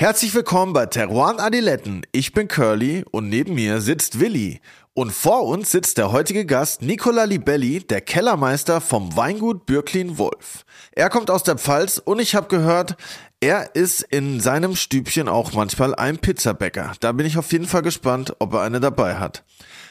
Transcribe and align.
Herzlich 0.00 0.32
willkommen 0.32 0.74
bei 0.74 0.86
Teruan 0.86 1.40
Adiletten. 1.40 2.02
Ich 2.12 2.32
bin 2.32 2.46
Curly 2.46 3.04
und 3.10 3.28
neben 3.28 3.56
mir 3.56 3.80
sitzt 3.80 4.20
Willi. 4.20 4.60
Und 4.94 5.10
vor 5.10 5.44
uns 5.46 5.72
sitzt 5.72 5.98
der 5.98 6.12
heutige 6.12 6.46
Gast 6.46 6.82
Nicola 6.82 7.24
Libelli, 7.24 7.80
der 7.80 8.00
Kellermeister 8.00 8.80
vom 8.80 9.16
Weingut 9.16 9.66
Bürklin 9.66 10.16
Wolf. 10.16 10.64
Er 10.92 11.10
kommt 11.10 11.32
aus 11.32 11.42
der 11.42 11.58
Pfalz 11.58 11.98
und 11.98 12.20
ich 12.20 12.36
habe 12.36 12.46
gehört, 12.46 12.96
er 13.40 13.74
ist 13.74 14.02
in 14.02 14.38
seinem 14.38 14.76
Stübchen 14.76 15.28
auch 15.28 15.52
manchmal 15.54 15.96
ein 15.96 16.18
Pizzabäcker. 16.18 16.92
Da 17.00 17.10
bin 17.10 17.26
ich 17.26 17.36
auf 17.36 17.50
jeden 17.50 17.66
Fall 17.66 17.82
gespannt, 17.82 18.36
ob 18.38 18.54
er 18.54 18.60
eine 18.60 18.78
dabei 18.78 19.16
hat. 19.16 19.42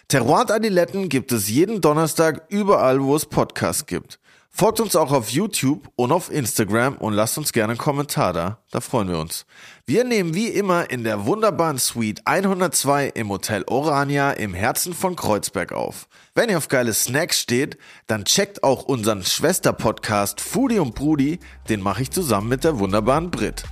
Terroir 0.07 0.49
Adiletten 0.49 1.09
gibt 1.09 1.33
es 1.33 1.49
jeden 1.49 1.81
Donnerstag 1.81 2.45
überall, 2.47 3.03
wo 3.03 3.13
es 3.13 3.25
Podcasts 3.25 3.87
gibt. 3.87 4.19
Folgt 4.49 4.79
uns 4.79 4.95
auch 4.95 5.11
auf 5.11 5.29
YouTube 5.29 5.87
und 5.95 6.11
auf 6.11 6.31
Instagram 6.31 6.97
und 6.97 7.13
lasst 7.13 7.37
uns 7.37 7.53
gerne 7.53 7.71
einen 7.71 7.77
Kommentar 7.77 8.33
da. 8.33 8.63
Da 8.71 8.81
freuen 8.81 9.07
wir 9.07 9.19
uns. 9.19 9.45
Wir 9.85 10.03
nehmen 10.03 10.33
wie 10.33 10.47
immer 10.47 10.89
in 10.89 11.03
der 11.03 11.25
wunderbaren 11.25 11.77
Suite 11.77 12.21
102 12.25 13.09
im 13.09 13.29
Hotel 13.29 13.63
Orania 13.67 14.31
im 14.31 14.55
Herzen 14.55 14.93
von 14.93 15.15
Kreuzberg 15.15 15.73
auf. 15.73 16.07
Wenn 16.33 16.49
ihr 16.49 16.57
auf 16.57 16.69
geile 16.69 16.93
Snacks 16.93 17.39
steht, 17.39 17.77
dann 18.07 18.25
checkt 18.25 18.63
auch 18.63 18.83
unseren 18.83 19.23
Schwester-Podcast 19.23 20.41
Foodie 20.41 20.79
und 20.79 20.95
Brudi. 20.95 21.39
Den 21.69 21.81
mache 21.81 22.01
ich 22.01 22.11
zusammen 22.11 22.49
mit 22.49 22.63
der 22.63 22.79
wunderbaren 22.79 23.29
Brit. 23.29 23.63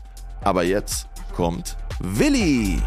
Aber 0.42 0.64
jetzt 0.64 1.08
kommt 1.36 1.78
Willi. 2.00 2.82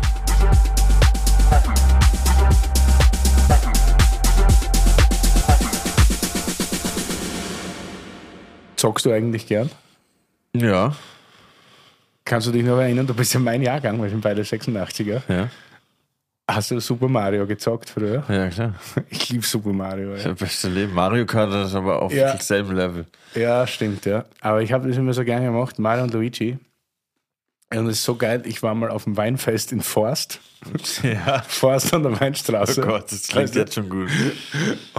Zockst 8.79 9.05
du 9.05 9.11
eigentlich 9.13 9.47
gern? 9.47 9.71
Ja. 10.55 10.95
Kannst 12.25 12.47
du 12.47 12.53
dich 12.53 12.63
noch 12.65 12.79
erinnern, 12.79 13.07
du 13.07 13.15
bist 13.15 13.35
ja 13.35 13.41
mein 13.41 13.61
Jahrgang, 13.63 14.01
wir 14.03 14.09
sind 14.09 14.21
beide 14.21 14.43
86er. 14.43 15.23
Ja. 15.29 15.49
Hast 16.51 16.71
du 16.71 16.81
Super 16.81 17.09
Mario 17.09 17.47
gezockt 17.47 17.91
früher? 17.91 18.25
Ja, 18.29 18.49
klar. 18.49 18.75
Ich 19.11 19.29
liebe 19.29 19.45
Super 19.45 19.73
Mario. 19.73 20.15
Ja. 20.15 20.29
Das 20.29 20.39
beste 20.39 20.69
Leben. 20.69 20.95
Mario 20.95 21.27
Kart 21.27 21.53
ist 21.53 21.75
aber 21.75 22.01
auf 22.01 22.13
Ja. 22.13 22.33
demselben 22.33 22.75
Level. 22.75 23.05
ja, 23.35 23.67
stimmt, 23.67 24.07
ja. 24.07 24.25
Aber 24.41 24.63
ich 24.63 24.73
habe 24.73 24.89
das 24.89 24.97
immer 24.97 25.13
so 25.13 25.25
gerne 25.25 25.47
gemacht, 25.47 25.79
Mario 25.79 26.05
und 26.05 26.15
Luigi. 26.15 26.59
Und 27.71 27.87
es 27.89 27.99
ist 27.99 28.05
so 28.05 28.15
geil, 28.17 28.43
ich 28.47 28.63
war 28.63 28.75
mal 28.75 28.91
auf 28.91 29.05
dem 29.05 29.17
Weinfest 29.19 29.73
in 29.73 29.83
Forst. 29.83 30.41
Ja. 31.03 31.43
Forst 31.47 31.93
an 31.95 32.03
der 32.03 32.13
Oh 32.13 32.21
Weinstraße. 32.21 32.81
Gott, 32.81 33.13
das 33.13 33.29
klingt 33.29 33.45
Weißt 33.45 33.55
du? 33.55 33.59
jetzt 33.61 33.75
schon 33.75 33.89
gut. 33.91 34.09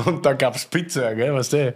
Und 0.06 0.26
da 0.26 0.34
gab 0.34 0.56
es 0.56 0.66
Pizza, 0.66 1.14
gell, 1.16 1.34
weißt 1.34 1.54
du? 1.54 1.76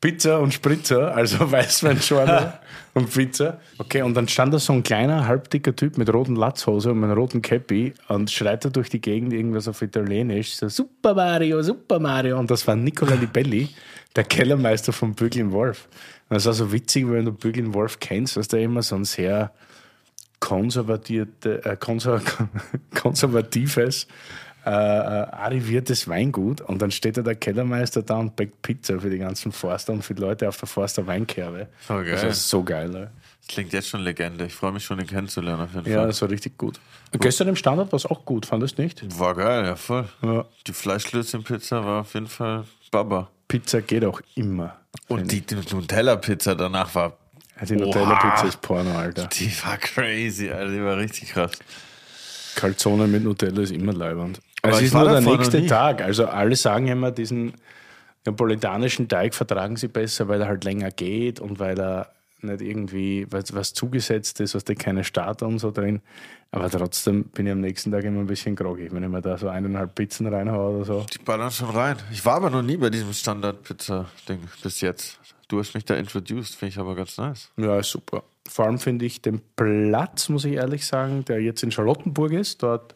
Pizza 0.00 0.40
und 0.40 0.54
Spritzer, 0.54 1.14
also 1.14 1.38
Weißweinschorle 1.52 2.54
und 2.94 3.12
Pizza. 3.12 3.60
Okay, 3.78 4.02
und 4.02 4.14
dann 4.14 4.28
stand 4.28 4.54
da 4.54 4.58
so 4.58 4.72
ein 4.72 4.82
kleiner, 4.82 5.26
halbdicker 5.26 5.76
Typ 5.76 5.98
mit 5.98 6.12
roten 6.12 6.36
Latzhose 6.36 6.90
und 6.90 7.04
einem 7.04 7.12
roten 7.12 7.42
Cappy 7.42 7.92
und 8.08 8.30
schreit 8.30 8.64
da 8.64 8.70
durch 8.70 8.88
die 8.88 9.00
Gegend 9.00 9.32
irgendwas 9.32 9.68
auf 9.68 9.82
Italienisch, 9.82 10.54
so 10.54 10.68
Super 10.68 11.14
Mario, 11.14 11.62
Super 11.62 11.98
Mario. 11.98 12.38
Und 12.38 12.50
das 12.50 12.66
war 12.66 12.76
Nicola 12.76 13.14
Libelli, 13.14 13.68
der 14.16 14.24
Kellermeister 14.24 14.92
von 14.92 15.14
Bügeln 15.14 15.52
Wolf. 15.52 15.86
Und 16.28 16.36
das 16.36 16.46
war 16.46 16.54
so 16.54 16.72
witzig, 16.72 17.10
wenn 17.10 17.26
du 17.26 17.32
Bügeln 17.32 17.74
Wolf 17.74 18.00
kennst, 18.00 18.36
dass 18.36 18.48
der 18.48 18.60
immer 18.60 18.82
so 18.82 18.96
ein 18.96 19.04
sehr 19.04 19.52
konservatierte, 20.40 21.64
äh, 21.64 21.76
konser 21.76 22.22
konservatives, 23.00 24.06
äh, 24.66 24.70
äh, 24.70 24.72
arriviertes 24.72 26.06
Weingut 26.08 26.60
und 26.60 26.82
dann 26.82 26.90
steht 26.90 27.16
da 27.16 27.22
der 27.22 27.34
Kellermeister 27.34 28.02
da 28.02 28.16
und 28.16 28.36
backt 28.36 28.60
Pizza 28.62 29.00
für 29.00 29.08
die 29.10 29.18
ganzen 29.18 29.52
Forster 29.52 29.92
und 29.92 30.02
für 30.02 30.14
die 30.14 30.20
Leute 30.20 30.48
auf 30.48 30.56
der 30.58 30.68
Forster 30.68 31.06
Weinkerbe. 31.06 31.68
Voll 31.80 32.04
geil. 32.04 32.14
Das 32.22 32.38
ist 32.38 32.48
so 32.48 32.62
geil. 32.62 32.88
Ne? 32.88 33.10
Das 33.40 33.48
klingt 33.48 33.72
jetzt 33.72 33.88
schon 33.88 34.02
Legende. 34.02 34.44
Ich 34.46 34.54
freue 34.54 34.72
mich 34.72 34.84
schon, 34.84 35.00
ihn 35.00 35.06
kennenzulernen 35.06 35.62
auf 35.62 35.74
jeden 35.74 35.90
Ja, 35.90 35.98
Fall. 36.00 36.06
das 36.08 36.20
war 36.22 36.28
richtig 36.30 36.58
gut. 36.58 36.78
Und 37.12 37.20
gestern 37.22 37.48
im 37.48 37.56
Standard 37.56 37.90
war 37.90 37.96
es 37.96 38.06
auch 38.06 38.24
gut, 38.24 38.46
fandest 38.46 38.76
du 38.78 38.82
nicht? 38.82 39.18
War 39.18 39.34
geil, 39.34 39.64
ja 39.64 39.76
voll. 39.76 40.08
Ja. 40.22 40.44
Die 40.66 40.72
Fleischklößchen-Pizza 40.72 41.84
war 41.84 42.02
auf 42.02 42.14
jeden 42.14 42.28
Fall 42.28 42.64
Baba. 42.90 43.28
Pizza 43.48 43.80
geht 43.80 44.04
auch 44.04 44.20
immer. 44.34 44.76
Und 45.08 45.32
die, 45.32 45.40
die 45.40 45.54
Nutella-Pizza 45.54 46.54
danach 46.54 46.94
war, 46.94 47.16
die 47.68 47.76
Nutella-Pizza 47.76 48.46
ist 48.46 48.60
Porno, 48.60 48.96
Alter. 48.96 49.26
die 49.26 49.50
war 49.64 49.76
crazy, 49.78 50.50
Alter. 50.50 50.70
Die 50.72 50.82
war 50.84 50.96
richtig 50.98 51.30
krass. 51.32 51.52
Calzone 52.56 53.06
mit 53.06 53.22
Nutella 53.24 53.62
ist 53.62 53.72
immer 53.72 53.92
leibend. 53.92 54.40
Aber 54.62 54.72
es 54.72 54.80
ich 54.80 54.86
ist 54.86 54.94
nur 54.94 55.08
der 55.08 55.20
nächste. 55.20 55.66
Tag. 55.66 56.02
Also 56.02 56.26
alle 56.26 56.56
sagen 56.56 56.88
immer, 56.88 57.10
diesen 57.10 57.54
napolitanischen 58.26 59.08
Teig 59.08 59.34
vertragen 59.34 59.76
sie 59.76 59.88
besser, 59.88 60.28
weil 60.28 60.40
er 60.42 60.48
halt 60.48 60.64
länger 60.64 60.90
geht 60.90 61.40
und 61.40 61.58
weil 61.58 61.78
er 61.78 62.12
nicht 62.42 62.62
irgendwie 62.62 63.26
was, 63.30 63.54
was 63.54 63.74
zugesetzt 63.74 64.40
ist, 64.40 64.54
was 64.54 64.64
da 64.64 64.74
keine 64.74 65.04
Starter 65.04 65.46
und 65.46 65.58
so 65.58 65.70
drin. 65.70 66.00
Aber 66.52 66.68
trotzdem 66.70 67.24
bin 67.24 67.46
ich 67.46 67.52
am 67.52 67.60
nächsten 67.60 67.92
Tag 67.92 68.04
immer 68.04 68.20
ein 68.20 68.26
bisschen 68.26 68.56
groggy, 68.56 68.90
wenn 68.90 69.02
ich 69.02 69.08
mir 69.08 69.20
da 69.20 69.38
so 69.38 69.48
eineinhalb 69.48 69.94
Pizzen 69.94 70.26
reinhaue 70.26 70.76
oder 70.76 70.84
so. 70.84 71.06
Die 71.12 71.18
ballern 71.18 71.50
schon 71.50 71.70
rein. 71.70 71.96
Ich 72.10 72.24
war 72.24 72.36
aber 72.36 72.50
noch 72.50 72.62
nie 72.62 72.76
bei 72.76 72.90
diesem 72.90 73.12
Standard-Pizza-Ding 73.12 74.40
bis 74.62 74.80
jetzt. 74.80 75.18
Du 75.48 75.58
hast 75.58 75.74
mich 75.74 75.84
da 75.84 75.94
introduced, 75.94 76.54
finde 76.54 76.70
ich 76.72 76.78
aber 76.78 76.94
ganz 76.94 77.18
nice. 77.18 77.50
Ja, 77.56 77.78
ist 77.78 77.90
super. 77.90 78.24
Vor 78.48 78.66
allem 78.66 78.78
finde 78.78 79.04
ich 79.04 79.22
den 79.22 79.40
Platz, 79.54 80.28
muss 80.28 80.44
ich 80.44 80.54
ehrlich 80.54 80.86
sagen, 80.86 81.24
der 81.24 81.40
jetzt 81.40 81.62
in 81.62 81.70
Charlottenburg 81.70 82.32
ist, 82.32 82.62
dort 82.62 82.94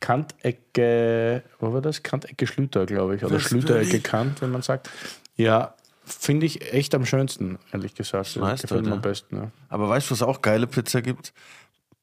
Kantecke, 0.00 1.42
wo 1.58 1.72
war 1.72 1.82
das? 1.82 2.02
Kantecke 2.02 2.46
Schlüter, 2.46 2.86
glaube 2.86 3.16
ich, 3.16 3.24
oder 3.24 3.34
Das 3.34 3.42
Schlüterecke. 3.42 4.00
Kant, 4.00 4.40
wenn 4.40 4.50
man 4.50 4.62
sagt. 4.62 4.90
Ja, 5.36 5.74
finde 6.04 6.46
ich 6.46 6.72
echt 6.72 6.94
am 6.94 7.06
schönsten, 7.06 7.58
ehrlich 7.72 7.94
gesagt. 7.94 8.36
nice 8.36 8.62
Gefällt 8.62 8.82
mir 8.82 8.88
dort, 8.88 8.96
am 8.96 9.02
besten. 9.02 9.36
Ja. 9.36 9.50
Aber 9.68 9.88
weißt 9.88 10.08
du, 10.08 10.12
was 10.12 10.22
auch 10.22 10.42
geile 10.42 10.66
Pizza 10.66 11.02
gibt? 11.02 11.32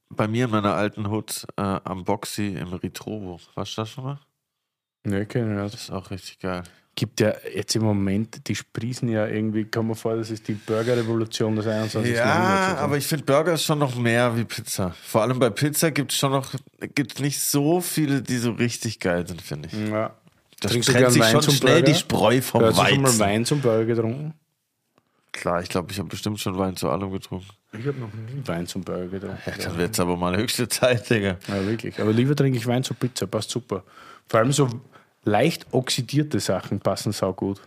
Bei 0.09 0.27
mir 0.27 0.45
in 0.45 0.51
meiner 0.51 0.73
alten 0.75 1.09
Hut 1.09 1.45
äh, 1.57 1.61
am 1.61 2.05
Boxy 2.05 2.55
im 2.55 2.73
Ritrovo. 2.73 3.39
Warst 3.55 3.77
du 3.77 3.81
das 3.81 3.89
schon 3.89 4.05
mal? 4.05 4.19
Nee, 5.03 5.25
kenn 5.25 5.51
ich 5.51 5.61
nicht. 5.61 5.73
Das 5.73 5.81
ist 5.81 5.91
auch 5.91 6.11
richtig 6.11 6.39
geil. 6.39 6.63
Gibt 6.99 7.19
ja 7.19 7.35
jetzt 7.53 7.75
im 7.75 7.83
Moment, 7.83 8.47
die 8.47 8.55
sprießen 8.55 9.07
ja 9.07 9.27
irgendwie, 9.27 9.65
kommt 9.65 9.89
mir 9.89 9.95
vor, 9.95 10.15
das 10.15 10.31
ist 10.31 10.47
die 10.47 10.53
Burgerrevolution 10.53 11.55
des 11.55 11.67
21. 11.67 12.11
Ja, 12.11 12.25
Jahrhunderts. 12.25 12.81
aber 12.81 12.97
ich 12.97 13.05
finde 13.05 13.23
Burger 13.23 13.53
ist 13.53 13.65
schon 13.65 13.77
noch 13.77 13.95
mehr 13.95 14.35
wie 14.35 14.43
Pizza. 14.45 14.95
Vor 15.03 15.21
allem 15.21 15.37
bei 15.37 15.51
Pizza 15.51 15.91
gibt 15.91 16.11
es 16.11 16.17
schon 16.17 16.31
noch 16.31 16.55
gibt's 16.95 17.19
nicht 17.19 17.39
so 17.39 17.81
viele, 17.81 18.23
die 18.23 18.37
so 18.37 18.49
richtig 18.53 18.99
geil 18.99 19.27
sind, 19.27 19.43
finde 19.43 19.69
ich. 19.71 19.89
Ja. 19.91 20.15
Das 20.59 20.71
Trinkst 20.71 20.89
du 20.89 20.93
trennt 20.93 21.03
gern 21.03 21.11
sich 21.11 21.21
Wein 21.21 21.31
schon 21.33 21.41
zum 21.43 21.53
schnell 21.53 21.81
Burger? 21.81 21.85
die 21.85 21.99
Spreu 21.99 22.41
vom 22.41 22.63
Hast 22.63 22.79
du 22.79 22.85
schon 22.85 23.01
mal 23.01 23.07
Weizen. 23.09 23.19
Wein 23.19 23.45
zum 23.45 23.61
Burger 23.61 23.85
getrunken? 23.85 24.33
Klar, 25.33 25.61
ich 25.61 25.69
glaube, 25.69 25.91
ich 25.91 25.99
habe 25.99 26.09
bestimmt 26.09 26.39
schon 26.39 26.57
Wein 26.57 26.75
zu 26.77 26.89
allem 26.89 27.11
getrunken. 27.11 27.45
Ich 27.73 27.85
habe 27.85 27.99
noch 27.99 28.11
nie 28.11 28.41
Wein 28.43 28.65
zum 28.65 28.81
Burger 28.83 29.05
getrunken. 29.05 29.37
Ja, 29.45 29.53
dann 29.55 29.77
wird's 29.77 29.99
aber 29.99 30.17
mal 30.17 30.35
höchste 30.35 30.67
Zeit, 30.67 31.07
Digga. 31.11 31.37
Ja, 31.47 31.63
wirklich. 31.63 32.01
Aber 32.01 32.11
lieber 32.11 32.35
trinke 32.35 32.57
ich 32.57 32.65
Wein 32.65 32.83
zur 32.83 32.97
Pizza, 32.97 33.27
passt 33.27 33.51
super. 33.51 33.83
Vor 34.27 34.39
allem 34.39 34.51
so 34.51 34.67
leicht 35.27 35.67
oxidierte 35.71 36.39
Sachen 36.39 36.79
passen 36.79 37.11
sau 37.11 37.33
gut. 37.33 37.61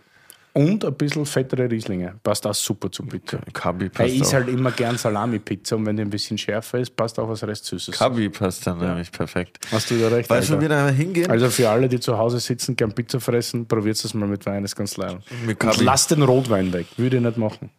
Und 0.53 0.83
ein 0.83 0.93
bisschen 0.95 1.25
fettere 1.25 1.71
Rieslinge, 1.71 2.15
passt 2.23 2.45
auch 2.45 2.53
super 2.53 2.91
zur 2.91 3.07
Pizza. 3.07 3.39
Kabi 3.53 3.87
passt 3.87 4.13
is 4.13 4.27
auch. 4.27 4.33
halt 4.33 4.49
immer 4.49 4.71
gern 4.71 4.97
Salami-Pizza 4.97 5.77
und 5.77 5.85
wenn 5.85 5.95
die 5.95 6.01
ein 6.01 6.09
bisschen 6.09 6.37
schärfer 6.37 6.79
ist, 6.79 6.93
passt 6.93 7.17
auch 7.19 7.29
was 7.29 7.41
Restsüßes. 7.41 7.97
Kabi 7.97 8.27
passt 8.27 8.67
dann 8.67 8.79
nämlich 8.79 9.09
perfekt. 9.13 9.59
Hast 9.71 9.89
du 9.89 9.97
da 9.97 10.09
recht? 10.09 10.29
Weißt 10.29 10.49
du, 10.49 10.57
wie 10.57 10.61
wir 10.61 10.69
da 10.69 10.89
hingehen? 10.89 11.31
Also 11.31 11.49
für 11.49 11.69
alle, 11.69 11.87
die 11.87 12.01
zu 12.01 12.17
Hause 12.17 12.41
sitzen, 12.41 12.75
gern 12.75 12.91
Pizza 12.91 13.21
fressen, 13.21 13.65
probiert 13.65 14.03
es 14.03 14.13
mal 14.13 14.27
mit 14.27 14.45
Wein, 14.45 14.65
ist 14.65 14.75
ganz 14.75 14.97
leid. 14.97 15.19
Und 15.47 15.81
lass 15.81 16.07
den 16.07 16.21
Rotwein 16.21 16.73
weg, 16.73 16.87
würde 16.97 17.15
ich 17.15 17.23
nicht 17.23 17.37
machen. 17.37 17.69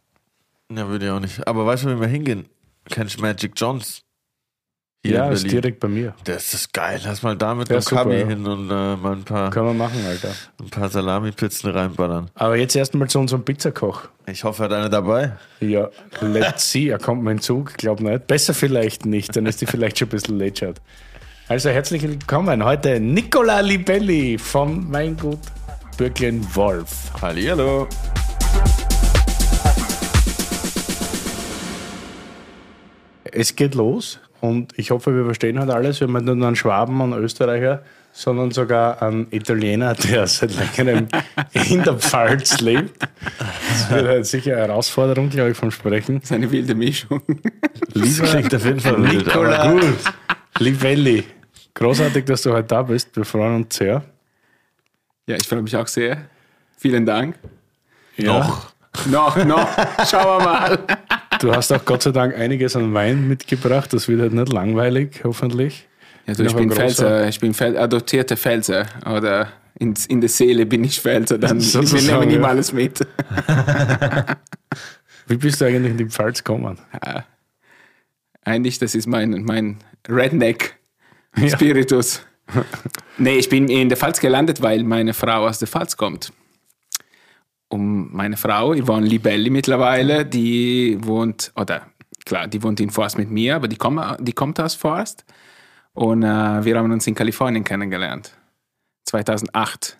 Ja, 0.75 0.88
würde 0.88 1.04
ich 1.04 1.10
auch 1.10 1.20
nicht. 1.20 1.47
Aber 1.47 1.66
weißt 1.66 1.84
du, 1.84 1.94
wie 1.94 2.00
wir 2.00 2.09
hingehen? 2.09 2.47
Kennst 2.88 3.19
du 3.19 3.22
Magic 3.22 3.53
Johns? 3.54 4.03
Ja, 5.04 5.30
ist 5.30 5.50
direkt 5.50 5.80
bei 5.80 5.88
mir. 5.88 6.14
Das 6.22 6.54
ist 6.54 6.72
geil. 6.72 7.00
Lass 7.04 7.22
mal 7.22 7.36
da 7.36 7.56
mit 7.56 7.68
Ja, 7.68 7.80
super, 7.80 8.04
Kabi 8.04 8.20
ja. 8.20 8.26
hin 8.28 8.46
und 8.46 8.70
äh, 8.70 8.94
mal 8.96 9.12
ein 9.14 9.24
paar, 9.24 9.50
Können 9.50 9.66
wir 9.66 9.74
machen, 9.74 9.98
Alter. 10.06 10.28
ein 10.60 10.70
paar 10.70 10.88
Salami-Pizzen 10.88 11.70
reinballern. 11.72 12.30
Aber 12.34 12.56
jetzt 12.56 12.76
erstmal 12.76 13.08
zu 13.08 13.18
unserem 13.18 13.44
Pizzakoch. 13.44 14.02
Ich 14.26 14.44
hoffe, 14.44 14.62
er 14.62 14.68
hat 14.70 14.72
eine 14.76 14.90
dabei. 14.90 15.32
Ja, 15.58 15.90
let's 16.20 16.70
see. 16.70 16.88
Er 16.88 16.98
kommt 16.98 17.24
mal 17.24 17.32
in 17.32 17.40
Zug, 17.40 17.74
glaub 17.78 17.98
nicht. 18.00 18.28
Besser 18.28 18.54
vielleicht 18.54 19.04
nicht, 19.04 19.34
dann 19.34 19.46
ist 19.46 19.60
die 19.60 19.66
vielleicht 19.66 19.98
schon 19.98 20.06
ein 20.06 20.10
bisschen 20.12 20.38
lätschert. 20.38 20.80
Also 21.48 21.70
herzlich 21.70 22.02
willkommen 22.02 22.64
heute 22.64 23.00
Nicola 23.00 23.58
Libelli 23.58 24.38
vom 24.38 24.93
Weingut 24.93 25.40
Bürglin 25.96 26.46
Wolf. 26.55 27.10
Hallihallo. 27.20 27.88
Es 33.25 33.56
geht 33.56 33.75
los 33.75 34.20
und 34.43 34.77
ich 34.77 34.91
hoffe, 34.91 35.15
wir 35.15 35.25
verstehen 35.25 35.61
halt 35.61 35.71
alles. 35.71 36.00
Wir 36.00 36.09
haben 36.09 36.15
nicht 36.15 36.35
nur 36.35 36.47
einen 36.49 36.56
Schwaben 36.56 37.00
und 37.00 37.12
einen 37.12 37.23
Österreicher, 37.23 37.85
sondern 38.12 38.50
sogar 38.50 39.00
einen 39.00 39.29
Italiener, 39.31 39.94
der 40.11 40.27
seit 40.27 40.50
längerem 40.56 41.06
in 41.53 41.85
der 41.85 41.94
Pfalz 41.94 42.61
lebt. 42.61 43.00
Das 43.69 43.89
wird 43.89 44.05
halt 44.05 44.27
sicher 44.27 44.55
eine 44.55 44.62
Herausforderung, 44.62 45.31
glaube 45.31 45.53
ich, 45.53 45.56
vom 45.56 45.71
Sprechen. 45.71 46.17
Das 46.17 46.25
ist 46.25 46.33
eine 46.33 46.50
wilde 46.50 46.75
Mischung. 46.75 47.23
Lieber 47.94 48.27
klingt 48.27 48.53
auf 48.53 48.65
jeden 48.65 48.81
Fall 48.81 48.99
Nicola 48.99 49.71
gut. 49.71 49.97
Libelli. 50.59 51.23
Großartig, 51.75 52.25
dass 52.25 52.43
du 52.43 52.53
heute 52.53 52.67
da 52.67 52.83
bist. 52.83 53.15
Wir 53.15 53.25
freuen 53.25 53.62
uns 53.62 53.77
sehr. 53.77 54.03
Ja, 55.29 55.37
ich 55.37 55.47
freue 55.47 55.62
mich 55.62 55.77
auch 55.77 55.87
sehr. 55.87 56.17
Vielen 56.79 57.06
Dank. 57.06 57.37
Ja. 58.17 58.41
Noch. 58.41 58.73
Noch, 59.06 59.44
noch. 59.44 59.69
Schauen 60.05 60.41
wir 60.41 60.44
mal. 60.44 60.79
Du 61.43 61.53
hast 61.53 61.71
auch 61.73 61.85
Gott 61.85 62.05
sei 62.05 62.12
Dank 62.12 62.37
einiges 62.37 62.77
an 62.77 62.94
Wein 62.94 63.27
mitgebracht. 63.27 63.93
Das 63.93 64.06
wird 64.06 64.21
halt 64.21 64.33
nicht 64.33 64.53
langweilig, 64.53 65.23
hoffentlich. 65.25 65.89
Ja, 66.25 66.35
du, 66.35 66.44
ich, 66.44 66.55
bin 66.55 66.71
Pfälzer, 66.71 67.29
ich 67.29 67.41
bin 67.41 67.53
Pfäl 67.53 67.77
adoptierter 67.77 68.37
Pfälzer. 68.37 68.87
Oder 69.05 69.49
in, 69.77 69.93
in 70.06 70.21
der 70.21 70.31
Seele 70.31 70.67
bin 70.67 70.85
ich 70.85 71.00
Pfälzer. 71.00 71.39
Dann 71.39 71.56
wir 71.56 71.65
Sozusagen, 71.65 72.21
nehmen 72.21 72.31
ja. 72.31 72.37
immer 72.37 72.50
alles 72.50 72.73
mit. 72.73 73.00
Wie 75.27 75.37
bist 75.37 75.61
du 75.61 75.65
eigentlich 75.65 75.91
in 75.91 75.99
die 75.99 76.06
Pfalz 76.06 76.44
gekommen? 76.44 76.79
Eigentlich, 78.44 78.79
das 78.79 78.94
ist 78.94 79.09
mein, 79.09 79.43
mein 79.43 79.79
Redneck-Spiritus. 80.09 82.23
nee, 83.19 83.35
ich 83.35 83.49
bin 83.49 83.69
in 83.69 83.89
der 83.89 83.99
Pfalz 83.99 84.21
gelandet, 84.21 84.62
weil 84.62 84.85
meine 84.85 85.12
Frau 85.12 85.49
aus 85.49 85.59
der 85.59 85.67
Pfalz 85.67 85.97
kommt. 85.97 86.33
Und 87.72 88.12
meine 88.12 88.36
Frau, 88.36 88.74
Yvonne 88.74 89.06
Libelli 89.06 89.48
mittlerweile, 89.48 90.26
die 90.26 90.98
wohnt, 91.00 91.52
oder 91.56 91.86
klar, 92.26 92.46
die 92.46 92.62
wohnt 92.62 92.80
in 92.80 92.90
Forst 92.90 93.16
mit 93.16 93.30
mir, 93.30 93.56
aber 93.56 93.66
die, 93.66 93.76
kommt, 93.76 93.98
die 94.20 94.34
kommt 94.34 94.60
aus 94.60 94.74
Forst. 94.74 95.24
Und 95.94 96.22
äh, 96.22 96.26
wir 96.66 96.76
haben 96.76 96.92
uns 96.92 97.06
in 97.06 97.14
Kalifornien 97.14 97.64
kennengelernt. 97.64 98.36
2008. 99.06 99.98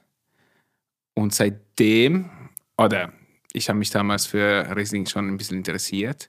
Und 1.14 1.34
seitdem, 1.34 2.28
oder 2.76 3.10
ich 3.54 3.70
habe 3.70 3.78
mich 3.78 3.88
damals 3.88 4.26
für 4.26 4.76
Riesling 4.76 5.06
schon 5.06 5.28
ein 5.28 5.38
bisschen 5.38 5.56
interessiert. 5.56 6.28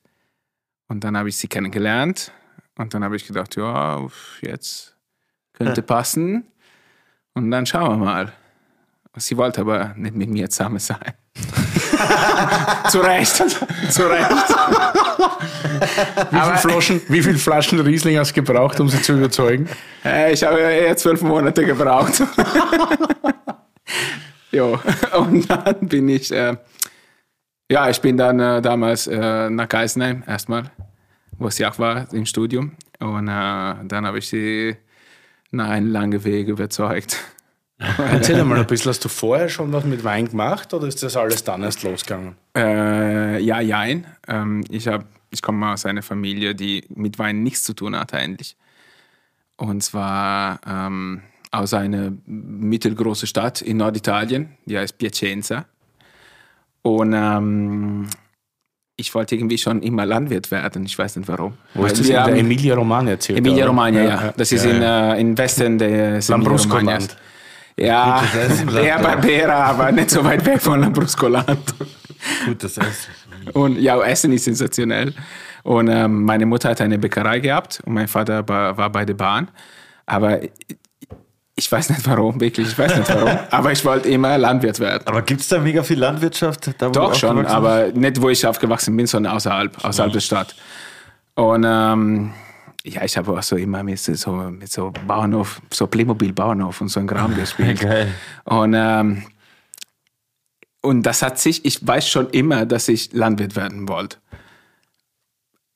Und 0.87 1.03
dann 1.03 1.17
habe 1.17 1.27
ich 1.27 1.35
sie 1.35 1.49
kennengelernt. 1.49 2.31
Und 2.77 2.93
dann 2.93 3.03
habe 3.03 3.17
ich 3.17 3.27
gedacht, 3.27 3.57
ja, 3.57 4.07
jetzt 4.39 4.95
könnte 5.51 5.81
passen. 5.81 6.47
Und 7.33 7.51
dann 7.51 7.65
schauen 7.65 7.99
wir 7.99 8.05
mal. 8.05 8.33
Sie 9.15 9.37
wollte 9.37 9.61
aber 9.61 9.93
nicht 9.95 10.15
mit 10.15 10.29
mir 10.29 10.49
zusammen 10.49 10.79
sein. 10.79 11.13
zu 12.89 12.99
Recht. 12.99 13.35
zu 13.35 14.09
Recht. 14.09 14.29
Wie 16.31 16.39
viele, 16.39 16.57
Flaschen, 16.57 17.01
wie 17.07 17.21
viele 17.21 17.37
Flaschen 17.37 17.79
Riesling 17.79 18.17
hast 18.17 18.31
du 18.35 18.41
gebraucht, 18.41 18.79
um 18.79 18.89
sie 18.89 19.01
zu 19.01 19.13
überzeugen? 19.13 19.69
Äh, 20.03 20.33
Ich 20.33 20.43
habe 20.43 20.59
eher 20.59 20.97
zwölf 20.97 21.21
Monate 21.21 21.65
gebraucht. 21.65 22.21
jo, 24.51 24.79
und 25.17 25.49
dann 25.49 25.87
bin 25.87 26.09
ich, 26.09 26.31
äh, 26.31 26.57
ja, 27.69 27.89
ich 27.89 28.01
bin 28.01 28.17
dann 28.17 28.39
äh, 28.39 28.61
damals 28.61 29.07
äh, 29.07 29.49
nach 29.49 29.69
Geisenheim 29.69 30.23
erstmal, 30.25 30.71
wo 31.37 31.49
sie 31.49 31.65
auch 31.65 31.77
war 31.77 32.11
im 32.13 32.25
Studium. 32.25 32.73
Und 32.99 33.27
äh, 33.27 33.75
dann 33.83 34.05
habe 34.05 34.17
ich 34.17 34.27
sie 34.27 34.75
nach 35.51 35.69
einem 35.69 35.91
langen 35.91 36.23
Weg 36.23 36.47
überzeugt. 36.47 37.17
Erzähl 37.97 38.43
mal 38.43 38.59
ein 38.59 38.67
bisschen, 38.67 38.89
hast 38.89 39.03
du 39.03 39.09
vorher 39.09 39.49
schon 39.49 39.71
was 39.73 39.83
mit 39.85 40.03
Wein 40.03 40.29
gemacht 40.29 40.73
oder 40.73 40.87
ist 40.87 41.03
das 41.03 41.17
alles 41.17 41.43
dann 41.43 41.63
erst 41.63 41.83
losgegangen? 41.83 42.35
Äh, 42.55 43.39
ja, 43.39 43.59
jein. 43.59 44.05
Ähm, 44.27 44.63
ich, 44.69 44.87
hab, 44.87 45.05
ich 45.31 45.41
komme 45.41 45.71
aus 45.71 45.85
einer 45.85 46.01
Familie, 46.01 46.55
die 46.55 46.85
mit 46.89 47.19
Wein 47.19 47.43
nichts 47.43 47.63
zu 47.63 47.73
tun 47.73 47.97
hat 47.97 48.13
eigentlich. 48.13 48.55
Und 49.57 49.83
zwar 49.83 50.59
ähm, 50.67 51.21
aus 51.51 51.73
einer 51.73 52.11
mittelgroßen 52.25 53.27
Stadt 53.27 53.61
in 53.61 53.77
Norditalien, 53.77 54.49
die 54.65 54.77
heißt 54.77 54.97
Piacenza. 54.97 55.65
Und 56.81 57.13
ähm, 57.13 58.07
ich 58.95 59.13
wollte 59.15 59.35
irgendwie 59.35 59.57
schon 59.57 59.81
immer 59.81 60.05
Landwirt 60.05 60.51
werden, 60.51 60.85
ich 60.85 60.97
weiß 60.97 61.15
nicht 61.15 61.27
warum. 61.27 61.53
Wo 61.73 61.85
ist 61.85 61.99
das 61.99 62.07
in 62.07 62.13
der 62.13 62.27
Emilia 62.27 62.75
Romagna 62.75 63.11
erzählt? 63.11 63.39
Emilia? 63.39 63.65
Romagna, 63.65 64.03
ja. 64.03 64.33
Das 64.35 64.51
ist 64.51 64.65
ja, 64.65 64.71
in, 64.71 64.81
ja. 64.81 65.13
Äh, 65.13 65.21
in 65.21 65.37
Westen 65.37 65.77
des 65.77 66.27
Lambrusco-Land. 66.27 66.83
Emilia-Romagnas. 66.83 67.32
Ja, 67.77 68.21
Essen, 68.47 68.69
eher 68.69 68.95
er. 68.95 68.99
Barbera, 69.01 69.65
aber 69.65 69.91
nicht 69.91 70.09
so 70.11 70.23
weit 70.23 70.45
weg 70.45 70.61
von 70.61 70.79
Lambrusco-Land. 70.79 71.73
Gutes 72.45 72.77
Essen. 72.77 73.11
Und 73.53 73.79
ja, 73.79 73.99
Essen 74.01 74.31
ist 74.31 74.45
sensationell. 74.45 75.13
Und 75.63 75.87
ähm, 75.87 76.23
meine 76.23 76.45
Mutter 76.45 76.69
hat 76.69 76.81
eine 76.81 76.97
Bäckerei 76.99 77.39
gehabt 77.39 77.81
und 77.85 77.93
mein 77.93 78.07
Vater 78.07 78.47
war, 78.47 78.77
war 78.77 78.89
bei 78.89 79.05
der 79.05 79.13
Bahn. 79.15 79.49
Aber 80.05 80.41
ich- 81.55 81.71
weiß 81.71 81.89
nicht 81.89 82.07
warum, 82.07 82.39
wirklich, 82.39 82.67
ich 82.67 82.77
weiß 82.77 82.97
nicht 82.97 83.09
warum. 83.09 83.39
aber 83.51 83.71
ich 83.71 83.83
wollte 83.85 84.09
immer 84.09 84.37
Landwirt 84.37 84.79
werden. 84.79 85.03
Aber 85.05 85.21
gibt 85.21 85.41
es 85.41 85.47
da 85.47 85.59
mega 85.59 85.81
viel 85.83 85.97
Landwirtschaft? 85.99 86.71
Da, 86.77 86.89
Doch 86.89 87.15
schon, 87.15 87.45
aber 87.45 87.87
nicht, 87.93 88.21
wo 88.21 88.29
ich 88.29 88.45
aufgewachsen 88.45 88.95
bin, 88.95 89.07
sondern 89.07 89.33
außerhalb, 89.33 89.83
außerhalb 89.83 90.11
der 90.13 90.19
Stadt. 90.19 90.55
Und 91.35 91.65
ähm, 91.67 92.33
ja, 92.85 93.03
ich 93.03 93.17
habe 93.17 93.31
auch 93.31 93.43
so 93.43 93.55
immer 93.55 93.81
mit 93.83 93.99
so, 93.99 94.31
mit 94.33 94.71
so 94.71 94.91
Bauernhof, 95.07 95.61
so 95.71 95.87
Playmobil-Bauernhof 95.87 96.81
und 96.81 96.89
so 96.89 96.99
ein 96.99 97.07
Kram 97.07 97.35
gespielt. 97.35 97.79
Geil. 97.81 98.13
Und, 98.43 98.73
ähm, 98.75 99.23
und 100.81 101.03
das 101.03 101.21
hat 101.21 101.39
sich, 101.39 101.63
ich 101.63 101.85
weiß 101.85 102.09
schon 102.09 102.29
immer, 102.31 102.65
dass 102.65 102.89
ich 102.89 103.13
Landwirt 103.13 103.55
werden 103.55 103.87
wollte. 103.87 104.17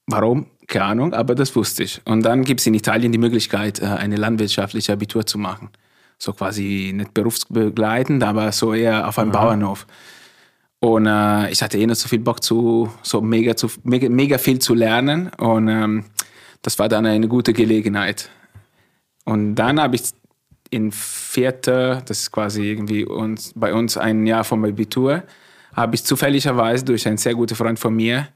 Warum? 0.06 0.48
Keine 0.68 0.86
Ahnung, 0.86 1.14
aber 1.14 1.34
das 1.34 1.56
wusste 1.56 1.84
ich. 1.84 2.02
Und 2.04 2.24
dann 2.24 2.44
gibt 2.44 2.60
es 2.60 2.68
in 2.68 2.74
Italien 2.74 3.14
die 3.14 3.18
Möglichkeit, 3.18 3.82
äh, 3.82 3.86
eine 3.86 4.18
landwirtschaftliche 4.18 4.92
Abitur 4.92 5.26
zu 5.26 5.38
machen. 5.38 5.70
So 6.18 6.34
quasi 6.34 6.92
nicht 6.94 7.14
berufsbegleitend, 7.14 8.22
aber 8.24 8.52
so 8.52 8.74
eher 8.74 9.08
auf 9.08 9.18
einem 9.18 9.32
Bauernhof. 9.32 9.88
Und 10.80 11.06
äh, 11.06 11.50
ich 11.52 11.62
hatte 11.62 11.78
eh 11.78 11.86
nicht 11.86 12.00
so 12.00 12.10
viel 12.10 12.20
Bock 12.20 12.44
zu, 12.44 12.92
so 13.02 13.22
mega, 13.22 13.56
zu, 13.56 13.68
mega, 13.84 14.10
mega 14.10 14.38
viel 14.38 14.60
zu 14.60 14.74
lernen. 14.74 15.30
Und 15.38 15.70
ähm, 15.70 16.06
das 16.62 16.80
war 16.80 16.90
dann 16.90 17.06
eine 17.06 17.28
gute 17.28 17.54
Gelegenheit. 17.54 18.30
Und 19.26 19.56
dann 19.56 19.80
habe 19.80 19.96
ich 19.96 20.04
in 20.70 20.92
vierter, 20.92 22.02
das 22.02 22.20
ist 22.22 22.32
quasi 22.32 22.64
irgendwie 22.64 23.06
uns, 23.06 23.54
bei 23.56 23.74
uns 23.74 23.98
ein 23.98 24.26
Jahr 24.26 24.44
vom 24.44 24.64
Abitur, 24.66 25.24
habe 25.74 25.96
ich 25.96 26.04
zufälligerweise 26.04 26.84
durch 26.86 27.08
einen 27.08 27.18
sehr 27.18 27.36
guten 27.36 27.56
Freund 27.56 27.80
von 27.80 27.96
mir 27.96 28.28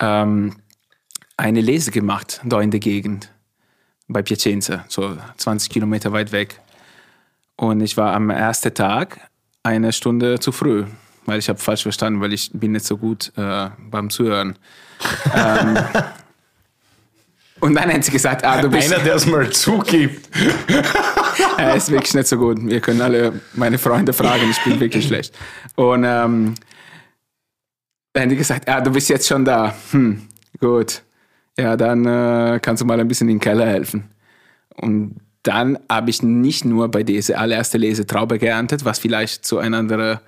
ähm, 0.00 0.56
eine 1.36 1.60
Lese 1.60 1.90
gemacht, 1.90 2.40
da 2.44 2.60
in 2.60 2.70
der 2.70 2.80
Gegend, 2.80 3.30
bei 4.08 4.22
Piacenza, 4.22 4.84
so 4.88 5.16
20 5.36 5.70
Kilometer 5.70 6.12
weit 6.12 6.32
weg. 6.32 6.60
Und 7.56 7.80
ich 7.80 7.96
war 7.96 8.14
am 8.14 8.30
ersten 8.30 8.74
Tag 8.74 9.20
eine 9.62 9.92
Stunde 9.92 10.40
zu 10.40 10.52
früh, 10.52 10.84
weil 11.26 11.38
ich 11.38 11.48
habe 11.48 11.58
falsch 11.58 11.82
verstanden, 11.82 12.20
weil 12.20 12.32
ich 12.32 12.50
bin 12.52 12.72
nicht 12.72 12.84
so 12.84 12.96
gut 12.96 13.32
äh, 13.36 13.70
beim 13.78 14.10
Zuhören. 14.10 14.58
ähm, 15.34 15.78
und 17.62 17.74
dann 17.76 17.92
hat 17.92 18.02
sie 18.02 18.10
gesagt, 18.10 18.44
ah, 18.44 18.60
du 18.60 18.68
bist... 18.68 18.92
Einer, 18.92 19.04
der 19.04 19.14
es 19.14 19.24
mal 19.24 19.48
zugibt. 19.50 20.28
Er 21.56 21.76
ist 21.76 21.92
wirklich 21.92 22.12
nicht 22.12 22.26
so 22.26 22.36
gut. 22.36 22.58
Wir 22.60 22.80
können 22.80 23.00
alle 23.00 23.40
meine 23.54 23.78
Freunde 23.78 24.12
fragen, 24.12 24.50
ich 24.50 24.64
bin 24.64 24.80
wirklich 24.80 25.06
schlecht. 25.06 25.32
Und 25.76 26.02
ähm, 26.04 26.56
dann 28.12 28.22
hat 28.24 28.30
die 28.32 28.36
gesagt, 28.36 28.68
ah, 28.68 28.80
du 28.80 28.90
bist 28.90 29.08
jetzt 29.10 29.28
schon 29.28 29.44
da. 29.44 29.76
Hm, 29.92 30.22
gut. 30.58 31.02
Ja, 31.56 31.76
dann 31.76 32.04
äh, 32.04 32.58
kannst 32.60 32.82
du 32.82 32.84
mal 32.84 32.98
ein 32.98 33.06
bisschen 33.06 33.28
in 33.28 33.36
den 33.36 33.40
Keller 33.40 33.66
helfen. 33.66 34.10
Und 34.74 35.20
dann 35.44 35.78
habe 35.88 36.10
ich 36.10 36.20
nicht 36.20 36.64
nur 36.64 36.90
bei 36.90 37.04
dieser 37.04 37.38
allerersten 37.38 37.78
Lese 37.78 38.04
Traube 38.04 38.40
geerntet, 38.40 38.84
was 38.84 38.98
vielleicht 38.98 39.46
zu 39.46 39.58
einem 39.58 39.74
anderen, 39.74 40.18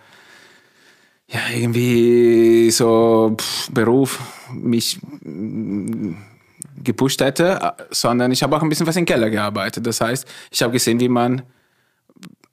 ja, 1.26 1.40
irgendwie 1.52 2.70
so 2.70 3.34
pff, 3.36 3.72
Beruf 3.72 4.20
mich 4.52 5.00
gepusht 6.82 7.20
hätte, 7.20 7.74
sondern 7.90 8.32
ich 8.32 8.42
habe 8.42 8.56
auch 8.56 8.62
ein 8.62 8.68
bisschen 8.68 8.86
was 8.86 8.96
im 8.96 9.04
Keller 9.04 9.30
gearbeitet. 9.30 9.86
Das 9.86 10.00
heißt, 10.00 10.26
ich 10.50 10.62
habe 10.62 10.72
gesehen, 10.72 10.98
wie 11.00 11.08
man 11.08 11.42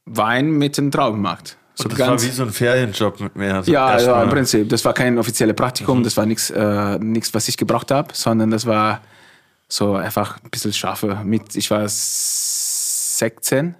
Wein 0.05 0.51
mit 0.51 0.77
den 0.77 0.91
Trauben 0.91 1.21
macht. 1.21 1.57
So 1.75 1.87
Das 1.87 1.99
war 1.99 2.21
wie 2.21 2.27
so 2.27 2.43
ein 2.43 2.51
Ferienjob 2.51 3.19
mit 3.21 3.35
mir. 3.35 3.55
Also 3.55 3.71
ja, 3.71 3.99
ja, 3.99 4.23
im 4.23 4.29
Prinzip. 4.29 4.69
Das 4.69 4.83
war 4.83 4.93
kein 4.93 5.17
offizielles 5.17 5.55
Praktikum, 5.55 5.99
Mhm. 5.99 6.03
das 6.03 6.17
war 6.17 6.25
nichts, 6.25 6.49
äh, 6.51 6.99
was 7.33 7.47
ich 7.47 7.57
gebraucht 7.57 7.91
habe, 7.91 8.09
sondern 8.13 8.51
das 8.51 8.65
war 8.65 9.01
so 9.67 9.95
einfach 9.95 10.37
ein 10.43 10.49
bisschen 10.49 10.73
scharfe. 10.73 11.21
Mit, 11.23 11.55
ich 11.55 11.71
war 11.71 11.83
16 11.87 13.75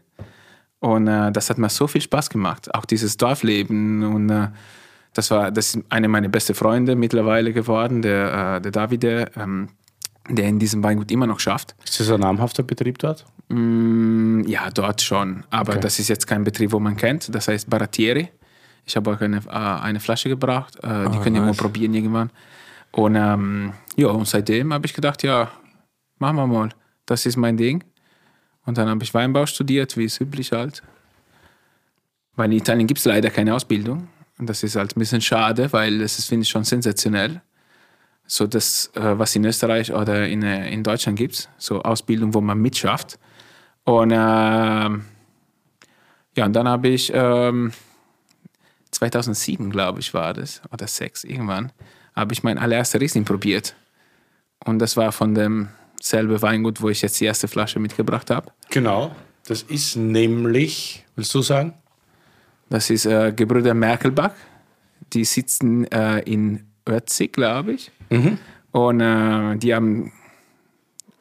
und 0.80 1.08
äh, 1.08 1.32
das 1.32 1.50
hat 1.50 1.58
mir 1.58 1.70
so 1.70 1.88
viel 1.88 2.02
Spaß 2.02 2.30
gemacht. 2.30 2.74
Auch 2.74 2.86
dieses 2.86 3.18
Dorfleben 3.18 4.04
und 4.04 4.30
äh, 4.30 4.48
das 5.14 5.30
war 5.30 5.52
das 5.52 5.76
ist 5.76 5.84
einer 5.90 6.08
meiner 6.08 6.30
besten 6.30 6.56
Freunde 6.56 6.96
mittlerweile 6.96 7.52
geworden, 7.52 8.02
der, 8.02 8.56
äh, 8.58 8.62
der 8.62 8.72
Davide, 8.72 9.30
ähm, 9.36 9.68
der 10.36 10.48
in 10.48 10.60
diesem 10.60 10.84
Weingut 10.84 11.12
immer 11.12 11.28
noch 11.28 11.40
schafft. 11.40 11.76
Ist 11.84 12.00
das 12.00 12.10
ein 12.12 12.20
namhafter 12.20 12.64
Betrieb 12.64 12.98
dort? 13.00 13.26
Mm, 13.50 14.42
Ja, 14.48 14.70
dort 14.72 15.02
schon. 15.02 15.44
Aber 15.50 15.74
Okay. 15.74 15.82
das 15.82 16.00
ist 16.00 16.08
jetzt 16.08 16.28
kein 16.28 16.44
Betrieb, 16.44 16.72
wo 16.72 16.80
man 16.80 16.96
kennt. 16.98 17.34
Das 17.34 17.48
heißt 17.48 17.70
Baratieri. 17.70 18.30
Ich 18.86 18.96
habe 18.96 19.12
auch 19.12 19.22
eine, 19.22 19.38
äh, 19.38 19.50
eine 19.50 20.00
Flasche 20.00 20.30
gebracht. 20.30 20.76
Äh, 20.84 21.10
die 21.10 21.20
können 21.20 21.36
wir 21.36 21.42
mal 21.44 21.54
probieren 21.54 21.94
irgendwann. 21.94 22.30
Und 22.92 23.16
ähm, 23.16 23.74
ja, 23.96 24.08
und 24.08 24.28
seitdem 24.28 24.74
habe 24.74 24.86
ich 24.86 24.94
gedacht, 24.94 25.24
ja, 25.24 25.52
machen 26.18 26.36
wir 26.38 26.48
mal. 26.48 26.70
Das 27.06 27.26
ist 27.26 27.38
mein 27.38 27.58
Ding. 27.58 27.84
Und 28.66 28.78
dann 28.78 28.90
habe 28.90 29.04
ich 29.04 29.14
Weinbau 29.14 29.46
studiert, 29.46 29.96
wie 29.98 30.06
es 30.06 30.20
üblich 30.20 30.52
halt. 30.52 30.84
Weil 32.36 32.52
in 32.52 32.58
Italien 32.58 32.88
gibt 32.88 33.00
es 33.00 33.06
leider 33.06 33.30
keine 33.30 33.54
Ausbildung. 33.56 34.08
Und 34.40 34.50
das 34.50 34.64
ist 34.64 34.76
halt 34.76 34.96
ein 34.96 35.00
bisschen 35.00 35.22
schade, 35.22 35.72
weil 35.74 36.00
das 36.00 36.18
ist, 36.20 36.28
finde 36.30 36.44
ich, 36.44 36.50
schon 36.50 36.64
sensationell. 36.64 37.42
So 38.34 38.48
das, 38.48 38.90
äh, 38.96 39.20
was 39.20 39.36
in 39.36 39.44
Österreich 39.44 39.92
oder 39.92 40.26
in, 40.26 40.42
äh, 40.42 40.72
in 40.72 40.84
Deutschland 40.84 41.18
gibt, 41.18 41.50
so 41.58 41.82
Ausbildung, 41.82 42.34
wo 42.34 42.40
man 42.40 42.58
mitschafft. 42.60 43.20
Und 43.84 44.14
ähm, 44.14 45.04
ja, 46.38 46.46
und 46.46 46.54
dann 46.54 46.66
habe 46.66 46.88
ich 46.88 47.12
ähm, 47.14 47.74
2007, 48.92 49.70
glaube 49.70 50.00
ich, 50.00 50.14
war 50.14 50.34
das, 50.34 50.62
oder 50.72 50.88
6, 50.88 51.26
irgendwann, 51.26 51.74
habe 52.16 52.32
ich 52.32 52.42
mein 52.42 52.58
allererster 52.58 53.02
Riesling 53.02 53.26
probiert. 53.26 53.76
Und 54.64 54.80
das 54.80 54.96
war 54.96 55.12
von 55.12 55.36
demselben 55.36 56.42
Weingut, 56.42 56.82
wo 56.82 56.88
ich 56.88 57.02
jetzt 57.02 57.20
die 57.20 57.26
erste 57.26 57.50
Flasche 57.50 57.80
mitgebracht 57.80 58.30
habe. 58.30 58.54
Genau. 58.70 59.14
Das 59.46 59.64
ist 59.64 59.98
nämlich, 59.98 61.06
willst 61.18 61.34
du 61.34 61.42
sagen? 61.42 61.74
Das 62.70 62.90
ist 62.90 63.06
äh, 63.06 63.34
Gebrüder 63.36 63.74
Merkelbach. 63.74 64.32
Die 65.12 65.26
sitzen 65.26 65.84
äh, 65.92 66.20
in 66.20 66.71
Örzig, 66.88 67.34
glaube 67.34 67.74
ich. 67.74 67.92
Und 68.72 69.02
äh, 69.02 69.56
die 69.58 69.74
haben 69.74 70.12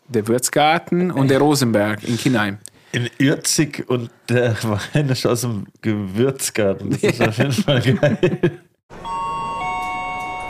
der 0.08 0.26
Würzgarten 0.26 1.10
und 1.10 1.28
der 1.28 1.38
Rosenberg 1.38 2.02
in 2.04 2.16
Kinheim. 2.16 2.58
In 2.92 3.08
Ürzig 3.18 3.88
und 3.88 4.10
der 4.28 4.56
Wein 4.64 5.08
ist 5.08 5.24
aus 5.24 5.42
dem 5.42 5.66
Gewürzgarten. 5.80 6.90
Das 6.90 7.02
ist 7.02 7.22
auf 7.22 7.38
jeden 7.38 7.52
Fall 7.52 7.80
geil. 7.80 8.60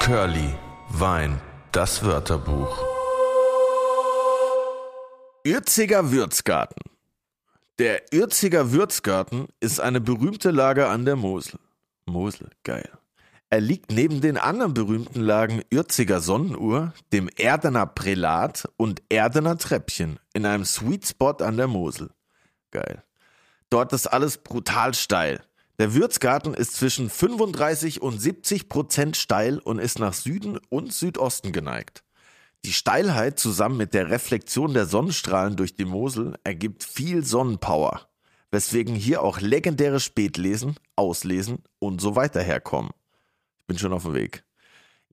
Curly, 0.01 0.55
Wein, 0.91 1.39
das 1.73 2.03
Wörterbuch. 2.03 2.83
Ürziger 5.47 6.11
Würzgarten. 6.11 6.83
Der 7.79 8.03
Ürziger 8.13 8.73
Würzgarten 8.73 9.49
ist 9.61 9.81
eine 9.81 10.01
berühmte 10.01 10.51
Lage 10.51 10.89
an 10.89 11.05
der 11.05 11.17
Mosel. 11.17 11.59
Mosel, 12.07 12.51
geil. 12.65 12.89
Er 13.53 13.61
liegt 13.61 13.91
neben 13.91 14.21
den 14.21 14.39
anderen 14.39 14.75
berühmten 14.75 15.21
Lagen 15.21 15.63
Ürziger 15.73 16.21
Sonnenuhr, 16.21 16.95
dem 17.13 17.29
Erdener 17.37 17.85
Prälat 17.85 18.69
und 18.77 19.03
Erdener 19.09 19.59
Treppchen 19.59 20.21
in 20.33 20.47
einem 20.47 20.65
Sweet 20.65 21.09
Spot 21.09 21.33
an 21.33 21.57
der 21.57 21.67
Mosel. 21.67 22.11
Geil. 22.71 23.03
Dort 23.69 23.93
ist 23.93 24.07
alles 24.07 24.39
brutal 24.39 24.95
steil. 24.95 25.43
Der 25.81 25.95
Würzgarten 25.95 26.55
ist 26.55 26.75
zwischen 26.75 27.11
35 27.11 28.01
und 28.01 28.21
70 28.21 28.69
Prozent 28.69 29.17
steil 29.17 29.59
und 29.59 29.81
ist 29.81 29.99
nach 29.99 30.13
Süden 30.13 30.61
und 30.69 30.93
Südosten 30.93 31.51
geneigt. 31.51 32.05
Die 32.65 32.73
Steilheit 32.73 33.41
zusammen 33.41 33.79
mit 33.79 33.95
der 33.95 34.11
Reflexion 34.11 34.75
der 34.75 34.87
Sonnenstrahlen 34.87 35.57
durch 35.57 35.75
die 35.75 35.87
Mosel 35.87 36.35
ergibt 36.45 36.85
viel 36.85 37.25
Sonnenpower, 37.25 38.03
weswegen 38.53 38.95
hier 38.95 39.23
auch 39.23 39.41
legendäre 39.41 39.99
Spätlesen, 39.99 40.77
Auslesen 40.95 41.65
und 41.81 42.01
so 42.01 42.15
weiter 42.15 42.43
herkommen. 42.43 42.91
Ich 43.71 43.73
bin 43.77 43.79
schon 43.79 43.93
auf 43.93 44.03
dem 44.03 44.15
Weg. 44.15 44.43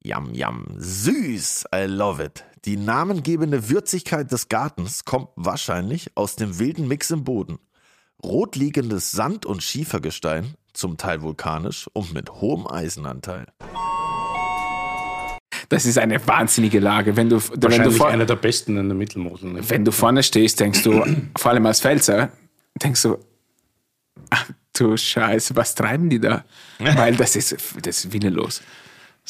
Yum, 0.01 0.33
yum. 0.33 0.65
Süß. 0.77 1.65
I 1.75 1.83
love 1.85 2.23
it. 2.23 2.43
Die 2.65 2.75
namengebende 2.75 3.69
Würzigkeit 3.69 4.31
des 4.31 4.49
Gartens 4.49 5.05
kommt 5.05 5.29
wahrscheinlich 5.35 6.09
aus 6.15 6.37
dem 6.37 6.57
wilden 6.57 6.87
Mix 6.87 7.11
im 7.11 7.23
Boden. 7.23 7.59
Rot 8.23 8.55
liegendes 8.55 9.11
Sand- 9.11 9.45
und 9.45 9.61
Schiefergestein, 9.61 10.55
zum 10.73 10.97
Teil 10.97 11.21
vulkanisch 11.21 11.87
und 11.93 12.15
mit 12.15 12.31
hohem 12.31 12.65
Eisenanteil. 12.65 13.45
Das 15.69 15.85
ist 15.85 15.99
eine 15.99 16.25
wahnsinnige 16.25 16.79
Lage. 16.79 17.15
Wenn 17.15 17.29
du, 17.29 17.39
wenn 17.39 17.59
du, 17.59 17.67
Wahrscheinlich 17.67 17.97
vor, 17.97 18.07
einer 18.07 18.25
der 18.25 18.37
besten 18.37 18.75
in 18.77 18.89
der 18.89 18.97
Mittelmosel. 18.97 19.53
ne? 19.53 19.69
wenn 19.69 19.85
du 19.85 19.91
vorne 19.91 20.23
stehst, 20.23 20.59
denkst 20.59 20.81
du, 20.81 21.05
vor 21.37 21.51
allem 21.51 21.67
als 21.67 21.81
Pfälzer, 21.81 22.31
denkst 22.81 23.03
du, 23.03 23.19
ach 24.31 24.49
du 24.79 24.95
Scheiße, 24.97 25.55
was 25.55 25.75
treiben 25.75 26.09
die 26.09 26.19
da? 26.19 26.43
Weil 26.79 27.15
das 27.15 27.35
ist, 27.35 27.55
das 27.81 28.05
ist 28.05 28.13
willenlos. 28.13 28.61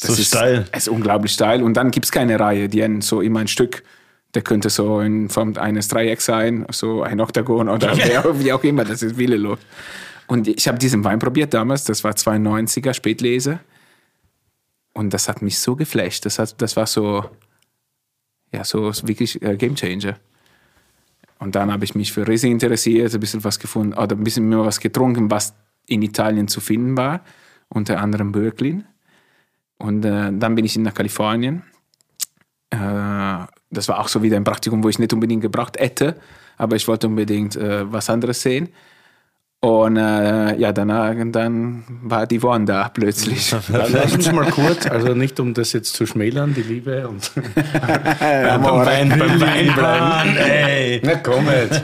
Das 0.00 0.14
So 0.14 0.20
ist, 0.22 0.28
steil. 0.28 0.66
Es 0.72 0.84
ist 0.84 0.88
unglaublich 0.88 1.32
steil. 1.32 1.62
Und 1.62 1.74
dann 1.74 1.90
gibt 1.90 2.06
es 2.06 2.12
keine 2.12 2.38
Reihe, 2.38 2.68
die 2.68 2.82
haben 2.84 3.00
so 3.00 3.20
immer 3.20 3.40
ein 3.40 3.48
Stück. 3.48 3.82
Der 4.34 4.42
könnte 4.42 4.68
so 4.70 5.00
in 5.00 5.28
Form 5.30 5.56
eines 5.56 5.88
Dreiecks 5.88 6.26
sein, 6.26 6.66
so 6.70 7.02
ein 7.02 7.20
Oktagon 7.20 7.68
oder 7.68 7.96
wer- 7.96 8.38
wie 8.40 8.52
auch 8.52 8.62
immer. 8.62 8.84
Das 8.84 9.02
ist 9.02 9.16
willenlos. 9.16 9.58
Und 10.26 10.46
ich 10.46 10.68
habe 10.68 10.78
diesen 10.78 11.02
Wein 11.04 11.18
probiert 11.18 11.54
damals, 11.54 11.84
das 11.84 12.04
war 12.04 12.12
92er 12.12 12.92
Spätlese. 12.92 13.60
Und 14.92 15.14
das 15.14 15.28
hat 15.28 15.40
mich 15.42 15.58
so 15.58 15.76
geflasht. 15.76 16.26
Das, 16.26 16.38
hat, 16.38 16.60
das 16.60 16.76
war 16.76 16.86
so, 16.86 17.24
ja, 18.52 18.64
so 18.64 18.92
wirklich 19.04 19.40
äh, 19.42 19.56
Game 19.56 19.74
Changer. 19.74 20.16
Und 21.38 21.54
dann 21.54 21.72
habe 21.72 21.84
ich 21.84 21.94
mich 21.94 22.12
für 22.12 22.26
Riesling 22.26 22.52
interessiert, 22.52 23.14
ein 23.14 23.20
bisschen 23.20 23.44
was 23.44 23.58
gefunden, 23.58 23.94
oder 23.94 24.16
ein 24.16 24.24
bisschen 24.24 24.48
mehr 24.48 24.64
was 24.64 24.80
getrunken, 24.80 25.30
was 25.30 25.54
in 25.86 26.02
Italien 26.02 26.48
zu 26.48 26.60
finden 26.60 26.96
war, 26.96 27.22
unter 27.68 28.00
anderem 28.00 28.32
Böcklin. 28.32 28.84
Und 29.78 30.04
äh, 30.04 30.32
dann 30.32 30.54
bin 30.54 30.64
ich 30.64 30.76
nach 30.78 30.94
Kalifornien. 30.94 31.62
Äh, 32.70 32.76
das 33.70 33.88
war 33.88 34.00
auch 34.00 34.08
so 34.08 34.22
wieder 34.22 34.36
ein 34.36 34.44
Praktikum, 34.44 34.82
wo 34.82 34.88
ich 34.88 34.98
nicht 34.98 35.12
unbedingt 35.12 35.42
gebraucht 35.42 35.78
hätte, 35.78 36.16
aber 36.56 36.76
ich 36.76 36.88
wollte 36.88 37.06
unbedingt 37.06 37.56
äh, 37.56 37.90
was 37.90 38.10
anderes 38.10 38.42
sehen. 38.42 38.70
Und 39.60 39.96
äh, 39.96 40.56
ja, 40.56 40.72
danach 40.72 41.14
dann 41.32 41.82
war 42.02 42.28
die 42.28 42.40
One 42.40 42.64
da 42.64 42.88
plötzlich. 42.88 43.52
Lass 43.68 44.12
uns 44.12 44.30
mal 44.30 44.48
kurz, 44.50 44.86
also 44.86 45.14
nicht 45.14 45.40
um 45.40 45.52
das 45.52 45.72
jetzt 45.72 45.94
zu 45.94 46.06
schmälern, 46.06 46.54
die 46.54 46.62
Liebe 46.62 47.08
und 47.08 47.28
beim 47.34 48.64
Wein, 48.64 49.08
beim 49.08 49.40
Wein 49.40 49.74
bleiben. 49.74 50.36
ey. 50.36 51.00
Na 51.02 51.16
komm 51.16 51.46
jetzt. 51.48 51.82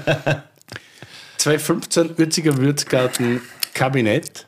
2015 1.39 2.17
Würziger 2.17 2.57
Würzgarten 2.57 3.41
Kabinett 3.75 4.47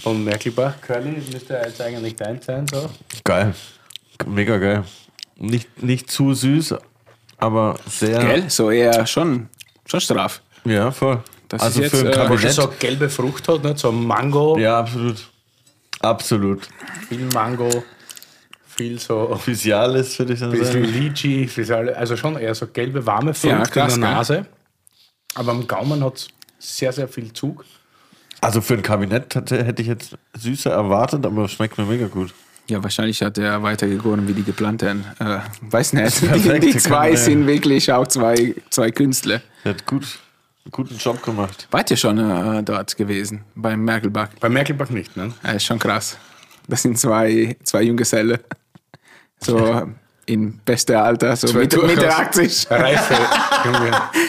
von 0.00 0.24
Merkelbach. 0.24 0.80
Curly 0.80 1.22
müsste 1.32 1.54
jetzt 1.64 1.80
eigentlich 1.80 2.16
dein 2.16 2.42
sein. 2.42 2.66
So. 2.66 2.90
Geil. 3.22 3.54
Mega 4.26 4.58
geil. 4.58 4.82
Nicht, 5.36 5.80
nicht 5.80 6.10
zu 6.10 6.34
süß, 6.34 6.74
aber 7.38 7.76
sehr. 7.88 8.18
Gell? 8.18 8.50
So 8.50 8.70
eher 8.72 9.06
schon, 9.06 9.48
schon 9.86 10.00
straff. 10.00 10.42
Ja, 10.64 10.90
voll. 10.90 11.22
Das 11.48 11.62
also 11.62 11.80
ist 11.82 11.90
für 11.90 11.96
jetzt, 11.98 12.06
ein 12.06 12.12
äh, 12.12 12.16
Kabinett. 12.26 12.52
so 12.52 12.72
gelbe 12.78 13.08
Frucht 13.08 13.46
hat, 13.48 13.62
nicht? 13.64 13.78
so 13.78 13.92
Mango, 13.92 14.58
ja, 14.58 14.80
absolut. 14.80 15.16
Absolut. 16.00 16.68
viel 17.08 17.26
Mango, 17.32 17.84
viel 18.66 18.98
so 18.98 19.34
Physialis, 19.36 20.18
würde 20.18 20.34
ich 20.34 20.40
dann 20.40 20.50
bisschen 20.50 20.84
sagen. 20.84 20.84
Lychee, 20.84 21.44
bisschen- 21.46 21.94
also 21.94 22.16
schon 22.16 22.36
eher 22.36 22.54
so 22.54 22.66
gelbe, 22.66 23.04
warme 23.06 23.32
Frucht 23.34 23.52
Ja, 23.52 23.62
krass, 23.62 23.94
in 23.94 24.00
der 24.00 24.10
gell? 24.10 24.16
Nase. 24.18 24.46
Aber 25.34 25.52
am 25.52 25.66
Gaumen 25.66 26.02
hat 26.04 26.16
es 26.16 26.28
sehr, 26.58 26.92
sehr 26.92 27.08
viel 27.08 27.32
Zug. 27.32 27.64
Also 28.40 28.60
für 28.60 28.74
ein 28.74 28.82
Kabinett 28.82 29.34
hätte, 29.34 29.64
hätte 29.64 29.82
ich 29.82 29.88
jetzt 29.88 30.16
süßer 30.38 30.70
erwartet, 30.70 31.24
aber 31.24 31.44
es 31.44 31.52
schmeckt 31.52 31.78
mir 31.78 31.84
mega 31.84 32.06
gut. 32.06 32.32
Ja, 32.68 32.82
wahrscheinlich 32.82 33.22
hat 33.22 33.38
er 33.38 33.62
weitergegoren 33.62 34.26
wie 34.26 34.32
die 34.34 34.42
geplanten. 34.42 35.04
Äh, 35.20 35.38
weiß 35.60 35.92
nicht. 35.92 36.20
Die, 36.34 36.60
die 36.60 36.76
zwei 36.78 37.14
sind 37.14 37.46
wirklich 37.46 37.92
auch 37.92 38.06
zwei, 38.08 38.56
zwei 38.70 38.90
Künstler. 38.90 39.40
Er 39.62 39.70
hat 39.70 39.86
gut, 39.86 40.18
guten 40.70 40.96
Job 40.96 41.22
gemacht. 41.22 41.68
Wart 41.70 41.90
ihr 41.90 41.96
schon 41.96 42.18
äh, 42.18 42.62
dort 42.62 42.96
gewesen, 42.96 43.44
beim 43.54 43.84
Merkelbach? 43.84 44.28
Bei 44.40 44.48
Merkelbach 44.48 44.90
nicht, 44.90 45.16
ne? 45.16 45.32
Ja, 45.42 45.52
ist 45.52 45.64
schon 45.64 45.78
krass. 45.78 46.18
Das 46.68 46.82
sind 46.82 46.98
zwei, 46.98 47.56
zwei 47.62 47.82
Junggeselle. 47.82 48.40
So 49.38 49.88
in 50.26 50.58
bester 50.64 51.04
Alter, 51.04 51.36
so 51.36 51.52
durchaus 51.52 51.82
Mitte 51.86 52.08
80. 52.14 52.66
Reife. 52.70 53.14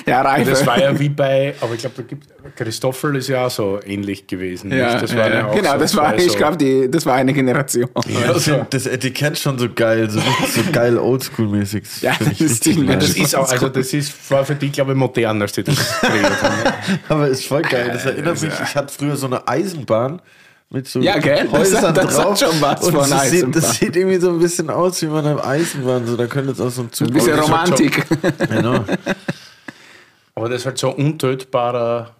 Ja, 0.05 0.21
Reife. 0.21 0.51
Das 0.51 0.65
war 0.65 0.79
ja 0.79 0.97
wie 0.97 1.09
bei, 1.09 1.53
aber 1.59 1.73
ich 1.73 1.81
glaube, 1.81 1.95
da 1.97 2.01
gibt 2.03 2.27
Christoffel 2.55 3.15
ist 3.17 3.27
ja 3.27 3.45
auch 3.47 3.51
so 3.51 3.79
ähnlich 3.85 4.25
gewesen. 4.25 4.71
ja, 4.71 4.99
das 4.99 5.11
ja, 5.11 5.27
ja. 5.27 5.53
genau, 5.53 5.73
so 5.73 5.79
das 5.79 5.95
war, 5.95 6.15
ich 6.17 6.31
so- 6.31 6.37
glaube, 6.37 6.89
das 6.89 7.05
war 7.05 7.15
eine 7.15 7.33
Generation. 7.33 7.89
Find 8.37 8.73
das 8.73 8.85
Etikett 8.87 9.37
schon 9.37 9.59
so 9.59 9.67
geil, 9.73 10.09
so 10.09 10.19
so 10.19 10.61
geil 10.71 10.97
oldschool-mäßig. 10.97 11.83
Ja, 12.01 12.13
das 12.19 12.39
ist. 12.39 12.65
Das 12.65 13.09
ist 13.15 13.35
auch, 13.35 13.49
also 13.51 13.69
das 13.69 13.93
ist, 13.93 14.31
war 14.31 14.45
für 14.45 14.55
die, 14.55 14.71
glaube 14.71 14.91
ich, 14.93 14.97
modern, 14.97 15.41
als 15.41 15.51
die 15.53 15.63
das 15.63 15.99
kreiert 15.99 16.41
haben. 16.41 16.73
Aber 17.09 17.27
ist 17.27 17.45
voll 17.45 17.63
geil. 17.63 17.89
Das 17.91 18.05
erinnert 18.05 18.41
mich, 18.41 18.53
ich 18.63 18.75
hatte 18.75 18.93
früher 18.93 19.15
so 19.15 19.25
eine 19.27 19.47
Eisenbahn 19.47 20.21
mit 20.69 20.87
so 20.87 20.99
Ja, 20.99 21.17
gell? 21.17 21.45
Das 21.49 21.59
Häusern 21.59 21.81
hat- 21.83 21.97
das 21.97 22.17
hat 22.17 22.25
drauf. 22.25 22.39
schon 22.39 22.61
was 22.61 22.83
und 22.83 22.93
von 22.95 23.09
das 23.09 23.29
sieht, 23.31 23.55
das 23.55 23.75
sieht 23.77 23.95
irgendwie 23.95 24.17
so 24.19 24.29
ein 24.31 24.39
bisschen 24.39 24.69
aus 24.69 25.01
wie 25.01 25.05
bei 25.07 25.19
einer 25.19 25.43
Eisenbahn. 25.45 26.05
So, 26.05 26.17
da 26.17 26.27
könnte 26.27 26.49
jetzt 26.51 26.61
auch 26.61 26.69
so 26.69 26.81
ein 26.83 26.91
Zug 26.91 27.07
Ein 27.07 27.13
bisschen 27.13 27.33
Oh, 27.33 27.37
das 27.37 27.45
Romantik. 27.47 28.05
Genau. 28.49 28.83
Aber 30.35 30.49
das 30.49 30.61
ist 30.61 30.65
halt 30.65 30.77
so 30.77 30.91
untötbarer, 30.91 32.15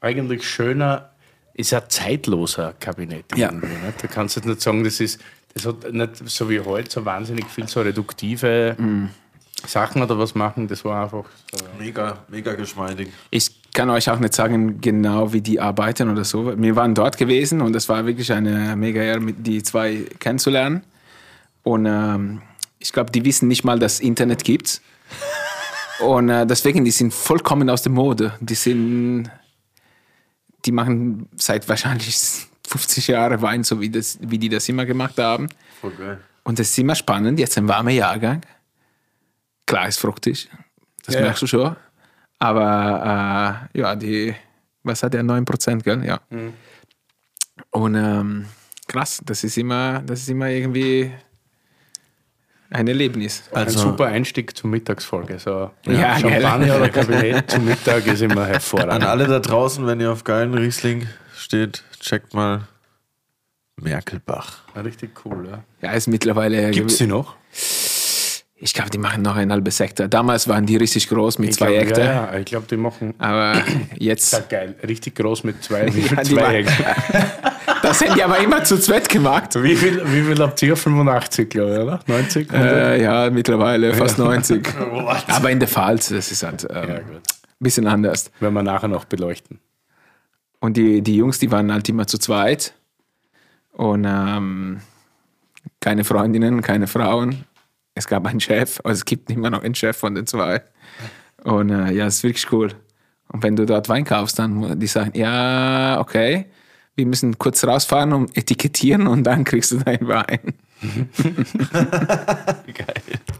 eigentlich 0.00 0.46
schöner, 0.48 1.10
ist 1.54 1.72
ein 1.72 1.82
zeitloser 1.88 2.74
Kabinett. 2.78 3.24
Ja. 3.36 3.48
irgendwie, 3.50 3.66
Nicht? 3.68 4.02
Da 4.02 4.08
kannst 4.08 4.36
du 4.36 4.40
jetzt 4.40 4.46
nicht 4.48 4.60
sagen, 4.60 4.84
das 4.84 5.00
ist, 5.00 5.20
das 5.54 5.66
hat 5.66 5.92
nicht 5.92 6.28
so 6.28 6.48
wie 6.50 6.60
heute 6.60 6.90
so 6.90 7.04
wahnsinnig 7.04 7.46
viel 7.46 7.68
so 7.68 7.80
reduktive 7.82 8.74
Mhm. 8.78 9.10
Sachen 9.66 10.02
oder 10.02 10.18
was 10.18 10.34
machen. 10.34 10.68
Das 10.68 10.84
war 10.84 11.04
einfach 11.04 11.24
so. 11.50 11.64
Mega, 11.78 12.18
mega 12.28 12.54
geschmeidig. 12.54 13.08
Ich 13.30 13.62
kann 13.72 13.90
euch 13.90 14.10
auch 14.10 14.18
nicht 14.18 14.34
sagen, 14.34 14.80
genau 14.80 15.32
wie 15.32 15.40
die 15.40 15.60
arbeiten 15.60 16.10
oder 16.10 16.24
so. 16.24 16.56
Wir 16.58 16.76
waren 16.76 16.94
dort 16.94 17.16
gewesen 17.16 17.60
und 17.60 17.74
es 17.74 17.88
war 17.88 18.06
wirklich 18.06 18.32
eine 18.32 18.76
mega 18.76 19.00
Ehre, 19.00 19.32
die 19.32 19.62
zwei 19.62 20.04
kennenzulernen. 20.18 20.82
Und 21.62 21.86
ähm, 21.86 22.42
ich 22.78 22.92
glaube, 22.92 23.10
die 23.10 23.24
wissen 23.24 23.48
nicht 23.48 23.64
mal, 23.64 23.78
dass 23.78 23.94
es 23.94 24.00
Internet 24.00 24.44
gibt. 24.44 24.80
Und 26.00 26.28
äh, 26.30 26.46
deswegen, 26.46 26.84
die 26.84 26.90
sind 26.90 27.14
vollkommen 27.14 27.70
aus 27.70 27.82
der 27.82 27.92
Mode. 27.92 28.34
Die 28.40 28.56
sind, 28.56 29.30
die 30.64 30.72
machen 30.72 31.28
seit 31.36 31.68
wahrscheinlich 31.68 32.18
50 32.66 33.08
Jahren 33.08 33.40
Wein, 33.42 33.62
so 33.62 33.80
wie, 33.80 33.90
das, 33.90 34.18
wie 34.20 34.38
die 34.38 34.48
das 34.48 34.68
immer 34.68 34.84
gemacht 34.84 35.18
haben. 35.18 35.48
Voll 35.80 35.92
geil. 35.92 36.20
Und 36.44 36.58
das 36.58 36.70
ist 36.70 36.78
immer 36.78 36.96
spannend. 36.96 37.38
Jetzt 37.38 37.56
ein 37.56 37.68
warmer 37.68 37.90
Jahrgang. 37.90 38.40
Klar 39.66 39.88
ist 39.88 39.98
fruchtig. 39.98 40.48
Das 41.04 41.14
Ja, 41.14 41.22
merkst 41.22 41.42
du 41.42 41.46
schon. 41.46 41.76
Aber 42.38 43.68
äh, 43.74 43.78
ja, 43.78 43.94
die, 43.96 44.34
was 44.82 45.02
hat 45.02 45.14
der? 45.14 45.22
9%, 45.22 45.82
gell? 45.82 46.04
Ja. 46.04 46.20
Und 47.70 47.94
ähm, 47.94 48.46
krass. 48.88 49.20
Das 49.24 49.44
ist 49.44 49.56
immer, 49.58 50.00
das 50.02 50.20
ist 50.20 50.28
immer 50.28 50.48
irgendwie 50.48 51.12
ein 52.70 52.88
Erlebnis. 52.88 53.44
Ein 53.52 53.66
Also- 53.66 53.78
super 53.80 54.06
Einstieg 54.06 54.56
zur 54.56 54.70
Mittagsfolge. 54.70 55.38
So 55.38 55.70
Ja, 55.86 56.18
Champagner 56.18 56.76
oder 56.76 56.88
Kabinett 56.88 57.50
zum 57.50 57.64
Mittag 57.64 58.06
ist 58.06 58.22
immer 58.22 58.42
An 58.42 58.48
hervorragend. 58.48 59.04
alle 59.04 59.26
da 59.26 59.38
draußen, 59.38 59.86
wenn 59.86 60.00
ihr 60.00 60.10
auf 60.10 60.24
geilen 60.24 60.54
Riesling 60.54 61.06
steht, 61.36 61.84
checkt 62.00 62.34
mal 62.34 62.66
Merkelbach. 63.76 64.62
Richtig 64.76 65.24
cool, 65.24 65.48
ja. 65.48 65.64
Ja, 65.80 65.92
ist 65.94 66.06
mittlerweile. 66.08 66.70
Gibt's 66.70 66.98
sie 66.98 67.06
noch? 67.06 67.36
Ich 68.64 68.74
glaube, 68.74 68.90
die 68.90 68.98
machen 68.98 69.22
noch 69.22 69.34
ein 69.34 69.50
halbes 69.50 69.80
Hektar. 69.80 70.06
Damals 70.06 70.46
waren 70.46 70.66
die 70.66 70.76
richtig 70.76 71.08
groß 71.08 71.40
mit 71.40 71.50
Ich 71.50 71.56
zwei 71.56 71.72
glaub, 71.72 71.80
Hektar. 71.80 72.04
Ja, 72.04 72.32
ja, 72.32 72.38
ich 72.38 72.44
glaube, 72.44 72.66
die 72.70 72.76
machen. 72.76 73.12
Aber 73.18 73.60
jetzt, 73.98 74.32
Ja, 74.32 74.38
geil. 74.48 74.76
Richtig 74.86 75.16
groß 75.16 75.42
mit 75.42 75.64
zwei, 75.64 75.84
mit 75.90 76.08
Ja, 76.12 76.22
zwei 76.22 76.62
Hektar. 76.62 76.94
das 77.82 78.00
haben 78.00 78.14
die 78.14 78.22
aber 78.22 78.38
immer 78.38 78.62
zu 78.62 78.78
zweit 78.78 79.08
gemacht. 79.08 79.60
Wie 79.60 79.74
viel, 79.74 80.00
wie 80.04 80.22
viel 80.22 80.38
habt 80.38 80.62
ihr? 80.62 80.76
85, 80.76 81.50
glaube 81.50 81.72
ich, 81.72 81.78
oder? 81.80 82.00
90? 82.06 82.52
100? 82.52 82.72
Äh, 82.72 83.02
ja, 83.02 83.30
mittlerweile 83.30 83.94
fast 83.94 84.18
90. 84.20 84.64
aber 85.26 85.50
in 85.50 85.58
der 85.58 85.68
Pfalz, 85.68 86.10
das 86.10 86.30
ist 86.30 86.44
halt 86.44 86.62
ähm, 86.70 86.88
Ja, 86.88 86.94
ein 86.98 87.04
bisschen 87.58 87.88
anders. 87.88 88.30
Werden 88.38 88.54
wir 88.54 88.62
nachher 88.62 88.86
noch 88.86 89.06
beleuchten. 89.06 89.58
Und 90.60 90.76
die, 90.76 91.02
die 91.02 91.16
Jungs, 91.16 91.40
die 91.40 91.50
waren 91.50 91.72
halt 91.72 91.88
immer 91.88 92.06
zu 92.06 92.16
zweit. 92.16 92.74
Und 93.72 94.04
ähm, 94.08 94.82
keine 95.80 96.04
Freundinnen, 96.04 96.62
keine 96.62 96.86
Frauen. 96.86 97.44
Es 97.94 98.06
gab 98.06 98.26
einen 98.26 98.40
Chef, 98.40 98.80
also 98.84 98.98
es 98.98 99.04
gibt 99.04 99.30
immer 99.30 99.50
noch 99.50 99.62
einen 99.62 99.74
Chef 99.74 99.96
von 99.96 100.14
den 100.14 100.26
zwei. 100.26 100.62
Und 101.44 101.70
äh, 101.70 101.92
ja, 101.92 102.06
es 102.06 102.16
ist 102.16 102.22
wirklich 102.22 102.50
cool. 102.52 102.70
Und 103.28 103.42
wenn 103.42 103.56
du 103.56 103.66
dort 103.66 103.88
Wein 103.88 104.04
kaufst, 104.04 104.38
dann 104.38 104.78
die 104.78 104.86
sagen, 104.86 105.12
ja, 105.14 105.98
okay, 106.00 106.46
wir 106.94 107.06
müssen 107.06 107.38
kurz 107.38 107.64
rausfahren 107.64 108.12
und 108.12 108.36
etikettieren 108.36 109.06
und 109.06 109.24
dann 109.24 109.44
kriegst 109.44 109.72
du 109.72 109.78
deinen 109.78 110.06
Wein. 110.08 110.54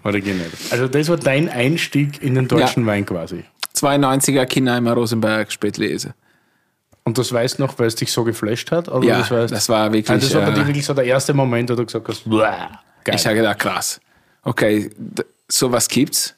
Originell. 0.05 0.51
Also, 0.71 0.89
das 0.89 1.09
war 1.09 1.17
dein 1.17 1.49
Einstieg 1.49 2.23
in 2.23 2.35
den 2.35 2.49
deutschen 2.49 2.87
Wein 2.87 3.05
quasi. 3.07 3.45
92er 3.77 4.47
Kinheimer 4.47 4.93
Rosenberg 4.95 5.51
Spätlese. 5.53 6.15
Und 7.05 7.19
das 7.19 7.33
weißt 7.33 7.59
du 7.59 7.63
noch, 7.65 7.79
weil 7.79 7.87
es 7.89 7.97
dich 7.97 8.13
so 8.13 8.23
geflasht 8.25 8.71
hat? 8.71 8.89
Oder 8.89 9.07
Ja, 9.07 9.19
das, 9.19 9.31
weißt, 9.31 9.53
das 9.53 9.69
war 9.69 9.93
wirklich, 9.93 10.09
Also 10.11 10.29
das 10.29 10.37
war 10.47 10.49
äh, 10.53 10.55
dir 10.55 10.67
wirklich 10.67 10.87
so 10.87 10.95
der 10.95 11.05
erste 11.05 11.35
Moment, 11.35 11.69
wo 11.71 11.75
du 11.75 11.85
gesagt 11.85 12.07
hast, 12.09 12.25
"Bäh, 12.29 12.37
geil. 13.05 13.17
Ich 13.17 13.27
habe 13.27 13.37
gedacht, 13.37 13.59
krass. 13.59 14.01
Okay, 14.43 14.91
sowas 15.49 15.89
gibt's. 15.89 16.35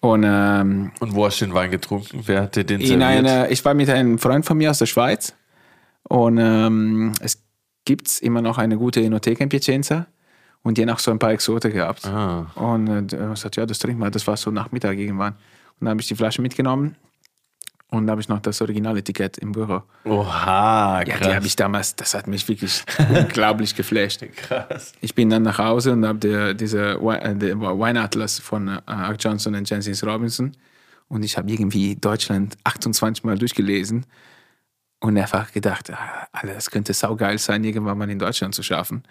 Und 0.00 0.24
ähm, 0.24 0.92
Und 1.00 1.14
wo 1.14 1.26
hast 1.26 1.40
du 1.40 1.46
den 1.46 1.54
Wein 1.54 1.70
getrunken? 1.70 2.22
Wer 2.26 2.42
hat 2.42 2.56
dir 2.56 2.64
den 2.64 2.80
serviert? 2.80 3.02
einer, 3.02 3.50
ich 3.50 3.64
war 3.64 3.74
mit 3.74 3.88
einem 3.88 4.18
Freund 4.18 4.44
von 4.44 4.56
mir 4.58 4.70
aus 4.70 4.78
der 4.78 4.86
Schweiz 4.86 5.34
und 6.04 6.38
ähm, 6.38 7.12
es 7.20 7.42
gibt 7.84 8.20
immer 8.20 8.42
noch 8.42 8.58
eine 8.58 8.76
gute 8.76 9.02
Enothek 9.02 9.40
in 9.40 9.48
Piacenza 9.48 10.06
und 10.62 10.76
die 10.76 10.88
auch 10.90 10.98
so 10.98 11.10
ein 11.10 11.18
paar 11.18 11.32
Exote 11.32 11.70
gehabt. 11.70 12.04
Ah. 12.06 12.46
Und 12.54 12.88
äh, 12.88 13.16
er 13.16 13.28
hat 13.28 13.34
gesagt, 13.34 13.56
ja, 13.56 13.66
das 13.66 13.78
trinken 13.78 14.00
wir. 14.00 14.10
Das 14.10 14.26
war 14.26 14.36
so 14.36 14.50
Nachmittag 14.50 14.98
irgendwann. 14.98 15.32
Und 15.32 15.84
dann 15.84 15.90
habe 15.90 16.00
ich 16.00 16.08
die 16.08 16.14
Flasche 16.14 16.42
mitgenommen 16.42 16.96
und 17.88 18.06
da 18.06 18.12
habe 18.12 18.20
ich 18.20 18.28
noch 18.28 18.40
das 18.40 18.60
Originaletikett 18.60 19.38
im 19.38 19.52
Büro. 19.52 19.82
Oha, 20.04 20.98
Ja, 20.98 21.04
die 21.04 21.10
krass. 21.12 21.34
habe 21.36 21.46
ich 21.46 21.56
damals, 21.56 21.94
das 21.96 22.14
hat 22.14 22.26
mich 22.26 22.46
wirklich 22.48 22.82
unglaublich 23.10 23.74
geflasht. 23.76 24.24
krass. 24.36 24.92
Ich 25.00 25.14
bin 25.14 25.30
dann 25.30 25.42
nach 25.42 25.58
Hause 25.58 25.92
und 25.92 26.04
habe 26.06 26.54
diese 26.54 27.00
Wi- 27.00 27.16
äh, 27.18 27.34
der 27.36 27.60
Weinatlas 27.60 28.38
von 28.40 28.68
äh, 28.68 29.12
Johnson 29.18 29.54
und 29.54 29.68
Jancis 29.70 30.04
Robinson 30.04 30.52
und 31.08 31.22
ich 31.22 31.36
habe 31.38 31.50
irgendwie 31.50 31.94
Deutschland 31.96 32.56
28 32.64 33.22
Mal 33.24 33.38
durchgelesen 33.38 34.04
und 35.00 35.16
einfach 35.16 35.52
gedacht, 35.52 35.90
ah, 35.92 36.26
Alter, 36.32 36.54
das 36.54 36.70
könnte 36.70 36.92
saugeil 36.92 37.38
sein, 37.38 37.62
irgendwann 37.64 37.98
mal 37.98 38.10
in 38.10 38.18
Deutschland 38.18 38.54
zu 38.54 38.62
schaffen. 38.62 39.04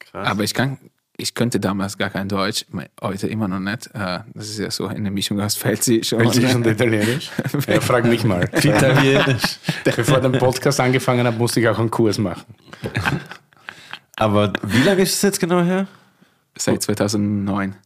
krass. 0.00 0.26
Aber 0.28 0.42
ich 0.44 0.52
kann, 0.52 0.78
ich 1.18 1.34
könnte 1.34 1.58
damals 1.60 1.96
gar 1.96 2.10
kein 2.10 2.28
Deutsch, 2.28 2.66
heute 3.00 3.26
immer 3.28 3.48
noch 3.48 3.60
nicht. 3.60 3.86
Äh, 3.94 4.20
Das 4.34 4.48
ist 4.48 4.58
ja 4.58 4.70
so 4.70 4.86
eine 4.86 5.10
Mischung 5.10 5.40
aus 5.40 5.56
Pfälzisch 5.56 6.12
und, 6.12 6.20
Welches 6.20 6.54
und 6.54 6.66
Italienisch? 6.66 7.30
ja, 7.66 7.80
frag 7.80 8.04
mich 8.04 8.24
mal. 8.24 8.44
Italienisch. 8.52 9.58
Bevor 9.84 10.20
der 10.20 10.38
Podcast 10.38 10.80
angefangen 10.80 11.26
hat, 11.26 11.38
musste 11.38 11.60
ich 11.60 11.68
auch 11.68 11.78
einen 11.78 11.90
Kurs 11.90 12.18
machen. 12.18 12.44
Aber 14.16 14.52
wie 14.62 14.82
lange 14.82 15.02
ist 15.02 15.14
es 15.14 15.22
jetzt 15.22 15.40
genau 15.40 15.62
her? 15.62 15.86
seit 16.58 16.82
2009. 16.82 17.76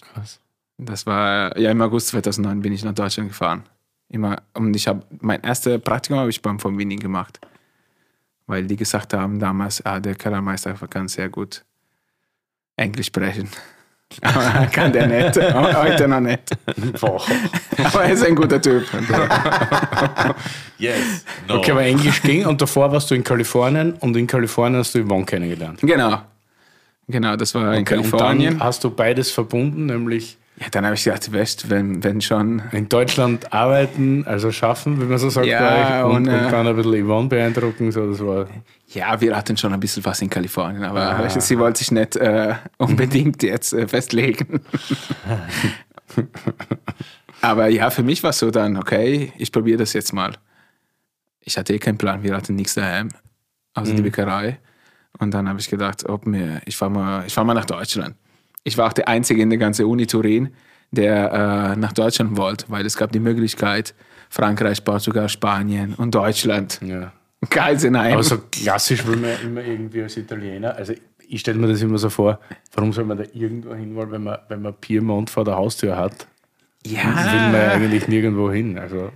Krass. 0.00 0.40
Das 0.78 1.06
war, 1.06 1.56
ja, 1.58 1.70
im 1.70 1.80
August 1.80 2.08
2009 2.08 2.60
bin 2.60 2.72
ich 2.72 2.84
nach 2.84 2.94
Deutschland 2.94 3.30
gefahren. 3.30 3.64
Immer, 4.08 4.42
und 4.54 4.74
ich 4.74 4.88
habe, 4.88 5.04
mein 5.20 5.40
erstes 5.42 5.80
Praktikum 5.80 6.18
habe 6.18 6.30
ich 6.30 6.42
beim 6.42 6.58
von 6.58 6.78
Winning 6.78 6.98
gemacht. 6.98 7.40
Weil 8.46 8.66
die 8.66 8.76
gesagt 8.76 9.14
haben 9.14 9.38
damals, 9.38 9.84
ah, 9.86 10.00
der 10.00 10.14
Kellermeister 10.14 10.74
kann 10.88 11.08
sehr 11.08 11.28
gut 11.28 11.64
Englisch 12.76 13.06
sprechen. 13.06 13.48
Aber 14.20 14.66
kann 14.72 14.92
der 14.92 15.06
nicht. 15.06 15.36
Heute 15.74 16.06
noch 16.06 16.20
nicht. 16.20 16.42
Boah. 17.00 17.22
Aber 17.84 18.04
er 18.04 18.12
ist 18.12 18.24
ein 18.26 18.34
guter 18.34 18.60
Typ. 18.60 18.84
Yes. 20.78 21.24
No. 21.48 21.56
Okay, 21.56 21.70
aber 21.70 21.82
Englisch 21.84 22.20
ging 22.22 22.44
und 22.46 22.60
davor 22.60 22.90
warst 22.92 23.10
du 23.10 23.14
in 23.14 23.24
Kalifornien 23.24 23.94
und 23.94 24.16
in 24.16 24.26
Kalifornien 24.26 24.80
hast 24.80 24.94
du 24.94 25.04
Yvonne 25.04 25.24
kennengelernt. 25.24 25.80
Genau. 25.80 26.20
Genau, 27.08 27.36
das 27.36 27.54
war 27.54 27.74
in 27.74 27.82
Okay, 27.82 27.96
und 27.96 28.10
Kalifornien. 28.10 28.58
dann 28.58 28.66
hast 28.66 28.84
du 28.84 28.90
beides 28.90 29.30
verbunden, 29.30 29.86
nämlich 29.86 30.38
Ja, 30.62 30.68
dann 30.70 30.84
habe 30.84 30.94
ich 30.94 31.02
gedacht, 31.02 31.32
weißt, 31.32 31.70
wenn, 31.70 32.04
wenn 32.04 32.20
schon. 32.20 32.62
in 32.70 32.88
Deutschland 32.88 33.52
arbeiten, 33.52 34.24
also 34.28 34.52
schaffen, 34.52 35.00
wie 35.00 35.06
man 35.06 35.18
so 35.18 35.28
sagt, 35.28 35.48
Ja, 35.48 36.04
und, 36.04 36.14
und, 36.14 36.28
äh, 36.28 36.44
und 36.44 36.52
dann 36.52 36.68
ein 36.68 36.76
bisschen 36.76 37.04
Yvonne 37.04 37.28
beeindrucken. 37.28 37.90
So, 37.90 38.08
das 38.08 38.24
war 38.24 38.46
Ja, 38.86 39.20
wir 39.20 39.36
hatten 39.36 39.56
schon 39.56 39.72
ein 39.72 39.80
bisschen 39.80 40.04
was 40.04 40.22
in 40.22 40.30
Kalifornien, 40.30 40.84
aber 40.84 41.28
sie 41.28 41.58
wollte 41.58 41.80
sich 41.80 41.90
nicht 41.90 42.14
äh, 42.14 42.54
unbedingt 42.78 43.42
jetzt 43.42 43.72
äh, 43.72 43.88
festlegen. 43.88 44.60
aber 47.40 47.66
ja, 47.66 47.90
für 47.90 48.04
mich 48.04 48.22
war 48.22 48.30
es 48.30 48.38
so 48.38 48.52
dann, 48.52 48.76
okay, 48.76 49.32
ich 49.38 49.50
probiere 49.50 49.78
das 49.78 49.94
jetzt 49.94 50.12
mal. 50.12 50.32
Ich 51.40 51.58
hatte 51.58 51.74
eh 51.74 51.80
keinen 51.80 51.98
Plan, 51.98 52.22
wir 52.22 52.36
hatten 52.36 52.54
nichts 52.54 52.74
daheim, 52.74 53.08
außer 53.74 53.94
die 53.94 54.02
Bäckerei. 54.02 54.60
Und 55.18 55.34
dann 55.34 55.48
habe 55.48 55.58
ich 55.58 55.68
gedacht, 55.68 56.08
ob 56.08 56.24
mir, 56.24 56.62
ich 56.66 56.76
fahre 56.76 56.92
mal, 56.92 57.26
ich 57.26 57.34
fahr 57.34 57.42
mal 57.42 57.54
nach 57.54 57.64
Deutschland. 57.64 58.14
Ich 58.64 58.78
war 58.78 58.88
auch 58.88 58.92
der 58.92 59.08
Einzige 59.08 59.42
in 59.42 59.50
der 59.50 59.58
ganzen 59.58 59.86
Uni 59.86 60.06
Turin, 60.06 60.50
der 60.90 61.72
äh, 61.74 61.76
nach 61.78 61.92
Deutschland 61.92 62.36
wollte, 62.36 62.66
weil 62.68 62.86
es 62.86 62.96
gab 62.96 63.12
die 63.12 63.20
Möglichkeit, 63.20 63.94
Frankreich, 64.30 64.84
Portugal, 64.84 65.28
Spanien 65.28 65.94
und 65.94 66.14
Deutschland. 66.14 66.80
ja. 66.82 67.12
Geisenheim. 67.50 68.12
Aber 68.12 68.22
so 68.22 68.38
klassisch 68.52 69.04
will 69.04 69.16
man 69.16 69.30
immer 69.42 69.62
irgendwie 69.62 70.02
als 70.02 70.16
Italiener, 70.16 70.76
also 70.76 70.92
ich 71.28 71.40
stelle 71.40 71.58
mir 71.58 71.66
das 71.66 71.82
immer 71.82 71.98
so 71.98 72.08
vor, 72.08 72.38
warum 72.74 72.92
soll 72.92 73.04
man 73.04 73.18
da 73.18 73.24
irgendwo 73.32 73.74
hin 73.74 73.94
wollen, 73.96 74.12
wenn 74.12 74.22
man, 74.22 74.38
wenn 74.48 74.62
man 74.62 74.74
Piemont 74.74 75.28
vor 75.28 75.44
der 75.44 75.56
Haustür 75.56 75.96
hat? 75.96 76.26
Will 76.84 77.52
man 77.52 77.54
ja 77.54 77.70
eigentlich 77.72 78.06
nirgendwo 78.06 78.50
hin. 78.50 78.78
Also 78.78 79.10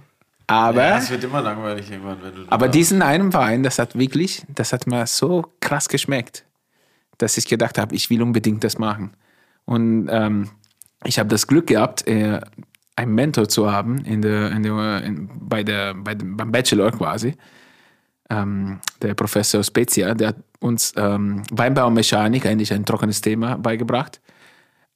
Aber, 0.46 0.82
Ja, 0.82 0.98
es 0.98 1.10
wird 1.10 1.24
immer 1.24 1.42
langweilig 1.42 1.90
irgendwann, 1.90 2.18
wenn 2.22 2.34
du. 2.34 2.40
aber 2.48 2.68
diesen 2.68 3.02
einen 3.02 3.32
Wein, 3.32 3.62
das 3.62 3.78
hat 3.78 3.96
wirklich, 3.98 4.44
das 4.48 4.72
hat 4.72 4.86
mir 4.86 5.06
so 5.06 5.52
krass 5.60 5.88
geschmeckt, 5.88 6.44
dass 7.18 7.36
ich 7.36 7.46
gedacht 7.46 7.78
habe, 7.78 7.94
ich 7.94 8.08
will 8.10 8.22
unbedingt 8.22 8.64
das 8.64 8.78
machen. 8.78 9.12
Und 9.66 10.08
ähm, 10.10 10.48
ich 11.04 11.18
habe 11.18 11.28
das 11.28 11.46
Glück 11.46 11.66
gehabt, 11.66 12.06
äh, 12.06 12.40
einen 12.96 13.14
Mentor 13.14 13.48
zu 13.48 13.70
haben 13.70 13.98
in 14.04 14.22
der, 14.22 14.50
in 14.52 14.62
der, 14.62 15.02
in, 15.02 15.28
bei 15.38 15.62
der, 15.62 15.94
bei 15.94 16.14
dem, 16.14 16.36
beim 16.36 16.50
Bachelor 16.50 16.90
quasi. 16.92 17.34
Ähm, 18.30 18.80
der 19.02 19.14
Professor 19.14 19.62
Spezia, 19.62 20.14
der 20.14 20.28
hat 20.28 20.36
uns 20.60 20.94
ähm, 20.96 21.42
Weinbaumechanik, 21.50 22.46
eigentlich 22.46 22.72
ein 22.72 22.84
trockenes 22.84 23.20
Thema, 23.20 23.56
beigebracht, 23.58 24.20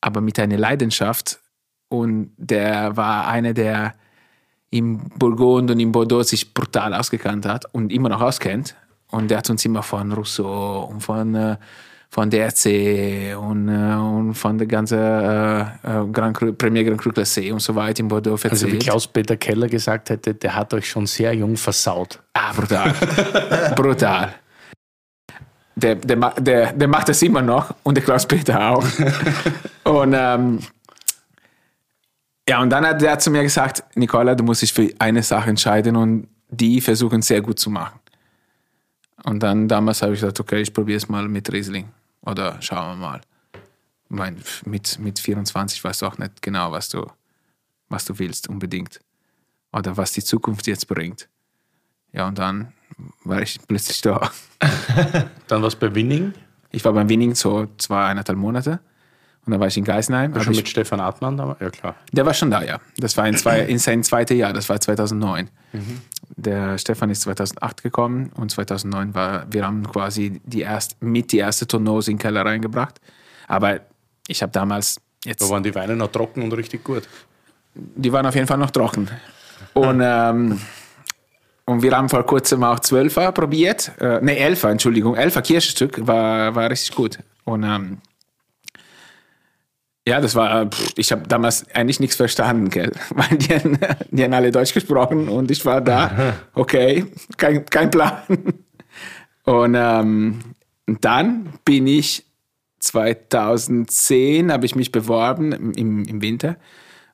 aber 0.00 0.20
mit 0.20 0.38
einer 0.38 0.56
Leidenschaft. 0.56 1.40
Und 1.88 2.32
der 2.38 2.96
war 2.96 3.28
einer, 3.28 3.52
der 3.52 3.94
im 4.70 5.08
Burgund 5.18 5.70
und 5.70 5.80
im 5.80 5.92
Bordeaux 5.92 6.22
sich 6.22 6.54
brutal 6.54 6.94
ausgekannt 6.94 7.44
hat 7.44 7.72
und 7.74 7.92
immer 7.92 8.08
noch 8.08 8.20
auskennt. 8.20 8.76
Und 9.08 9.30
der 9.30 9.38
hat 9.38 9.50
uns 9.50 9.64
immer 9.64 9.82
von 9.82 10.12
Rousseau 10.12 10.84
und 10.84 11.00
von, 11.00 11.34
äh, 11.34 11.56
von 12.10 12.28
DRC 12.28 13.36
und, 13.36 13.68
äh, 13.68 13.94
und 13.94 14.34
von 14.34 14.58
der 14.58 14.66
ganzen 14.66 14.98
äh, 14.98 15.60
äh, 15.60 16.06
Grand 16.12 16.36
Cru, 16.36 16.52
Premier 16.52 16.82
Grand 16.82 17.00
Cru 17.00 17.10
Classé 17.10 17.52
und 17.52 17.60
so 17.60 17.74
weiter 17.74 18.00
in 18.00 18.08
Bordeaux 18.08 18.32
Also 18.32 18.66
wie 18.66 18.72
erzählt. 18.72 18.82
Klaus-Peter 18.82 19.36
Keller 19.36 19.68
gesagt 19.68 20.10
hätte, 20.10 20.34
der 20.34 20.56
hat 20.56 20.74
euch 20.74 20.88
schon 20.88 21.06
sehr 21.06 21.32
jung 21.34 21.56
versaut. 21.56 22.18
Ah, 22.32 22.52
brutal. 22.52 22.92
brutal. 23.76 24.34
Der, 25.76 25.94
der, 25.94 26.16
der, 26.40 26.72
der 26.72 26.88
macht 26.88 27.08
das 27.08 27.22
immer 27.22 27.42
noch 27.42 27.74
und 27.84 27.94
der 27.94 28.02
Klaus-Peter 28.02 28.70
auch. 28.70 28.84
und 29.84 30.12
ähm, 30.12 30.58
ja, 32.48 32.60
und 32.60 32.70
dann 32.70 32.84
hat 32.84 33.00
der 33.00 33.20
zu 33.20 33.30
mir 33.30 33.44
gesagt, 33.44 33.84
Nicola, 33.94 34.34
du 34.34 34.42
musst 34.42 34.62
dich 34.62 34.72
für 34.72 34.90
eine 34.98 35.22
Sache 35.22 35.48
entscheiden 35.48 35.94
und 35.94 36.26
die 36.48 36.80
versuchen 36.80 37.22
sehr 37.22 37.40
gut 37.40 37.60
zu 37.60 37.70
machen. 37.70 38.00
Und 39.22 39.44
dann 39.44 39.68
damals 39.68 40.02
habe 40.02 40.14
ich 40.14 40.20
gesagt, 40.20 40.40
okay, 40.40 40.60
ich 40.60 40.74
probiere 40.74 40.96
es 40.96 41.08
mal 41.08 41.28
mit 41.28 41.52
Riesling. 41.52 41.88
Oder 42.22 42.60
schauen 42.60 42.98
wir 42.98 43.06
mal. 43.06 43.20
Ich 44.04 44.10
mein, 44.10 44.42
mit, 44.64 44.98
mit 44.98 45.18
24 45.18 45.82
weißt 45.82 46.02
du 46.02 46.06
auch 46.06 46.18
nicht 46.18 46.42
genau, 46.42 46.72
was 46.72 46.88
du, 46.88 47.06
was 47.88 48.04
du 48.04 48.18
willst, 48.18 48.48
unbedingt. 48.48 49.00
Oder 49.72 49.96
was 49.96 50.12
die 50.12 50.24
Zukunft 50.24 50.66
jetzt 50.66 50.88
bringt. 50.88 51.28
Ja, 52.12 52.26
und 52.26 52.38
dann 52.38 52.72
war 53.24 53.40
ich 53.40 53.58
plötzlich 53.66 54.00
da. 54.00 54.30
Dann 55.46 55.62
was 55.62 55.76
bei 55.76 55.94
Winning, 55.94 56.34
Ich 56.70 56.84
war 56.84 56.92
beim 56.92 57.08
Winning 57.08 57.34
so 57.34 57.68
zweieinhalb 57.78 58.36
Monate 58.36 58.80
und 59.50 59.54
dann 59.54 59.60
war 59.60 59.66
ich 59.66 59.76
in 59.76 59.82
Geisenheim. 59.82 60.32
schon 60.32 60.42
Aber 60.42 60.50
ich, 60.52 60.58
mit 60.58 60.68
Stefan 60.68 61.00
Atmann 61.00 61.36
damals? 61.36 61.58
Ja, 61.60 61.70
klar. 61.70 61.96
der 62.12 62.24
war 62.24 62.34
schon 62.34 62.52
da, 62.52 62.62
ja. 62.62 62.78
Das 62.98 63.16
war 63.16 63.26
in, 63.26 63.36
zwei, 63.36 63.62
in 63.62 63.80
sein 63.80 64.04
zweites 64.04 64.38
Jahr, 64.38 64.52
das 64.52 64.68
war 64.68 64.80
2009. 64.80 65.50
Der 66.36 66.78
Stefan 66.78 67.10
ist 67.10 67.22
2008 67.22 67.82
gekommen 67.82 68.30
und 68.36 68.52
2009 68.52 69.12
war, 69.12 69.46
wir 69.50 69.66
haben 69.66 69.90
quasi 69.90 70.40
die 70.44 70.60
erst, 70.60 71.02
mit 71.02 71.32
die 71.32 71.38
erste 71.38 71.66
Tonose 71.66 72.12
in 72.12 72.16
den 72.16 72.22
Keller 72.22 72.46
reingebracht. 72.46 73.00
Aber 73.48 73.80
ich 74.28 74.40
habe 74.40 74.52
damals 74.52 75.00
jetzt 75.24 75.42
Da 75.42 75.50
waren 75.50 75.64
die 75.64 75.74
Weine 75.74 75.96
noch 75.96 76.12
trocken 76.12 76.44
und 76.44 76.52
richtig 76.52 76.84
gut. 76.84 77.08
die 77.74 78.12
waren 78.12 78.26
auf 78.26 78.36
jeden 78.36 78.46
Fall 78.46 78.58
noch 78.58 78.70
trocken. 78.70 79.10
Und, 79.74 80.00
ähm, 80.00 80.60
und 81.64 81.82
wir 81.82 81.90
haben 81.96 82.08
vor 82.08 82.24
kurzem 82.24 82.62
auch 82.62 82.78
12er 82.78 83.32
probiert. 83.32 83.90
Äh, 83.98 84.20
ne, 84.20 84.38
11er, 84.38 84.70
Entschuldigung. 84.70 85.16
11er 85.16 85.42
Kirschstück 85.42 86.06
war, 86.06 86.54
war 86.54 86.70
richtig 86.70 86.94
gut. 86.94 87.18
Und 87.42 87.64
ähm, 87.64 87.98
ja, 90.10 90.20
das 90.20 90.34
war, 90.34 90.66
pff, 90.66 90.92
ich 90.96 91.12
habe 91.12 91.28
damals 91.28 91.64
eigentlich 91.72 92.00
nichts 92.00 92.16
verstanden, 92.16 92.68
gell? 92.68 92.90
weil 93.10 93.38
die 93.38 93.54
haben, 93.54 93.78
die 94.10 94.24
haben 94.24 94.32
alle 94.32 94.50
Deutsch 94.50 94.74
gesprochen 94.74 95.28
und 95.28 95.52
ich 95.52 95.64
war 95.64 95.80
da, 95.80 96.34
okay, 96.54 97.06
kein, 97.36 97.64
kein 97.66 97.90
Plan. 97.90 98.22
Und 99.44 99.74
ähm, 99.74 100.40
dann 101.00 101.54
bin 101.64 101.86
ich 101.86 102.24
2010 102.80 104.52
habe 104.52 104.66
ich 104.66 104.76
mich 104.76 104.92
beworben 104.92 105.52
im, 105.52 106.04
im 106.04 106.22
Winter 106.22 106.56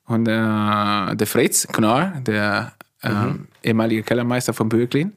und 0.05 0.27
äh, 0.27 1.15
der 1.15 1.25
Fritz 1.25 1.67
Knorr, 1.67 2.13
der 2.21 2.73
ähm, 3.01 3.47
ehemalige 3.63 4.03
Kellermeister 4.03 4.53
von 4.53 4.69
Böklin, 4.69 5.13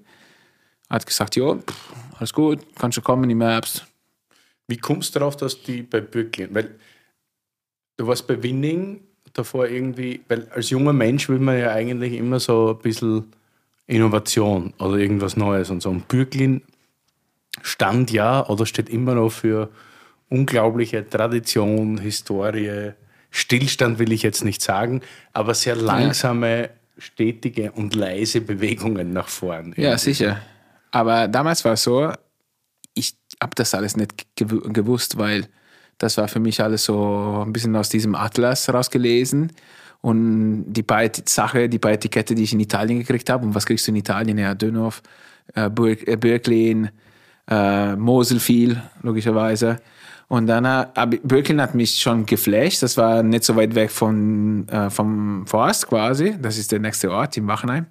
hat 0.88 1.04
gesagt, 1.04 1.36
jo, 1.36 1.56
pff, 1.56 1.92
alles 2.18 2.32
gut, 2.32 2.60
kannst 2.78 2.96
du 2.96 3.02
kommen 3.02 3.28
im 3.28 3.42
Herbst. 3.42 3.86
Wie 4.68 4.78
kommst 4.78 5.14
du 5.14 5.18
darauf, 5.18 5.36
dass 5.36 5.62
die 5.62 5.82
bei 5.82 6.00
Böcklin, 6.00 6.54
weil 6.54 6.76
du 8.00 8.06
warst 8.06 8.26
bei 8.26 8.42
Winning 8.42 9.02
davor 9.34 9.68
irgendwie, 9.68 10.22
weil 10.26 10.48
als 10.54 10.70
junger 10.70 10.94
Mensch 10.94 11.28
will 11.28 11.38
man 11.38 11.58
ja 11.58 11.70
eigentlich 11.70 12.14
immer 12.14 12.40
so 12.40 12.70
ein 12.70 12.82
bisschen 12.82 13.30
Innovation 13.86 14.72
oder 14.78 14.96
irgendwas 14.96 15.36
Neues 15.36 15.68
und 15.68 15.82
so. 15.82 15.90
Und 15.90 16.08
Bürglin 16.08 16.62
stand 17.60 18.10
ja 18.10 18.46
oder 18.48 18.64
steht 18.64 18.88
immer 18.88 19.14
noch 19.14 19.28
für 19.28 19.68
unglaubliche 20.30 21.06
Tradition, 21.08 21.98
Historie, 21.98 22.92
Stillstand 23.30 23.98
will 23.98 24.12
ich 24.12 24.22
jetzt 24.22 24.44
nicht 24.44 24.62
sagen, 24.62 25.02
aber 25.34 25.54
sehr 25.54 25.76
langsame, 25.76 26.70
stetige 26.96 27.72
und 27.72 27.94
leise 27.94 28.40
Bewegungen 28.40 29.12
nach 29.12 29.28
vorn. 29.28 29.74
Ja, 29.76 29.98
sicher. 29.98 30.40
Aber 30.90 31.28
damals 31.28 31.64
war 31.66 31.74
es 31.74 31.82
so, 31.82 32.12
ich 32.94 33.14
habe 33.40 33.54
das 33.54 33.74
alles 33.74 33.96
nicht 33.96 34.26
gew 34.36 34.60
gewusst, 34.72 35.18
weil 35.18 35.46
das 36.00 36.16
war 36.16 36.28
für 36.28 36.40
mich 36.40 36.62
alles 36.62 36.84
so 36.84 37.44
ein 37.46 37.52
bisschen 37.52 37.76
aus 37.76 37.90
diesem 37.90 38.14
Atlas 38.14 38.72
rausgelesen. 38.72 39.52
Und 40.00 40.64
die 40.66 40.82
beiden 40.82 41.26
Sache, 41.26 41.68
die 41.68 41.78
beiden 41.78 41.96
Etikette, 41.96 42.34
die 42.34 42.44
ich 42.44 42.54
in 42.54 42.60
Italien 42.60 43.00
gekriegt 43.00 43.28
habe, 43.28 43.44
und 43.46 43.54
was 43.54 43.66
kriegst 43.66 43.86
du 43.86 43.92
in 43.92 43.96
Italien? 43.96 44.38
Ja, 44.38 44.54
Dönhoff, 44.54 45.02
äh, 45.54 45.66
äh, 45.66 46.16
Bürklin, 46.16 46.88
äh, 47.48 47.96
Mosel 47.96 48.40
viel, 48.40 48.82
logischerweise. 49.02 49.76
Und 50.28 50.46
dann 50.46 50.66
hat 50.66 50.94
Bürklin 51.22 51.60
hat 51.60 51.74
mich 51.74 52.00
schon 52.00 52.24
geflasht. 52.24 52.82
Das 52.82 52.96
war 52.96 53.22
nicht 53.22 53.44
so 53.44 53.56
weit 53.56 53.74
weg 53.74 53.90
von, 53.90 54.66
äh, 54.68 54.88
vom 54.88 55.46
Forst 55.46 55.86
quasi. 55.88 56.34
Das 56.40 56.56
ist 56.56 56.72
der 56.72 56.78
nächste 56.78 57.10
Ort 57.10 57.36
in 57.36 57.46
Wachenheim. 57.46 57.86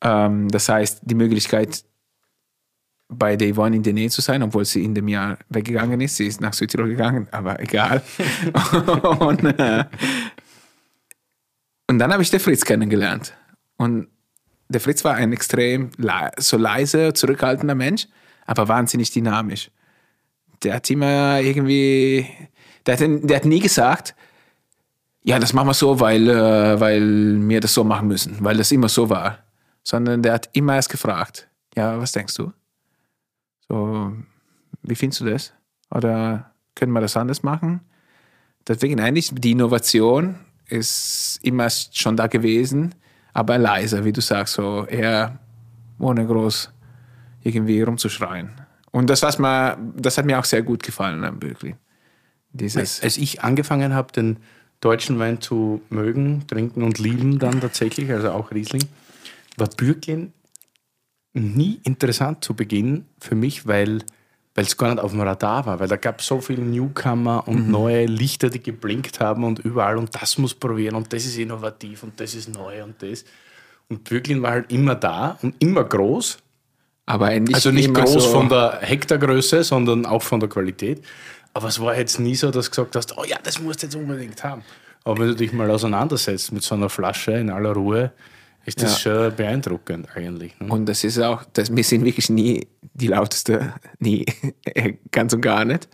Ähm, 0.00 0.48
das 0.48 0.68
heißt, 0.70 1.00
die 1.02 1.14
Möglichkeit, 1.14 1.84
bei 3.18 3.36
der 3.36 3.54
Yvonne 3.54 3.76
in 3.76 3.82
der 3.82 3.92
Nähe 3.92 4.10
zu 4.10 4.20
sein, 4.20 4.42
obwohl 4.42 4.64
sie 4.64 4.84
in 4.84 4.94
dem 4.94 5.08
Jahr 5.08 5.38
weggegangen 5.48 6.00
ist. 6.00 6.16
Sie 6.16 6.26
ist 6.26 6.40
nach 6.40 6.52
Südtirol 6.52 6.88
gegangen, 6.88 7.28
aber 7.30 7.60
egal. 7.60 8.02
und, 9.20 9.44
äh, 9.44 9.84
und 11.88 11.98
dann 11.98 12.12
habe 12.12 12.22
ich 12.22 12.30
den 12.30 12.40
Fritz 12.40 12.64
kennengelernt. 12.64 13.34
Und 13.76 14.08
der 14.68 14.80
Fritz 14.80 15.04
war 15.04 15.14
ein 15.14 15.32
extrem 15.32 15.90
le 15.96 16.30
so 16.38 16.56
leiser, 16.56 17.14
zurückhaltender 17.14 17.74
Mensch, 17.74 18.08
aber 18.46 18.68
wahnsinnig 18.68 19.10
dynamisch. 19.10 19.70
Der 20.62 20.74
hat 20.74 20.90
immer 20.90 21.40
irgendwie, 21.40 22.26
der 22.86 22.94
hat, 22.94 23.00
der 23.00 23.36
hat 23.36 23.44
nie 23.44 23.60
gesagt, 23.60 24.14
ja, 25.22 25.38
das 25.38 25.52
machen 25.52 25.68
wir 25.68 25.74
so, 25.74 26.00
weil, 26.00 26.28
äh, 26.28 26.80
weil 26.80 27.48
wir 27.48 27.60
das 27.60 27.74
so 27.74 27.82
machen 27.82 28.08
müssen, 28.08 28.36
weil 28.40 28.56
das 28.56 28.70
immer 28.72 28.88
so 28.88 29.08
war. 29.08 29.38
Sondern 29.82 30.22
der 30.22 30.34
hat 30.34 30.50
immer 30.52 30.76
erst 30.76 30.90
gefragt, 30.90 31.48
ja, 31.74 31.98
was 31.98 32.12
denkst 32.12 32.34
du? 32.34 32.52
So, 33.68 34.12
wie 34.82 34.94
findest 34.94 35.20
du 35.20 35.24
das? 35.26 35.52
Oder 35.90 36.52
können 36.74 36.92
wir 36.92 37.00
das 37.00 37.16
anders 37.16 37.42
machen? 37.42 37.80
Deswegen 38.66 39.00
eigentlich 39.00 39.30
die 39.32 39.52
Innovation 39.52 40.36
ist 40.66 41.38
immer 41.42 41.68
schon 41.70 42.16
da 42.16 42.26
gewesen, 42.26 42.94
aber 43.32 43.58
leiser, 43.58 44.04
wie 44.04 44.12
du 44.12 44.20
sagst, 44.20 44.54
so 44.54 44.86
eher 44.86 45.38
ohne 45.98 46.26
groß 46.26 46.70
irgendwie 47.42 47.82
rumzuschreien. 47.82 48.50
Und 48.90 49.10
das, 49.10 49.22
was 49.22 49.38
mir, 49.38 49.76
das 49.96 50.18
hat 50.18 50.24
mir 50.24 50.38
auch 50.38 50.44
sehr 50.44 50.62
gut 50.62 50.82
gefallen 50.82 51.24
am 51.24 51.38
Böcklin. 51.38 51.76
Dieses, 52.52 53.02
Als 53.02 53.16
ich 53.16 53.42
angefangen 53.42 53.94
habe, 53.94 54.12
den 54.12 54.38
deutschen 54.80 55.18
Wein 55.18 55.40
zu 55.40 55.82
mögen, 55.90 56.46
trinken 56.46 56.82
und 56.82 56.98
lieben 56.98 57.38
dann 57.38 57.60
tatsächlich, 57.60 58.10
also 58.10 58.30
auch 58.30 58.52
Riesling, 58.52 58.84
war 59.56 59.68
Bürglin 59.68 60.32
nie 61.34 61.80
interessant 61.84 62.44
zu 62.44 62.54
Beginn 62.54 63.06
für 63.18 63.34
mich, 63.34 63.66
weil 63.66 64.04
weil 64.54 64.64
es 64.64 64.76
gar 64.76 64.94
nicht 64.94 65.02
auf 65.02 65.10
dem 65.10 65.20
Radar 65.20 65.66
war, 65.66 65.80
weil 65.80 65.88
da 65.88 65.96
gab 65.96 66.20
es 66.20 66.26
so 66.26 66.40
viele 66.40 66.62
Newcomer 66.62 67.46
und 67.48 67.68
neue 67.68 68.06
Lichter, 68.06 68.50
die 68.50 68.62
geblinkt 68.62 69.20
haben 69.20 69.42
und 69.44 69.58
überall 69.58 69.98
und 69.98 70.14
das 70.14 70.38
muss 70.38 70.54
probieren 70.54 70.94
und 70.94 71.12
das 71.12 71.24
ist 71.24 71.36
innovativ 71.36 72.04
und 72.04 72.18
das 72.20 72.34
ist 72.34 72.48
neu 72.48 72.84
und 72.84 73.02
das. 73.02 73.24
Und 73.88 74.04
Bürglin 74.04 74.42
war 74.42 74.52
halt 74.52 74.72
immer 74.72 74.94
da 74.94 75.38
und 75.42 75.56
immer 75.58 75.84
groß, 75.84 76.38
aber 77.06 77.38
nicht 77.38 77.54
also 77.54 77.70
nicht 77.70 77.92
groß 77.92 78.12
so, 78.12 78.30
von 78.30 78.48
der 78.48 78.78
Hektargröße, 78.80 79.64
sondern 79.64 80.06
auch 80.06 80.22
von 80.22 80.40
der 80.40 80.48
Qualität. 80.48 81.04
Aber 81.52 81.68
es 81.68 81.80
war 81.80 81.96
jetzt 81.96 82.18
nie 82.18 82.34
so, 82.34 82.50
dass 82.50 82.66
du 82.66 82.70
gesagt 82.70 82.96
hast, 82.96 83.18
oh 83.18 83.24
ja, 83.24 83.38
das 83.42 83.60
musst 83.60 83.82
du 83.82 83.86
jetzt 83.86 83.96
unbedingt 83.96 84.42
haben. 84.42 84.62
Aber 85.04 85.18
wenn 85.18 85.28
du 85.28 85.34
dich 85.34 85.52
mal 85.52 85.70
auseinandersetzt 85.70 86.52
mit 86.52 86.62
so 86.62 86.74
einer 86.74 86.88
Flasche 86.88 87.32
in 87.32 87.50
aller 87.50 87.72
Ruhe, 87.72 88.12
ist 88.66 88.82
das 88.82 89.00
schon 89.00 89.34
beeindruckend 89.34 90.08
eigentlich. 90.14 90.58
Ne? 90.58 90.68
Und 90.68 90.86
das 90.86 91.04
ist 91.04 91.18
auch, 91.18 91.44
das, 91.52 91.74
wir 91.74 91.84
sind 91.84 92.04
wirklich 92.04 92.30
nie 92.30 92.66
die 92.94 93.08
lauteste, 93.08 93.74
nie, 93.98 94.24
ganz 95.10 95.32
und 95.32 95.40
gar 95.40 95.64
nicht. 95.64 95.88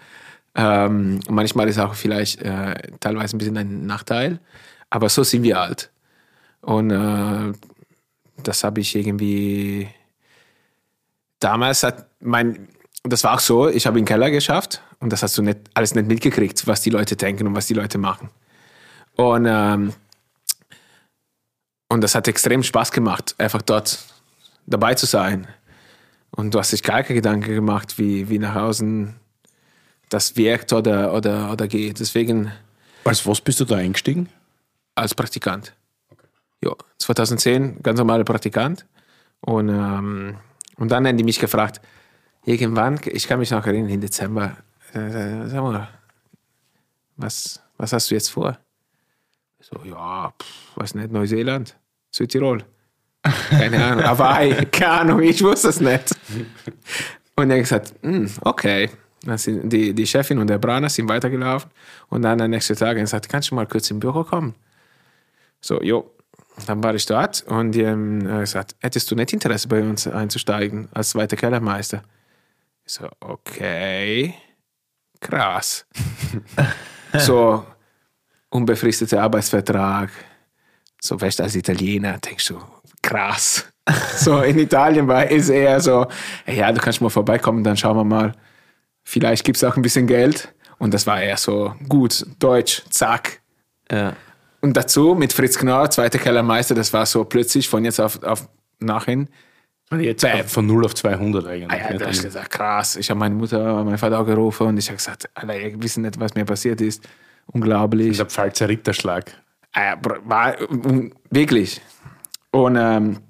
Ähm, 0.54 1.20
manchmal 1.28 1.68
ist 1.68 1.78
auch 1.78 1.94
vielleicht 1.94 2.42
äh, 2.42 2.74
teilweise 2.98 3.36
ein 3.36 3.38
bisschen 3.38 3.56
ein 3.56 3.86
Nachteil, 3.86 4.40
aber 4.88 5.08
so 5.08 5.22
sind 5.22 5.42
wir 5.42 5.58
halt. 5.58 5.90
Und 6.60 6.90
äh, 6.90 7.52
das 8.42 8.64
habe 8.64 8.80
ich 8.80 8.94
irgendwie 8.96 9.88
damals 11.40 11.82
hat 11.82 12.06
mein, 12.20 12.68
das 13.02 13.24
war 13.24 13.34
auch 13.34 13.40
so, 13.40 13.68
ich 13.68 13.86
habe 13.86 13.98
in 13.98 14.04
den 14.04 14.08
Keller 14.08 14.30
geschafft 14.30 14.82
und 15.00 15.12
das 15.12 15.22
hast 15.22 15.36
du 15.36 15.42
nicht, 15.42 15.58
alles 15.74 15.94
nicht 15.94 16.06
mitgekriegt, 16.06 16.66
was 16.66 16.82
die 16.82 16.90
Leute 16.90 17.16
denken 17.16 17.46
und 17.48 17.56
was 17.56 17.66
die 17.66 17.74
Leute 17.74 17.98
machen. 17.98 18.28
Und, 19.16 19.46
ähm, 19.48 19.92
und 21.90 22.00
das 22.00 22.14
hat 22.14 22.28
extrem 22.28 22.62
Spaß 22.62 22.92
gemacht, 22.92 23.34
einfach 23.36 23.62
dort 23.62 23.98
dabei 24.66 24.94
zu 24.94 25.06
sein. 25.06 25.48
Und 26.30 26.54
du 26.54 26.58
hast 26.60 26.72
dich 26.72 26.84
gar 26.84 27.02
keine 27.02 27.16
Gedanken 27.16 27.52
gemacht, 27.52 27.98
wie, 27.98 28.28
wie 28.28 28.38
nach 28.38 28.54
außen 28.54 29.16
das 30.08 30.36
wirkt 30.36 30.72
oder, 30.72 31.12
oder, 31.12 31.52
oder 31.52 31.66
geht. 31.66 31.98
Deswegen 31.98 32.52
Als 33.04 33.26
was 33.26 33.40
bist 33.40 33.60
du 33.60 33.64
da 33.64 33.76
eingestiegen? 33.76 34.28
als 34.94 35.14
Praktikant. 35.14 35.74
Ja, 36.62 36.72
2010 36.98 37.82
ganz 37.82 37.98
normaler 37.98 38.24
Praktikant. 38.24 38.86
Und, 39.40 39.68
ähm, 39.68 40.36
und 40.76 40.90
dann 40.90 41.06
haben 41.06 41.16
die 41.16 41.24
mich 41.24 41.38
gefragt, 41.38 41.80
irgendwann, 42.44 43.00
ich 43.06 43.26
kann 43.26 43.38
mich 43.38 43.50
noch 43.50 43.66
erinnern, 43.66 43.90
im 43.90 44.00
Dezember, 44.00 44.56
äh, 44.92 45.48
sag 45.48 45.62
mal, 45.62 45.88
was, 47.16 47.60
was 47.78 47.92
hast 47.92 48.10
du 48.10 48.14
jetzt 48.14 48.28
vor? 48.28 48.58
So, 49.70 49.84
ja, 49.84 50.32
pff, 50.40 50.76
weiß 50.76 50.94
nicht, 50.94 51.12
Neuseeland, 51.12 51.76
Südtirol. 52.10 52.64
Keine 53.50 53.84
Ahnung, 53.84 54.04
Hawaii, 54.04 54.66
keine 54.66 54.92
Ahnung, 54.92 55.22
ich 55.22 55.42
wusste 55.42 55.68
es 55.68 55.80
nicht. 55.80 56.16
Und 57.36 57.50
er 57.50 57.56
hat 57.56 57.62
gesagt, 57.62 57.94
"Hm, 58.02 58.30
okay. 58.42 58.90
Dann 59.22 59.36
sind 59.36 59.70
die, 59.70 59.92
die 59.92 60.06
Chefin 60.06 60.38
und 60.38 60.46
der 60.48 60.58
Braner 60.58 60.88
sind 60.88 61.08
weitergelaufen 61.08 61.70
und 62.08 62.22
dann 62.22 62.40
am 62.40 62.50
nächsten 62.50 62.74
Tag 62.74 62.96
er 62.96 63.02
gesagt, 63.02 63.28
kannst 63.28 63.50
du 63.50 63.54
mal 63.54 63.66
kurz 63.66 63.90
im 63.90 64.00
Büro 64.00 64.24
kommen? 64.24 64.54
So, 65.60 65.82
jo. 65.82 66.10
Dann 66.66 66.82
war 66.82 66.94
ich 66.94 67.06
dort 67.06 67.42
und 67.46 67.72
die 67.72 67.86
haben 67.86 68.26
äh, 68.26 68.40
gesagt, 68.40 68.76
hättest 68.80 69.10
du 69.10 69.14
nicht 69.14 69.32
Interesse 69.32 69.68
bei 69.68 69.82
uns 69.82 70.06
einzusteigen 70.06 70.88
als 70.92 71.10
zweiter 71.10 71.36
Kellermeister? 71.36 72.02
Ich 72.84 72.94
so, 72.94 73.08
okay, 73.20 74.34
krass. 75.20 75.86
so, 77.18 77.64
unbefristeter 78.50 79.22
Arbeitsvertrag, 79.22 80.10
so 81.00 81.20
weißt 81.20 81.38
du, 81.38 81.42
als 81.44 81.54
Italiener 81.54 82.18
denkst 82.18 82.48
du, 82.48 82.58
krass. 83.02 83.66
So 84.16 84.42
in 84.42 84.58
Italien 84.58 85.08
war 85.08 85.28
es 85.28 85.48
eher 85.48 85.80
so, 85.80 86.06
ja, 86.46 86.70
du 86.70 86.80
kannst 86.80 87.00
mal 87.00 87.08
vorbeikommen, 87.08 87.64
dann 87.64 87.76
schauen 87.76 87.96
wir 87.96 88.04
mal. 88.04 88.34
Vielleicht 89.02 89.42
gibt 89.42 89.56
es 89.56 89.64
auch 89.64 89.74
ein 89.74 89.82
bisschen 89.82 90.06
Geld. 90.06 90.54
Und 90.78 90.94
das 90.94 91.06
war 91.06 91.20
eher 91.20 91.36
so 91.36 91.74
gut, 91.88 92.24
deutsch, 92.38 92.82
zack. 92.90 93.40
Ja. 93.90 94.14
Und 94.60 94.76
dazu 94.76 95.14
mit 95.14 95.32
Fritz 95.32 95.58
Knorr, 95.58 95.90
zweiter 95.90 96.18
Kellermeister, 96.18 96.74
das 96.74 96.92
war 96.92 97.04
so 97.04 97.24
plötzlich 97.24 97.68
von 97.68 97.84
jetzt 97.84 98.00
auf, 98.00 98.22
auf 98.22 98.48
nachhin. 98.78 99.28
Jetzt 99.98 100.24
von 100.46 100.66
0 100.66 100.84
auf 100.84 100.94
200 100.94 101.46
eigentlich. 101.46 101.70
Ah 101.70 101.76
ja, 101.76 101.90
nicht? 101.90 102.00
da 102.00 102.06
hast 102.06 102.22
gesagt, 102.22 102.50
krass. 102.50 102.96
Ich 102.96 103.10
habe 103.10 103.18
meine 103.18 103.34
Mutter, 103.34 103.82
meinen 103.82 103.98
Vater 103.98 104.20
auch 104.20 104.26
gerufen 104.26 104.68
und 104.68 104.78
ich 104.78 104.86
habe 104.86 104.96
gesagt, 104.96 105.28
Alter, 105.34 105.58
ihr 105.58 105.82
wisst 105.82 105.98
nicht, 105.98 106.20
was 106.20 106.34
mir 106.34 106.44
passiert 106.44 106.80
ist. 106.80 107.02
Unglaublich. 107.52 108.08
Dieser 108.08 108.26
Pfalzer 108.26 108.68
Ritterschlag. 108.68 109.32
Ja, 109.74 109.96
br- 109.96 110.20
war 110.24 110.56
um, 110.70 111.12
wirklich. 111.30 111.80
Und 112.52 112.76
ähm, 112.76 113.20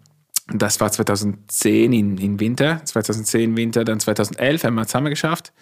das 0.48 0.80
war 0.80 0.90
2010 0.90 1.92
in, 1.92 2.18
in 2.18 2.40
Winter, 2.40 2.84
2010 2.84 3.56
Winter, 3.56 3.84
dann 3.84 4.00
2011 4.00 4.64
haben 4.64 4.74
wir 4.74 4.82
es 4.82 4.88
zusammen 4.88 5.10
geschafft. 5.10 5.52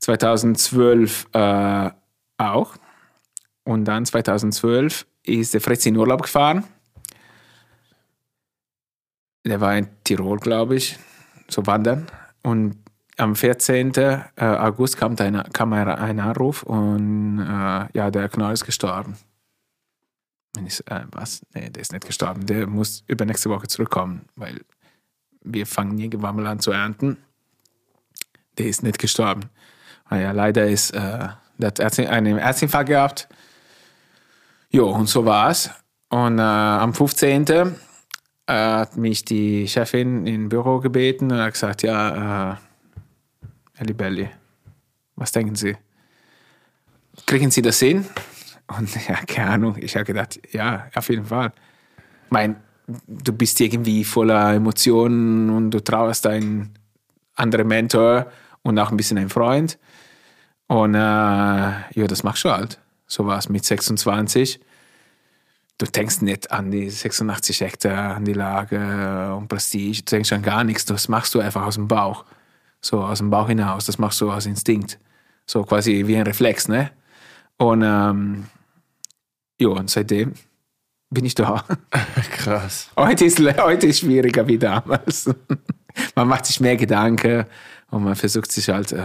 2012 0.00 1.28
äh, 1.32 1.90
auch. 2.38 2.74
Und 3.64 3.84
dann 3.86 4.04
2012 4.04 5.06
ist 5.24 5.54
der 5.54 5.60
Fritz 5.60 5.86
in 5.86 5.96
Urlaub 5.96 6.22
gefahren. 6.22 6.64
Der 9.44 9.60
war 9.60 9.76
in 9.76 9.88
Tirol, 10.04 10.38
glaube 10.38 10.76
ich, 10.76 10.98
so 11.48 11.66
wandern. 11.66 12.06
Und 12.42 12.76
am 13.16 13.34
14. 13.34 13.94
äh, 13.94 14.22
August 14.36 14.96
kam, 14.96 15.16
ein, 15.18 15.42
kam 15.52 15.72
ein 15.72 16.20
Anruf 16.20 16.62
und 16.62 17.38
äh, 17.38 17.86
ja, 17.92 18.10
der 18.10 18.28
Knoll 18.28 18.52
ist 18.52 18.64
gestorben. 18.64 19.16
Und 20.56 20.66
ich, 20.66 20.80
äh, 20.90 21.04
was? 21.12 21.42
Nee, 21.54 21.70
der 21.70 21.82
ist 21.82 21.92
nicht 21.92 22.06
gestorben. 22.06 22.46
Der 22.46 22.66
muss 22.66 23.04
übernächste 23.06 23.50
Woche 23.50 23.68
zurückkommen, 23.68 24.26
weil 24.36 24.60
wir 25.42 25.66
fangen 25.66 26.10
mal 26.20 26.46
an 26.46 26.60
zu 26.60 26.72
ernten. 26.72 27.18
Der 28.58 28.66
ist 28.66 28.82
nicht 28.82 28.98
gestorben. 28.98 29.44
Ah 30.04 30.16
ja, 30.16 30.32
leider 30.32 30.66
ist, 30.66 30.90
äh, 30.90 31.28
der 31.58 31.68
hat 31.68 31.98
einen 31.98 32.38
Herzinfarkt 32.38 32.88
gehabt. 32.88 33.28
Jo, 34.70 34.90
und 34.90 35.08
so 35.08 35.24
war's. 35.24 35.70
Und 36.08 36.38
äh, 36.38 36.42
am 36.42 36.94
15. 36.94 37.46
Äh, 37.48 37.72
hat 38.46 38.96
mich 38.96 39.24
die 39.24 39.66
Chefin 39.68 40.26
im 40.26 40.48
Büro 40.48 40.80
gebeten 40.80 41.32
und 41.32 41.38
hat 41.38 41.54
gesagt, 41.54 41.82
ja, 41.82 42.52
äh, 42.52 42.56
Libelli, 43.84 44.28
was 45.16 45.32
denken 45.32 45.54
Sie? 45.54 45.76
Kriegen 47.26 47.50
Sie 47.50 47.62
das 47.62 47.78
hin? 47.80 48.06
Und 48.66 48.94
ja, 49.08 49.16
keine 49.26 49.50
Ahnung. 49.50 49.76
Ich 49.78 49.94
habe 49.94 50.04
gedacht, 50.04 50.40
ja, 50.52 50.88
auf 50.94 51.08
jeden 51.08 51.26
Fall. 51.26 51.52
Mein, 52.30 52.56
du 52.86 53.32
bist 53.32 53.60
irgendwie 53.60 54.04
voller 54.04 54.54
Emotionen 54.54 55.50
und 55.50 55.70
du 55.70 55.80
trauerst 55.82 56.24
deinen 56.24 56.74
anderen 57.34 57.68
Mentor 57.68 58.30
und 58.62 58.78
auch 58.78 58.90
ein 58.90 58.96
bisschen 58.96 59.18
ein 59.18 59.28
Freund. 59.28 59.78
Und 60.66 60.94
äh, 60.94 60.98
ja, 60.98 62.06
das 62.08 62.22
machst 62.22 62.44
du 62.44 62.50
halt. 62.50 62.80
So 63.06 63.26
war 63.26 63.38
es 63.38 63.48
mit 63.48 63.64
26. 63.64 64.60
Du 65.78 65.86
denkst 65.86 66.22
nicht 66.22 66.50
an 66.50 66.70
die 66.70 66.88
86 66.88 67.60
Hektar, 67.60 68.16
an 68.16 68.24
die 68.24 68.32
Lage 68.32 69.34
und 69.36 69.48
Prestige. 69.48 70.02
Du 70.02 70.16
denkst 70.16 70.32
an 70.32 70.42
gar 70.42 70.64
nichts. 70.64 70.86
Das 70.86 71.08
machst 71.08 71.34
du 71.34 71.40
einfach 71.40 71.66
aus 71.66 71.74
dem 71.74 71.86
Bauch. 71.86 72.24
So 72.86 73.02
aus 73.02 73.18
dem 73.18 73.30
Bauch 73.30 73.48
hinaus. 73.48 73.86
Das 73.86 73.98
machst 73.98 74.20
du 74.20 74.30
aus 74.30 74.46
Instinkt. 74.46 74.98
So 75.44 75.64
quasi 75.64 76.06
wie 76.06 76.16
ein 76.16 76.22
Reflex, 76.22 76.68
ne? 76.68 76.92
Und 77.56 77.82
ähm, 77.82 78.46
ja, 79.60 79.68
und 79.68 79.90
seitdem 79.90 80.34
bin 81.10 81.24
ich 81.24 81.34
da. 81.34 81.64
Krass. 82.30 82.90
Heute 82.96 83.24
ist, 83.24 83.40
heute 83.40 83.86
ist 83.88 84.00
schwieriger 84.00 84.46
wie 84.46 84.58
damals. 84.58 85.28
Man 86.14 86.28
macht 86.28 86.46
sich 86.46 86.60
mehr 86.60 86.76
Gedanken 86.76 87.46
und 87.90 88.04
man 88.04 88.14
versucht 88.16 88.52
sich 88.52 88.68
halt, 88.68 88.92
äh, 88.92 88.98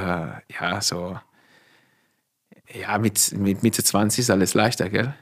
ja, 0.59 0.81
so, 0.81 1.17
ja, 2.73 2.97
mit, 2.97 3.31
mit 3.37 3.63
Mitte 3.63 3.81
20 3.81 4.19
ist 4.19 4.29
alles 4.29 4.53
leichter, 4.55 4.89
gell? 4.89 5.13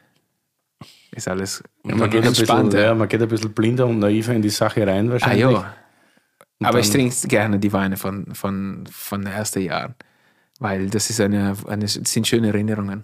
Ist 1.11 1.27
alles 1.27 1.61
Man 1.83 1.97
geht, 1.97 2.01
ein 2.01 2.09
bisschen, 2.09 2.27
entspannter. 2.27 2.81
ja, 2.81 2.95
man 2.95 3.07
geht 3.07 3.21
ein 3.21 3.27
bisschen 3.27 3.53
blinder 3.53 3.85
und 3.85 3.99
naiver 3.99 4.33
in 4.33 4.41
die 4.41 4.49
Sache 4.49 4.87
rein 4.87 5.09
Ah, 5.09 5.11
wahrscheinlich. 5.11 5.59
Ja. 6.59 6.67
Aber 6.67 6.79
ich 6.79 6.89
trinke 6.89 7.27
gerne 7.27 7.59
die 7.59 7.71
Weine 7.71 7.97
von, 7.97 8.33
von, 8.33 8.87
von 8.91 9.21
den 9.21 9.33
ersten 9.33 9.61
Jahren, 9.61 9.95
weil 10.59 10.89
das 10.89 11.09
ist 11.09 11.21
eine, 11.21 11.55
eine, 11.67 11.87
sind 11.87 12.27
schöne 12.27 12.47
Erinnerungen. 12.47 13.03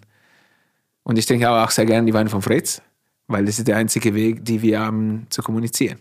Und 1.04 1.18
ich 1.18 1.26
trinke 1.26 1.50
auch 1.50 1.72
sehr 1.72 1.86
gerne 1.86 2.06
die 2.06 2.14
Weine 2.14 2.30
von 2.30 2.42
Fritz, 2.42 2.82
weil 3.28 3.46
das 3.46 3.60
ist 3.60 3.68
der 3.68 3.78
einzige 3.78 4.14
Weg, 4.14 4.44
die 4.44 4.62
wir 4.62 4.80
haben 4.80 5.28
zu 5.30 5.42
kommunizieren. 5.42 6.00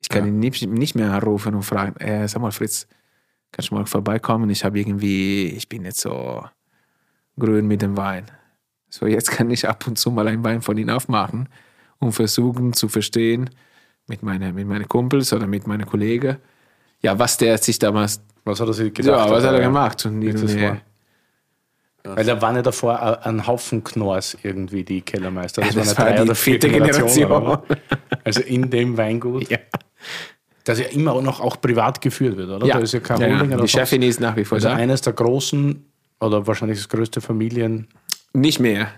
Ich 0.00 0.08
kann 0.08 0.26
ihn 0.26 0.38
nicht, 0.38 0.66
nicht 0.66 0.94
mehr 0.94 1.10
anrufen 1.10 1.54
und 1.54 1.62
fragen, 1.62 1.96
äh, 1.96 2.28
sag 2.28 2.40
mal 2.40 2.52
Fritz, 2.52 2.86
kannst 3.50 3.70
du 3.70 3.74
mal 3.74 3.86
vorbeikommen? 3.86 4.48
Ich 4.50 4.64
habe 4.64 4.78
irgendwie, 4.78 5.48
ich 5.48 5.68
bin 5.68 5.82
nicht 5.82 5.96
so 5.96 6.44
grün 7.38 7.66
mit 7.66 7.82
dem 7.82 7.96
Wein. 7.96 8.26
So, 8.88 9.06
jetzt 9.06 9.30
kann 9.30 9.50
ich 9.50 9.68
ab 9.68 9.86
und 9.86 9.98
zu 9.98 10.10
mal 10.10 10.28
einen 10.28 10.44
Wein 10.44 10.62
von 10.62 10.78
ihm 10.78 10.88
aufmachen 10.90 11.48
und 11.98 12.12
versuchen 12.12 12.72
zu 12.72 12.88
verstehen, 12.88 13.50
mit 14.08 14.22
meinen 14.22 14.54
mit 14.54 14.66
meine 14.66 14.84
Kumpels 14.84 15.32
oder 15.32 15.46
mit 15.46 15.66
meinen 15.66 15.86
Kollegen, 15.86 16.36
ja, 17.02 17.18
was 17.18 17.36
der 17.36 17.58
sich 17.58 17.78
damals, 17.78 18.20
Was 18.44 18.60
hat 18.60 18.68
er 18.68 18.74
sich 18.74 18.94
gedacht? 18.94 19.26
ja, 19.26 19.30
was 19.30 19.44
hat 19.44 19.52
er 19.52 19.60
ja. 19.60 19.66
gemacht? 19.66 20.04
Und 20.06 20.22
war. 20.60 20.80
Weil 22.04 22.24
da 22.24 22.40
waren 22.40 22.54
ja 22.56 22.62
davor 22.62 23.24
ein 23.26 23.46
Haufen 23.46 23.82
Knorrs 23.82 24.36
irgendwie, 24.42 24.84
die 24.84 25.00
Kellermeister. 25.00 25.62
Das, 25.62 25.74
Ja, 25.74 25.80
das 25.80 25.98
waren 25.98 26.06
ja 26.06 26.10
war 26.10 26.16
drei 26.16 26.22
oder 26.22 26.34
vier 26.36 26.52
vierte. 26.52 26.68
Generation. 26.70 27.32
oder? 27.32 27.62
Also 28.22 28.42
in 28.42 28.70
dem 28.70 28.96
Weingut, 28.96 29.50
ja. 29.50 29.58
das 30.64 30.78
ja 30.78 30.86
immer 30.86 31.20
noch 31.20 31.40
auch 31.40 31.60
privat 31.60 32.00
geführt 32.00 32.36
wird, 32.36 32.48
oder? 32.48 32.64
Ja. 32.66 32.74
Da 32.74 32.80
ist 32.80 32.92
ja 32.92 33.00
kein 33.00 33.20
Ja, 33.20 33.26
ja. 33.26 33.34
Holding 33.34 33.54
oder 33.54 33.62
Die 33.62 33.68
Chefin 33.68 34.02
ist 34.02 34.20
nach 34.20 34.36
wie 34.36 34.44
vor 34.44 34.56
Also 34.56 34.68
da. 34.68 34.74
eines 34.76 35.00
der 35.00 35.14
großen 35.14 35.84
oder 36.20 36.46
wahrscheinlich 36.46 36.78
das 36.78 36.88
größte 36.88 37.20
Familien. 37.20 37.88
Nicht 38.32 38.60
mehr. 38.60 38.88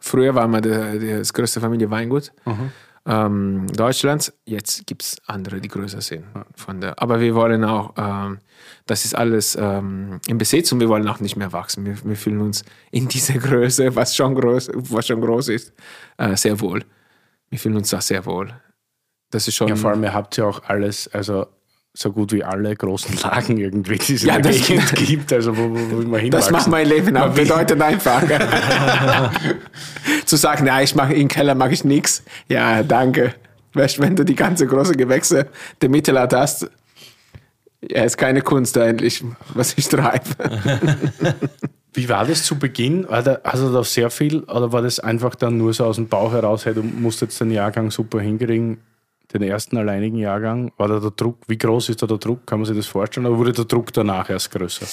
Früher 0.00 0.34
war 0.34 0.48
der, 0.60 1.18
das 1.18 1.32
größte 1.32 1.60
Familie 1.60 1.90
Weingut 1.90 2.32
ähm, 3.08 3.66
Deutschlands. 3.68 4.32
Jetzt 4.44 4.86
gibt 4.86 5.02
es 5.02 5.16
andere, 5.26 5.60
die 5.60 5.68
größer 5.68 6.00
sind. 6.00 6.24
Von 6.54 6.80
der, 6.80 7.00
aber 7.02 7.20
wir 7.20 7.34
wollen 7.34 7.64
auch, 7.64 7.94
ähm, 7.96 8.38
das 8.86 9.04
ist 9.04 9.14
alles 9.14 9.56
ähm, 9.58 10.20
im 10.28 10.38
Besitz 10.38 10.70
und 10.72 10.80
wir 10.80 10.88
wollen 10.88 11.08
auch 11.08 11.20
nicht 11.20 11.36
mehr 11.36 11.52
wachsen. 11.52 11.86
Wir, 11.86 11.96
wir 12.04 12.16
fühlen 12.16 12.40
uns 12.40 12.64
in 12.90 13.08
dieser 13.08 13.38
Größe, 13.38 13.96
was 13.96 14.14
schon 14.14 14.34
groß, 14.34 14.70
was 14.74 15.06
schon 15.06 15.20
groß 15.20 15.48
ist, 15.48 15.72
äh, 16.18 16.36
sehr 16.36 16.60
wohl. 16.60 16.84
Wir 17.48 17.58
fühlen 17.58 17.76
uns 17.76 17.90
da 17.90 18.00
sehr 18.00 18.26
wohl. 18.26 18.52
Das 19.30 19.48
ist 19.48 19.56
schon. 19.56 19.68
Ja, 19.68 19.76
vor 19.76 19.90
allem, 19.90 20.02
ihr 20.02 20.12
habt 20.12 20.36
ja 20.36 20.44
auch 20.44 20.62
alles, 20.64 21.08
also 21.08 21.46
so 21.98 22.12
gut 22.12 22.32
wie 22.32 22.44
alle 22.44 22.76
großen 22.76 23.16
Lagen 23.22 23.58
irgendwie, 23.58 23.98
die 23.98 24.14
es 24.14 24.22
Ja, 24.22 24.36
in 24.36 24.42
der 24.42 24.52
das- 24.52 24.66
Gegend 24.66 24.94
gibt, 24.94 25.32
also 25.32 25.56
wo, 25.56 25.62
wo, 25.70 25.96
wo 26.04 26.08
man 26.08 26.30
Das 26.30 26.50
macht 26.50 26.68
mein 26.68 26.86
Leben 26.88 27.16
auch 27.16 27.34
bedeutend 27.34 27.82
einfacher. 27.82 29.30
Zu 30.24 30.36
sagen, 30.36 30.66
ja, 30.66 30.80
ich 30.80 30.94
mache 30.94 31.14
im 31.14 31.26
Keller 31.26 31.54
mache 31.56 31.72
ich 31.72 31.84
nichts. 31.84 32.22
Ja, 32.48 32.82
danke. 32.84 33.34
Weißt, 33.74 33.98
wenn 33.98 34.14
du 34.14 34.24
die 34.24 34.36
ganze 34.36 34.66
große 34.66 34.94
Gewächse 34.94 35.48
der 35.82 35.88
Mittelart 35.88 36.32
hast, 36.32 36.70
ja, 37.80 38.04
ist 38.04 38.16
keine 38.16 38.42
Kunst 38.42 38.78
eigentlich, 38.78 39.24
was 39.54 39.74
ich 39.76 39.88
treibe. 39.88 40.24
Wie 41.94 42.08
war 42.08 42.24
das 42.26 42.44
zu 42.44 42.56
Beginn? 42.58 43.06
Hast 43.10 43.26
du 43.62 43.72
da 43.72 43.82
sehr 43.82 44.10
viel 44.10 44.44
oder 44.44 44.72
war 44.72 44.82
das 44.82 45.00
einfach 45.00 45.34
dann 45.34 45.58
nur 45.58 45.72
so 45.74 45.84
aus 45.84 45.96
dem 45.96 46.06
Bauch 46.06 46.32
heraus, 46.32 46.64
hey, 46.64 46.74
du 46.74 46.82
musst 46.82 47.20
jetzt 47.22 47.40
den 47.40 47.50
Jahrgang 47.50 47.90
super 47.90 48.20
hinkriegen, 48.20 48.78
den 49.32 49.42
ersten 49.42 49.76
alleinigen 49.76 50.18
Jahrgang? 50.18 50.72
War 50.76 50.88
da 50.88 51.00
der 51.00 51.10
Druck, 51.10 51.38
wie 51.46 51.58
groß 51.58 51.90
ist 51.90 52.02
da 52.02 52.06
der 52.06 52.18
Druck? 52.18 52.46
Kann 52.46 52.60
man 52.60 52.66
sich 52.66 52.76
das 52.76 52.86
vorstellen? 52.86 53.26
Oder 53.26 53.38
wurde 53.38 53.52
der 53.52 53.64
Druck 53.64 53.92
danach 53.92 54.30
erst 54.30 54.50
größer? 54.50 54.86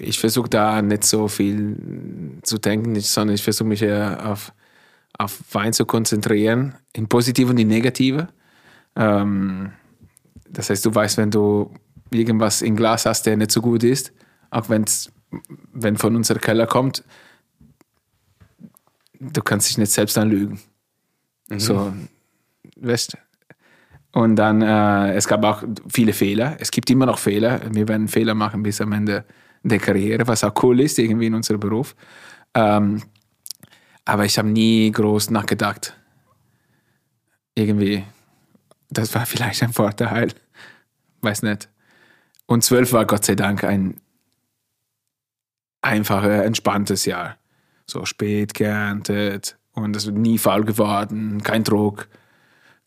Ich 0.00 0.18
versuche 0.18 0.48
da 0.48 0.80
nicht 0.82 1.04
so 1.04 1.28
viel 1.28 2.38
zu 2.42 2.58
denken, 2.58 2.98
sondern 3.00 3.34
ich 3.34 3.42
versuche 3.42 3.68
mich 3.68 3.82
eher 3.82 4.30
auf, 4.30 4.52
auf 5.18 5.42
Wein 5.52 5.72
zu 5.72 5.86
konzentrieren, 5.86 6.74
in 6.92 7.08
positive 7.08 7.50
und 7.50 7.58
in 7.58 7.68
negative. 7.68 8.28
Ähm, 8.94 9.72
das 10.48 10.70
heißt, 10.70 10.84
du 10.86 10.94
weißt, 10.94 11.16
wenn 11.18 11.30
du 11.30 11.72
irgendwas 12.10 12.62
im 12.62 12.76
Glas 12.76 13.06
hast, 13.06 13.26
der 13.26 13.36
nicht 13.36 13.50
so 13.50 13.60
gut 13.60 13.82
ist, 13.82 14.12
auch 14.50 14.68
wenn's, 14.68 15.10
wenn 15.72 15.96
von 15.96 16.16
unserem 16.16 16.40
Keller 16.40 16.66
kommt, 16.66 17.02
du 19.20 19.42
kannst 19.42 19.68
dich 19.68 19.78
nicht 19.78 19.92
selbst 19.92 20.16
anlügen. 20.16 20.60
So, 21.56 21.92
weißt 22.80 23.16
Und 24.12 24.36
dann, 24.36 24.62
äh, 24.62 25.14
es 25.14 25.28
gab 25.28 25.44
auch 25.44 25.62
viele 25.88 26.12
Fehler. 26.12 26.56
Es 26.60 26.70
gibt 26.70 26.90
immer 26.90 27.06
noch 27.06 27.18
Fehler. 27.18 27.60
Wir 27.72 27.88
werden 27.88 28.08
Fehler 28.08 28.34
machen 28.34 28.62
bis 28.62 28.80
am 28.80 28.92
Ende 28.92 29.24
der 29.62 29.78
Karriere, 29.78 30.26
was 30.26 30.44
auch 30.44 30.62
cool 30.62 30.80
ist, 30.80 30.98
irgendwie 30.98 31.26
in 31.26 31.34
unserem 31.34 31.60
Beruf. 31.60 31.94
Ähm, 32.54 33.02
aber 34.04 34.24
ich 34.24 34.38
habe 34.38 34.48
nie 34.48 34.90
groß 34.90 35.30
nachgedacht. 35.30 35.94
Irgendwie, 37.54 38.04
das 38.90 39.14
war 39.14 39.26
vielleicht 39.26 39.62
ein 39.62 39.72
Vorteil. 39.72 40.32
Weiß 41.20 41.42
nicht. 41.42 41.68
Und 42.46 42.64
zwölf 42.64 42.92
war 42.92 43.04
Gott 43.04 43.24
sei 43.24 43.34
Dank 43.34 43.64
ein 43.64 44.00
einfaches, 45.82 46.44
entspanntes 46.44 47.04
Jahr. 47.04 47.36
So 47.86 48.04
spät 48.04 48.54
geerntet 48.54 49.58
und 49.72 49.96
es 49.96 50.06
wird 50.06 50.16
nie 50.16 50.38
faul 50.38 50.64
geworden, 50.64 51.42
kein 51.42 51.64
Druck, 51.64 52.08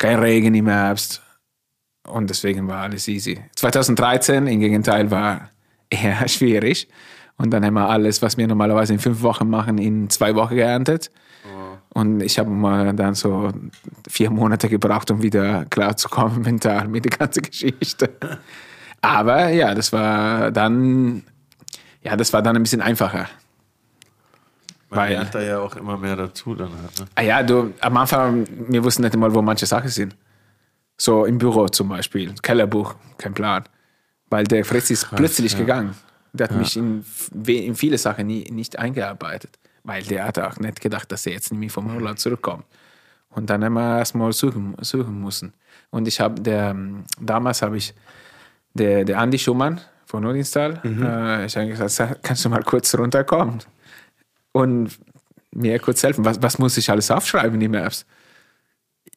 kein 0.02 0.20
Regen 0.20 0.54
im 0.56 0.68
Herbst. 0.68 1.22
Und 2.08 2.30
deswegen 2.30 2.68
war 2.68 2.82
alles 2.82 3.08
easy. 3.08 3.40
2013 3.56 4.48
im 4.48 4.60
Gegenteil 4.60 5.12
war 5.12 5.50
eher 5.90 6.28
schwierig. 6.28 6.88
Und 7.38 7.52
dann 7.52 7.64
haben 7.64 7.76
wir 7.76 7.88
alles, 7.88 8.22
was 8.22 8.38
wir 8.38 8.48
normalerweise 8.48 8.94
in 8.94 9.00
fünf 9.00 9.22
Wochen 9.22 9.50
machen, 9.50 9.78
in 9.78 10.10
zwei 10.10 10.36
Wochen 10.36 10.56
geerntet. 10.56 11.12
Und 11.94 12.22
ich 12.22 12.40
habe 12.40 12.50
mal 12.50 12.94
dann 12.94 13.16
so 13.16 13.52
vier 14.10 14.30
Monate 14.30 14.70
gebraucht, 14.70 15.12
um 15.12 15.22
wieder 15.22 15.66
klarzukommen 15.66 16.42
mental 16.46 16.88
mit 16.88 17.06
der 17.06 17.18
ganzen 17.18 17.44
Geschichte. 17.44 18.10
Aber 19.02 19.50
ja, 19.50 19.76
das 19.76 19.92
war 19.92 20.52
dann, 20.52 21.24
ja, 22.02 22.16
das 22.16 22.32
war 22.34 22.42
dann 22.42 22.56
ein 22.56 22.64
bisschen 22.64 22.82
einfacher. 22.82 23.28
Man 24.92 25.00
Weil- 25.00 25.12
lernt 25.14 25.34
da 25.34 25.42
ja 25.42 25.60
auch 25.60 25.76
immer 25.78 25.98
mehr 25.98 26.18
dazu 26.18 26.54
dann 26.54 26.70
halt. 26.70 27.00
Ne? 27.00 27.06
Ah 27.16 27.22
ja, 27.22 27.42
du, 27.42 27.74
am 27.80 27.96
Anfang, 27.98 28.46
wir 28.68 28.84
wussten 28.84 29.04
nicht 29.04 29.14
einmal, 29.14 29.34
wo 29.34 29.42
manche 29.42 29.66
Sachen 29.66 29.88
sind. 29.88 30.16
So 30.98 31.26
im 31.26 31.38
Büro 31.38 31.68
zum 31.70 31.88
Beispiel, 31.90 32.36
Kellerbuch, 32.42 32.96
kein 33.18 33.34
Plan. 33.34 33.64
Weil 34.30 34.44
der 34.44 34.66
Fritz 34.66 34.90
ist 34.92 35.10
plötzlich 35.16 35.54
ja. 35.54 35.60
gegangen. 35.60 35.96
Der 36.34 36.50
hat 36.50 36.56
mich 36.56 36.76
in, 36.76 37.04
in 37.46 37.76
viele 37.76 37.98
Sachen 37.98 38.28
nie, 38.28 38.44
nicht 38.52 38.78
eingearbeitet. 38.78 39.58
Weil 39.84 40.04
der 40.04 40.26
hat 40.26 40.38
auch 40.40 40.58
nicht 40.60 40.82
gedacht, 40.82 41.10
dass 41.12 41.26
er 41.26 41.34
jetzt 41.34 41.52
nämlich 41.52 41.72
vom 41.72 41.96
Urlaub 41.96 42.20
zurückkommt. 42.20 42.66
Und 43.30 43.50
dann 43.50 43.64
haben 43.64 43.74
wir 43.74 44.00
erstmal 44.00 44.32
suchen, 44.34 44.76
suchen 44.82 45.22
müssen. 45.22 45.54
Und 45.90 46.08
ich 46.08 46.20
habe, 46.20 46.40
der, 46.42 46.76
damals 47.20 47.62
habe 47.62 47.78
ich, 47.78 47.94
der, 48.74 49.06
der 49.06 49.20
Andi 49.20 49.40
Schumann 49.40 49.80
von 50.06 50.24
Nordinstall, 50.24 50.82
äh, 50.84 51.46
ich 51.46 51.56
habe 51.56 51.70
gesagt, 51.70 52.24
kannst 52.24 52.44
du 52.44 52.50
mal 52.50 52.64
kurz 52.64 52.94
runterkommen? 52.94 53.60
Und 54.54 54.92
mir 55.54 55.80
kurz 55.80 56.04
helfen. 56.04 56.24
Was, 56.26 56.42
was 56.42 56.58
muss 56.60 56.78
ich 56.78 56.90
alles 56.90 57.12
aufschreiben 57.12 57.60
im 57.62 57.74
Herbst? 57.74 58.06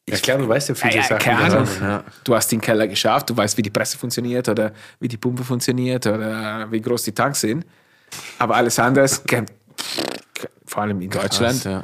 Ja 0.07 0.17
klar, 0.17 0.37
du 0.37 0.47
weißt 0.47 0.69
ja 0.69 0.75
viele 0.75 0.95
Ja, 0.97 1.03
Sachen. 1.03 1.19
keine 1.19 1.39
Ahnung. 1.39 1.67
Ja. 1.81 2.03
Du 2.23 2.35
hast 2.35 2.51
den 2.51 2.61
Keller 2.61 2.87
geschafft, 2.87 3.29
du 3.29 3.37
weißt, 3.37 3.57
wie 3.57 3.61
die 3.63 3.69
Presse 3.71 3.97
funktioniert 3.97 4.47
oder 4.49 4.71
wie 4.99 5.07
die 5.07 5.17
Pumpe 5.17 5.43
funktioniert 5.43 6.05
oder 6.05 6.71
wie 6.71 6.79
groß 6.81 7.03
die 7.03 7.11
Tanks 7.13 7.41
sind. 7.41 7.65
Aber 8.37 8.55
alles 8.55 8.77
andere, 8.77 9.07
vor 10.65 10.83
allem 10.83 11.01
in 11.01 11.09
Deutschland, 11.09 11.63
Krass, 11.63 11.83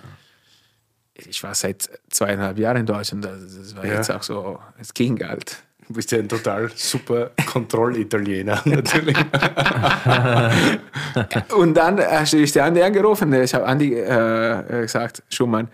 ich 1.15 1.41
war 1.43 1.55
seit 1.55 1.89
zweieinhalb 2.09 2.57
Jahren 2.57 2.77
in 2.77 2.85
Deutschland, 2.85 3.25
also 3.25 3.59
das 3.59 3.75
war 3.75 3.85
jetzt 3.85 4.11
auch 4.11 4.23
so, 4.23 4.59
es 4.79 4.93
ging 4.93 5.19
halt. 5.25 5.57
Du 5.91 5.95
bist 5.95 6.09
ja 6.13 6.19
ein 6.19 6.29
total 6.29 6.71
super 6.73 7.31
Kontrollitaliener, 7.45 8.61
natürlich. 8.65 9.17
Und 11.53 11.73
dann 11.73 11.99
hast 11.99 12.31
du 12.31 12.45
der 12.45 12.63
Andi 12.63 12.81
angerufen. 12.81 13.33
Ich 13.33 13.53
habe 13.53 13.65
Andi 13.65 13.93
äh, 13.93 14.83
gesagt, 14.83 15.21
Schumann, 15.27 15.67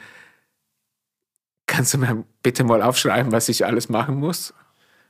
kannst 1.68 1.94
du 1.94 2.00
mir 2.00 2.24
bitte 2.42 2.64
mal 2.64 2.82
aufschreiben, 2.82 3.32
was 3.32 3.48
ich 3.48 3.64
alles 3.64 3.90
machen 3.90 4.16
muss? 4.16 4.56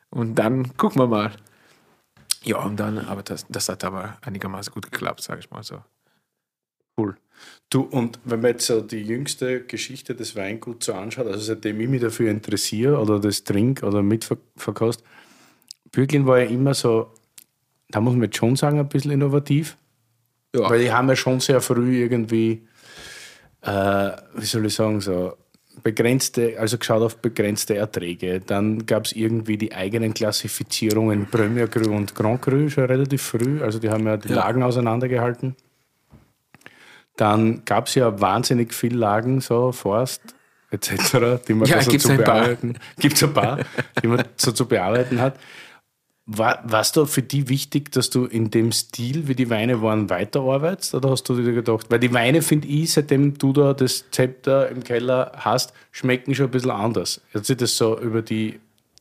Und 0.10 0.36
dann 0.36 0.76
gucken 0.76 1.02
wir 1.02 1.08
mal. 1.08 1.32
Ja, 2.44 2.58
und 2.58 2.78
dann, 2.78 2.98
aber 2.98 3.24
das, 3.24 3.46
das 3.48 3.70
hat 3.70 3.86
aber 3.86 4.18
einigermaßen 4.26 4.74
gut 4.74 4.92
geklappt, 4.92 5.22
sage 5.22 5.40
ich 5.40 5.50
mal 5.50 5.64
so. 5.64 5.82
Cool. 6.98 7.16
Du, 7.70 7.82
und 7.82 8.20
wenn 8.24 8.40
man 8.42 8.52
jetzt 8.52 8.66
so 8.66 8.80
die 8.80 9.02
jüngste 9.02 9.62
Geschichte 9.62 10.16
des 10.16 10.36
Weinguts 10.38 10.86
so 10.86 10.94
anschaut, 10.94 11.28
also 11.28 11.40
seitdem 11.40 11.82
ich 11.82 11.90
mich 11.90 12.02
dafür 12.02 12.32
interessiere 12.32 12.98
oder 12.98 13.20
das 13.20 13.44
trink 13.44 13.84
oder 13.84 14.02
mitverkost, 14.02 15.04
Bürglin 15.92 16.26
war 16.26 16.40
ja 16.40 16.50
immer 16.50 16.74
so, 16.74 17.12
da 17.90 18.00
muss 18.00 18.14
man 18.14 18.24
jetzt 18.24 18.38
schon 18.38 18.56
sagen, 18.56 18.80
ein 18.80 18.88
bisschen 18.88 19.12
innovativ. 19.12 19.78
Ja. 20.56 20.70
Weil 20.70 20.80
die 20.80 20.92
haben 20.92 21.10
ja 21.10 21.16
schon 21.16 21.42
sehr 21.42 21.60
früh 21.60 22.02
irgendwie, 22.02 22.66
äh, 23.62 24.12
wie 24.36 24.46
soll 24.46 24.66
ich 24.66 24.74
sagen, 24.74 25.02
so 25.02 25.34
begrenzte, 25.84 26.58
also 26.60 26.78
geschaut 26.78 27.02
auf 27.04 27.18
begrenzte 27.18 27.76
Erträge. 27.76 28.40
Dann 28.40 28.86
gab 28.86 29.06
es 29.06 29.12
irgendwie 29.12 29.58
die 29.58 29.74
eigenen 29.74 30.14
Klassifizierungen 30.14 31.28
Premier 31.28 31.68
Cru 31.68 31.94
und 31.94 32.16
Grand 32.16 32.42
Cru 32.42 32.70
schon 32.70 32.86
relativ 32.86 33.22
früh. 33.22 33.62
Also 33.62 33.80
die 33.80 33.90
haben 33.90 34.06
ja 34.06 34.18
die 34.18 34.30
Ja. 34.30 34.36
Lagen 34.36 34.64
auseinandergehalten. 34.64 35.56
Dann 37.18 37.66
gab 37.66 37.88
es 37.88 37.96
ja 37.96 38.22
wahnsinnig 38.22 38.74
viel 38.74 38.96
Lagen, 38.96 39.42
so 39.42 39.72
Forst 39.72 40.22
etc., 40.72 41.42
die 41.48 41.54
man 41.54 41.68
Ja, 41.68 41.82
so 41.82 41.92
zu 41.92 42.16
bearbeiten. 42.16 42.78
Gibt 43.00 43.16
es 43.16 43.24
ein 43.24 43.34
paar, 43.34 43.60
die 44.02 44.08
man 44.08 44.24
so 44.38 44.52
zu 44.52 44.66
bearbeiten 44.66 45.20
hat. 45.20 45.40
War 46.30 46.66
es 46.82 46.92
da 46.92 47.06
für 47.06 47.22
die 47.22 47.48
wichtig, 47.48 47.92
dass 47.94 48.10
du 48.10 48.26
in 48.26 48.52
dem 48.52 48.74
Stil, 48.74 49.30
wie 49.30 49.36
die 49.36 49.50
Weine 49.50 49.82
waren, 49.82 50.10
weiterarbeitest? 50.10 50.94
Oder 50.94 51.12
hast 51.12 51.24
du 51.30 51.36
dir 51.42 51.54
gedacht, 51.54 51.86
weil 51.90 52.00
die 52.00 52.14
Weine, 52.14 52.42
finde 52.42 52.68
ich, 52.68 52.92
seitdem 52.92 53.38
du 53.38 53.54
da 53.54 53.74
das 53.74 54.12
Zepter 54.12 54.68
im 54.70 54.84
Keller 54.84 55.32
hast, 55.38 55.72
schmecken 55.92 56.36
schon 56.36 56.48
ein 56.48 56.52
bisschen 56.52 56.72
anders. 56.72 57.22
Hat 57.34 57.46
sich 57.46 57.56
das 57.56 57.78
so 57.78 57.98
über 57.98 58.22
die 58.22 58.60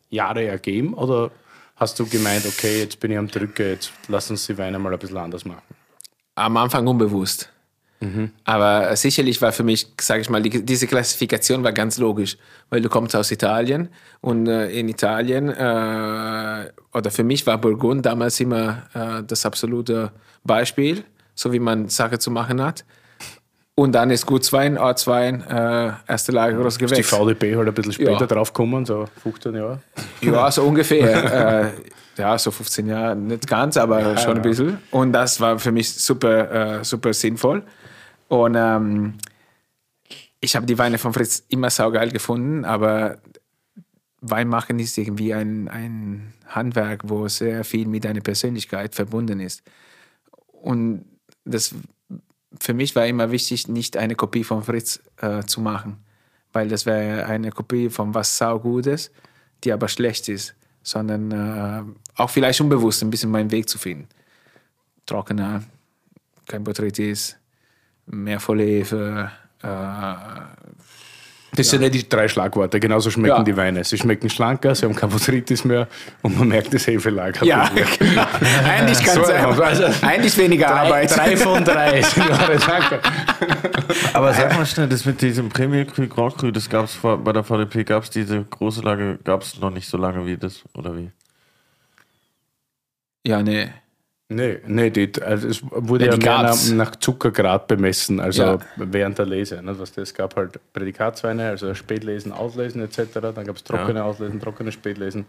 Jahre 0.08 0.44
ergeben? 0.44 0.94
Oder 0.94 1.32
hast 1.74 1.98
du 1.98 2.06
gemeint, 2.06 2.46
okay, 2.46 2.78
jetzt 2.78 3.00
bin 3.00 3.10
ich 3.10 3.18
am 3.18 3.26
Drücker, 3.26 3.70
jetzt 3.70 3.92
lass 4.06 4.30
uns 4.30 4.46
die 4.46 4.56
Weine 4.56 4.78
mal 4.78 4.92
ein 4.92 4.98
bisschen 5.00 5.18
anders 5.18 5.44
machen? 5.44 5.62
Am 6.36 6.56
Anfang 6.56 6.86
unbewusst. 6.86 7.50
Aber 8.44 8.94
sicherlich 8.94 9.40
war 9.42 9.52
für 9.52 9.62
mich, 9.64 9.86
sage 10.00 10.20
ich 10.20 10.28
mal, 10.30 10.42
die, 10.42 10.64
diese 10.64 10.86
Klassifikation 10.86 11.64
war 11.64 11.72
ganz 11.72 11.98
logisch, 11.98 12.36
weil 12.70 12.80
du 12.80 12.88
kommst 12.88 13.16
aus 13.16 13.30
Italien 13.30 13.88
und 14.20 14.46
äh, 14.46 14.68
in 14.70 14.88
Italien, 14.88 15.48
äh, 15.48 16.70
oder 16.92 17.10
für 17.10 17.24
mich 17.24 17.46
war 17.46 17.58
Burgund 17.58 18.04
damals 18.06 18.38
immer 18.40 18.82
äh, 18.94 19.22
das 19.26 19.44
absolute 19.46 20.12
Beispiel, 20.44 21.04
so 21.34 21.52
wie 21.52 21.58
man 21.58 21.88
Sache 21.88 22.18
zu 22.18 22.30
machen 22.30 22.62
hat. 22.62 22.84
Und 23.74 23.92
dann 23.92 24.10
ist 24.10 24.24
Gutswein, 24.24 24.78
Ortswein, 24.78 25.42
äh, 25.42 25.92
erste 26.08 26.32
Lage, 26.32 26.56
Die 26.56 26.78
Gewächs. 26.78 27.08
VDP 27.10 27.56
halt 27.56 27.68
ein 27.68 27.74
bisschen 27.74 27.92
später 27.92 28.12
Ja. 28.20 28.26
draufgekommen, 28.26 28.86
so 28.86 29.04
15 29.22 29.54
Jahre. 29.54 29.80
Ja, 30.22 30.50
so 30.50 30.62
ungefähr. 30.66 31.64
äh, 31.64 31.70
ja, 32.16 32.38
so 32.38 32.50
15 32.50 32.86
Jahre, 32.86 33.14
nicht 33.16 33.46
ganz, 33.46 33.76
aber 33.76 34.16
schon 34.16 34.36
ein 34.36 34.42
bisschen. 34.42 34.78
Und 34.90 35.12
das 35.12 35.38
war 35.40 35.58
für 35.58 35.72
mich 35.72 35.92
super, 35.92 36.78
äh, 36.80 36.84
super 36.84 37.12
sinnvoll. 37.12 37.62
Und 38.28 38.54
ähm, 38.56 39.14
ich 40.40 40.56
habe 40.56 40.66
die 40.66 40.78
Weine 40.78 40.98
von 40.98 41.12
Fritz 41.12 41.44
immer 41.48 41.70
saugeil 41.70 42.10
gefunden, 42.10 42.64
aber 42.64 43.18
Weinmachen 44.20 44.78
ist 44.78 44.98
irgendwie 44.98 45.34
ein, 45.34 45.68
ein 45.68 46.32
Handwerk, 46.46 47.02
wo 47.04 47.28
sehr 47.28 47.64
viel 47.64 47.86
mit 47.86 48.04
deiner 48.04 48.20
Persönlichkeit 48.20 48.94
verbunden 48.94 49.40
ist. 49.40 49.62
Und 50.50 51.04
das, 51.44 51.74
für 52.60 52.74
mich 52.74 52.96
war 52.96 53.06
immer 53.06 53.30
wichtig, 53.30 53.68
nicht 53.68 53.96
eine 53.96 54.14
Kopie 54.14 54.44
von 54.44 54.62
Fritz 54.62 55.00
äh, 55.18 55.42
zu 55.44 55.60
machen, 55.60 56.04
weil 56.52 56.68
das 56.68 56.86
wäre 56.86 57.26
eine 57.26 57.50
Kopie 57.50 57.90
von 57.90 58.14
was 58.14 58.36
saugutes, 58.36 59.10
die 59.64 59.72
aber 59.72 59.88
schlecht 59.88 60.28
ist, 60.28 60.54
sondern 60.82 61.30
äh, 61.32 61.82
auch 62.16 62.30
vielleicht 62.30 62.60
unbewusst 62.60 63.02
ein 63.02 63.10
bisschen 63.10 63.30
meinen 63.30 63.50
Weg 63.50 63.68
zu 63.68 63.78
finden. 63.78 64.08
Trockener, 65.06 65.62
kein 66.46 66.64
Botrytis, 66.64 67.36
mehr 68.06 68.40
Vollhefe, 68.40 69.30
äh, 69.62 69.66
Das 71.54 71.70
sind 71.70 71.80
ja 71.82 71.88
die 71.88 72.06
drei 72.06 72.28
Schlagworte, 72.28 72.78
genauso 72.80 73.10
schmecken 73.10 73.36
Ja. 73.38 73.42
die 73.42 73.56
Weine. 73.56 73.82
Sie 73.82 73.96
schmecken 73.96 74.28
schlanker, 74.28 74.74
sie 74.74 74.84
haben 74.84 74.94
kein 74.94 75.08
Botrytis 75.08 75.64
mehr 75.64 75.88
und 76.22 76.38
man 76.38 76.48
merkt 76.48 76.74
das 76.74 76.86
Hefelager. 76.86 77.44
ja, 77.46 77.68
genau. 77.98 78.26
eigentlich 78.68 79.02
kann 79.02 79.14
So, 79.14 79.22
es 79.22 79.30
also- 79.60 80.06
eigentlich 80.06 80.36
weniger 80.36 80.66
Drei, 80.66 80.74
Arbeit. 80.80 81.16
drei 81.16 81.36
von 81.36 81.64
drei 81.64 82.02
sind 82.02 82.28
eure 82.30 82.58
Danke. 82.58 83.00
Aber 84.12 84.34
sag 84.34 84.54
mal 84.54 84.66
schnell, 84.66 84.88
das 84.88 85.04
mit 85.06 85.22
diesem 85.22 85.48
Premier 85.48 85.86
Cru, 85.86 86.06
Grand 86.08 86.36
Cru, 86.36 86.50
das 86.50 86.68
gab 86.68 86.84
es 86.86 86.96
bei 87.02 87.32
der 87.32 87.42
VDP, 87.42 87.84
gab 87.84 88.02
es 88.02 88.10
diese 88.10 88.42
große 88.44 88.82
Lage, 88.82 89.18
gab 89.24 89.40
es 89.42 89.58
noch 89.58 89.70
nicht 89.70 89.88
so 89.88 89.96
lange 89.96 90.26
wie 90.26 90.36
das, 90.36 90.62
oder 90.74 90.94
wie? 90.96 91.10
Ja, 93.26 93.42
nee. 93.42 93.70
Nee, 94.28 94.58
nee 94.66 94.90
die, 94.90 95.10
also 95.22 95.46
es 95.46 95.62
wurde 95.70 96.06
Ja, 96.06 96.12
ja, 96.14 96.18
mehr 96.18 96.42
nach, 96.50 96.70
nach 96.72 96.96
Zuckergrad 96.96 97.68
bemessen, 97.68 98.18
also 98.18 98.42
Ja. 98.42 98.58
während 98.76 99.18
der 99.18 99.26
Lese. 99.26 99.62
Ne? 99.62 99.78
Was 99.78 99.92
das 99.92 100.12
gab 100.12 100.34
halt 100.34 100.58
Prädikatsweine, 100.72 101.48
also 101.50 101.72
Spätlesen, 101.74 102.32
Auslesen 102.32 102.82
etc. 102.82 102.98
Dann 103.20 103.44
gab 103.44 103.54
es 103.56 103.62
trockene 103.62 104.02
Auslesen, 104.02 104.40
trockene 104.40 104.72
Spätlesen. 104.72 105.26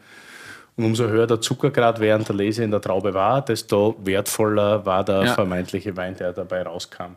Und 0.75 0.85
umso 0.85 1.07
höher 1.07 1.27
der 1.27 1.41
Zuckergrad 1.41 1.99
während 1.99 2.27
der 2.27 2.35
Lese 2.35 2.63
in 2.63 2.71
der 2.71 2.81
Traube 2.81 3.13
war, 3.13 3.43
desto 3.45 3.95
wertvoller 4.03 4.83
war 4.85 5.03
der 5.05 5.23
Ja. 5.25 5.33
vermeintliche 5.33 5.95
Wein, 5.95 6.15
der 6.15 6.33
dabei 6.33 6.63
rauskam. 6.63 7.15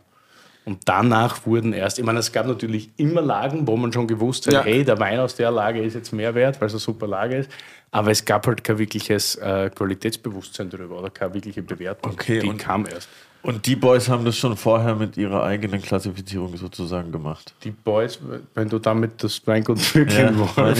Und 0.63 0.79
danach 0.85 1.45
wurden 1.45 1.73
erst, 1.73 1.97
ich 1.97 2.05
meine, 2.05 2.19
es 2.19 2.31
gab 2.31 2.45
natürlich 2.45 2.89
immer 2.97 3.21
Lagen, 3.21 3.65
wo 3.67 3.75
man 3.77 3.91
schon 3.91 4.07
gewusst 4.07 4.45
hat, 4.47 4.53
Ja. 4.53 4.63
hey, 4.63 4.83
der 4.83 4.99
Wein 4.99 5.19
aus 5.19 5.35
der 5.35 5.49
Lage 5.51 5.81
ist 5.81 5.95
jetzt 5.95 6.13
mehr 6.13 6.35
wert, 6.35 6.61
weil 6.61 6.67
es 6.67 6.73
eine 6.73 6.79
super 6.79 7.07
Lage 7.07 7.37
ist. 7.37 7.49
Aber 7.89 8.11
es 8.11 8.23
gab 8.23 8.45
halt 8.47 8.63
kein 8.63 8.77
wirkliches 8.77 9.35
äh, 9.35 9.69
Qualitätsbewusstsein 9.73 10.69
darüber 10.69 10.99
oder 10.99 11.09
keine 11.09 11.33
wirkliche 11.33 11.61
Bewertung. 11.63 12.11
Okay, 12.13 12.39
Die 12.39 12.47
und- 12.49 12.57
kam 12.57 12.85
erst. 12.85 13.09
Und 13.43 13.65
die 13.65 13.75
Boys 13.75 14.07
haben 14.07 14.23
das 14.23 14.37
schon 14.37 14.55
vorher 14.55 14.93
mit 14.93 15.17
ihrer 15.17 15.41
eigenen 15.43 15.81
Klassifizierung 15.81 16.55
sozusagen 16.57 17.11
gemacht. 17.11 17.55
Die 17.63 17.71
Boys, 17.71 18.19
wenn 18.53 18.69
du 18.69 18.77
damit 18.77 19.23
das 19.23 19.41
Weingut 19.47 19.79
wirklich 19.95 20.19
Ja, 20.19 20.55
wollen. 20.55 20.75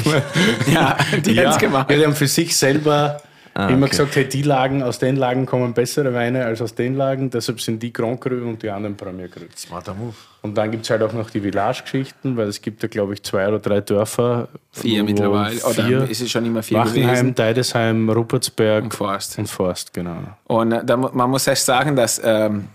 Ja, 0.72 0.96
die 1.26 1.32
ja, 1.34 1.46
haben's 1.46 1.58
gemacht. 1.58 1.90
ja, 1.90 1.98
die 1.98 2.06
haben 2.06 2.14
für 2.16 2.28
sich 2.28 2.56
selber 2.56 3.20
Ah, 3.54 3.68
Immer 3.68 3.88
okay. 3.88 3.90
gesagt, 3.90 4.16
hey, 4.16 4.30
die 4.30 4.44
Lagen, 4.44 4.82
aus 4.82 5.00
den 5.00 5.18
Lagen 5.18 5.46
kommen 5.46 5.74
bessere 5.74 6.14
Weine 6.14 6.46
als 6.46 6.62
aus 6.62 6.74
den 6.74 6.96
Lagen, 6.96 7.30
deshalb 7.30 7.60
sind 7.60 7.84
die 7.84 7.92
Grand 7.92 8.22
Cru 8.22 8.36
und 8.48 8.64
die 8.64 8.70
anderen 8.70 8.96
Premier 8.96 9.28
Cru. 9.28 9.42
Smarter 9.56 9.94
Move. 9.94 10.14
Und 10.42 10.56
dann 10.58 10.72
gibt 10.72 10.86
es 10.86 10.90
halt 10.90 11.04
auch 11.04 11.12
noch 11.12 11.30
die 11.30 11.42
Village-Geschichten, 11.42 12.38
weil 12.38 12.48
es 12.48 12.62
gibt 12.62 12.82
ja, 12.82 12.88
glaube 12.88 13.14
ich, 13.14 13.24
zwei 13.24 13.48
oder 13.48 13.60
drei 13.60 13.82
Dörfer. 13.82 14.48
Vier 14.72 15.04
mittlerweile. 15.04 15.56
Vier 15.56 15.98
oder 15.98 16.10
ist 16.10 16.22
es 16.22 16.32
schon 16.32 16.46
immer 16.46 16.64
vier 16.64 16.80
Wachenheim, 16.80 17.10
gewesen? 17.10 17.36
Deidesheim, 17.36 18.10
Rupertsberg 18.10 18.86
und 18.86 18.94
Forst. 18.94 19.38
Und 19.38 19.48
Forst, 19.48 19.94
genau. 19.94 20.18
Und 20.46 20.72
äh, 20.72 20.86
da, 20.86 20.96
man 20.96 21.30
muss 21.30 21.46
erst 21.46 21.66
sagen, 21.66 21.96
dass 21.96 22.22
ähm, 22.24 22.70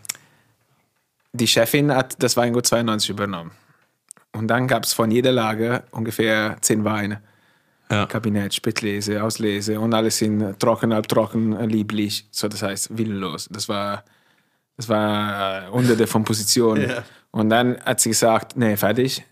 die 1.33 1.47
Chefin 1.47 1.93
hat 1.93 2.23
das 2.23 2.37
Weingut 2.37 2.67
92 2.67 3.11
übernommen. 3.11 3.51
Und 4.33 4.49
dann 4.49 4.69
gab 4.69 4.85
es 4.85 4.93
von 4.93 5.11
jeder 5.11 5.33
Lage 5.33 5.85
ungefähr 5.91 6.59
zehn 6.61 6.85
Weine. 6.85 7.23
Ja. 7.91 8.07
Kabinett, 8.07 8.53
Spätlese, 8.53 9.23
Auslese 9.23 9.79
und 9.79 9.95
alles 9.95 10.21
in 10.21 10.59
trocken, 10.59 10.93
halbtrocken, 10.93 11.53
lieblich. 11.69 12.27
So, 12.33 12.49
das 12.49 12.63
heißt, 12.63 12.99
willenlos. 12.99 13.49
Das 13.51 13.69
war, 13.69 14.05
das 14.77 14.89
war 14.89 15.71
hunderte 15.71 16.07
von 16.07 16.25
Positionen. 16.25 16.91
Ja. 16.91 17.05
Und 17.33 17.51
dann 17.51 17.79
hat 17.83 18.01
sie 18.01 18.09
gesagt, 18.09 18.57
nee, 18.57 18.79
fertig. 18.79 19.23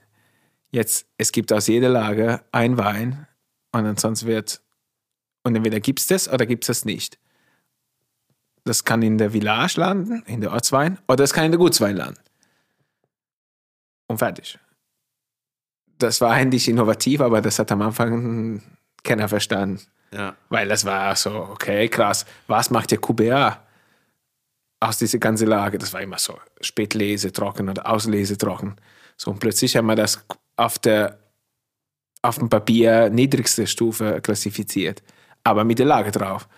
Jetzt, 0.70 1.06
es 1.16 1.32
gibt 1.32 1.52
aus 1.54 1.68
jeder 1.68 1.88
Lage 1.88 2.42
ein 2.52 2.76
Wein 2.76 3.26
und 3.72 3.86
ansonsten 3.86 4.26
wird, 4.26 4.60
und 5.42 5.56
entweder 5.56 5.80
gibt 5.80 6.00
es 6.00 6.06
das 6.06 6.28
oder 6.30 6.44
gibt 6.44 6.64
es 6.64 6.66
das 6.68 6.84
nicht. 6.84 7.18
Das 8.64 8.84
kann 8.84 9.00
in 9.00 9.16
der 9.16 9.30
Village 9.30 9.74
landen, 9.80 10.22
in 10.26 10.42
der 10.42 10.52
Ortswein, 10.52 10.98
oder 11.08 11.24
es 11.24 11.32
kann 11.32 11.46
in 11.46 11.52
der 11.52 11.58
Gutswein 11.58 11.96
landen. 11.96 12.20
Und 14.06 14.18
fertig 14.18 14.58
das 15.98 16.20
war 16.20 16.32
eigentlich 16.32 16.68
innovativ, 16.68 17.20
aber 17.20 17.40
das 17.40 17.58
hat 17.58 17.70
am 17.72 17.82
Anfang 17.82 18.62
keiner 19.02 19.28
verstanden. 19.28 19.80
Ja. 20.12 20.36
Weil 20.48 20.68
das 20.68 20.84
war 20.84 21.14
so, 21.16 21.30
okay, 21.32 21.88
krass, 21.88 22.24
was 22.46 22.70
macht 22.70 22.90
der 22.90 22.98
QBA 22.98 23.60
aus 24.80 24.98
dieser 24.98 25.18
ganzen 25.18 25.48
Lage? 25.48 25.78
Das 25.78 25.92
war 25.92 26.00
immer 26.02 26.18
so 26.18 26.38
Spätlese 26.60 27.32
trocken 27.32 27.68
oder 27.68 27.90
Auslese 27.90 28.38
trocken. 28.38 28.76
So, 29.16 29.30
und 29.30 29.40
plötzlich 29.40 29.76
haben 29.76 29.86
wir 29.86 29.96
das 29.96 30.24
auf 30.56 30.78
der 30.78 31.18
auf 32.22 32.38
dem 32.38 32.48
Papier 32.48 33.10
niedrigste 33.10 33.66
Stufe 33.66 34.18
klassifiziert, 34.22 35.02
aber 35.42 35.62
mit 35.62 35.78
der 35.78 35.86
Lage 35.86 36.10
drauf. 36.10 36.48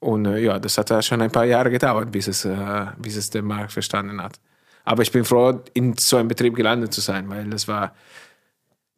Und 0.00 0.24
äh, 0.24 0.38
ja, 0.38 0.58
das 0.58 0.78
hat 0.78 1.04
schon 1.04 1.20
ein 1.20 1.30
paar 1.30 1.44
Jahre 1.44 1.70
gedauert, 1.70 2.10
bis 2.10 2.26
es, 2.26 2.46
äh, 2.46 2.86
bis 2.96 3.16
es 3.16 3.28
der 3.28 3.42
Markt 3.42 3.72
verstanden 3.72 4.22
hat. 4.22 4.40
Aber 4.86 5.02
ich 5.02 5.10
bin 5.10 5.24
froh, 5.24 5.60
in 5.74 5.96
so 5.98 6.16
einem 6.16 6.28
Betrieb 6.28 6.54
gelandet 6.54 6.94
zu 6.94 7.00
sein, 7.00 7.28
weil 7.28 7.50
das 7.50 7.66
war, 7.66 7.94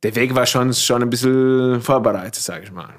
der 0.03 0.14
Weg 0.14 0.34
war 0.34 0.45
schon, 0.45 0.72
schon 0.74 1.03
ein 1.03 1.11
bisschen 1.11 1.80
vorbereitet, 1.80 2.36
sage 2.36 2.64
ich 2.64 2.70
mal. 2.70 2.95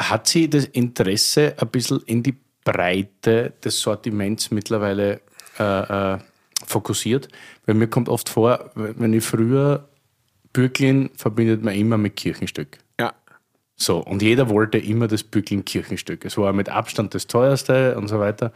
Hat 0.00 0.28
sie 0.28 0.48
das 0.48 0.64
Interesse 0.66 1.56
ein 1.58 1.68
bisschen 1.68 2.00
in 2.06 2.22
die 2.22 2.36
Breite 2.62 3.52
des 3.64 3.80
Sortiments 3.80 4.52
mittlerweile 4.52 5.20
äh, 5.58 6.14
äh, 6.14 6.18
fokussiert? 6.64 7.28
Weil 7.66 7.74
mir 7.74 7.88
kommt 7.88 8.08
oft 8.08 8.28
vor, 8.28 8.70
wenn 8.76 9.12
ich 9.12 9.24
früher 9.24 9.88
Bürglin 10.52 11.10
verbindet 11.16 11.64
man 11.64 11.74
immer 11.74 11.98
mit 11.98 12.14
Kirchenstück. 12.14 12.78
Ja. 13.00 13.12
So, 13.74 13.98
und 13.98 14.22
jeder 14.22 14.48
wollte 14.48 14.78
immer 14.78 15.08
das 15.08 15.24
Bürglin 15.24 15.64
Kirchenstück. 15.64 16.24
Es 16.24 16.38
war 16.38 16.52
mit 16.52 16.68
Abstand 16.68 17.12
das 17.12 17.26
teuerste 17.26 17.96
und 17.96 18.06
so 18.06 18.20
weiter. 18.20 18.52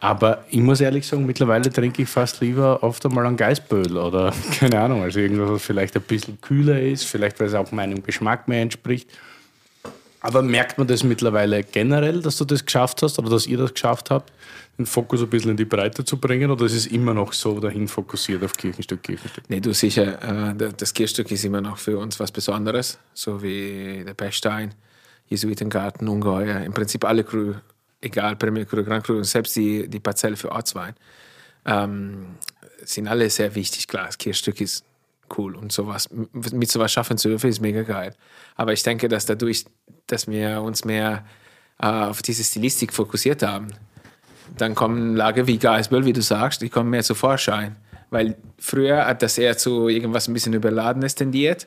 Aber 0.00 0.44
ich 0.50 0.60
muss 0.60 0.80
ehrlich 0.80 1.06
sagen, 1.06 1.24
mittlerweile 1.24 1.70
trinke 1.72 2.02
ich 2.02 2.08
fast 2.08 2.40
lieber 2.40 2.82
oft 2.82 3.04
einmal 3.06 3.26
einen 3.26 3.36
Geißbödel 3.36 3.96
oder 3.96 4.32
keine 4.58 4.80
Ahnung, 4.80 5.02
also 5.02 5.20
irgendwas, 5.20 5.50
was 5.50 5.62
vielleicht 5.62 5.96
ein 5.96 6.02
bisschen 6.02 6.40
kühler 6.40 6.80
ist, 6.80 7.04
vielleicht 7.04 7.40
weil 7.40 7.46
es 7.48 7.54
auch 7.54 7.72
meinem 7.72 8.02
Geschmack 8.02 8.46
mehr 8.46 8.60
entspricht. 8.60 9.08
Aber 10.20 10.42
merkt 10.42 10.76
man 10.76 10.86
das 10.86 11.04
mittlerweile 11.04 11.62
generell, 11.62 12.20
dass 12.20 12.36
du 12.36 12.44
das 12.44 12.64
geschafft 12.64 13.00
hast 13.02 13.18
oder 13.18 13.30
dass 13.30 13.46
ihr 13.46 13.58
das 13.58 13.72
geschafft 13.72 14.10
habt, 14.10 14.32
den 14.76 14.84
Fokus 14.84 15.22
ein 15.22 15.30
bisschen 15.30 15.52
in 15.52 15.56
die 15.56 15.64
Breite 15.64 16.04
zu 16.04 16.18
bringen 16.18 16.50
oder 16.50 16.66
ist 16.66 16.74
es 16.74 16.86
immer 16.86 17.14
noch 17.14 17.32
so 17.32 17.60
dahin 17.60 17.88
fokussiert 17.88 18.42
auf 18.42 18.52
Kirchenstück, 18.54 19.02
Kirchenstück? 19.02 19.44
Nee, 19.48 19.60
du 19.60 19.72
sicher, 19.72 20.50
äh, 20.50 20.72
das 20.76 20.92
Kirchenstück 20.92 21.30
ist 21.30 21.44
immer 21.44 21.60
noch 21.60 21.78
für 21.78 21.98
uns 21.98 22.18
was 22.18 22.32
Besonderes, 22.32 22.98
so 23.14 23.40
wie 23.40 24.02
der 24.04 24.14
Pechstein, 24.14 24.74
Jesuitengarten, 25.28 26.08
Ungeheuer, 26.08 26.60
im 26.60 26.72
Prinzip 26.72 27.04
alle 27.04 27.24
Crew 27.24 27.54
egal 28.06 28.36
Premier 28.36 28.64
Cru, 28.64 29.16
und 29.16 29.24
selbst 29.24 29.56
die, 29.56 29.88
die 29.88 30.00
Parzelle 30.00 30.36
für 30.36 30.52
Ortswein, 30.52 30.94
ähm, 31.64 32.36
sind 32.84 33.08
alle 33.08 33.28
sehr 33.30 33.54
wichtig. 33.54 33.88
Klar, 33.88 34.06
das 34.06 34.18
Kirchstück 34.18 34.60
ist 34.60 34.84
cool 35.36 35.56
und 35.56 35.72
sowas, 35.72 36.08
mit 36.32 36.70
sowas 36.70 36.92
schaffen 36.92 37.18
zu 37.18 37.28
dürfen, 37.28 37.50
ist 37.50 37.60
mega 37.60 37.82
geil. 37.82 38.14
Aber 38.54 38.72
ich 38.72 38.82
denke, 38.82 39.08
dass 39.08 39.26
dadurch, 39.26 39.64
dass 40.06 40.28
wir 40.28 40.62
uns 40.62 40.84
mehr 40.84 41.24
äh, 41.80 41.86
auf 41.86 42.22
diese 42.22 42.44
Stilistik 42.44 42.92
fokussiert 42.92 43.42
haben, 43.42 43.68
dann 44.56 44.74
kommen 44.74 45.16
Lager 45.16 45.46
wie 45.46 45.58
Geisböll, 45.58 46.04
wie 46.04 46.12
du 46.12 46.22
sagst, 46.22 46.62
die 46.62 46.68
kommen 46.68 46.90
mehr 46.90 47.02
zu 47.02 47.14
Vorschein. 47.14 47.76
Weil 48.10 48.36
früher 48.58 49.04
hat 49.04 49.22
das 49.22 49.36
eher 49.36 49.58
zu 49.58 49.88
irgendwas 49.88 50.28
ein 50.28 50.34
bisschen 50.34 50.52
Überladenes 50.52 51.16
tendiert 51.16 51.66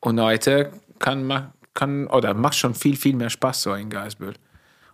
und 0.00 0.20
heute 0.20 0.70
kann 0.98 1.24
man, 1.24 1.52
kann, 1.72 2.06
oder 2.08 2.34
macht 2.34 2.56
schon 2.56 2.74
viel, 2.74 2.96
viel 2.96 3.16
mehr 3.16 3.30
Spaß 3.30 3.62
so 3.62 3.74
in 3.74 3.88
Geisböll. 3.88 4.34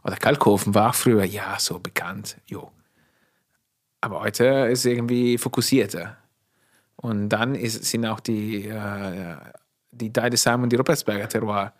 Oder 0.02 0.16
Kalkofen 0.16 0.74
war 0.74 0.92
früher 0.92 1.24
ja 1.24 1.56
so 1.58 1.78
bekannt, 1.78 2.36
jo. 2.46 2.70
Aber 4.00 4.20
heute 4.20 4.44
ist 4.70 4.80
es 4.80 4.84
irgendwie 4.86 5.36
fokussierter. 5.36 6.16
Und 6.96 7.28
dann 7.28 7.54
ist, 7.54 7.84
sind 7.84 8.06
auch 8.06 8.20
die, 8.20 8.66
äh, 8.66 9.36
die 9.90 10.12
Deidesheim 10.12 10.62
und 10.62 10.70
die 10.70 10.76
Ruppertsberger 10.76 11.28
Terroir 11.28 11.72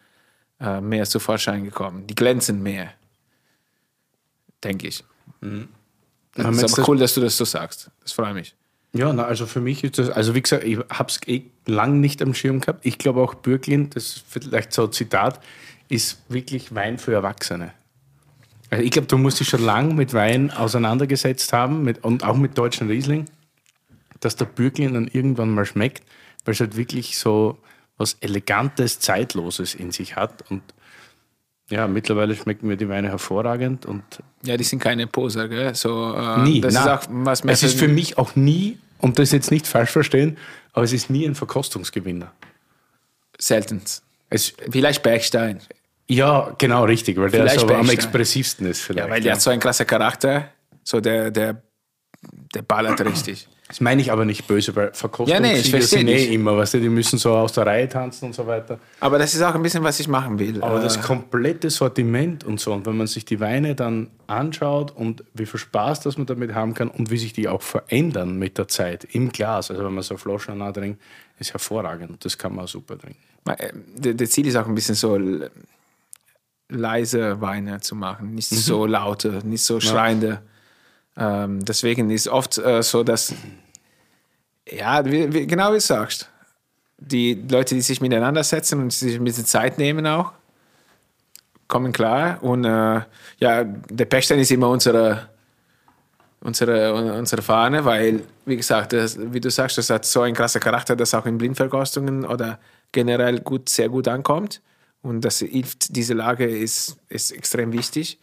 äh, 0.61 0.81
mehr 0.81 1.05
zu 1.07 1.19
Vorschein 1.19 1.65
gekommen. 1.65 2.07
Die 2.07 2.15
glänzen 2.15 2.63
mehr, 2.63 2.93
denke 4.63 4.89
ich. 4.89 5.05
Mhm. 5.41 5.69
Das 6.35 6.63
ist 6.63 6.79
aber 6.79 6.89
cool, 6.89 6.99
dass 6.99 7.15
du 7.15 7.21
das 7.21 7.37
so 7.37 7.45
sagst. 7.45 7.91
Das 8.03 8.13
freut 8.13 8.35
mich. 8.35 8.55
Ja, 8.93 9.13
na, 9.13 9.25
also 9.25 9.47
für 9.47 9.61
mich 9.61 9.85
ist 9.85 9.99
das, 9.99 10.11
also 10.11 10.35
wie 10.35 10.43
gesagt, 10.43 10.65
ich 10.65 10.79
habe 10.79 11.09
es 11.09 11.21
eh 11.27 11.45
lang 11.67 12.01
nicht 12.01 12.23
am 12.23 12.35
Schirm 12.35 12.61
gehabt. 12.61 12.85
Ich 12.85 12.99
glaube 12.99 13.21
auch 13.21 13.35
Bürglin, 13.35 13.91
das 13.91 14.05
ist 14.05 14.25
vielleicht 14.29 14.73
so 14.73 14.85
ein 14.85 14.93
Zitat, 14.93 15.41
ist 15.89 16.19
wirklich 16.29 16.75
Wein 16.75 16.99
für 16.99 17.13
Erwachsene. 17.13 17.73
Also 18.71 18.85
ich 18.85 18.91
glaube, 18.93 19.09
du 19.09 19.19
musst 19.19 19.41
dich 19.41 19.49
schon 19.49 19.65
lange 19.65 19.95
mit 19.95 20.15
Wein 20.15 20.51
auseinandergesetzt 20.51 21.53
haben 21.53 21.83
mit, 21.83 22.05
und 22.05 22.25
auch 22.25 22.37
mit 22.37 22.57
deutschen 22.57 22.89
Riesling, 22.89 23.27
dass 24.21 24.37
der 24.37 24.45
Bürglin 24.45 24.95
dann 24.95 25.09
irgendwann 25.09 25.51
mal 25.51 25.67
schmeckt, 25.67 26.05
weil 26.45 26.55
es 26.55 26.61
halt 26.61 26.77
wirklich 26.77 27.19
so 27.19 27.59
was 27.97 28.15
Elegantes, 28.21 29.01
Zeitloses 29.01 29.75
in 29.75 29.91
sich 29.91 30.17
hat. 30.17 30.49
Und 30.51 30.63
ja, 31.69 31.87
mittlerweile 31.87 32.35
schmecken 32.35 32.69
mir 32.69 32.77
die 32.77 32.89
Weine 32.89 33.09
hervorragend. 33.09 33.87
Und 33.87 34.03
ja, 34.43 34.57
die 34.57 34.65
sind 34.65 34.81
keine 34.81 35.07
Poser, 35.07 35.49
gell? 35.49 35.75
So, 35.75 36.15
äh, 36.15 36.43
nie. 36.43 36.61
Das 36.61 36.75
nein, 36.75 36.83
ist 36.85 36.89
auch, 36.89 37.03
was 37.11 37.45
es 37.45 37.63
ist 37.63 37.79
für 37.79 37.89
mich 37.89 38.19
auch 38.19 38.37
nie, 38.37 38.79
um 38.99 39.13
das 39.15 39.33
jetzt 39.33 39.51
nicht 39.51 39.67
falsch 39.67 39.91
verstehen, 39.91 40.39
aber 40.73 40.85
es 40.85 40.93
ist 40.93 41.11
nie 41.11 41.27
ein 41.27 41.35
Verkostungsgewinner. 41.35 42.33
Selten. 43.39 43.83
Vielleicht 44.71 45.03
Bergstein. 45.03 45.61
Ja, 46.11 46.53
genau, 46.59 46.85
richtig, 46.85 47.17
weil 47.19 47.31
der 47.31 47.49
so 47.49 47.69
am 47.69 47.89
expressivsten 47.89 48.67
ist. 48.67 48.81
Vielleicht, 48.81 49.07
ja, 49.07 49.13
weil 49.13 49.21
der 49.21 49.29
ja. 49.29 49.35
hat 49.35 49.43
so 49.43 49.51
einen 49.51 49.61
klasse 49.61 49.85
Charakter, 49.85 50.49
so 50.83 51.01
der, 51.01 51.31
der, 51.31 51.63
der 52.53 52.63
ballert 52.63 53.01
richtig. 53.05 53.49
Das 53.69 53.81
meine 53.81 54.03
ich 54.03 54.11
aber 54.11 54.25
nicht 54.25 54.49
böse, 54.49 54.75
weil 54.75 54.93
Verkostungssiege 54.93 55.47
ja, 55.47 55.55
nee, 55.55 55.61
ich 55.61 55.87
sind 55.87 56.09
eh 56.09 56.35
immer, 56.35 56.57
weißt 56.57 56.75
du, 56.75 56.81
die 56.81 56.89
müssen 56.89 57.17
so 57.17 57.33
aus 57.33 57.53
der 57.53 57.65
Reihe 57.65 57.89
tanzen 57.89 58.25
und 58.25 58.35
so 58.35 58.45
weiter. 58.45 58.81
Aber 58.99 59.21
das 59.21 59.33
ist 59.33 59.43
auch 59.43 59.55
ein 59.55 59.63
bisschen, 59.63 59.85
was 59.85 60.01
ich 60.01 60.09
machen 60.09 60.41
will. 60.41 60.61
Aber 60.61 60.81
das 60.81 60.97
äh, 60.97 61.01
komplette 61.01 61.71
Sortiment 61.71 62.43
und 62.43 62.59
so, 62.59 62.73
und 62.73 62.85
wenn 62.87 62.97
man 62.97 63.07
sich 63.07 63.25
die 63.25 63.39
Weine 63.39 63.77
dann 63.77 64.11
anschaut 64.27 64.91
und 64.91 65.23
wie 65.35 65.47
viel 65.47 65.61
Spaß 65.61 66.01
das 66.01 66.19
man 66.19 66.27
damit 66.27 66.53
haben 66.53 66.75
kann 66.75 66.89
und 66.89 67.13
wie 67.13 67.19
sich 67.19 67.33
die 67.33 67.47
auch 67.47 67.63
verändern 67.63 68.37
mit 68.37 68.59
der 68.59 68.67
Zeit 68.67 69.07
im 69.13 69.31
Glas, 69.31 69.71
also 69.71 69.85
wenn 69.85 69.95
man 69.95 70.03
so 70.03 70.17
Flaschen 70.17 70.59
trinkt, 70.75 71.01
ist 71.39 71.53
hervorragend. 71.53 72.25
Das 72.25 72.37
kann 72.37 72.57
man 72.57 72.67
super 72.67 72.99
trinken. 72.99 73.23
Äh, 73.47 73.71
der 74.13 74.29
Ziel 74.29 74.49
ist 74.49 74.57
auch 74.57 74.67
ein 74.67 74.75
bisschen 74.75 74.97
so 74.97 75.17
leise 76.71 77.41
Weine 77.41 77.81
zu 77.81 77.95
machen, 77.95 78.35
nicht 78.35 78.53
mhm. 78.53 78.57
so 78.57 78.87
laute, 78.87 79.41
nicht 79.45 79.63
so 79.63 79.81
schreiende. 79.81 80.43
Ja. 81.17 81.45
Ähm, 81.45 81.65
deswegen 81.65 82.11
ist 82.11 82.29
oft 82.29 82.59
äh, 82.59 82.83
so, 82.83 83.03
dass, 83.03 83.35
ja, 84.69 85.05
wie, 85.05 85.33
wie, 85.33 85.47
genau 85.47 85.71
wie 85.71 85.75
du 85.75 85.81
sagst, 85.81 86.29
die 86.99 87.35
Leute, 87.51 87.75
die 87.75 87.81
sich 87.81 88.01
miteinander 88.01 88.45
setzen 88.45 88.81
und 88.81 88.93
sich 88.93 89.17
ein 89.17 89.25
bisschen 89.25 89.47
Zeit 89.47 89.79
nehmen 89.79 90.07
auch, 90.07 90.33
kommen 91.67 91.93
klar. 91.93 92.43
Und 92.43 92.65
äh, 92.65 93.01
ja, 93.39 93.65
der 93.65 94.05
Pechstein 94.05 94.39
ist 94.39 94.51
immer 94.51 94.69
unsere, 94.69 95.29
unsere, 96.41 97.15
unsere 97.15 97.43
Fahne, 97.43 97.85
weil, 97.85 98.23
wie 98.45 98.57
gesagt, 98.57 98.93
das, 98.93 99.19
wie 99.19 99.41
du 99.41 99.51
sagst, 99.51 99.79
das 99.79 99.91
hat 99.91 100.05
so 100.05 100.23
einen 100.23 100.35
krassen 100.35 100.61
Charakter, 100.61 100.95
dass 100.95 101.15
auch 101.15 101.27
in 101.27 101.39
Blindverkostungen 101.39 102.25
oder 102.25 102.59
generell 102.93 103.41
gut, 103.41 103.69
sehr 103.69 103.89
gut 103.89 104.09
ankommt. 104.09 104.61
Und 105.03 105.23
das 105.25 105.39
hilft, 105.39 105.97
diese 105.97 106.15
Lage 106.15 106.45
ist, 106.45 106.97
ist 107.09 107.31
extrem 107.33 107.73
wichtig. 107.73 108.19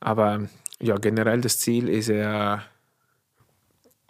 Aber 0.00 0.48
ja, 0.80 0.96
generell 0.96 1.40
das 1.40 1.58
Ziel 1.58 1.88
ist 1.88 2.08
ja 2.08 2.62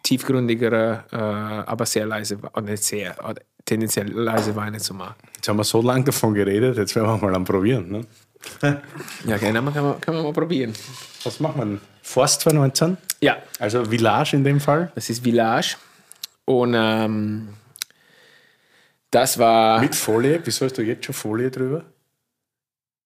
tiefgründigere, 0.03 1.05
äh, 1.11 1.16
aber 1.16 1.87
sehr 1.87 2.07
leise, 2.07 2.39
oder 2.55 2.77
sehr, 2.77 3.16
oder 3.25 3.41
tendenziell 3.64 4.11
leise 4.11 4.55
Weine 4.55 4.79
zu 4.79 4.95
machen. 4.95 5.14
Jetzt 5.35 5.49
haben 5.49 5.57
wir 5.57 5.64
so 5.64 5.81
lange 5.81 6.05
davon 6.05 6.35
geredet, 6.35 6.77
jetzt 6.77 6.95
werden 6.95 7.07
wir 7.09 7.16
mal 7.16 7.35
am 7.35 7.45
Probieren. 7.45 7.91
Ne? 7.91 8.07
Ja, 9.27 9.39
gerne, 9.39 9.62
kann 9.72 9.85
man, 9.85 10.01
kann 10.03 10.14
man 10.14 10.22
mal 10.25 10.33
probieren. 10.35 10.75
Was 11.22 11.41
machen 11.41 11.59
wir 11.59 11.64
denn? 11.64 11.81
Forst 12.03 12.43
2019? 12.43 12.99
Ja, 13.22 13.39
Also 13.59 13.87
Village 13.87 14.37
in 14.37 14.45
dem 14.45 14.61
Fall? 14.61 14.93
das 14.95 15.09
ist 15.09 15.25
Village. 15.25 15.77
Und 16.45 16.75
ähm, 16.77 17.49
das 19.14 19.38
war, 19.38 19.80
Mit 19.80 19.94
Folie? 19.94 20.40
Wieso 20.44 20.64
hast 20.66 20.76
du 20.78 20.82
jetzt 20.82 21.04
schon 21.06 21.14
Folie 21.14 21.50
drüber? 21.50 21.84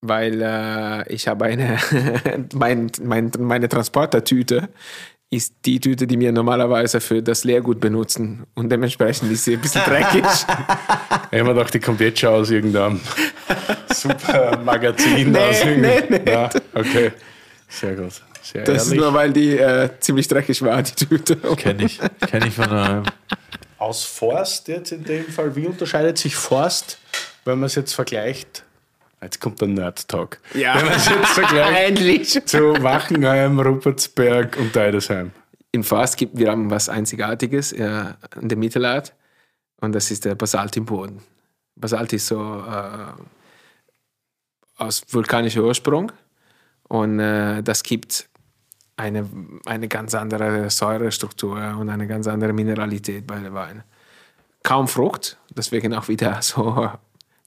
weil 0.00 0.40
äh, 0.42 1.12
ich 1.12 1.26
habe 1.26 1.46
eine, 1.46 1.76
mein, 2.54 2.88
mein, 3.02 3.32
meine 3.38 3.68
Transportertüte 3.68 4.68
ist 5.28 5.54
die 5.64 5.80
Tüte, 5.80 6.06
die 6.06 6.18
wir 6.20 6.30
normalerweise 6.30 7.00
für 7.00 7.20
das 7.20 7.42
Leergut 7.42 7.80
benutzen. 7.80 8.44
Und 8.54 8.70
dementsprechend 8.70 9.30
ist 9.32 9.44
sie 9.44 9.54
ein 9.54 9.60
bisschen 9.60 9.82
dreckig. 9.84 10.24
Ich 11.30 11.38
habe 11.40 11.48
mir 11.50 11.54
gedacht, 11.54 11.74
die 11.74 11.80
kommt 11.80 12.00
jetzt 12.00 12.20
schon 12.20 12.30
aus 12.30 12.50
irgendeinem 12.50 13.00
super 13.92 14.56
Magazin. 14.64 15.30
Nee, 15.32 15.38
aus 15.38 15.62
irgendeinem- 15.64 16.04
nee, 16.08 16.20
nee. 16.24 16.32
Ja, 16.32 16.48
okay. 16.74 17.12
Sehr 17.68 17.94
gut. 17.96 18.12
Sehr 18.40 18.62
Das 18.64 18.84
ist 18.84 18.92
ehrlich. 18.92 19.00
nur, 19.04 19.12
weil 19.12 19.32
die 19.32 19.58
äh, 19.58 19.90
ziemlich 20.00 20.26
dreckig 20.28 20.62
war, 20.62 20.80
die 20.82 20.92
Tüte. 21.06 21.36
Kenn 21.56 21.80
ich. 21.80 21.98
Kenn 22.30 22.46
ich 22.46 22.54
von 22.54 22.70
daheim. 22.70 23.02
Aus 23.78 24.04
Forst 24.04 24.68
jetzt 24.68 24.92
in 24.92 25.04
dem 25.04 25.26
Fall. 25.26 25.54
Wie 25.54 25.66
unterscheidet 25.66 26.18
sich 26.18 26.34
Forst, 26.34 26.98
wenn 27.44 27.58
man 27.58 27.66
es 27.66 27.76
jetzt 27.76 27.94
vergleicht? 27.94 28.64
Jetzt 29.22 29.40
kommt 29.40 29.60
der 29.60 29.68
Nerd-Talk. 29.68 30.38
Ja, 30.54 30.76
Wenn 30.76 30.86
man 30.86 30.94
es 30.94 31.08
jetzt 31.08 31.28
vergleicht 31.28 32.48
zu 32.48 32.82
Wachenheim, 32.82 33.58
Rupertsberg 33.58 34.56
und 34.56 34.74
Deidesheim. 34.74 35.32
In 35.72 35.84
Forst 35.84 36.16
gibt 36.16 36.38
wir 36.38 36.50
haben 36.50 36.70
was 36.70 36.88
Einzigartiges 36.88 37.72
äh, 37.72 38.04
in 38.40 38.48
der 38.48 38.56
Mittelart 38.56 39.14
und 39.80 39.94
das 39.94 40.10
ist 40.10 40.24
der 40.24 40.34
Basalt 40.34 40.76
im 40.76 40.86
Boden. 40.86 41.22
Basalt 41.76 42.12
ist 42.12 42.28
so 42.28 42.64
äh, 42.66 43.12
aus 44.76 45.02
vulkanischem 45.08 45.64
Ursprung 45.64 46.10
und 46.88 47.20
äh, 47.20 47.62
das 47.62 47.82
gibt 47.82 48.27
eine, 48.98 49.28
eine 49.64 49.88
ganz 49.88 50.14
andere 50.14 50.70
Säurestruktur 50.70 51.76
und 51.78 51.88
eine 51.88 52.06
ganz 52.06 52.26
andere 52.26 52.52
Mineralität 52.52 53.26
bei 53.26 53.38
der 53.38 53.54
Wein. 53.54 53.84
Kaum 54.62 54.88
Frucht, 54.88 55.38
deswegen 55.56 55.94
auch 55.94 56.08
wieder 56.08 56.42
so 56.42 56.90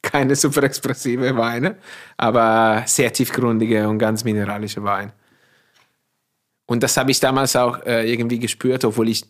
keine 0.02 0.36
super 0.36 0.64
expressive 0.64 1.36
Weine, 1.38 1.78
aber 2.18 2.84
sehr 2.88 3.14
tiefgründige 3.14 3.88
und 3.88 4.00
ganz 4.00 4.24
mineralische 4.24 4.84
Weine. 4.84 5.14
Und 6.66 6.82
das 6.84 6.96
habe 6.98 7.12
ich 7.12 7.20
damals 7.20 7.56
auch 7.56 7.86
äh, 7.86 8.10
irgendwie 8.10 8.40
gespürt, 8.40 8.86
obwohl 8.86 9.10
ich, 9.10 9.26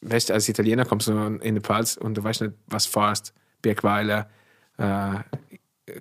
weißt 0.00 0.30
als 0.30 0.48
Italiener 0.48 0.84
kommst 0.84 1.08
du 1.08 1.12
in 1.42 1.56
die 1.56 1.60
Pfalz 1.60 1.96
und 1.96 2.14
du 2.14 2.24
weißt 2.24 2.42
nicht, 2.42 2.54
was 2.68 2.86
Forst, 2.86 3.34
Birkweiler, 3.60 4.30
äh, 4.78 5.18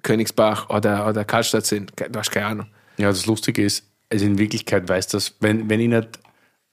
Königsbach 0.04 0.70
oder, 0.70 1.08
oder 1.08 1.26
Karlstadt 1.26 1.66
sind. 1.66 1.92
Du 1.98 2.20
hast 2.20 2.32
keine 2.32 2.46
Ahnung. 2.46 2.68
Ja, 2.98 3.08
das 3.08 3.26
Lustige 3.26 3.66
ist, 3.66 3.91
also 4.12 4.26
in 4.26 4.38
Wirklichkeit 4.38 4.88
weiß 4.88 5.08
das, 5.08 5.36
wenn, 5.40 5.70
wenn 5.70 5.80
ich 5.80 5.88
nicht 5.88 6.20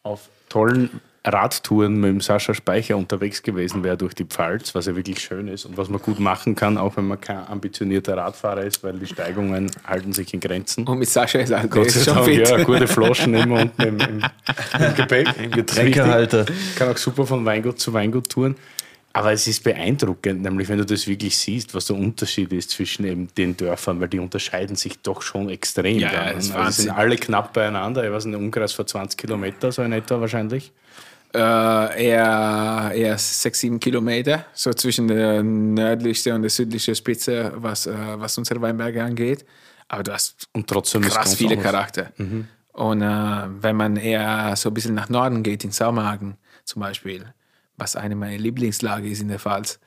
auf 0.03 0.29
tollen 0.49 1.01
Radtouren 1.25 2.01
mit 2.01 2.11
dem 2.11 2.21
Sascha 2.21 2.55
Speicher 2.55 2.97
unterwegs 2.97 3.43
gewesen 3.43 3.85
wäre 3.85 3.97
durch 3.97 4.15
die 4.15 4.25
Pfalz, 4.25 4.75
was 4.75 4.87
ja 4.87 4.97
wirklich 4.97 5.21
schön 5.21 5.49
ist 5.49 5.67
und 5.67 5.77
was 5.77 5.89
man 5.89 6.01
gut 6.01 6.21
machen 6.21 6.55
kann, 6.55 6.79
auch 6.79 6.97
wenn 6.97 7.07
man 7.07 7.21
kein 7.21 7.47
ambitionierter 7.47 8.17
Radfahrer 8.17 8.63
ist, 8.63 8.83
weil 8.83 8.99
die 8.99 9.07
Steigungen 9.07 9.71
halten 9.87 10.13
sich 10.13 10.33
in 10.33 10.41
Grenzen. 10.41 10.87
Und 10.87 10.99
mit 10.99 11.09
Sascha 11.09 11.39
ist 11.41 11.53
halt 11.53 11.71
Gott 11.71 11.91
sei 11.91 12.05
schon 12.05 12.15
Dank, 12.15 12.27
fit. 12.27 12.49
ja, 12.49 12.63
gute 12.63 12.87
Flaschen 12.87 13.35
immer 13.35 13.63
unten 13.63 13.83
im, 13.83 14.01
im, 14.01 14.23
im 14.79 14.95
Gepäck. 14.95 15.29
Im 15.43 15.51
Getränkehalter. 15.51 16.47
Kann 16.77 16.89
auch 16.89 16.97
super 16.97 17.27
von 17.27 17.45
Weingut 17.45 17.79
zu 17.79 17.93
Weingut 17.93 18.31
touren. 18.31 18.57
Aber 19.19 19.33
es 19.33 19.49
ist 19.49 19.65
beeindruckend, 19.65 20.43
nämlich 20.43 20.69
wenn 20.69 20.79
du 20.79 20.87
das 20.87 21.09
wirklich 21.09 21.37
siehst, 21.37 21.75
was 21.75 21.87
der 21.87 21.97
Unterschied 21.97 22.53
ist 22.53 22.71
zwischen 22.71 23.05
eben 23.05 23.27
den 23.37 23.57
Dörfern, 23.57 24.01
weil 24.01 24.07
die 24.07 24.21
unterscheiden 24.21 24.77
sich 24.77 25.01
doch 25.01 25.23
schon 25.23 25.49
extrem. 25.49 25.99
Ja, 25.99 26.13
dann. 26.13 26.37
das 26.37 26.53
also 26.53 26.83
sind 26.83 26.93
alle 26.93 27.17
knapp 27.17 27.53
beieinander. 27.53 28.05
Ich 28.05 28.13
weiß 28.13 28.27
nicht, 28.27 28.37
Umkreis 28.37 28.73
von 28.73 28.87
20 28.87 29.19
Kilometer, 29.19 29.73
so 29.73 29.83
in 29.83 29.91
etwa 29.91 30.21
wahrscheinlich. 30.21 30.71
Äh, 31.35 31.39
eher, 31.39 32.93
eher 32.95 33.19
sechs, 33.19 33.59
sieben 33.59 33.81
Kilometer, 33.81 34.47
so 34.55 34.73
zwischen 34.73 35.09
der 35.09 35.43
nördlichsten 35.43 36.35
und 36.35 36.43
der 36.43 36.51
südlichsten 36.51 36.95
Spitze, 36.95 37.53
was, 37.57 37.89
äh, 37.89 37.95
was 38.15 38.39
unsere 38.39 38.61
Weinberge 38.61 39.03
angeht. 39.03 39.45
Aber 39.89 40.05
du 40.05 40.13
hast 40.13 40.47
Und 40.53 40.69
trotzdem 40.69 41.03
krass 41.03 41.35
viele 41.35 41.57
anders. 41.57 41.73
Charakter. 41.73 42.13
Und 42.73 43.03
äh, 43.03 43.63
wenn 43.63 43.75
man 43.75 43.97
eher 43.97 44.55
so 44.55 44.71
ein 44.71 44.75
bisschen 44.75 44.95
nach 44.95 45.09
Norden 45.09 45.43
geht, 45.43 45.65
in 45.65 45.73
Saumagen 45.73 46.37
zum 46.65 46.83
Beispiel, 46.83 47.35
was 47.79 47.97
eine 47.97 48.17
meiner 48.17 48.37
Lieblingslage 48.37 49.09
ist 49.09 49.23
in 49.23 49.29
der 49.29 49.39
Pfalz, 49.39 49.81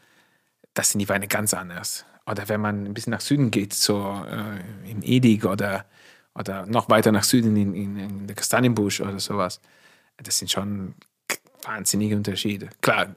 das 0.74 0.92
sind 0.92 1.00
die 1.00 1.10
Weine 1.10 1.28
ganz 1.28 1.54
anders. 1.54 2.06
Oder 2.26 2.48
wenn 2.50 2.62
man 2.62 2.86
ein 2.86 2.94
bisschen 2.94 3.12
nach 3.12 3.22
Süden 3.22 3.52
geht, 3.52 3.74
so 3.74 4.26
äh, 4.26 4.90
im 4.90 5.02
Edig 5.04 5.46
oder, 5.46 5.86
oder 6.34 6.66
noch 6.66 6.90
weiter 6.90 7.12
nach 7.12 7.24
Süden 7.24 7.56
in, 7.58 7.76
in, 7.76 7.98
in 7.98 8.28
der 8.28 8.36
Kastanienbusch 8.36 9.02
oder 9.02 9.20
sowas, 9.20 9.60
das 10.18 10.38
sind 10.38 10.50
schon 10.50 10.96
wahnsinnige 11.64 12.16
Unterschiede. 12.16 12.70
Klar, 12.82 13.16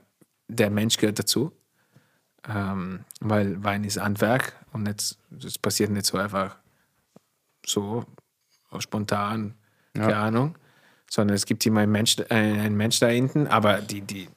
der 0.49 0.71
Mensch 0.71 0.97
gehört 0.97 1.19
dazu, 1.19 1.53
ähm, 2.49 3.05
weil 3.21 3.63
Wein 3.63 3.85
ist 3.85 4.01
Handwerk 4.01 4.55
und 4.73 4.85
das 4.85 5.59
passiert 5.59 5.91
nicht 5.91 6.07
so 6.07 6.19
einfach 6.19 6.57
so 7.65 8.05
spontan, 8.79 9.55
keine 9.95 10.17
Ahnung, 10.17 10.59
sondern 11.09 11.37
es 11.37 11.47
gibt 11.47 11.65
immer 11.65 11.81
einen 11.81 11.93
Mensch, 11.93 12.19
äh, 12.19 12.35
einen 12.35 12.77
Mensch 12.77 12.99
da 12.99 13.07
hinten, 13.07 13.47
aber 13.47 13.81
die, 13.81 14.01
die, 14.01 14.29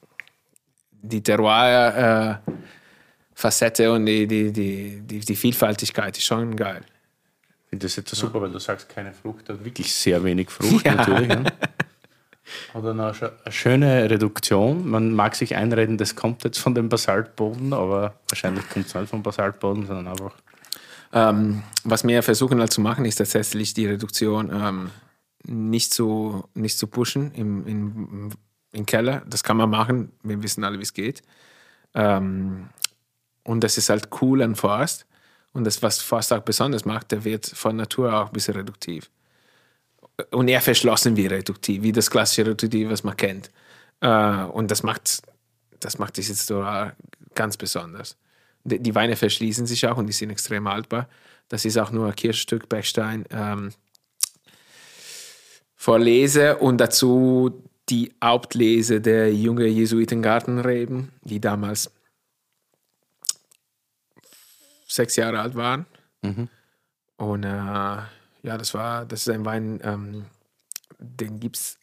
die 1.02 1.22
Terroir-Facette 1.22 3.92
und 3.92 4.06
die, 4.06 4.26
die, 4.26 4.52
die, 4.52 5.00
die, 5.02 5.20
die 5.20 5.36
Vielfaltigkeit 5.36 6.16
ist 6.16 6.24
schon 6.24 6.56
geil. 6.56 6.80
Ich 7.64 7.70
finde 7.70 7.86
das 7.86 7.96
jetzt 7.96 8.14
super, 8.14 8.40
weil 8.40 8.50
du 8.50 8.58
sagst, 8.58 8.88
keine 8.88 9.12
Frucht, 9.12 9.48
hat 9.48 9.64
wirklich 9.64 9.92
sehr 9.94 10.22
wenig 10.24 10.50
Frucht 10.50 10.84
Ja. 10.86 10.94
natürlich. 10.94 11.28
Ja. 11.28 11.42
Auch 12.72 13.14
schon 13.14 13.30
eine 13.44 13.52
schöne 13.52 14.08
Reduktion. 14.10 14.88
Man 14.88 15.12
mag 15.12 15.34
sich 15.36 15.54
einreden, 15.54 15.98
das 15.98 16.16
kommt 16.16 16.44
jetzt 16.44 16.58
von 16.58 16.74
dem 16.74 16.88
Basaltboden, 16.88 17.74
aber 17.74 18.14
wahrscheinlich 18.30 18.66
kommt 18.70 18.86
es 18.86 18.94
nicht 18.94 19.10
vom 19.10 19.22
Basaltboden, 19.22 19.86
sondern 19.86 20.08
einfach 20.08 20.32
Ähm, 21.12 21.62
was 21.84 22.06
wir 22.06 22.22
versuchen 22.22 22.58
halt 22.60 22.72
zu 22.72 22.80
machen, 22.80 23.04
ist 23.04 23.16
tatsächlich 23.16 23.74
die 23.74 23.86
Reduktion 23.86 24.50
ähm, 24.52 24.90
nicht, 25.44 25.92
zu, 25.92 26.44
nicht 26.54 26.78
zu 26.78 26.86
pushen 26.86 27.32
im, 27.32 27.66
im, 27.66 28.30
im 28.72 28.86
Keller. 28.86 29.22
Das 29.26 29.42
kann 29.42 29.56
man 29.56 29.70
machen, 29.70 30.12
wir 30.22 30.42
wissen 30.42 30.64
alle, 30.64 30.78
wie 30.78 30.82
es 30.82 30.92
geht. 30.92 31.22
Ähm, 31.94 32.68
und 33.44 33.64
das 33.64 33.78
ist 33.78 33.88
halt 33.88 34.08
cool 34.20 34.42
an 34.42 34.56
Forst. 34.56 35.06
Und 35.52 35.64
das, 35.64 35.82
was 35.82 36.00
Forst 36.00 36.32
auch 36.32 36.42
besonders 36.42 36.84
macht, 36.84 37.10
der 37.10 37.24
wird 37.24 37.46
von 37.46 37.76
Natur 37.76 38.14
auch 38.14 38.26
ein 38.26 38.32
bisschen 38.32 38.54
reduktiv. 38.54 39.10
Und 40.30 40.48
eher 40.48 40.60
verschlossen 40.60 41.16
wie 41.16 41.26
reduktiv, 41.26 41.82
wie 41.82 41.92
das 41.92 42.10
klassische 42.10 42.46
Reduktiv, 42.46 42.90
was 42.90 43.04
man 43.04 43.16
kennt. 43.16 43.50
Äh, 44.00 44.44
und 44.44 44.70
das 44.70 44.82
macht, 44.82 45.22
das 45.80 45.98
macht 45.98 46.16
dieses 46.16 46.46
Terroir 46.46 46.94
ganz 47.34 47.56
besonders. 47.56 48.16
Die, 48.64 48.80
die 48.80 48.94
Weine 48.94 49.16
verschließen 49.16 49.66
sich 49.66 49.86
auch 49.86 49.96
und 49.96 50.06
die 50.06 50.12
sind 50.12 50.30
extrem 50.30 50.68
haltbar. 50.68 51.08
Das 51.48 51.64
ist 51.64 51.78
auch 51.78 51.90
nur 51.90 52.08
ein 52.08 52.16
Kirschstück 52.16 52.68
Bechstein 52.68 53.24
ähm, 53.30 53.70
Vorlese 55.76 56.58
und 56.58 56.78
dazu 56.78 57.62
die 57.90 58.12
Hauptlese 58.22 59.00
der 59.00 59.32
junge 59.34 59.66
Jesuitengartenreben, 59.66 61.12
die 61.22 61.40
damals 61.40 61.90
sechs 64.86 65.16
Jahre 65.16 65.40
alt 65.40 65.54
waren. 65.54 65.86
Und 67.16 67.44
äh, 67.44 67.48
ja, 67.48 68.08
das 68.42 68.74
war, 68.74 69.04
das 69.04 69.20
ist 69.20 69.30
ein 69.30 69.44
Wein, 69.44 69.80
ähm, 69.82 70.26
den 70.98 71.40
gibt 71.40 71.56
es 71.56 71.78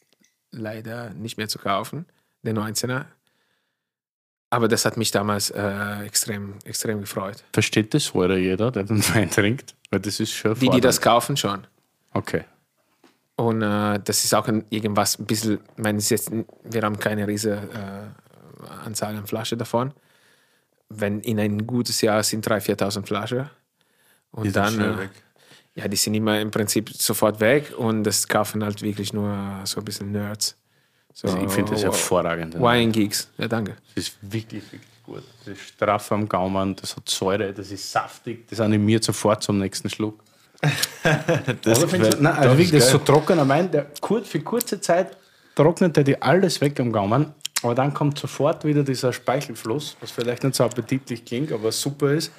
leider 0.50 1.10
nicht 1.10 1.36
mehr 1.36 1.48
zu 1.48 1.58
kaufen, 1.58 2.06
der 2.42 2.54
19er. 2.54 3.06
Aber 4.50 4.68
das 4.68 4.84
hat 4.84 4.96
mich 4.96 5.10
damals 5.10 5.50
äh, 5.50 6.04
extrem, 6.04 6.54
extrem 6.64 7.00
gefreut. 7.00 7.44
Versteht 7.52 7.94
das 7.94 8.06
vorher 8.06 8.38
jeder, 8.38 8.70
der 8.70 8.84
den 8.84 9.02
Wein 9.14 9.30
trinkt? 9.30 9.74
Weil 9.90 10.00
das 10.00 10.20
ist 10.20 10.32
schon 10.32 10.54
Die, 10.58 10.70
die 10.70 10.80
das 10.80 11.00
kaufen, 11.00 11.36
schon. 11.36 11.66
Okay. 12.12 12.44
Und 13.36 13.62
äh, 13.62 14.00
das 14.02 14.24
ist 14.24 14.34
auch 14.34 14.48
ein, 14.48 14.64
irgendwas 14.70 15.18
ein 15.18 15.26
bisschen, 15.26 15.60
ich 15.76 15.82
meine, 15.82 15.98
jetzt, 15.98 16.30
wir 16.30 16.82
haben 16.82 16.98
keine 16.98 17.26
riesige 17.28 17.56
äh, 17.56 18.66
Anzahl 18.84 19.14
an 19.14 19.26
Flaschen 19.26 19.58
davon. 19.58 19.92
Wenn 20.88 21.20
in 21.20 21.38
ein 21.38 21.66
gutes 21.66 22.00
Jahr 22.00 22.22
sind 22.22 22.46
3.000, 22.46 22.78
4.000 22.78 23.06
Flaschen. 23.06 23.50
Und 24.30 24.44
Die 24.44 24.50
sind 24.50 24.56
dann, 24.56 24.80
äh, 25.00 25.08
ja, 25.74 25.88
die 25.88 25.96
sind 25.96 26.14
immer 26.14 26.40
im 26.40 26.50
Prinzip 26.50 26.90
sofort 26.90 27.40
weg 27.40 27.74
und 27.76 28.04
das 28.04 28.26
kaufen 28.26 28.64
halt 28.64 28.80
wirklich 28.80 29.12
nur 29.12 29.60
so 29.64 29.80
ein 29.80 29.84
bisschen 29.84 30.12
Nerds. 30.12 30.56
So, 31.12 31.28
Also 31.28 31.38
ich 31.44 31.50
finde 31.50 31.72
das 31.72 31.82
hervorragend. 31.82 32.54
Wine 32.54 32.92
Geeks, 32.92 33.30
ja, 33.36 33.48
danke. 33.48 33.76
Das 33.94 34.04
ist 34.08 34.16
wirklich, 34.22 34.62
wirklich 34.72 35.02
gut. 35.04 35.22
Das 35.44 35.54
ist 35.54 35.68
straff 35.68 36.10
am 36.12 36.28
Gaumen, 36.28 36.76
das 36.76 36.96
hat 36.96 37.08
Säure, 37.08 37.52
das 37.52 37.70
ist 37.70 37.90
saftig, 37.90 38.46
das 38.48 38.60
animiert 38.60 39.04
sofort 39.04 39.42
zum 39.42 39.58
nächsten 39.58 39.90
Schluck. 39.90 40.22
Das 41.62 41.78
Oder 41.78 41.88
findest 41.88 42.14
du, 42.14 42.22
nein, 42.22 42.34
also 42.34 42.50
wirklich, 42.50 42.72
das 42.72 42.86
ist 42.86 42.90
so 42.90 42.98
geil. 42.98 43.06
trockener 43.06 43.48
Wein, 43.48 43.70
der 43.70 43.86
für 44.24 44.40
kurze 44.40 44.80
Zeit 44.80 45.16
trocknet 45.54 45.96
der 45.96 46.04
dir 46.04 46.22
alles 46.22 46.60
weg 46.60 46.78
am 46.80 46.92
Gaumen, 46.92 47.32
aber 47.62 47.74
dann 47.74 47.94
kommt 47.94 48.18
sofort 48.18 48.64
wieder 48.64 48.82
dieser 48.82 49.12
Speichelfluss, 49.12 49.96
was 50.00 50.10
vielleicht 50.10 50.44
nicht 50.44 50.54
so 50.54 50.64
appetitlich 50.64 51.24
klingt, 51.24 51.52
aber 51.52 51.72
super 51.72 52.12
ist, 52.12 52.32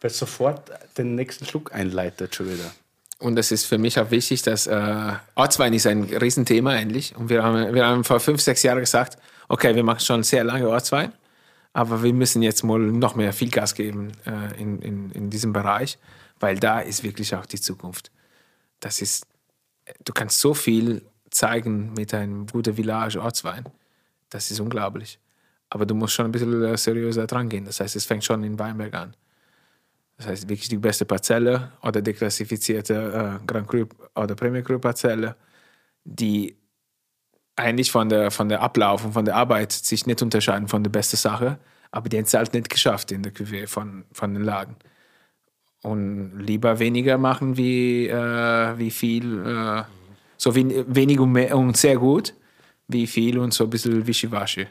weil 0.00 0.10
es 0.10 0.18
sofort 0.18 0.70
den 0.96 1.14
nächsten 1.14 1.44
Schluck 1.46 1.74
einleitet 1.74 2.34
schon 2.34 2.46
wieder. 2.46 2.70
Und 3.18 3.36
das 3.36 3.52
ist 3.52 3.66
für 3.66 3.76
mich 3.76 3.98
auch 4.00 4.10
wichtig, 4.10 4.42
dass 4.42 4.66
äh, 4.66 5.12
Ortswein 5.34 5.74
ist 5.74 5.86
ein 5.86 6.04
Riesenthema 6.04 6.74
endlich. 6.76 7.14
Und 7.14 7.28
wir 7.28 7.42
haben, 7.42 7.74
wir 7.74 7.84
haben 7.84 8.02
vor 8.02 8.18
fünf, 8.18 8.40
sechs 8.40 8.62
Jahren 8.62 8.80
gesagt, 8.80 9.18
okay, 9.48 9.74
wir 9.74 9.84
machen 9.84 10.00
schon 10.00 10.22
sehr 10.22 10.42
lange 10.42 10.66
Ortswein, 10.66 11.12
aber 11.72 12.02
wir 12.02 12.12
müssen 12.12 12.42
jetzt 12.42 12.64
mal 12.64 12.78
noch 12.78 13.14
mehr 13.14 13.32
viel 13.32 13.50
Gas 13.50 13.74
geben 13.74 14.12
äh, 14.26 14.60
in, 14.60 14.80
in, 14.80 15.10
in 15.10 15.30
diesem 15.30 15.52
Bereich, 15.52 15.98
weil 16.40 16.58
da 16.58 16.80
ist 16.80 17.02
wirklich 17.02 17.34
auch 17.34 17.46
die 17.46 17.60
Zukunft. 17.60 18.10
Das 18.80 19.00
ist, 19.00 19.26
du 20.04 20.12
kannst 20.12 20.40
so 20.40 20.54
viel 20.54 21.02
zeigen 21.30 21.92
mit 21.92 22.12
einem 22.12 22.46
guten 22.46 22.74
Village 22.74 23.20
Ortswein. 23.20 23.64
Das 24.30 24.50
ist 24.50 24.60
unglaublich. 24.60 25.18
Aber 25.68 25.86
du 25.86 25.94
musst 25.94 26.14
schon 26.14 26.26
ein 26.26 26.32
bisschen 26.32 26.62
äh, 26.64 26.76
seriöser 26.76 27.26
dran 27.26 27.48
gehen. 27.48 27.64
Das 27.64 27.78
heißt, 27.80 27.94
es 27.94 28.04
fängt 28.04 28.24
schon 28.24 28.42
in 28.42 28.58
Weinberg 28.58 28.94
an. 28.94 29.16
Das 30.16 30.26
heißt, 30.26 30.48
wirklich 30.48 30.68
die 30.68 30.76
beste 30.76 31.04
Parzelle 31.04 31.72
oder 31.82 32.02
deklassifizierte 32.02 33.40
äh, 33.40 33.46
Grand 33.46 33.68
Cru 33.68 33.86
oder 34.14 34.34
Premier 34.34 34.62
Cru 34.62 34.78
Parzelle, 34.78 35.36
die 36.04 36.56
eigentlich 37.60 37.90
von 37.90 38.08
der, 38.08 38.30
von 38.30 38.48
der 38.48 38.60
Ablauf 38.60 39.04
und 39.04 39.12
von 39.12 39.24
der 39.24 39.36
Arbeit 39.36 39.72
sich 39.72 40.06
nicht 40.06 40.22
unterscheiden 40.22 40.68
von 40.68 40.82
der 40.82 40.90
besten 40.90 41.16
Sache, 41.16 41.58
aber 41.90 42.08
die 42.08 42.16
haben 42.16 42.24
es 42.24 42.34
halt 42.34 42.54
nicht 42.54 42.68
geschafft 42.70 43.12
in 43.12 43.22
der 43.22 43.32
Cuvée 43.32 43.66
von, 43.66 44.04
von 44.12 44.34
den 44.34 44.44
Lagen. 44.44 44.76
Und 45.82 46.38
lieber 46.38 46.78
weniger 46.78 47.16
machen 47.18 47.56
wie, 47.56 48.06
äh, 48.06 48.78
wie 48.78 48.90
viel, 48.90 49.46
äh, 49.46 49.82
so 50.36 50.54
wie, 50.54 50.84
wenig 50.86 51.18
und, 51.18 51.32
mehr, 51.32 51.56
und 51.56 51.76
sehr 51.76 51.96
gut, 51.96 52.34
wie 52.88 53.06
viel 53.06 53.38
und 53.38 53.54
so 53.54 53.64
ein 53.64 53.70
bisschen 53.70 54.06
wischiwaschi. 54.06 54.66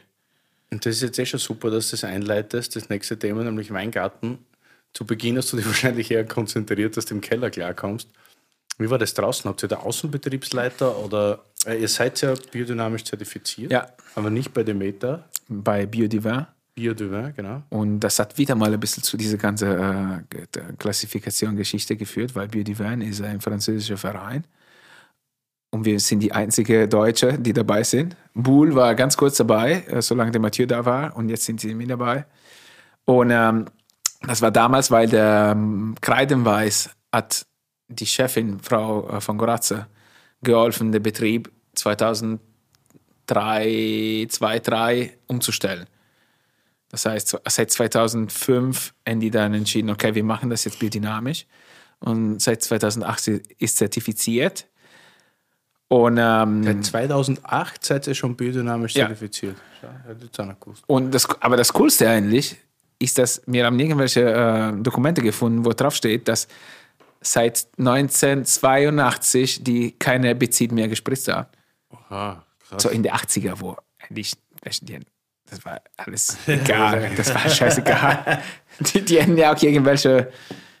Und 0.70 0.86
das 0.86 0.96
ist 0.96 1.02
jetzt 1.02 1.18
eh 1.18 1.26
schon 1.26 1.40
super, 1.40 1.70
dass 1.70 1.90
du 1.90 1.96
das 1.96 2.04
einleitest, 2.04 2.76
das 2.76 2.88
nächste 2.88 3.18
Thema, 3.18 3.42
nämlich 3.42 3.72
Weingarten 3.72 4.38
zu 4.92 5.04
Beginn 5.04 5.36
hast 5.36 5.52
du 5.52 5.56
dich 5.56 5.66
wahrscheinlich 5.72 6.10
eher 6.10 6.24
konzentriert, 6.24 6.96
dass 6.96 7.06
du 7.06 7.14
im 7.14 7.20
Keller 7.20 7.50
klarkommst. 7.50 8.08
Wie 8.80 8.88
war 8.90 8.98
das 8.98 9.12
draußen? 9.14 9.48
Habt 9.48 9.62
ihr 9.62 9.68
da 9.68 9.76
Außenbetriebsleiter 9.76 10.96
oder 10.98 11.44
äh, 11.66 11.80
ihr 11.80 11.88
seid 11.88 12.20
ja 12.22 12.34
biodynamisch 12.50 13.04
zertifiziert, 13.04 13.70
Ja. 13.70 13.88
aber 14.14 14.30
nicht 14.30 14.52
bei 14.54 14.62
Demeter, 14.62 15.28
Bei 15.48 15.84
Biodivin. 15.86 16.46
Biodivin, 16.74 17.32
genau. 17.36 17.62
Und 17.68 18.00
das 18.00 18.18
hat 18.18 18.38
wieder 18.38 18.54
mal 18.54 18.72
ein 18.72 18.80
bisschen 18.80 19.02
zu 19.02 19.16
dieser 19.16 19.36
ganzen 19.36 19.68
äh, 19.70 20.22
Klassifikation 20.78 21.56
Geschichte 21.56 21.96
geführt, 21.96 22.34
weil 22.34 22.48
Biodivin 22.48 23.02
ist 23.02 23.20
ein 23.20 23.40
französischer 23.40 23.96
Verein. 23.98 24.44
Und 25.72 25.84
wir 25.84 26.00
sind 26.00 26.20
die 26.20 26.32
einzige 26.32 26.88
Deutsche, 26.88 27.38
die 27.38 27.52
dabei 27.52 27.82
sind. 27.84 28.16
Boule 28.34 28.74
war 28.74 28.94
ganz 28.94 29.16
kurz 29.16 29.36
dabei, 29.36 29.82
äh, 29.88 30.00
solange 30.02 30.30
der 30.30 30.40
Mathieu 30.40 30.66
da 30.66 30.84
war. 30.84 31.14
Und 31.16 31.28
jetzt 31.28 31.44
sind 31.44 31.60
sie 31.60 31.74
mit 31.74 31.90
dabei. 31.90 32.24
Und 33.04 33.30
ähm, 33.30 33.66
das 34.22 34.40
war 34.40 34.50
damals, 34.50 34.90
weil 34.90 35.08
der 35.08 35.50
ähm, 35.54 35.94
Kreidenweiß 36.00 36.90
hat 37.12 37.46
die 37.90 38.06
Chefin, 38.06 38.60
Frau 38.60 39.08
äh, 39.08 39.20
von 39.20 39.38
Goratze, 39.38 39.86
geholfen, 40.42 40.92
den 40.92 41.02
Betrieb 41.02 41.50
2003, 41.74 44.26
2003 44.28 45.18
umzustellen. 45.26 45.86
Das 46.88 47.06
heißt, 47.06 47.38
seit 47.48 47.70
2005 47.70 48.94
haben 49.08 49.20
die 49.20 49.30
dann 49.30 49.54
entschieden, 49.54 49.90
okay, 49.90 50.14
wir 50.14 50.24
machen 50.24 50.50
das 50.50 50.64
jetzt 50.64 50.78
biodynamisch. 50.80 51.46
Und 52.00 52.40
seit 52.40 52.62
2008 52.62 53.28
ist 53.58 53.76
zertifiziert. 53.76 54.66
Und, 55.88 56.18
ähm, 56.20 56.62
Seit 56.64 56.84
2008 56.84 57.84
seid 57.84 58.06
ihr 58.06 58.14
schon 58.14 58.36
biodynamisch 58.36 58.94
Ja. 58.94 59.06
zertifiziert. 59.06 59.56
Gewusst. 60.60 60.84
und 60.86 61.12
das, 61.14 61.28
aber 61.40 61.56
das 61.56 61.72
Coolste 61.72 62.08
eigentlich 62.08 62.56
ist, 62.98 63.16
dass 63.18 63.40
wir 63.46 63.64
haben 63.64 63.78
irgendwelche 63.78 64.20
äh, 64.30 64.72
Dokumente 64.82 65.22
gefunden, 65.22 65.64
wo 65.64 65.70
drauf 65.72 65.94
steht, 65.94 66.28
dass 66.28 66.48
seit 67.20 67.68
1982 67.78 69.62
die 69.62 69.92
keine 69.92 70.28
Herbizid 70.28 70.72
mehr 70.72 70.88
gespritzt 70.88 71.28
haben. 71.28 71.48
Ah, 72.08 72.42
krass. 72.66 72.82
So 72.82 72.88
in 72.88 73.02
den 73.02 73.12
80er, 73.12 73.60
wo 73.60 73.76
eigentlich, 73.98 74.34
das 74.62 75.64
war 75.64 75.80
alles 75.96 76.38
egal, 76.46 77.10
das 77.16 77.34
war 77.34 77.48
scheißegal. 77.48 78.42
Die, 78.80 79.04
die 79.04 79.20
hätten 79.20 79.36
ja 79.36 79.52
auch 79.52 79.62
irgendwelche 79.62 80.32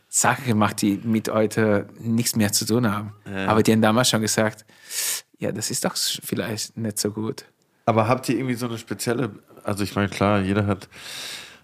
Sachen 0.08 0.46
gemacht, 0.46 0.80
die 0.80 0.98
mit 1.04 1.28
heute 1.28 1.86
nichts 1.98 2.34
mehr 2.34 2.50
zu 2.50 2.64
tun 2.64 2.90
haben. 2.90 3.12
Aber 3.46 3.62
die 3.62 3.72
haben 3.72 3.82
damals 3.82 4.08
schon 4.08 4.22
gesagt, 4.22 4.64
ja, 5.38 5.52
das 5.52 5.70
ist 5.70 5.84
doch 5.84 5.94
vielleicht 5.96 6.78
nicht 6.78 6.98
so 6.98 7.10
gut. 7.10 7.44
Aber 7.84 8.08
habt 8.08 8.26
ihr 8.30 8.36
irgendwie 8.36 8.54
so 8.54 8.66
eine 8.68 8.78
spezielle, 8.78 9.32
also 9.64 9.84
ich 9.84 9.94
meine, 9.96 10.08
klar, 10.08 10.40
jeder 10.40 10.66
hat 10.66 10.88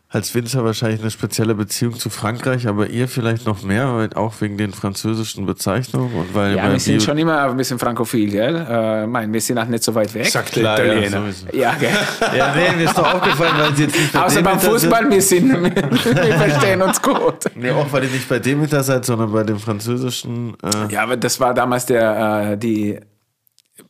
als 0.09 0.35
Winzer 0.37 0.65
wahrscheinlich 0.65 1.01
eine 1.01 1.11
spezielle 1.11 1.55
Beziehung 1.57 1.95
zu 1.99 2.11
Frankreich, 2.11 2.69
aber 2.69 2.89
ihr 2.89 3.09
vielleicht 3.09 3.45
noch 3.45 3.63
mehr, 3.65 3.93
weil 3.97 4.13
auch 4.15 4.41
wegen 4.41 4.57
den 4.57 4.73
französischen 4.73 5.47
Bezeichnungen 5.47 6.15
und 6.15 6.33
weil 6.33 6.55
Ja, 6.57 6.71
wir 6.71 6.79
sind 6.79 6.99
Bio- 6.99 7.05
schon 7.07 7.19
immer 7.19 7.43
ein 7.43 7.57
bisschen 7.57 7.79
frankophil, 7.81 8.31
gell? 8.31 8.55
Äh, 8.71 9.07
mein, 9.09 9.33
wir 9.33 9.41
sind 9.41 9.59
auch 9.59 9.67
nicht 9.67 9.83
so 9.83 9.95
weit 9.97 10.15
weg. 10.15 10.27
Sagt 10.29 10.53
Klar, 10.53 10.77
der 10.77 10.87
ja, 10.87 10.93
Italiener. 10.95 11.21
sowieso. 11.23 11.47
Ja, 11.53 11.75
gell? 11.75 11.91
Ja, 12.39 12.55
nee, 12.55 12.77
mir 12.77 12.85
ist 12.85 12.97
doch 12.97 13.15
aufgefallen, 13.15 13.55
weil 13.59 13.75
sie 13.75 13.83
jetzt 13.83 13.99
nicht 13.99 14.13
bei 14.13 14.23
Außer 14.23 14.43
beim 14.43 14.61
Fußball, 14.61 15.11
wir, 15.11 15.21
sind, 15.23 15.51
wir 15.75 16.35
verstehen 16.39 16.83
uns 16.83 17.03
gut. 17.03 17.43
Sind. 17.43 17.57
Nee, 17.57 17.71
auch 17.73 17.91
weil 17.93 18.05
ihr 18.05 18.11
nicht 18.11 18.29
bei 18.29 18.39
Demeter 18.39 18.85
seid, 18.85 19.05
sondern 19.05 19.33
bei 19.33 19.43
dem 19.43 19.59
französischen. 19.59 20.57
Äh, 20.63 20.93
Ja, 20.93 21.03
aber 21.03 21.17
das 21.17 21.41
war 21.41 21.53
damals 21.53 21.85
der, 21.87 22.53
äh, 22.53 22.57
die 22.57 23.01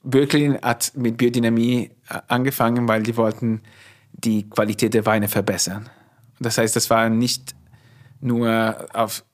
Böcklin 0.02 0.58
hat 0.62 0.92
mit 0.96 1.16
Biodynamie 1.18 1.90
äh, 2.08 2.18
angefangen, 2.28 2.88
weil 2.88 3.02
die 3.02 3.16
wollten 3.18 3.60
die 4.12 4.48
Qualität 4.48 4.94
der 4.94 5.04
Weine 5.04 5.28
verbessern. 5.28 5.90
Das 6.38 6.58
heißt, 6.58 6.76
das 6.76 6.90
war 6.90 7.08
nicht 7.08 7.54
nur 8.20 8.76
auf, 8.92 9.24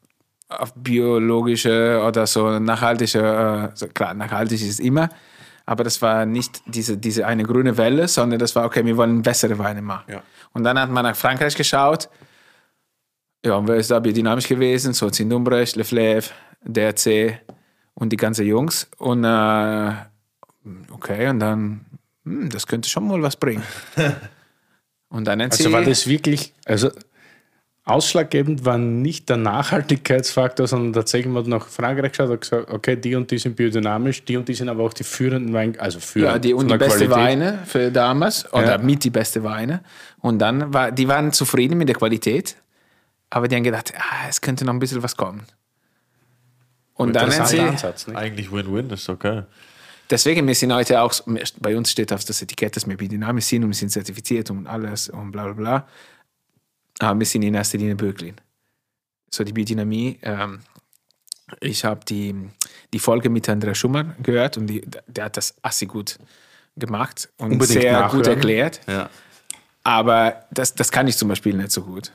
auf 0.48 0.72
biologische 0.74 2.02
oder 2.06 2.26
so 2.26 2.58
nachhaltige, 2.58 3.72
äh, 3.80 3.86
klar, 3.88 4.14
nachhaltig 4.14 4.60
ist 4.60 4.68
es 4.68 4.80
immer, 4.80 5.08
aber 5.66 5.84
das 5.84 6.02
war 6.02 6.26
nicht 6.26 6.62
diese, 6.66 6.96
diese 6.96 7.26
eine 7.26 7.44
grüne 7.44 7.76
Welle, 7.76 8.08
sondern 8.08 8.38
das 8.38 8.54
war, 8.56 8.64
okay, 8.64 8.84
wir 8.84 8.96
wollen 8.96 9.22
bessere 9.22 9.58
Weine 9.58 9.82
machen. 9.82 10.12
Ja. 10.12 10.22
Und 10.52 10.64
dann 10.64 10.78
hat 10.78 10.90
man 10.90 11.04
nach 11.04 11.16
Frankreich 11.16 11.54
geschaut, 11.54 12.08
ja, 13.44 13.56
und 13.56 13.66
wer 13.66 13.76
ist 13.76 13.90
da 13.90 13.98
biodynamisch 13.98 14.46
gewesen? 14.46 14.92
So 14.92 15.10
Zindumbrecht, 15.10 15.76
Leflèvre, 15.76 16.30
DRC 16.64 17.40
und 17.94 18.10
die 18.10 18.16
ganzen 18.16 18.46
Jungs. 18.46 18.88
Und 18.98 19.24
äh, 19.24 19.92
okay, 20.90 21.28
und 21.28 21.40
dann, 21.40 21.84
hm, 22.24 22.50
das 22.50 22.66
könnte 22.66 22.88
schon 22.88 23.08
mal 23.08 23.20
was 23.20 23.36
bringen. 23.36 23.64
Und 25.12 25.26
dann 25.26 25.40
Also 25.42 25.70
war 25.72 25.82
das 25.82 26.06
wirklich, 26.06 26.54
also 26.64 26.90
ausschlaggebend 27.84 28.64
war 28.64 28.78
nicht 28.78 29.28
der 29.28 29.36
Nachhaltigkeitsfaktor, 29.36 30.66
sondern 30.66 30.94
tatsächlich 30.94 31.30
man 31.32 31.42
hat 31.42 31.48
nach 31.48 31.66
Frankreich 31.66 32.12
geschaut 32.12 32.30
und 32.30 32.40
gesagt, 32.40 32.70
okay, 32.70 32.96
die 32.96 33.14
und 33.14 33.30
die 33.30 33.36
sind 33.38 33.54
biodynamisch, 33.56 34.24
die 34.24 34.38
und 34.38 34.48
die 34.48 34.54
sind 34.54 34.70
aber 34.70 34.84
auch 34.84 34.94
die 34.94 35.04
führenden 35.04 35.52
Weine, 35.52 35.78
also 35.78 36.00
führend 36.00 36.32
ja, 36.32 36.38
die, 36.38 36.54
und 36.54 36.70
die 36.70 36.78
beste 36.78 37.06
Qualität. 37.06 37.16
Weine 37.16 37.58
für 37.66 37.90
damals, 37.90 38.50
oder 38.54 38.72
Ja. 38.72 38.78
mit 38.78 39.04
die 39.04 39.10
beste 39.10 39.44
Weine. 39.44 39.82
Und 40.20 40.38
dann 40.38 40.72
war, 40.72 40.92
die 40.92 41.08
waren 41.08 41.32
zufrieden 41.32 41.76
mit 41.76 41.88
der 41.88 41.96
Qualität, 41.96 42.56
aber 43.28 43.48
die 43.48 43.56
haben 43.56 43.64
gedacht, 43.64 43.92
ah, 43.96 44.28
es 44.30 44.40
könnte 44.40 44.64
noch 44.64 44.72
ein 44.72 44.78
bisschen 44.78 45.02
was 45.02 45.16
kommen. 45.16 45.42
Und 46.94 47.14
dann 47.14 47.30
sie, 47.46 47.60
Ansatz, 47.60 48.06
nicht? 48.06 48.16
eigentlich 48.16 48.50
Win-Win, 48.50 48.88
ist 48.90 49.10
geil. 49.18 49.46
Deswegen, 50.12 50.46
wir 50.46 50.54
sind 50.54 50.70
heute 50.74 51.00
auch, 51.00 51.14
bei 51.58 51.74
uns 51.74 51.90
steht 51.90 52.12
auf 52.12 52.22
das 52.22 52.42
Etikett, 52.42 52.76
dass 52.76 52.86
wir 52.86 52.98
biodynamisch 52.98 53.46
sind 53.46 53.64
und 53.64 53.70
wir 53.70 53.74
sind 53.74 53.88
zertifiziert 53.88 54.50
und 54.50 54.66
alles 54.66 55.08
und 55.08 55.32
bla 55.32 55.44
bla 55.44 55.52
bla. 55.54 55.88
Aber 56.98 57.18
wir 57.18 57.24
sind 57.24 57.40
in 57.44 57.54
erster 57.54 57.78
Linie 57.78 57.96
Böcklin. 57.96 58.36
So 59.30 59.42
die 59.42 59.54
Biodynamie. 59.54 60.18
Ähm, 60.20 60.60
ich 61.60 61.86
habe 61.86 62.04
die, 62.04 62.34
die 62.92 62.98
Folge 62.98 63.30
mit 63.30 63.48
Andrea 63.48 63.74
Schumann 63.74 64.14
gehört 64.22 64.58
und 64.58 64.66
die, 64.66 64.82
der 65.06 65.24
hat 65.24 65.38
das 65.38 65.54
assi 65.62 65.86
gut 65.86 66.18
gemacht 66.76 67.30
und 67.38 67.52
Unbedingt 67.52 67.80
sehr 67.80 67.92
nachhören. 67.92 68.18
gut 68.18 68.26
erklärt. 68.26 68.80
Ja. 68.86 69.08
Aber 69.82 70.44
das, 70.50 70.74
das 70.74 70.92
kann 70.92 71.08
ich 71.08 71.16
zum 71.16 71.28
Beispiel 71.30 71.54
nicht 71.56 71.70
so 71.70 71.84
gut. 71.84 72.12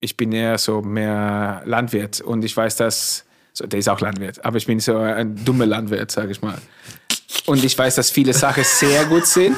Ich 0.00 0.16
bin 0.16 0.32
eher 0.32 0.58
so 0.58 0.82
mehr 0.82 1.62
Landwirt 1.64 2.20
und 2.20 2.44
ich 2.44 2.56
weiß, 2.56 2.74
dass, 2.74 3.24
so, 3.54 3.66
der 3.66 3.78
ist 3.78 3.88
auch 3.88 4.00
Landwirt, 4.00 4.44
aber 4.44 4.56
ich 4.56 4.66
bin 4.66 4.80
so 4.80 4.98
ein 4.98 5.42
dummer 5.44 5.64
Landwirt, 5.64 6.10
sage 6.10 6.32
ich 6.32 6.42
mal. 6.42 6.58
Und 7.46 7.62
ich 7.64 7.78
weiß, 7.78 7.94
dass 7.94 8.10
viele 8.10 8.32
Sachen 8.32 8.64
sehr 8.64 9.04
gut 9.04 9.26
sind 9.26 9.56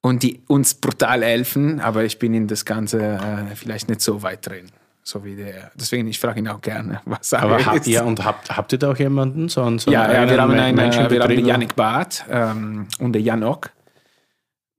und 0.00 0.22
die 0.22 0.42
uns 0.48 0.74
brutal 0.74 1.22
helfen, 1.22 1.80
aber 1.80 2.04
ich 2.04 2.18
bin 2.18 2.32
in 2.32 2.46
das 2.46 2.64
Ganze 2.64 2.98
äh, 3.02 3.54
vielleicht 3.54 3.90
nicht 3.90 4.00
so 4.00 4.22
weit 4.22 4.46
drin. 4.46 4.70
So 5.02 5.24
wie 5.24 5.36
der. 5.36 5.70
Deswegen, 5.74 6.06
ich 6.08 6.18
frage 6.18 6.40
ihn 6.40 6.48
auch 6.48 6.62
gerne, 6.62 7.00
was 7.04 7.34
Aber 7.34 7.58
er 7.58 7.66
habt 7.66 7.76
ist. 7.80 7.86
ihr, 7.88 8.04
und 8.04 8.24
habt, 8.24 8.56
habt 8.56 8.72
ihr 8.72 8.78
da 8.78 8.90
auch 8.92 8.96
jemanden? 8.96 9.48
So 9.50 9.62
einen, 9.62 9.78
so 9.78 9.90
Ja, 9.90 10.10
ja 10.10 10.30
wir 10.30 10.40
haben 10.40 10.52
einen, 10.52 10.76
Menschen 10.76 11.06
äh, 11.06 11.10
wir 11.10 11.22
haben 11.22 11.36
den? 11.36 11.44
Yannick 11.44 11.76
Barth 11.76 12.24
ähm, 12.30 12.86
und 13.00 13.12
den 13.12 13.22
Jan 13.24 13.42
Ock. 13.42 13.70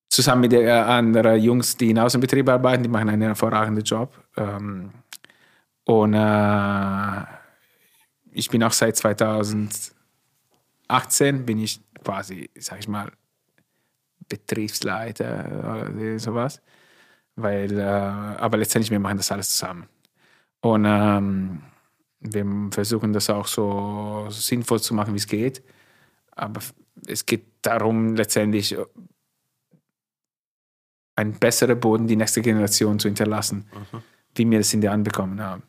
Zusammen 0.10 0.42
mit 0.42 0.52
den 0.52 0.68
anderen 0.68 1.42
Jungs, 1.42 1.78
die 1.78 1.92
in 1.92 2.00
Außenbetrieb 2.00 2.50
arbeiten, 2.50 2.84
die 2.84 2.90
machen 2.90 3.10
einen 3.10 3.22
hervorragenden 3.22 3.84
Job. 3.84 4.14
Ähm, 4.36 4.92
und 5.86 6.14
äh, 6.14 7.22
ich 8.32 8.50
bin 8.50 8.64
auch 8.64 8.72
seit 8.72 8.98
2018 8.98 9.92
bin 11.46 11.60
ich 11.60 11.82
quasi, 12.04 12.50
sag 12.58 12.80
ich 12.80 12.88
mal, 12.88 13.12
Betriebsleiter 14.30 15.90
oder 15.92 16.20
sowas. 16.20 16.62
Weil, 17.36 17.78
äh, 17.80 17.84
aber 17.84 18.58
letztendlich, 18.58 18.92
wir 18.92 19.00
machen 19.00 19.18
das 19.18 19.32
alles 19.32 19.50
zusammen. 19.56 19.88
Und 20.62 20.86
ähm, 20.86 21.62
Wir 22.20 22.46
versuchen 22.72 23.14
das 23.14 23.30
auch 23.30 23.48
so 23.48 24.28
sinnvoll 24.30 24.80
zu 24.80 24.94
machen, 24.94 25.14
wie 25.14 25.18
es 25.18 25.28
geht. 25.28 25.64
Aber 26.32 26.62
es 27.08 27.26
geht 27.26 27.46
darum, 27.62 28.16
letztendlich 28.16 28.78
einen 31.16 31.34
besseren 31.40 31.80
Boden 31.80 32.08
die 32.08 32.16
nächste 32.16 32.42
Generation 32.42 33.00
zu 33.00 33.08
hinterlassen, 33.08 33.66
wie 34.36 34.50
wir 34.50 34.60
das 34.60 34.74
in 34.74 34.82
der 34.82 34.92
Hand 34.92 35.04
bekommen 35.04 35.42
haben. 35.42 35.64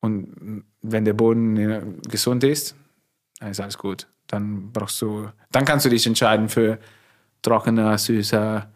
Und 0.00 0.64
wenn 0.82 1.04
der 1.04 1.12
Boden 1.12 1.56
äh, 1.56 1.82
gesund 2.08 2.44
ist, 2.44 2.74
dann 3.38 3.50
ist 3.50 3.60
alles 3.60 3.78
gut. 3.78 4.06
Dann 4.26 4.72
brauchst 4.72 5.00
du, 5.02 5.28
dann 5.52 5.64
kannst 5.64 5.86
du 5.86 5.90
dich 5.90 6.06
entscheiden 6.06 6.48
für 6.48 6.78
trockener, 7.42 7.98
süßer, 7.98 8.70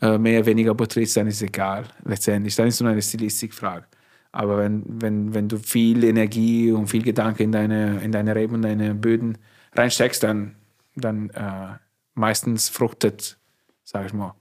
äh, 0.00 0.18
mehr, 0.18 0.44
weniger 0.46 0.74
Botrytis, 0.74 1.14
dann 1.14 1.26
ist 1.26 1.36
es 1.36 1.42
egal, 1.42 1.84
letztendlich. 2.04 2.54
Dann 2.56 2.68
ist 2.68 2.74
es 2.74 2.80
nur 2.80 2.90
eine 2.90 3.02
Stilistikfrage. 3.02 3.86
Aber 4.32 4.58
wenn, 4.58 4.84
wenn, 4.86 5.34
wenn 5.34 5.48
du 5.48 5.58
viel 5.58 6.04
Energie 6.04 6.70
und 6.72 6.88
viel 6.88 7.02
Gedanke 7.02 7.42
in 7.42 7.52
deine, 7.52 8.02
in 8.02 8.12
deine 8.12 8.34
Reben 8.34 8.56
und 8.56 8.62
deine 8.62 8.94
Böden 8.94 9.38
reinsteckst, 9.74 10.22
dann, 10.22 10.54
dann 10.94 11.30
äh, 11.30 11.78
meistens 12.14 12.68
fruchtet, 12.68 13.38
sag 13.84 14.06
ich 14.06 14.12
mal. 14.12 14.34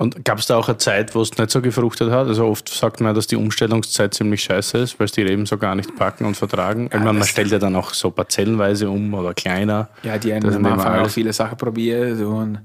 Und 0.00 0.24
gab 0.24 0.38
es 0.38 0.46
da 0.46 0.56
auch 0.56 0.66
eine 0.66 0.78
Zeit, 0.78 1.14
wo 1.14 1.20
es 1.20 1.36
nicht 1.36 1.50
so 1.50 1.60
gefruchtet 1.60 2.10
hat? 2.10 2.26
Also 2.26 2.46
oft 2.46 2.70
sagt 2.70 3.02
man, 3.02 3.14
dass 3.14 3.26
die 3.26 3.36
Umstellungszeit 3.36 4.14
ziemlich 4.14 4.42
scheiße 4.42 4.78
ist, 4.78 4.98
weil 4.98 5.04
es 5.04 5.12
die 5.12 5.20
Reben 5.20 5.44
so 5.44 5.58
gar 5.58 5.74
nicht 5.74 5.94
packen 5.94 6.24
und 6.24 6.38
vertragen. 6.38 6.88
Ja, 6.90 7.00
meine, 7.00 7.18
man 7.18 7.28
stellt 7.28 7.50
ja 7.50 7.58
dann 7.58 7.76
auch 7.76 7.92
so 7.92 8.10
parzellenweise 8.10 8.88
um 8.88 9.12
oder 9.12 9.34
kleiner. 9.34 9.90
Ja, 10.02 10.16
die 10.16 10.32
haben 10.32 10.48
am 10.48 10.64
Anfang 10.64 11.00
auch 11.00 11.10
viele 11.10 11.34
Sachen 11.34 11.58
probiert 11.58 12.18
und 12.18 12.60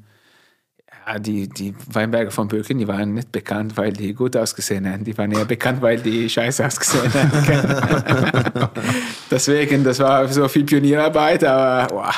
ja, 1.05 1.19
die, 1.19 1.49
die 1.49 1.75
Weinberge 1.91 2.31
von 2.31 2.47
Böken, 2.47 2.77
die 2.77 2.87
waren 2.87 3.15
nicht 3.15 3.33
bekannt, 3.33 3.75
weil 3.75 3.91
die 3.91 4.13
gut 4.13 4.37
ausgesehen 4.37 4.89
haben. 4.89 5.03
Die 5.03 5.17
waren 5.17 5.33
eher 5.33 5.43
bekannt, 5.43 5.81
weil 5.81 5.97
die 5.97 6.29
scheiße 6.29 6.65
ausgesehen 6.65 7.13
haben. 7.13 8.69
Deswegen, 9.29 9.83
das 9.83 9.99
war 9.99 10.25
so 10.29 10.47
viel 10.47 10.63
Pionierarbeit, 10.63 11.43
aber 11.43 11.93
boah, 11.93 12.13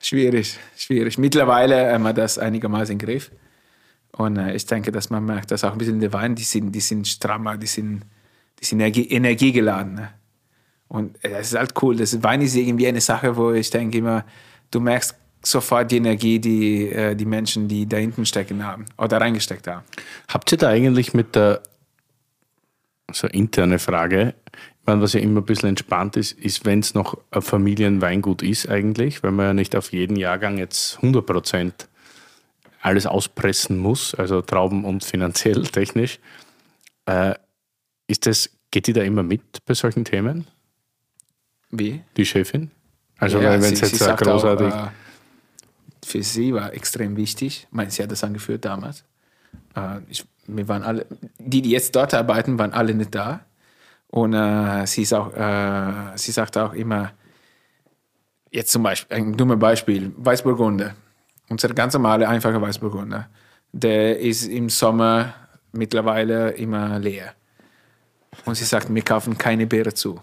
schwierig, 0.00 0.56
schwierig. 0.76 1.18
Mittlerweile 1.18 1.92
haben 1.92 2.04
wir 2.04 2.12
das 2.12 2.38
einigermaßen 2.38 2.92
im 2.92 2.98
Griff. 3.00 3.32
Und 4.16 4.36
äh, 4.36 4.54
ich 4.54 4.66
denke, 4.66 4.92
dass 4.92 5.10
man 5.10 5.24
merkt, 5.24 5.50
dass 5.50 5.64
auch 5.64 5.72
ein 5.72 5.78
bisschen 5.78 6.00
die 6.00 6.12
Weine, 6.12 6.34
die 6.34 6.44
sind, 6.44 6.72
die 6.72 6.80
sind 6.80 7.06
strammer, 7.06 7.56
die 7.56 7.66
sind, 7.66 8.04
die 8.60 8.64
sind 8.64 8.80
energie, 8.80 9.08
energiegeladen. 9.08 9.94
Ne? 9.94 10.10
Und 10.88 11.22
äh, 11.24 11.30
das 11.30 11.48
ist 11.48 11.58
halt 11.58 11.74
cool. 11.82 11.96
Das 11.96 12.22
Wein 12.22 12.40
ist 12.40 12.54
irgendwie 12.54 12.86
eine 12.86 13.00
Sache, 13.00 13.36
wo 13.36 13.52
ich 13.52 13.70
denke 13.70 13.98
immer, 13.98 14.24
du 14.70 14.80
merkst 14.80 15.16
sofort 15.42 15.90
die 15.90 15.96
Energie, 15.96 16.38
die 16.38 16.88
äh, 16.88 17.14
die 17.14 17.26
Menschen, 17.26 17.68
die 17.68 17.86
da 17.86 17.96
hinten 17.96 18.24
stecken 18.24 18.64
haben 18.64 18.86
oder 18.96 19.20
reingesteckt 19.20 19.66
haben. 19.66 19.84
Habt 20.28 20.50
ihr 20.52 20.58
da 20.58 20.68
eigentlich 20.68 21.12
mit 21.12 21.34
der 21.34 21.62
so 23.12 23.26
interne 23.26 23.78
Frage, 23.78 24.34
ich 24.52 24.86
meine, 24.86 25.02
was 25.02 25.12
ja 25.14 25.20
immer 25.20 25.40
ein 25.40 25.46
bisschen 25.46 25.70
entspannt 25.70 26.16
ist, 26.16 26.32
ist, 26.32 26.64
wenn 26.64 26.80
es 26.80 26.94
noch 26.94 27.18
ein 27.30 27.42
Familienweingut 27.42 28.42
ist 28.42 28.68
eigentlich, 28.68 29.22
weil 29.22 29.32
man 29.32 29.46
ja 29.46 29.54
nicht 29.54 29.76
auf 29.76 29.92
jeden 29.92 30.16
Jahrgang 30.16 30.58
jetzt 30.58 30.96
100 30.96 31.24
Prozent 31.24 31.88
alles 32.84 33.06
auspressen 33.06 33.78
muss, 33.78 34.14
also 34.14 34.42
Trauben 34.42 34.84
und 34.84 35.04
finanziell, 35.04 35.62
technisch. 35.72 36.20
Äh, 37.06 37.34
ist 38.06 38.26
das, 38.26 38.50
geht 38.70 38.86
die 38.86 38.92
da 38.92 39.02
immer 39.02 39.22
mit 39.22 39.64
bei 39.64 39.72
solchen 39.74 40.04
Themen? 40.04 40.46
Wie? 41.70 42.02
Die 42.16 42.26
Chefin? 42.26 42.70
Also, 43.18 43.40
ja, 43.40 43.52
wenn 43.52 43.72
es 43.72 43.80
jetzt 43.80 43.98
sie 43.98 44.04
großartig. 44.04 44.72
Auch, 44.72 44.86
äh, 44.86 44.90
für 46.04 46.22
sie 46.22 46.52
war 46.52 46.74
extrem 46.74 47.16
wichtig. 47.16 47.66
Ich 47.68 47.72
meine, 47.74 47.90
sie 47.90 48.02
hat 48.02 48.10
das 48.10 48.22
angeführt 48.22 48.66
damals. 48.66 49.04
Äh, 49.74 50.00
ich, 50.10 50.26
wir 50.46 50.68
waren 50.68 50.82
alle, 50.82 51.06
die, 51.38 51.62
die 51.62 51.70
jetzt 51.70 51.96
dort 51.96 52.12
arbeiten, 52.12 52.58
waren 52.58 52.74
alle 52.74 52.94
nicht 52.94 53.14
da. 53.14 53.46
Und 54.08 54.34
äh, 54.34 54.86
sie, 54.86 55.02
ist 55.02 55.14
auch, 55.14 55.34
äh, 55.34 56.16
sie 56.16 56.32
sagt 56.32 56.58
auch 56.58 56.74
immer, 56.74 57.12
jetzt 58.50 58.70
zum 58.72 58.82
Beispiel, 58.82 59.16
ein 59.16 59.36
dummes 59.36 59.58
Beispiel, 59.58 60.12
Weißburgunder 60.18 60.94
unser 61.48 61.68
ganz 61.74 61.94
normaler, 61.94 62.28
einfacher 62.28 62.60
Weißburgunder, 62.60 63.28
der 63.72 64.18
ist 64.18 64.46
im 64.46 64.68
Sommer 64.68 65.34
mittlerweile 65.72 66.50
immer 66.52 66.98
leer. 66.98 67.34
Und 68.44 68.54
sie 68.56 68.64
sagt, 68.64 68.92
wir 68.92 69.02
kaufen 69.02 69.36
keine 69.38 69.66
Beere 69.66 69.94
zu. 69.94 70.20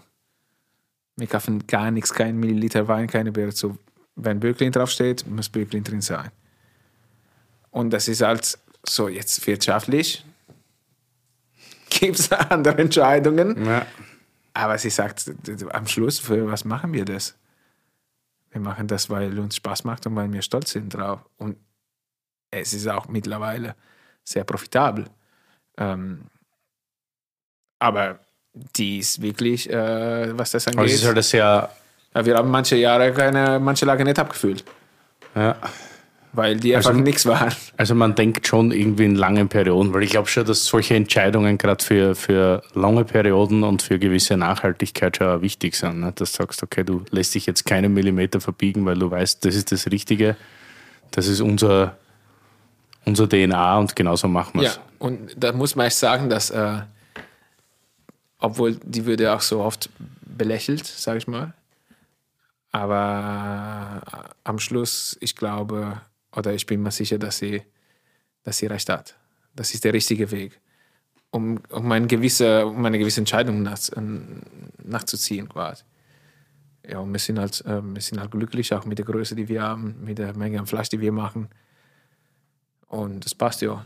Wir 1.16 1.26
kaufen 1.26 1.66
gar 1.66 1.90
nichts, 1.90 2.12
kein 2.12 2.38
Milliliter 2.38 2.88
Wein, 2.88 3.06
keine 3.06 3.32
Beere 3.32 3.52
zu. 3.52 3.78
Wenn 4.16 4.40
Böcklin 4.40 4.72
draufsteht, 4.72 5.26
muss 5.26 5.48
Böcklin 5.48 5.84
drin 5.84 6.00
sein. 6.00 6.30
Und 7.70 7.90
das 7.90 8.08
ist 8.08 8.22
halt 8.22 8.58
so 8.86 9.08
jetzt 9.08 9.46
wirtschaftlich. 9.46 10.24
Gibt 11.90 12.18
es 12.18 12.32
andere 12.32 12.78
Entscheidungen. 12.78 13.64
Ja. 13.64 13.86
Aber 14.54 14.76
sie 14.78 14.90
sagt 14.90 15.30
am 15.70 15.86
Schluss, 15.86 16.18
für 16.18 16.46
was 16.46 16.64
machen 16.64 16.92
wir 16.92 17.04
das? 17.04 17.34
Wir 18.52 18.60
machen 18.60 18.86
das, 18.86 19.10
weil 19.10 19.38
uns 19.38 19.56
Spaß 19.56 19.84
macht 19.84 20.06
und 20.06 20.14
weil 20.14 20.32
wir 20.32 20.42
stolz 20.42 20.70
sind 20.70 20.94
drauf. 20.94 21.20
Und 21.38 21.56
es 22.50 22.72
ist 22.72 22.86
auch 22.86 23.08
mittlerweile 23.08 23.74
sehr 24.24 24.44
profitabel. 24.44 25.06
Ähm, 25.78 26.26
aber 27.78 28.20
die 28.52 28.98
ist 28.98 29.20
wirklich, 29.20 29.68
äh, 29.70 30.38
was 30.38 30.50
das 30.50 30.66
angeht. 30.68 30.78
Aber 30.78 30.86
es 30.86 30.94
ist 30.94 31.06
halt 31.06 31.24
sehr. 31.24 31.70
Ja, 32.14 32.26
wir 32.26 32.36
haben 32.36 32.50
manche 32.50 32.76
Jahre 32.76 33.12
keine, 33.12 33.58
manche 33.58 33.86
Lager 33.86 34.04
nicht 34.04 34.18
abgefüllt. 34.18 34.64
Ja 35.34 35.56
weil 36.32 36.56
die 36.56 36.74
einfach 36.74 36.90
also, 36.90 37.02
nichts 37.02 37.26
waren. 37.26 37.54
Also 37.76 37.94
man 37.94 38.14
denkt 38.14 38.46
schon 38.46 38.72
irgendwie 38.72 39.04
in 39.04 39.14
langen 39.14 39.48
Perioden, 39.48 39.92
weil 39.92 40.02
ich 40.02 40.10
glaube 40.10 40.28
schon, 40.28 40.46
dass 40.46 40.64
solche 40.64 40.94
Entscheidungen 40.94 41.58
gerade 41.58 41.84
für, 41.84 42.14
für 42.14 42.62
lange 42.74 43.04
Perioden 43.04 43.62
und 43.64 43.82
für 43.82 43.98
gewisse 43.98 44.36
Nachhaltigkeit 44.36 45.18
schon 45.18 45.42
wichtig 45.42 45.74
sind. 45.74 46.00
Ne? 46.00 46.12
Dass 46.14 46.32
du 46.32 46.38
sagst, 46.38 46.62
okay, 46.62 46.84
du 46.84 47.04
lässt 47.10 47.34
dich 47.34 47.46
jetzt 47.46 47.66
keinen 47.66 47.92
Millimeter 47.92 48.40
verbiegen, 48.40 48.86
weil 48.86 48.98
du 48.98 49.10
weißt, 49.10 49.44
das 49.44 49.54
ist 49.54 49.72
das 49.72 49.90
Richtige, 49.90 50.36
das 51.10 51.26
ist 51.26 51.42
unser, 51.42 51.96
unser 53.04 53.28
DNA 53.28 53.78
und 53.78 53.94
genauso 53.94 54.26
machen 54.26 54.60
wir 54.60 54.68
es. 54.68 54.76
Ja, 54.76 54.82
und 54.98 55.34
da 55.36 55.52
muss 55.52 55.76
man 55.76 55.86
echt 55.86 55.96
sagen, 55.96 56.30
dass, 56.30 56.48
äh, 56.48 56.78
obwohl 58.38 58.76
die 58.82 59.04
würde 59.04 59.34
auch 59.34 59.42
so 59.42 59.60
oft 59.60 59.90
belächelt, 60.24 60.86
sage 60.86 61.18
ich 61.18 61.28
mal, 61.28 61.52
aber 62.70 64.00
am 64.44 64.58
Schluss, 64.58 65.18
ich 65.20 65.36
glaube, 65.36 66.00
oder 66.34 66.52
ich 66.52 66.66
bin 66.66 66.82
mir 66.82 66.90
sicher, 66.90 67.18
dass 67.18 67.38
sie, 67.38 67.62
dass 68.42 68.58
sie 68.58 68.66
recht 68.66 68.88
hat. 68.88 69.16
Das 69.54 69.74
ist 69.74 69.84
der 69.84 69.92
richtige 69.92 70.30
Weg, 70.30 70.60
um, 71.30 71.60
um, 71.70 71.92
eine, 71.92 72.06
gewisse, 72.06 72.66
um 72.66 72.84
eine 72.84 72.98
gewisse 72.98 73.20
Entscheidung 73.20 73.62
nach, 73.62 73.78
nachzuziehen 74.82 75.48
quasi. 75.48 75.84
Ja, 76.88 76.98
und 76.98 77.12
wir 77.12 77.20
sind, 77.20 77.38
halt, 77.38 77.64
äh, 77.64 77.80
wir 77.82 78.00
sind 78.00 78.18
halt 78.18 78.32
glücklich, 78.32 78.74
auch 78.74 78.84
mit 78.86 78.98
der 78.98 79.04
Größe, 79.04 79.36
die 79.36 79.48
wir 79.48 79.62
haben, 79.62 79.96
mit 80.04 80.18
der 80.18 80.36
Menge 80.36 80.58
an 80.58 80.66
Fleisch, 80.66 80.88
die 80.88 81.00
wir 81.00 81.12
machen. 81.12 81.48
Und 82.88 83.24
das 83.24 83.34
passt 83.34 83.62
ja. 83.62 83.84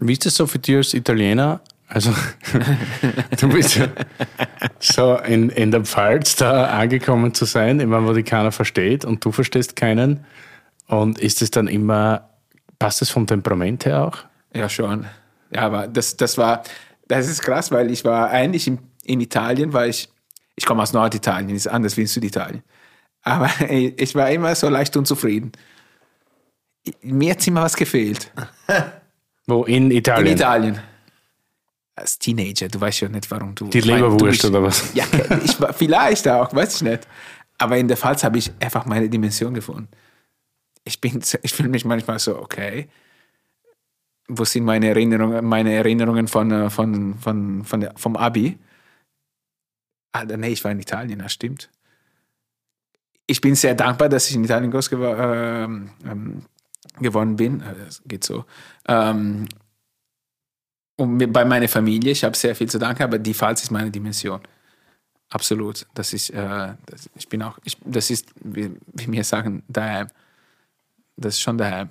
Wie 0.00 0.12
ist 0.12 0.26
das 0.26 0.34
so 0.34 0.46
für 0.46 0.58
dich 0.58 0.76
als 0.76 0.94
Italiener? 0.94 1.60
Also, 1.86 2.12
du 3.40 3.48
bist 3.48 3.76
ja 3.76 3.88
so 4.78 5.16
in, 5.16 5.48
in 5.50 5.70
der 5.70 5.84
Pfalz 5.84 6.36
da 6.36 6.66
angekommen 6.66 7.32
zu 7.32 7.46
sein, 7.46 7.80
immer 7.80 8.06
wo 8.06 8.12
die 8.12 8.24
keiner 8.24 8.52
versteht 8.52 9.04
und 9.04 9.24
du 9.24 9.32
verstehst 9.32 9.74
keinen. 9.74 10.24
Und 10.88 11.18
ist 11.18 11.42
es 11.42 11.50
dann 11.50 11.68
immer, 11.68 12.30
passt 12.78 13.02
es 13.02 13.10
vom 13.10 13.26
Temperament 13.26 13.84
her 13.84 14.04
auch? 14.04 14.18
Ja, 14.54 14.68
schon. 14.68 15.06
Ja, 15.50 15.62
aber 15.62 15.86
das, 15.86 16.16
das 16.16 16.36
war, 16.38 16.62
das 17.06 17.28
ist 17.28 17.42
krass, 17.42 17.70
weil 17.70 17.90
ich 17.90 18.04
war 18.04 18.30
eigentlich 18.30 18.66
in, 18.66 18.78
in 19.04 19.20
Italien, 19.20 19.72
weil 19.72 19.90
ich, 19.90 20.08
ich 20.56 20.64
komme 20.64 20.82
aus 20.82 20.92
Norditalien, 20.92 21.54
ist 21.54 21.68
anders 21.68 21.96
wie 21.96 22.02
in 22.02 22.06
Süditalien. 22.06 22.62
Aber 23.22 23.50
ich 23.68 24.14
war 24.14 24.30
immer 24.30 24.54
so 24.54 24.68
leicht 24.68 24.96
unzufrieden. 24.96 25.52
Mir 27.02 27.32
hat 27.32 27.46
immer 27.46 27.62
was 27.62 27.76
gefehlt. 27.76 28.32
Wo? 29.46 29.64
In 29.64 29.90
Italien? 29.90 30.26
In 30.26 30.32
Italien. 30.32 30.78
Als 31.96 32.18
Teenager, 32.18 32.68
du 32.68 32.80
weißt 32.80 33.00
ja 33.00 33.08
nicht, 33.08 33.30
warum 33.30 33.54
du. 33.54 33.68
Die 33.68 33.80
Leberwurst 33.80 34.44
oder 34.46 34.62
was? 34.62 34.94
Ja, 34.94 35.04
ich, 35.44 35.56
vielleicht 35.76 36.28
auch, 36.28 36.54
weiß 36.54 36.76
ich 36.76 36.82
nicht. 36.82 37.06
Aber 37.58 37.76
in 37.76 37.88
der 37.88 37.96
Pfalz 37.96 38.24
habe 38.24 38.38
ich 38.38 38.52
einfach 38.60 38.86
meine 38.86 39.08
Dimension 39.08 39.52
gefunden 39.52 39.88
ich 40.88 41.00
bin, 41.00 41.22
ich 41.42 41.52
fühle 41.52 41.68
mich 41.68 41.84
manchmal 41.84 42.18
so, 42.18 42.38
okay, 42.38 42.88
wo 44.26 44.44
sind 44.44 44.64
meine 44.64 44.88
Erinnerungen, 44.88 45.44
meine 45.44 45.72
Erinnerungen 45.72 46.28
von, 46.28 46.50
äh, 46.50 46.70
von, 46.70 47.14
von, 47.18 47.64
von 47.64 47.80
der, 47.80 47.94
vom 47.96 48.16
Abi? 48.16 48.58
Ah, 50.12 50.24
nee, 50.24 50.48
ich 50.48 50.64
war 50.64 50.72
in 50.72 50.80
Italien, 50.80 51.18
das 51.20 51.32
stimmt. 51.32 51.70
Ich 53.26 53.40
bin 53.40 53.54
sehr 53.54 53.74
dankbar, 53.74 54.08
dass 54.08 54.28
ich 54.28 54.36
in 54.36 54.44
Italien 54.44 54.70
groß 54.70 54.88
gew 54.88 55.04
äh, 55.04 55.64
ähm, 55.64 56.42
geworden 56.98 57.36
bin. 57.36 57.60
Äh, 57.60 57.74
das 57.84 58.02
geht 58.06 58.24
so. 58.24 58.44
Ähm, 58.86 59.46
und 60.96 61.32
bei 61.32 61.44
meiner 61.44 61.68
Familie, 61.68 62.12
ich 62.12 62.24
habe 62.24 62.36
sehr 62.36 62.56
viel 62.56 62.68
zu 62.68 62.78
danken, 62.78 63.02
aber 63.02 63.18
die 63.18 63.34
Pfalz 63.34 63.62
ist 63.62 63.70
meine 63.70 63.90
Dimension. 63.90 64.40
Absolut. 65.30 65.86
Das 65.94 66.12
ist, 66.12 66.30
äh, 66.30 66.74
das, 66.86 67.10
ich 67.14 67.28
bin 67.28 67.42
auch, 67.42 67.58
ich, 67.64 67.76
das 67.84 68.10
ist, 68.10 68.26
wie, 68.42 68.72
wie 68.94 69.12
wir 69.12 69.24
sagen, 69.24 69.62
daheim 69.68 70.08
das 71.18 71.34
ist 71.34 71.40
schon 71.40 71.58
daheim. 71.58 71.88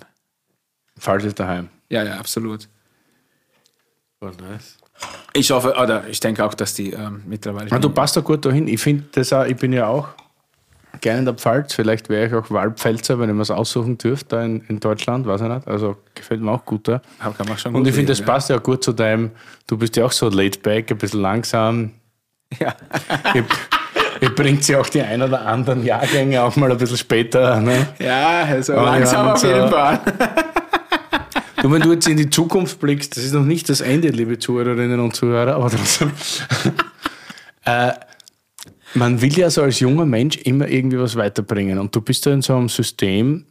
Falsch 0.97 1.25
ist 1.25 1.39
daheim. 1.39 1.69
Ja, 1.89 2.03
ja, 2.03 2.17
absolut. 2.17 2.67
Oh, 4.21 4.31
nice. 4.41 4.77
Ich 5.33 5.51
hoffe, 5.51 5.75
oder 5.79 6.07
ich 6.07 6.19
denke 6.19 6.43
auch, 6.43 6.55
dass 6.55 6.73
die 6.73 6.91
ähm, 6.91 7.21
mittlerweile. 7.27 7.69
Ja, 7.69 7.77
du 7.77 7.89
passt 7.89 8.17
da 8.17 8.21
gut 8.21 8.43
dahin. 8.45 8.67
Ich 8.67 8.81
finde 8.81 9.03
das 9.11 9.31
auch, 9.31 9.45
ich 9.45 9.55
bin 9.55 9.71
ja 9.73 9.87
auch 9.87 10.07
gerne 11.01 11.19
in 11.19 11.25
der 11.25 11.35
Pfalz. 11.35 11.73
Vielleicht 11.73 12.09
wäre 12.09 12.27
ich 12.27 12.33
auch 12.33 12.49
Wahlpfälzer, 12.49 13.19
wenn 13.19 13.29
ich 13.29 13.35
mir 13.35 13.43
es 13.43 13.51
aussuchen 13.51 13.97
dürfte, 13.99 14.29
da 14.29 14.43
in, 14.43 14.61
in 14.61 14.79
Deutschland, 14.79 15.27
weiß 15.27 15.41
ich 15.41 15.47
nicht. 15.47 15.67
Also 15.67 15.97
gefällt 16.15 16.41
mir 16.41 16.51
auch 16.51 16.65
gut 16.65 16.87
da. 16.87 17.01
Kann 17.19 17.47
man 17.47 17.57
schon 17.57 17.75
Und 17.75 17.87
ich 17.87 17.93
finde, 17.93 18.11
das 18.11 18.19
leben, 18.19 18.27
passt 18.27 18.49
ja 18.49 18.57
gut 18.57 18.83
zu 18.83 18.93
deinem, 18.93 19.31
du 19.67 19.77
bist 19.77 19.95
ja 19.97 20.05
auch 20.05 20.11
so 20.11 20.29
laid 20.29 20.63
back, 20.63 20.89
ein 20.89 20.97
bisschen 20.97 21.21
langsam. 21.21 21.91
Ja. 22.59 22.75
Ihr, 24.21 24.33
bringt 24.33 24.63
sie 24.63 24.75
auch 24.75 24.87
die 24.89 25.01
ein 25.01 25.21
oder 25.21 25.45
anderen 25.45 25.83
Jahrgänge 25.83 26.41
auch 26.41 26.55
mal 26.55 26.71
ein 26.71 26.77
bisschen 26.77 26.97
später. 26.97 27.59
Ne? 27.59 27.87
Ja, 27.99 28.43
also 28.43 28.73
Ja, 28.73 28.83
langsam 28.83 29.29
auf 29.29 29.43
jeden 29.43 29.69
Fall. 29.69 29.99
Du, 31.61 31.71
wenn 31.71 31.81
du 31.81 31.91
jetzt 31.91 32.07
in 32.07 32.17
die 32.17 32.29
Zukunft 32.29 32.79
blickst, 32.79 33.17
das 33.17 33.23
ist 33.23 33.33
noch 33.33 33.43
nicht 33.43 33.67
das 33.69 33.81
Ende, 33.81 34.09
liebe 34.09 34.37
Zuhörerinnen 34.37 34.99
und 34.99 35.15
Zuhörer, 35.15 35.55
aber 35.55 35.69
trotzdem. 35.69 36.11
äh, 37.65 37.93
man 38.93 39.21
will 39.21 39.37
ja 39.37 39.49
so 39.49 39.63
als 39.63 39.79
junger 39.79 40.05
Mensch 40.05 40.37
immer 40.37 40.67
irgendwie 40.67 40.99
was 40.99 41.15
weiterbringen. 41.15 41.79
Und 41.79 41.95
du 41.95 42.01
bist 42.01 42.25
ja 42.25 42.33
in 42.33 42.41
so 42.41 42.55
einem 42.55 42.69
System, 42.69 43.45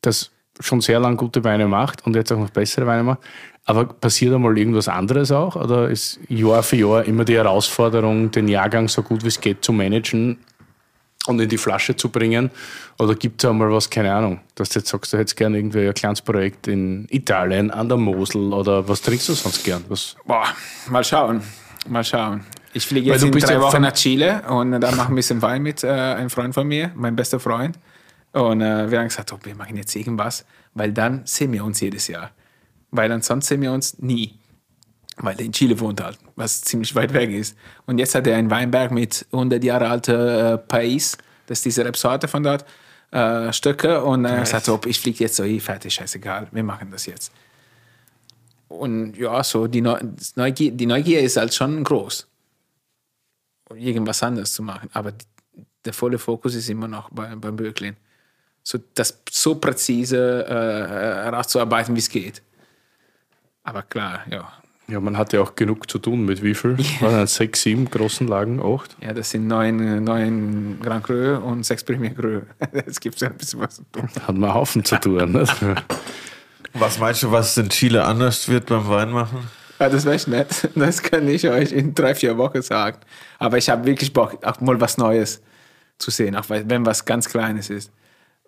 das 0.00 0.30
schon 0.60 0.80
sehr 0.80 1.00
lange 1.00 1.16
gute 1.16 1.42
Weine 1.44 1.66
macht 1.68 2.06
und 2.06 2.16
jetzt 2.16 2.32
auch 2.32 2.38
noch 2.38 2.50
bessere 2.50 2.86
Weine 2.86 3.02
macht. 3.02 3.20
Aber 3.68 3.84
passiert 3.84 4.34
einmal 4.34 4.56
irgendwas 4.56 4.88
anderes 4.88 5.30
auch? 5.30 5.54
Oder 5.54 5.90
ist 5.90 6.18
Jahr 6.30 6.62
für 6.62 6.76
Jahr 6.76 7.04
immer 7.04 7.26
die 7.26 7.36
Herausforderung, 7.36 8.30
den 8.30 8.48
Jahrgang 8.48 8.88
so 8.88 9.02
gut 9.02 9.22
wie 9.24 9.28
es 9.28 9.38
geht 9.38 9.62
zu 9.62 9.74
managen 9.74 10.38
und 11.26 11.38
in 11.38 11.50
die 11.50 11.58
Flasche 11.58 11.94
zu 11.94 12.08
bringen? 12.08 12.50
Oder 12.98 13.14
gibt 13.14 13.44
es 13.44 13.50
einmal 13.50 13.70
was, 13.70 13.90
keine 13.90 14.10
Ahnung, 14.14 14.40
dass 14.54 14.70
du 14.70 14.78
jetzt 14.78 14.88
sagst, 14.88 15.12
du 15.12 15.18
hättest 15.18 15.36
gerne 15.36 15.58
irgendwie 15.58 15.86
ein 15.86 15.92
kleines 15.92 16.22
Projekt 16.22 16.66
in 16.66 17.06
Italien, 17.10 17.70
an 17.70 17.90
der 17.90 17.98
Mosel 17.98 18.54
oder 18.54 18.88
was 18.88 19.02
trinkst 19.02 19.28
du 19.28 19.34
sonst 19.34 19.62
gern? 19.62 19.84
Was? 19.90 20.16
Boah, 20.24 20.46
mal 20.88 21.04
schauen. 21.04 21.42
Mal 21.86 22.04
schauen. 22.04 22.46
Ich 22.72 22.86
fliege 22.86 23.10
jetzt 23.10 23.22
in 23.22 23.32
drei 23.32 23.60
Wochen 23.60 23.82
nach 23.82 23.92
Chile 23.92 24.44
und 24.48 24.80
da 24.80 24.90
machen 24.92 24.96
wir 24.96 25.08
ein 25.08 25.14
bisschen 25.14 25.42
Wein 25.42 25.60
mit 25.60 25.84
äh, 25.84 25.88
einem 25.88 26.30
Freund 26.30 26.54
von 26.54 26.66
mir, 26.66 26.90
mein 26.94 27.14
bester 27.14 27.38
Freund. 27.38 27.78
Und 28.32 28.62
äh, 28.62 28.90
wir 28.90 28.98
haben 28.98 29.08
gesagt, 29.08 29.30
oh, 29.30 29.38
wir 29.42 29.54
machen 29.54 29.76
jetzt 29.76 29.94
irgendwas, 29.94 30.46
weil 30.72 30.90
dann 30.90 31.20
sehen 31.26 31.52
wir 31.52 31.62
uns 31.62 31.80
jedes 31.80 32.08
Jahr. 32.08 32.30
Weil 32.90 33.12
ansonsten 33.12 33.48
sehen 33.48 33.62
wir 33.62 33.72
uns 33.72 33.98
nie. 33.98 34.34
Weil 35.16 35.38
er 35.38 35.44
in 35.44 35.52
Chile 35.52 35.78
wohnt 35.80 36.00
halt, 36.02 36.18
was 36.36 36.60
ziemlich 36.60 36.94
weit 36.94 37.12
weg 37.12 37.30
ist. 37.30 37.56
Und 37.86 37.98
jetzt 37.98 38.14
hat 38.14 38.26
er 38.26 38.36
einen 38.36 38.50
Weinberg 38.50 38.92
mit 38.92 39.26
100 39.32 39.62
Jahre 39.64 39.88
alter 39.88 40.54
äh, 40.54 40.58
Pais, 40.58 41.18
das 41.46 41.58
ist 41.58 41.64
diese 41.64 41.84
Rebsorte 41.84 42.28
von 42.28 42.42
dort, 42.42 42.64
äh, 43.10 43.52
Stöcke. 43.52 44.02
Und 44.04 44.24
er 44.24 44.32
hat 44.32 44.40
gesagt, 44.44 44.68
oh, 44.68 44.80
ich 44.86 45.00
fliege 45.00 45.24
jetzt 45.24 45.36
so, 45.36 45.42
eh, 45.42 45.58
fertig, 45.58 45.94
scheißegal, 45.94 46.48
wir 46.52 46.62
machen 46.62 46.90
das 46.90 47.06
jetzt. 47.06 47.32
Und 48.68 49.16
ja, 49.16 49.42
so 49.42 49.66
die, 49.66 49.80
Neugier, 49.80 50.70
die 50.72 50.86
Neugier 50.86 51.20
ist 51.20 51.36
halt 51.36 51.54
schon 51.54 51.82
groß, 51.82 52.26
irgendwas 53.74 54.22
anderes 54.22 54.52
zu 54.52 54.62
machen. 54.62 54.90
Aber 54.92 55.12
der 55.84 55.94
volle 55.94 56.18
Fokus 56.18 56.54
ist 56.54 56.68
immer 56.68 56.86
noch 56.86 57.10
bei, 57.10 57.34
beim 57.34 57.56
Böklin. 57.56 57.96
So, 58.62 58.78
das 58.94 59.22
so 59.30 59.54
präzise 59.54 60.44
äh, 60.46 61.24
herauszuarbeiten, 61.24 61.94
wie 61.94 62.00
es 62.00 62.10
geht. 62.10 62.42
Aber 63.68 63.82
klar, 63.82 64.20
ja. 64.30 64.50
Ja, 64.88 64.98
man 64.98 65.18
hat 65.18 65.34
ja 65.34 65.42
auch 65.42 65.54
genug 65.54 65.90
zu 65.90 65.98
tun. 65.98 66.24
Mit 66.24 66.42
wie 66.42 66.54
viel? 66.54 66.78
Waren 67.00 67.18
das 67.18 67.34
sechs, 67.34 67.60
sieben 67.60 67.84
großen 67.90 68.26
Lagen, 68.26 68.62
acht? 68.62 68.96
Ja, 69.02 69.12
das 69.12 69.30
sind 69.30 69.46
neun, 69.46 70.02
neun 70.02 70.78
Grand 70.82 71.04
Cru 71.04 71.36
und 71.36 71.66
sechs 71.66 71.84
Premier 71.84 72.14
Cru. 72.14 72.40
Es 72.86 72.98
gibt 72.98 73.20
ja 73.20 73.28
ein 73.28 73.36
bisschen 73.36 73.60
was 73.60 73.76
zu 73.76 73.82
tun. 73.92 74.08
Hat 74.08 74.28
man 74.28 74.44
einen 74.44 74.54
Haufen 74.54 74.82
zu 74.82 74.98
tun. 74.98 75.32
Ne? 75.32 75.44
Was 76.72 76.98
meinst 76.98 77.22
du, 77.22 77.30
was 77.32 77.56
in 77.56 77.70
Chile 77.70 78.04
anders 78.04 78.46
wird 78.48 78.66
beim 78.66 78.86
Weinmachen? 78.88 79.38
Ja, 79.80 79.88
das 79.88 80.04
wäre 80.04 80.16
ich 80.16 80.26
nett. 80.26 80.68
Das 80.74 81.02
kann 81.02 81.26
ich 81.26 81.48
euch 81.48 81.72
in 81.72 81.94
drei, 81.94 82.14
vier 82.14 82.36
Wochen 82.36 82.60
sagen. 82.62 82.98
Aber 83.38 83.56
ich 83.58 83.68
habe 83.70 83.86
wirklich 83.86 84.12
Bock, 84.12 84.44
auch 84.44 84.60
mal 84.60 84.78
was 84.80 84.98
Neues 84.98 85.40
zu 85.96 86.10
sehen, 86.10 86.36
auch 86.36 86.44
wenn 86.48 86.84
was 86.86 87.04
ganz 87.04 87.28
Kleines 87.28 87.70
ist. 87.70 87.90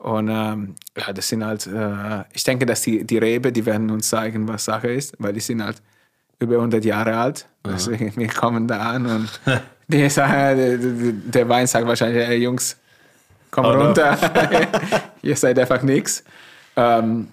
Und 0.01 0.29
ähm, 0.31 0.77
ja, 0.97 1.13
das 1.13 1.29
sind 1.29 1.45
halt, 1.45 1.67
äh, 1.67 2.25
ich 2.33 2.43
denke, 2.43 2.65
dass 2.65 2.81
die, 2.83 3.05
die 3.05 3.19
Rebe, 3.19 3.53
die 3.53 3.67
werden 3.67 3.91
uns 3.91 4.09
zeigen, 4.09 4.49
was 4.49 4.65
Sache 4.65 4.89
ist, 4.89 5.15
weil 5.19 5.35
die 5.35 5.41
sind 5.41 5.63
halt 5.63 5.83
über 6.39 6.55
100 6.57 6.83
Jahre 6.87 7.17
alt. 7.19 7.47
Deswegen, 7.67 8.17
wir 8.17 8.29
kommen 8.29 8.67
da 8.67 8.79
an 8.93 9.05
und 9.07 9.41
die 9.89 10.09
sagen, 10.09 10.57
der, 10.57 11.13
der- 11.13 11.49
Wein 11.51 11.67
sagt 11.67 11.87
wahrscheinlich, 11.87 12.27
hey 12.27 12.39
Jungs, 12.39 12.79
komm 13.51 13.67
Hau 13.67 13.73
runter, 13.73 14.17
ihr 15.23 15.37
seid 15.37 15.59
einfach 15.59 15.83
nichts. 15.83 16.25
Ähm, 16.77 17.29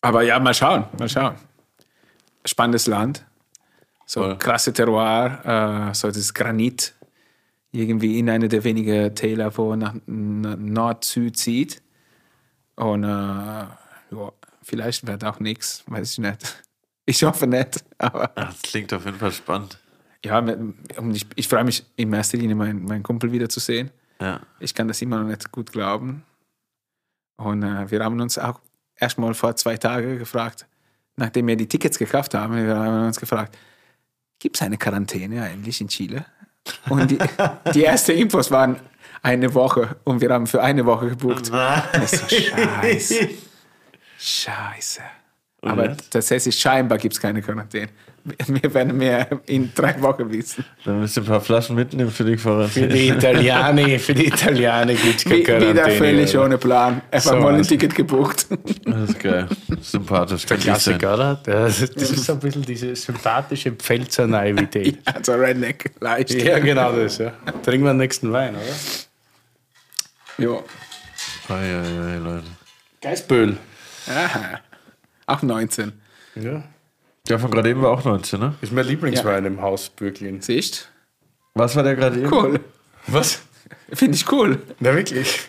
aber 0.00 0.22
ja, 0.22 0.40
mal 0.40 0.54
schauen, 0.54 0.86
mal 0.98 1.08
schauen. 1.08 1.36
Spannendes 2.44 2.88
Land. 2.88 3.24
So 4.06 4.22
Voll. 4.22 4.38
krasse 4.38 4.72
Terroir, 4.72 5.90
äh, 5.90 5.94
so 5.94 6.10
das 6.10 6.34
Granit, 6.34 6.93
irgendwie 7.74 8.18
in 8.18 8.30
eine 8.30 8.48
der 8.48 8.64
wenigen 8.64 9.14
Täler, 9.14 9.56
wo 9.56 9.74
nach, 9.74 9.94
nach 10.06 10.56
Nord-Süd 10.56 11.36
zieht. 11.36 11.82
Und 12.76 13.04
äh, 13.04 13.06
ja, 13.06 14.32
vielleicht 14.62 15.06
wird 15.06 15.24
auch 15.24 15.40
nichts, 15.40 15.84
weiß 15.86 16.12
ich 16.12 16.18
nicht. 16.18 16.62
Ich 17.06 17.22
hoffe 17.22 17.46
nicht, 17.46 17.84
aber 17.98 18.28
das 18.34 18.62
klingt 18.62 18.90
auf 18.94 19.04
jeden 19.04 19.18
Fall 19.18 19.30
spannend. 19.30 19.78
ja, 20.24 20.42
ich, 21.12 21.26
ich 21.34 21.48
freue 21.48 21.64
mich 21.64 21.84
in 21.96 22.10
erster 22.14 22.38
Linie, 22.38 22.54
meinen, 22.54 22.82
meinen 22.82 23.02
Kumpel 23.02 23.30
wiederzusehen. 23.30 23.90
Ja. 24.22 24.40
Ich 24.58 24.74
kann 24.74 24.88
das 24.88 25.02
immer 25.02 25.18
noch 25.18 25.28
nicht 25.28 25.52
gut 25.52 25.70
glauben. 25.70 26.22
Und 27.36 27.62
äh, 27.62 27.90
wir 27.90 28.02
haben 28.02 28.18
uns 28.22 28.38
auch 28.38 28.58
erstmal 28.96 29.34
vor 29.34 29.54
zwei 29.56 29.76
Tagen 29.76 30.18
gefragt, 30.18 30.66
nachdem 31.16 31.46
wir 31.46 31.56
die 31.56 31.68
Tickets 31.68 31.98
gekauft 31.98 32.32
haben, 32.32 32.56
wir 32.56 32.74
haben 32.74 33.06
uns 33.08 33.20
gefragt, 33.20 33.58
gibt 34.38 34.56
es 34.56 34.62
eine 34.62 34.78
Quarantäne 34.78 35.42
eigentlich 35.42 35.82
in 35.82 35.88
Chile? 35.88 36.24
Und 36.88 37.10
die, 37.10 37.18
die 37.74 37.84
ersten 37.84 38.12
Infos 38.12 38.50
waren 38.50 38.80
eine 39.22 39.54
Woche 39.54 39.96
und 40.04 40.20
wir 40.20 40.30
haben 40.30 40.46
für 40.46 40.62
eine 40.62 40.84
Woche 40.84 41.10
gebucht. 41.10 41.50
Das 41.52 42.12
ist 42.12 42.30
so 42.30 42.36
scheiße. 42.36 43.28
Scheiße. 44.18 45.02
Aber 45.70 45.88
jetzt? 45.90 46.14
das 46.14 46.30
heißt, 46.30 46.52
scheinbar 46.58 46.98
gibt 46.98 47.14
es 47.14 47.20
keine 47.20 47.40
Quarantäne. 47.42 47.88
Wir 48.46 48.72
werden 48.72 48.96
mehr 48.96 49.28
in 49.46 49.70
drei 49.74 50.00
Wochen 50.00 50.32
wissen. 50.32 50.64
Dann 50.86 51.00
müsst 51.00 51.16
ihr 51.18 51.22
ein 51.22 51.26
paar 51.26 51.42
Flaschen 51.42 51.76
mitnehmen 51.76 52.10
für 52.10 52.24
die 52.24 52.38
Für 52.38 52.48
Quarantäne. 52.48 52.88
die 52.88 53.08
Italiani, 53.08 53.98
für 53.98 54.14
die 54.14 54.28
Italiani 54.28 54.94
gibt 54.94 55.16
es 55.18 55.24
keine 55.24 55.36
Wie, 55.36 55.46
wieder 55.46 55.60
Quarantäne. 55.74 55.98
völlig 55.98 56.38
ohne 56.38 56.56
Plan. 56.56 57.02
Einfach 57.10 57.30
So 57.32 57.36
mal 57.36 57.54
ein. 57.54 57.62
Ticket 57.62 57.94
gebucht. 57.94 58.46
Das 58.86 59.10
ist 59.10 59.20
geil. 59.20 59.46
Sympathisch. 59.82 60.46
Der. 60.46 60.56
Klassiker, 60.56 61.14
oder? 61.14 61.40
Das 61.44 61.82
ist, 61.82 61.96
das 61.96 62.10
ist 62.12 62.24
so 62.24 62.32
ein 62.32 62.38
bisschen 62.38 62.62
diese 62.62 62.96
sympathische 62.96 63.72
Pfälzer 63.72 64.26
Naivität. 64.26 64.98
Also 65.04 65.32
Redneck, 65.34 65.90
leicht. 66.00 66.32
Ja, 66.32 66.58
genau 66.60 66.92
das. 66.92 67.18
Ja. 67.18 67.32
Trinken 67.62 67.84
wir 67.84 67.92
den 67.92 67.98
nächsten 67.98 68.32
Wein, 68.32 68.54
oder? 68.54 70.42
Jo. 70.44 70.64
Ei, 71.50 71.52
ei, 71.54 72.14
ei, 72.14 72.16
Leute. 72.24 72.44
Geisböhl. 73.02 73.58
Aha. 74.08 74.60
Auch 75.26 75.42
19. 75.42 75.92
Ja. 76.36 76.64
Der 77.28 77.38
von 77.38 77.50
gerade 77.50 77.70
eben 77.70 77.80
war 77.82 77.90
auch 77.90 78.04
19, 78.04 78.38
ne? 78.38 78.54
Ist 78.60 78.72
mein 78.72 78.86
Lieblingswein 78.86 79.44
im 79.46 79.62
Haus 79.62 79.88
Bürglin. 79.88 80.42
Siehst 80.42 80.90
Was 81.54 81.74
war 81.74 81.82
der 81.82 81.96
gerade 81.96 82.18
eben? 82.18 82.32
Cool. 82.32 82.60
Was? 83.06 83.40
Finde 83.92 84.16
ich 84.16 84.30
cool. 84.30 84.60
Na 84.80 84.94
wirklich? 84.94 85.48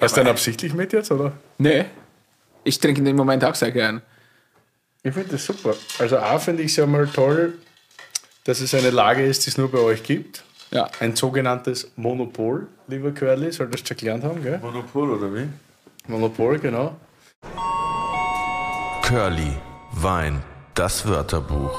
Hast 0.00 0.16
du 0.16 0.22
den 0.22 0.28
absichtlich 0.28 0.74
mit 0.74 0.92
jetzt, 0.92 1.12
oder? 1.12 1.32
Nee. 1.58 1.84
Ich 2.64 2.78
trinke 2.80 3.00
in 3.00 3.04
dem 3.04 3.16
Moment 3.16 3.44
auch 3.44 3.54
sehr 3.54 3.70
gern. 3.70 4.02
Ich 5.02 5.12
finde 5.12 5.30
das 5.30 5.44
super. 5.44 5.74
Also 5.98 6.18
A 6.18 6.38
finde 6.38 6.62
ich 6.62 6.72
es 6.72 6.76
ja 6.76 6.86
mal 6.86 7.06
toll, 7.06 7.54
dass 8.44 8.60
es 8.60 8.74
eine 8.74 8.90
Lage 8.90 9.24
ist, 9.24 9.46
die 9.46 9.50
es 9.50 9.58
nur 9.58 9.70
bei 9.70 9.78
euch 9.78 10.02
gibt. 10.02 10.42
Ja. 10.70 10.90
Ein 10.98 11.14
sogenanntes 11.14 11.92
Monopol, 11.94 12.66
lieber 12.88 13.12
Curly, 13.12 13.52
solltest 13.52 13.88
du 13.88 13.94
gelernt 13.94 14.24
haben, 14.24 14.42
gell? 14.42 14.58
Monopol 14.58 15.10
oder 15.10 15.32
wie? 15.32 15.46
Monopol, 16.08 16.58
genau. 16.58 16.96
Curly, 19.06 19.52
Wein, 19.92 20.42
das 20.72 21.06
Wörterbuch. 21.06 21.78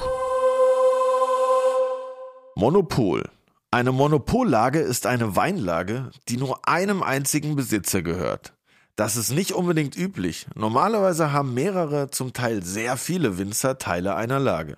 Monopol. 2.56 3.28
Eine 3.72 3.92
Monopollage 3.92 4.78
ist 4.78 5.08
eine 5.08 5.36
Weinlage, 5.36 6.12
die 6.30 6.38
nur 6.38 6.68
einem 6.68 7.02
einzigen 7.02 7.56
Besitzer 7.56 8.04
gehört. 8.04 8.54
Das 8.96 9.18
ist 9.18 9.32
nicht 9.32 9.54
unbedingt 9.54 9.98
üblich. 9.98 10.46
Normalerweise 10.54 11.32
haben 11.32 11.56
mehrere, 11.56 12.12
zum 12.12 12.32
Teil 12.32 12.62
sehr 12.62 12.96
viele 12.96 13.40
Winzer 13.40 13.80
Teile 13.80 14.16
einer 14.16 14.40
Lage. 14.40 14.78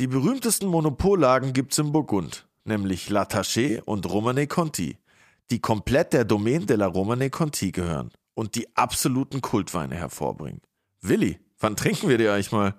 Die 0.00 0.06
berühmtesten 0.06 0.68
Monopollagen 0.68 1.52
gibt's 1.52 1.76
im 1.76 1.92
Burgund, 1.92 2.46
nämlich 2.64 3.10
La 3.10 3.24
Taché 3.24 3.82
und 3.82 4.10
Romane 4.10 4.46
Conti, 4.46 4.96
die 5.50 5.60
komplett 5.60 6.14
der 6.14 6.24
Domaine 6.24 6.64
de 6.64 6.78
la 6.78 6.86
Romane 6.86 7.28
Conti 7.28 7.70
gehören 7.70 8.12
und 8.32 8.54
die 8.54 8.74
absoluten 8.78 9.42
Kultweine 9.42 9.94
hervorbringen. 9.96 10.62
Willi, 11.02 11.38
wann 11.58 11.76
trinken 11.76 12.08
wir 12.08 12.18
die 12.18 12.28
eigentlich 12.28 12.52
mal? 12.52 12.74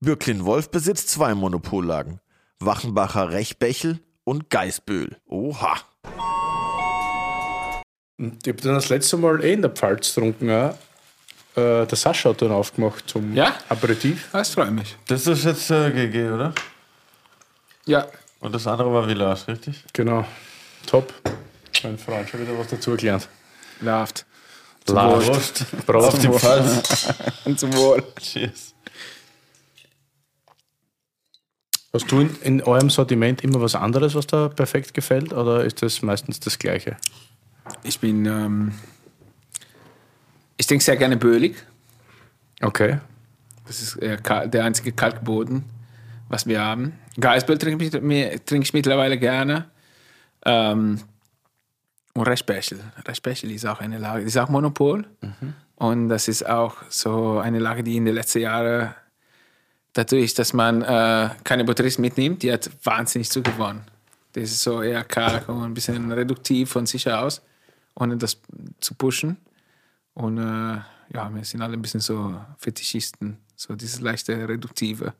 Bürklin 0.00 0.44
Wolf 0.44 0.70
besitzt 0.70 1.08
zwei 1.10 1.34
Monopollagen. 1.34 2.20
Wachenbacher 2.58 3.30
Rechbechel 3.30 4.00
und 4.24 4.50
Geißböhl. 4.50 5.16
Oha. 5.26 5.76
Und 8.18 8.46
ich 8.46 8.52
habe 8.52 8.62
dann 8.62 8.74
das 8.74 8.88
letzte 8.90 9.16
Mal 9.16 9.42
eh 9.44 9.54
in 9.54 9.62
der 9.62 9.70
Pfalz 9.70 10.14
getrunken. 10.14 10.50
Auch. 10.50 10.74
Äh, 11.56 11.86
der 11.86 11.96
Sascha 11.96 12.30
hat 12.30 12.42
dann 12.42 12.52
aufgemacht 12.52 13.08
zum 13.08 13.34
Ja? 13.34 13.54
Aperitif. 13.68 14.28
Das 14.32 14.50
freut 14.50 14.70
mich. 14.70 14.96
Das 15.06 15.26
ist 15.26 15.44
jetzt 15.44 15.70
äh, 15.70 15.90
GG, 15.90 16.30
oder? 16.30 16.52
Ja, 17.86 18.06
Und 18.40 18.54
das 18.54 18.66
andere 18.66 18.92
war 18.92 19.04
Village, 19.08 19.48
richtig? 19.48 19.84
Genau. 19.92 20.24
Top. 20.86 21.12
Mein 21.82 21.98
Freund, 21.98 22.28
schon 22.28 22.40
wieder 22.42 22.58
was 22.58 22.68
dazugelernt. 22.68 23.28
läuft. 23.80 24.26
Prost. 24.92 25.66
Prost. 25.86 26.08
Auf 26.08 26.18
dem 26.18 26.32
Fall. 26.34 26.82
Zum 27.56 27.74
Wohl. 27.74 28.02
Cheers. 28.20 28.74
Hast 31.92 32.10
du 32.12 32.20
in, 32.20 32.36
in 32.42 32.62
eurem 32.62 32.88
Sortiment 32.88 33.42
immer 33.42 33.60
was 33.60 33.74
anderes, 33.74 34.14
was 34.14 34.26
da 34.26 34.48
perfekt 34.48 34.94
gefällt? 34.94 35.32
Oder 35.32 35.64
ist 35.64 35.82
das 35.82 36.02
meistens 36.02 36.38
das 36.38 36.58
Gleiche? 36.58 36.96
Ich 37.82 37.98
bin, 37.98 38.26
ähm, 38.26 38.72
ich 40.56 40.66
trinke 40.66 40.84
sehr 40.84 40.96
gerne 40.96 41.16
Bölig. 41.16 41.56
Okay. 42.62 42.98
Das 43.66 43.82
ist 43.82 43.96
äh, 43.96 44.18
der 44.48 44.64
einzige 44.64 44.92
Kalkboden, 44.92 45.64
was 46.28 46.46
wir 46.46 46.60
haben. 46.60 46.92
Geisböll 47.18 47.58
trinke 47.58 47.84
ich, 47.84 47.90
trinke 47.90 48.64
ich 48.64 48.72
mittlerweile 48.72 49.18
gerne. 49.18 49.66
Ähm, 50.44 51.00
und 52.20 52.26
Respechel. 52.26 52.78
Respechel 53.06 53.50
ist 53.50 53.64
auch 53.66 53.80
eine 53.80 53.96
Lage, 53.96 54.24
ist 54.24 54.36
auch 54.36 54.50
Monopol. 54.50 55.06
Und 55.76 56.10
das 56.10 56.28
ist 56.28 56.46
auch 56.46 56.76
so 56.90 57.38
eine 57.38 57.58
Lage, 57.58 57.82
die 57.82 57.96
in 57.96 58.04
den 58.04 58.14
letzten 58.14 58.40
Jahren, 58.40 58.94
dadurch, 59.94 60.34
dass 60.34 60.52
man 60.52 60.82
äh, 60.82 61.30
keine 61.44 61.64
Batterien 61.64 62.02
mitnimmt, 62.02 62.42
die 62.42 62.52
hat 62.52 62.70
wahnsinnig 62.84 63.30
zugewonnen. 63.30 63.82
Das 64.34 64.44
ist 64.44 64.62
so 64.62 64.82
eher 64.82 65.02
karg 65.02 65.48
und 65.48 65.62
ein 65.62 65.72
bisschen 65.72 66.12
reduktiv 66.12 66.70
von 66.70 66.84
sich 66.84 67.10
aus, 67.10 67.40
ohne 67.94 68.18
das 68.18 68.38
zu 68.80 68.94
pushen. 68.94 69.38
Und 70.12 70.36
äh, 70.36 70.80
ja, 71.14 71.34
wir 71.34 71.44
sind 71.44 71.62
alle 71.62 71.72
ein 71.72 71.82
bisschen 71.82 72.00
so 72.00 72.38
Fetischisten. 72.58 73.38
So 73.56 73.74
dieses 73.74 74.00
leichte 74.00 74.36
Reduktive. 74.46 75.14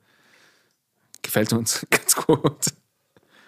Gefällt 1.22 1.54
uns 1.54 1.86
ganz 1.90 2.14
gut. 2.14 2.66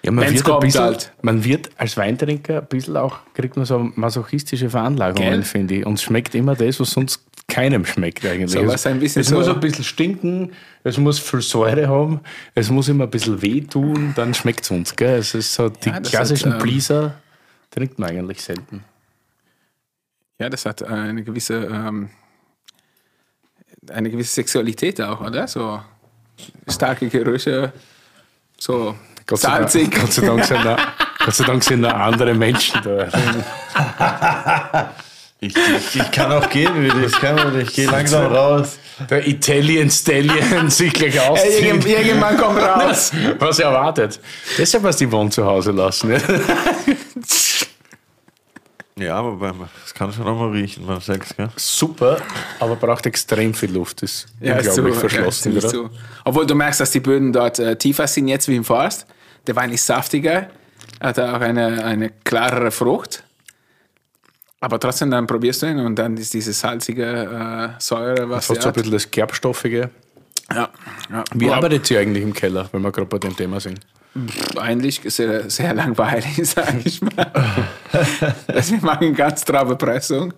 Ja, 0.05 0.11
man 0.11 0.25
Wenn's 0.25 0.35
wird, 0.35 0.45
kommt 0.45 0.61
bisschen, 0.63 0.83
halt. 0.83 1.13
man 1.23 1.45
wird 1.45 1.71
als 1.77 1.97
Weintrinker 1.97 2.59
ein 2.61 2.67
bisschen 2.67 2.97
auch, 2.97 3.19
kriegt 3.35 3.57
man 3.57 3.65
so 3.65 3.79
masochistische 3.95 4.69
Veranlagungen, 4.69 5.45
finde 5.45 5.75
ich. 5.77 5.87
Und 5.87 5.95
es 5.95 6.03
schmeckt 6.03 6.35
immer 6.35 6.57
das, 6.57 6.81
was 6.81 6.91
sonst 6.91 7.25
keinem 7.49 7.85
schmeckt 7.85 8.25
eigentlich. 8.25 8.51
So 8.51 8.61
bisschen 8.99 9.21
es 9.21 9.29
so- 9.29 9.35
muss 9.37 9.47
ein 9.49 9.61
bisschen 9.61 9.85
stinken, 9.85 10.53
es 10.83 10.99
muss 10.99 11.21
viel 11.21 11.41
Säure 11.43 11.87
haben, 11.89 12.21
es 12.55 12.69
muss 12.71 12.89
immer 12.89 13.05
ein 13.05 13.11
bisschen 13.11 13.41
wehtun, 13.43 14.13
dann 14.17 14.35
schmeckt 14.35 14.63
es 14.65 14.71
uns. 14.73 14.97
Gell? 14.97 15.19
Es 15.19 15.35
ist 15.35 15.55
so, 15.55 15.69
die 15.69 15.91
Ja, 15.91 16.01
klassischen 16.01 16.55
hat, 16.55 16.61
ähm, 16.63 16.67
Pleaser 16.69 17.15
trinkt 17.71 17.99
man 18.01 18.11
eigentlich 18.11 18.43
selten. 18.43 18.83
Ja, 20.41 20.49
das 20.49 20.65
hat 20.67 20.83
eine 20.83 21.23
gewisse, 21.23 21.55
ähm, 21.67 22.11
eine 23.91 24.11
gewisse 24.11 24.35
Sexualität 24.35 25.01
auch, 25.01 25.21
oder? 25.21 25.47
So 25.47 25.81
starke 26.69 27.09
Gerüche, 27.09 27.73
so 28.59 28.97
Gott 29.27 29.39
sei, 29.41 29.59
Dank. 29.59 30.01
Gott, 30.01 30.13
sei 30.13 30.27
Dank 30.27 30.45
sind 30.45 30.65
da, 30.65 30.77
Gott 31.25 31.35
sei 31.35 31.45
Dank 31.45 31.63
sind 31.65 31.83
da 31.83 31.91
andere 31.93 32.35
Menschen 32.35 32.81
da. 32.83 33.09
Ich, 35.45 35.57
ich, 35.57 35.97
ich 36.01 36.11
kann 36.13 36.31
auch 36.31 36.49
gehen, 36.51 36.73
Willi. 36.73 37.07
Ich 37.07 37.13
kann 37.21 37.37
auch 37.37 37.51
nicht. 37.51 37.71
Ich 37.71 37.75
gehe 37.75 37.91
langsam 37.91 38.27
raus. 38.33 38.79
Der 39.11 39.27
Italian 39.27 39.91
Stallion 39.91 40.71
sich 40.71 40.93
gleich 40.93 41.17
Ey, 41.17 41.21
auszieht. 41.21 41.63
irgend- 41.65 41.85
Irgendwann 41.85 42.37
kommt 42.37 42.61
raus. 42.63 43.11
Was 43.41 43.59
er 43.59 43.71
erwartet. 43.71 44.21
Deshalb 44.57 44.85
hast 44.85 45.01
du 45.01 45.07
die 45.07 45.11
Wohn 45.11 45.33
zu 45.33 45.45
Hause 45.45 45.73
lassen. 45.73 46.11
Ne? 46.11 46.23
Ja, 48.99 49.17
aber 49.17 49.69
das 49.83 49.95
kann 49.95 50.13
schon 50.13 50.29
auch 50.29 50.39
mal 50.39 50.51
riechen 50.51 50.87
beim 50.87 51.01
Sex, 51.01 51.35
gell? 51.37 51.49
Super, 51.57 52.19
aber 52.61 52.77
braucht 52.77 53.07
extrem 53.07 53.53
viel 53.55 53.73
Luft. 53.73 54.03
Ist 54.03 54.27
Ja, 54.39 54.57
ist 54.57 54.69
unglaublich 54.79 54.95
so, 54.95 55.01
verschlossen. 55.01 55.53
ja, 55.53 55.59
ist 55.59 55.65
oder? 55.65 55.73
so. 55.75 55.91
Obwohl 56.25 56.47
du 56.47 56.55
merkst, 56.55 56.81
dass 56.81 56.91
die 56.93 57.01
Böden 57.01 57.33
dort 57.33 57.59
äh, 57.59 57.75
tiefer 57.77 58.07
sind 58.07 58.29
jetzt 58.29 58.47
wie 58.49 58.55
im 58.57 58.65
Forst. 58.65 59.07
Der 59.47 59.57
Wein 59.57 59.73
ist 59.73 59.87
saftiger, 59.87 60.51
hat 61.01 61.19
auch 61.19 61.41
eine, 61.41 61.85
eine 61.85 62.11
klarere 62.25 62.71
Frucht. 62.71 63.25
Aber 64.61 64.79
trotzdem, 64.79 65.11
dann 65.11 65.27
probierst 65.27 65.63
du 65.63 65.67
ihn 65.67 65.81
und 65.81 65.97
dann 65.97 66.17
ist 66.17 66.33
diese 66.35 66.53
salzige 66.53 67.05
äh, 67.05 67.81
Säure, 67.81 68.31
was 68.31 68.47
Fast 68.47 68.63
so 68.63 68.69
ein 68.69 68.75
bisschen 68.75 68.93
das 68.93 69.11
Gerbstoffige. 69.11 69.91
Ja, 70.51 70.71
ja. 71.11 71.25
Wie 71.35 71.47
Aber 71.47 71.57
arbeitet 71.57 71.91
ihr 71.91 71.99
eigentlich 71.99 72.23
im 72.23 72.33
Keller, 72.33 72.69
wenn 72.71 72.83
wir 72.83 72.93
gerade 72.93 73.09
bei 73.09 73.19
dem 73.19 73.37
Thema 73.37 73.59
sind? 73.59 73.81
Eigentlich 74.57 75.01
sehr, 75.07 75.49
sehr 75.49 75.75
langweilig, 75.75 76.37
sage 76.49 76.81
ich 76.85 77.01
mal. 77.01 77.33
also 78.47 78.75
wir 78.75 78.83
machen 78.83 79.15
ganz 79.15 79.45
traube 79.45 79.75
Pressung, 79.77 80.35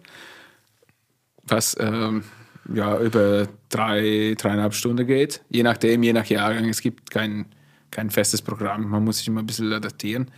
was 1.42 1.76
ähm, 1.78 2.24
ja, 2.72 2.98
über 2.98 3.48
drei, 3.68 4.34
dreieinhalb 4.38 4.74
Stunden 4.74 5.07
geht. 5.07 5.42
Je 5.50 5.62
nachdem, 5.62 6.02
je 6.02 6.12
nach 6.12 6.26
Jahrgang. 6.26 6.68
Es 6.68 6.80
gibt 6.80 7.11
kein, 7.11 7.46
kein 7.95 8.11
festes 8.11 8.42
Programm. 8.42 8.90
Man 8.90 9.05
muss 9.05 9.18
sich 9.18 9.28
immer 9.28 9.40
ein 9.40 9.47
bisschen 9.47 9.72
adaptieren. 9.72 10.30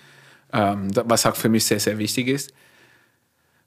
Ähm, 0.53 0.91
was 0.95 1.27
auch 1.27 1.35
für 1.35 1.49
mich 1.49 1.65
sehr, 1.65 1.81
sehr 1.81 1.99
wichtig 1.99 2.29
ist. 2.29 2.53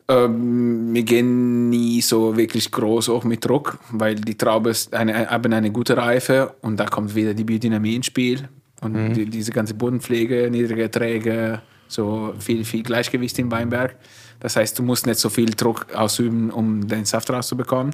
Ähm, 0.07 0.93
wir 0.93 1.03
gehen 1.03 1.69
nie 1.69 2.01
so 2.01 2.37
wirklich 2.37 2.71
groß 2.71 3.09
auch 3.09 3.25
mit 3.25 3.43
Druck, 3.45 3.77
weil 3.91 4.15
die 4.15 4.35
Traube 4.35 4.69
ist 4.69 4.93
eine, 4.93 5.29
haben 5.29 5.51
eine 5.53 5.71
gute 5.71 5.97
Reife 5.97 6.55
und 6.61 6.77
da 6.77 6.85
kommt 6.85 7.13
wieder 7.13 7.33
die 7.33 7.43
Biodynamie 7.43 7.95
ins 7.95 8.05
Spiel 8.05 8.47
und 8.81 9.13
die, 9.13 9.25
diese 9.25 9.51
ganze 9.51 9.73
Bodenpflege, 9.73 10.49
niedrige 10.49 10.83
Erträge, 10.83 11.61
so 11.87 12.33
viel, 12.39 12.63
viel 12.63 12.81
Gleichgewicht 12.81 13.37
im 13.39 13.51
Weinberg. 13.51 13.95
Das 14.39 14.55
heißt, 14.55 14.79
du 14.79 14.83
musst 14.83 15.05
nicht 15.05 15.19
so 15.19 15.29
viel 15.29 15.51
Druck 15.51 15.93
ausüben, 15.93 16.49
um 16.49 16.87
den 16.87 17.03
Saft 17.03 17.29
rauszubekommen. 17.29 17.93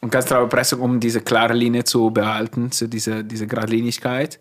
Und 0.00 0.10
ganz 0.10 0.26
traube 0.26 0.48
Pressung, 0.48 0.80
um 0.80 1.00
diese 1.00 1.20
klare 1.20 1.54
Linie 1.54 1.84
zu 1.84 2.10
behalten, 2.10 2.70
so 2.72 2.86
diese, 2.86 3.24
diese 3.24 3.46
Geradlinigkeit. 3.46 4.38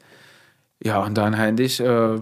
Ja, 0.82 1.00
und 1.04 1.16
dann 1.16 1.36
eigentlich, 1.36 1.80
äh, 1.80 2.20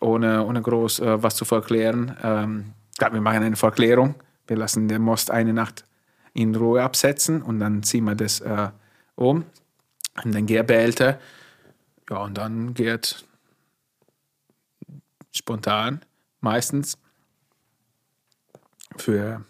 ohne, 0.00 0.44
ohne 0.44 0.62
groß 0.62 1.00
äh, 1.00 1.22
was 1.22 1.36
zu 1.36 1.44
verklären, 1.44 2.16
ähm, 2.22 2.72
ja, 2.98 3.12
wir 3.12 3.20
machen 3.20 3.42
eine 3.42 3.56
Verklärung. 3.56 4.14
Wir 4.46 4.56
lassen 4.56 4.88
den 4.88 5.02
Most 5.02 5.30
eine 5.30 5.52
Nacht 5.52 5.84
in 6.32 6.54
Ruhe 6.54 6.82
absetzen 6.82 7.42
und 7.42 7.60
dann 7.60 7.82
ziehen 7.82 8.04
wir 8.04 8.14
das 8.14 8.40
äh, 8.40 8.68
um 9.16 9.44
in 10.24 10.32
den 10.32 10.46
Gärbehälter. 10.46 11.18
Ja, 12.08 12.18
und 12.18 12.36
dann 12.38 12.74
geht 12.74 13.24
spontan 15.32 16.00
meistens 16.40 16.98
für 18.96 19.44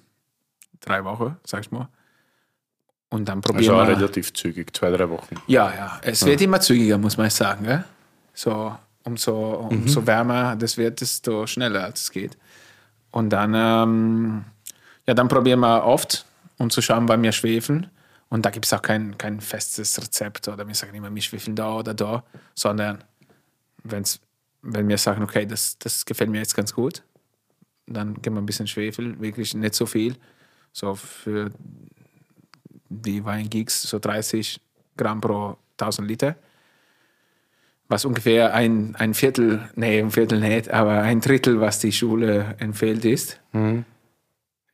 drei 0.80 1.04
Wochen, 1.04 1.36
sag 1.44 1.60
ich 1.60 1.70
mal. 1.70 1.88
Und 3.08 3.28
dann 3.28 3.38
Also 3.38 3.52
probieren 3.52 3.74
auch 3.74 3.86
wir. 3.88 3.96
relativ 3.96 4.32
zügig, 4.34 4.74
zwei, 4.76 4.90
drei 4.90 5.08
Wochen. 5.10 5.36
Ja, 5.46 5.72
ja. 5.74 6.00
Es 6.02 6.24
wird 6.24 6.40
immer 6.40 6.60
zügiger, 6.60 6.98
muss 6.98 7.16
man 7.16 7.28
sagen. 7.30 7.64
Gell? 7.64 7.84
So, 8.40 8.74
umso, 9.04 9.68
umso 9.70 10.06
wärmer 10.06 10.56
das 10.56 10.78
wird, 10.78 11.02
desto 11.02 11.46
schneller 11.46 11.84
als 11.84 12.04
es 12.04 12.10
geht. 12.10 12.38
Und 13.10 13.28
dann, 13.28 13.52
ähm, 13.54 14.44
ja, 15.06 15.12
dann 15.12 15.28
probieren 15.28 15.60
wir 15.60 15.84
oft, 15.84 16.24
um 16.56 16.70
zu 16.70 16.80
schauen, 16.80 17.06
wann 17.06 17.22
wir 17.22 17.32
schwefeln. 17.32 17.90
Und 18.30 18.46
da 18.46 18.50
gibt 18.50 18.64
es 18.64 18.72
auch 18.72 18.80
kein, 18.80 19.18
kein 19.18 19.42
festes 19.42 20.00
Rezept 20.00 20.48
oder 20.48 20.66
wir 20.66 20.74
sagen 20.74 20.94
immer, 20.94 21.14
wir 21.14 21.20
schwefeln 21.20 21.54
da 21.54 21.74
oder 21.74 21.92
da, 21.92 22.24
sondern 22.54 23.04
wenn's, 23.82 24.20
wenn 24.62 24.88
wir 24.88 24.96
sagen, 24.96 25.22
okay, 25.22 25.44
das, 25.44 25.76
das 25.78 26.06
gefällt 26.06 26.30
mir 26.30 26.38
jetzt 26.38 26.56
ganz 26.56 26.72
gut, 26.72 27.02
dann 27.86 28.14
geben 28.22 28.36
wir 28.36 28.40
ein 28.40 28.46
bisschen 28.46 28.66
Schwefel, 28.66 29.20
wirklich 29.20 29.52
nicht 29.52 29.74
so 29.74 29.84
viel. 29.84 30.16
So 30.72 30.94
für 30.94 31.50
die 32.88 33.22
Weingeeks 33.22 33.82
so 33.82 33.98
30 33.98 34.58
Gramm 34.96 35.20
pro 35.20 35.58
1000 35.72 36.08
Liter. 36.08 36.36
Was 37.90 38.04
ungefähr 38.04 38.54
ein, 38.54 38.94
ein 38.96 39.14
Viertel, 39.14 39.68
nee, 39.74 39.98
ein 39.98 40.12
Viertel 40.12 40.38
nicht, 40.38 40.70
aber 40.70 41.02
ein 41.02 41.20
Drittel, 41.20 41.60
was 41.60 41.80
die 41.80 41.90
Schule 41.90 42.54
empfiehlt 42.58 43.04
ist. 43.04 43.40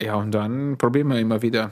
Ja, 0.01 0.17
und 0.17 0.33
dann 0.33 0.77
probieren 0.77 1.09
wir 1.09 1.19
immer 1.19 1.41
wieder. 1.41 1.71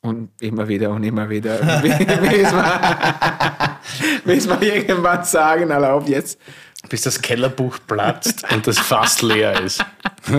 Und 0.00 0.30
immer 0.40 0.66
wieder 0.66 0.90
und 0.90 1.04
immer 1.04 1.28
wieder. 1.28 1.56
bis, 1.82 1.98
wir, 1.98 3.78
bis 4.24 4.48
wir 4.48 4.62
irgendwann 4.62 5.24
sagen, 5.24 5.70
erlaubt 5.70 6.08
jetzt. 6.08 6.38
Bis 6.88 7.02
das 7.02 7.20
Kellerbuch 7.20 7.78
platzt 7.86 8.50
und 8.52 8.66
das 8.66 8.78
Fass 8.78 9.22
leer 9.22 9.60
ist. 9.60 9.84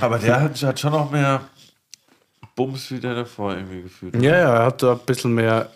Aber 0.00 0.18
der 0.18 0.40
hat, 0.40 0.62
hat 0.62 0.80
schon 0.80 0.92
noch 0.92 1.10
mehr 1.10 1.42
Bums 2.56 2.90
wie 2.90 2.98
der 2.98 3.14
davor 3.14 3.54
irgendwie 3.54 3.82
gefühlt. 3.82 4.14
Ja, 4.16 4.32
ja, 4.32 4.54
er 4.56 4.64
hat 4.66 4.82
da 4.82 4.92
ein 4.92 5.00
bisschen 5.06 5.34
mehr. 5.34 5.70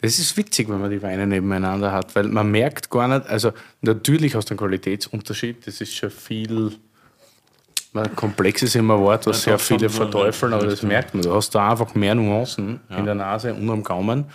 Das 0.00 0.18
ist 0.18 0.36
witzig, 0.36 0.68
wenn 0.70 0.80
man 0.80 0.90
die 0.90 1.02
Weine 1.02 1.26
nebeneinander 1.26 1.92
hat, 1.92 2.14
weil 2.16 2.24
man 2.24 2.50
merkt 2.50 2.88
gar 2.88 3.06
nicht, 3.06 3.26
also 3.28 3.52
natürlich 3.82 4.34
hast 4.34 4.48
du 4.48 4.52
einen 4.52 4.58
Qualitätsunterschied, 4.58 5.66
das 5.66 5.80
ist 5.80 5.94
schon 5.94 6.10
viel. 6.10 6.72
Komplex 8.14 8.62
ist 8.62 8.76
immer 8.76 8.94
ein 8.94 9.00
Wort, 9.00 9.26
was 9.26 9.42
sehr 9.42 9.58
viele 9.58 9.90
verteufeln, 9.90 10.52
aber 10.52 10.66
das 10.66 10.82
merkt 10.82 11.12
man. 11.12 11.24
Du 11.24 11.34
hast 11.34 11.50
da 11.50 11.72
einfach 11.72 11.94
mehr 11.94 12.14
Nuancen 12.14 12.80
in 12.88 13.04
der 13.04 13.16
Nase 13.16 13.52
und 13.52 13.68
am 13.68 13.82
Gaumen. 13.82 14.26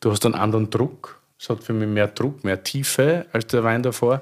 Du 0.00 0.12
hast 0.12 0.24
einen 0.26 0.34
anderen 0.34 0.68
Druck. 0.68 1.18
Es 1.40 1.48
hat 1.48 1.64
für 1.64 1.72
mich 1.72 1.88
mehr 1.88 2.08
Druck, 2.08 2.44
mehr 2.44 2.62
Tiefe 2.62 3.26
als 3.32 3.46
der 3.46 3.64
Wein 3.64 3.82
davor. 3.82 4.20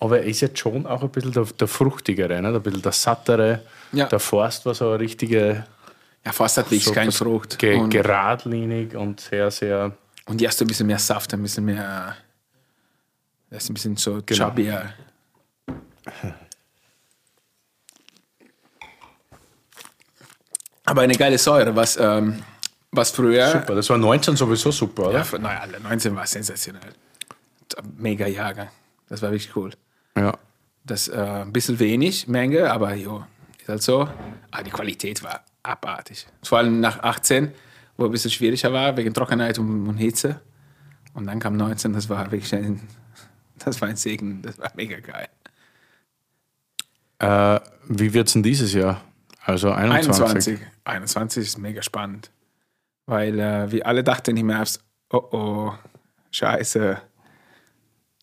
Aber 0.00 0.20
er 0.20 0.26
ist 0.26 0.40
jetzt 0.40 0.58
schon 0.58 0.86
auch 0.86 1.02
ein 1.02 1.08
bisschen 1.08 1.32
der, 1.32 1.44
der 1.44 1.66
fruchtigere, 1.66 2.40
ne? 2.40 2.48
ein 2.48 2.62
bisschen 2.62 2.82
der 2.82 2.92
sattere. 2.92 3.62
Ja. 3.92 4.06
Der 4.06 4.20
Forst 4.20 4.64
war 4.64 4.74
so 4.74 4.90
eine 4.90 5.00
richtige 5.00 5.64
Ja, 6.24 6.32
fast 6.32 6.56
hat 6.58 6.66
wirklich 6.66 6.84
so 6.84 6.92
keine 6.92 7.12
Frucht. 7.12 7.58
Ge 7.58 7.76
und, 7.76 7.90
geradlinig 7.90 8.94
und 8.94 9.20
sehr, 9.20 9.50
sehr. 9.50 9.96
und 10.26 10.40
die 10.40 10.46
hast 10.46 10.60
du 10.60 10.64
ein 10.64 10.68
bisschen 10.68 10.86
mehr 10.86 10.98
Saft, 10.98 11.32
ein 11.32 11.42
bisschen 11.42 11.64
mehr 11.64 12.16
Das 13.50 13.64
ist 13.64 13.70
ein 13.70 13.74
bisschen 13.74 13.96
so 13.96 14.20
chubbier. 14.20 14.92
Aber 20.84 21.02
eine 21.02 21.14
geile 21.14 21.36
Säure, 21.36 21.76
was, 21.76 21.98
ähm, 21.98 22.42
was 22.92 23.10
früher. 23.10 23.50
Super, 23.50 23.74
das 23.74 23.90
war 23.90 23.98
19 23.98 24.36
sowieso 24.36 24.70
super, 24.70 25.08
oder? 25.08 25.24
Ja, 25.32 25.38
naja, 25.38 25.66
19 25.82 26.16
war 26.16 26.26
sensationell. 26.26 26.94
Mega 27.96 28.26
Jahrgang. 28.26 28.70
Das 29.08 29.20
war 29.20 29.30
wirklich 29.30 29.54
cool. 29.54 29.70
Ja. 30.16 30.32
Das 30.84 31.08
äh, 31.08 31.16
ein 31.16 31.52
bisschen 31.52 31.78
wenig 31.78 32.26
Menge, 32.28 32.70
aber 32.70 32.94
jo, 32.94 33.22
ist 33.60 33.68
halt 33.68 33.82
so. 33.82 34.08
Aber 34.50 34.62
die 34.62 34.70
Qualität 34.70 35.22
war 35.22 35.44
abartig. 35.62 36.26
Vor 36.42 36.58
allem 36.58 36.80
nach 36.80 37.00
18, 37.00 37.52
wo 37.96 38.06
ein 38.06 38.10
bisschen 38.10 38.30
schwieriger 38.30 38.72
war, 38.72 38.96
wegen 38.96 39.12
Trockenheit 39.12 39.58
und, 39.58 39.96
Hitze. 39.96 40.40
Und 41.14 41.26
dann 41.26 41.40
kam 41.40 41.56
19, 41.56 41.92
das 41.92 42.08
war 42.08 42.30
wirklich 42.30 42.54
ein, 42.54 42.80
das 43.58 43.80
war 43.80 43.88
ein 43.88 43.96
Segen, 43.96 44.42
das 44.42 44.58
war 44.58 44.70
mega 44.74 44.98
geil. 45.00 45.28
Äh, 47.18 47.60
wie 47.88 48.14
wird 48.14 48.28
es 48.28 48.34
denn 48.34 48.42
dieses 48.42 48.72
Jahr? 48.72 49.02
Also 49.44 49.72
21. 49.72 50.22
21. 50.22 50.60
21 50.84 51.42
ist 51.42 51.58
mega 51.58 51.82
spannend. 51.82 52.30
Weil 53.06 53.38
äh, 53.38 53.70
wir 53.72 53.86
alle 53.86 54.04
dachten 54.04 54.36
im 54.36 54.50
Herbst, 54.50 54.84
oh 55.10 55.28
oh, 55.32 55.72
scheiße, 56.30 57.00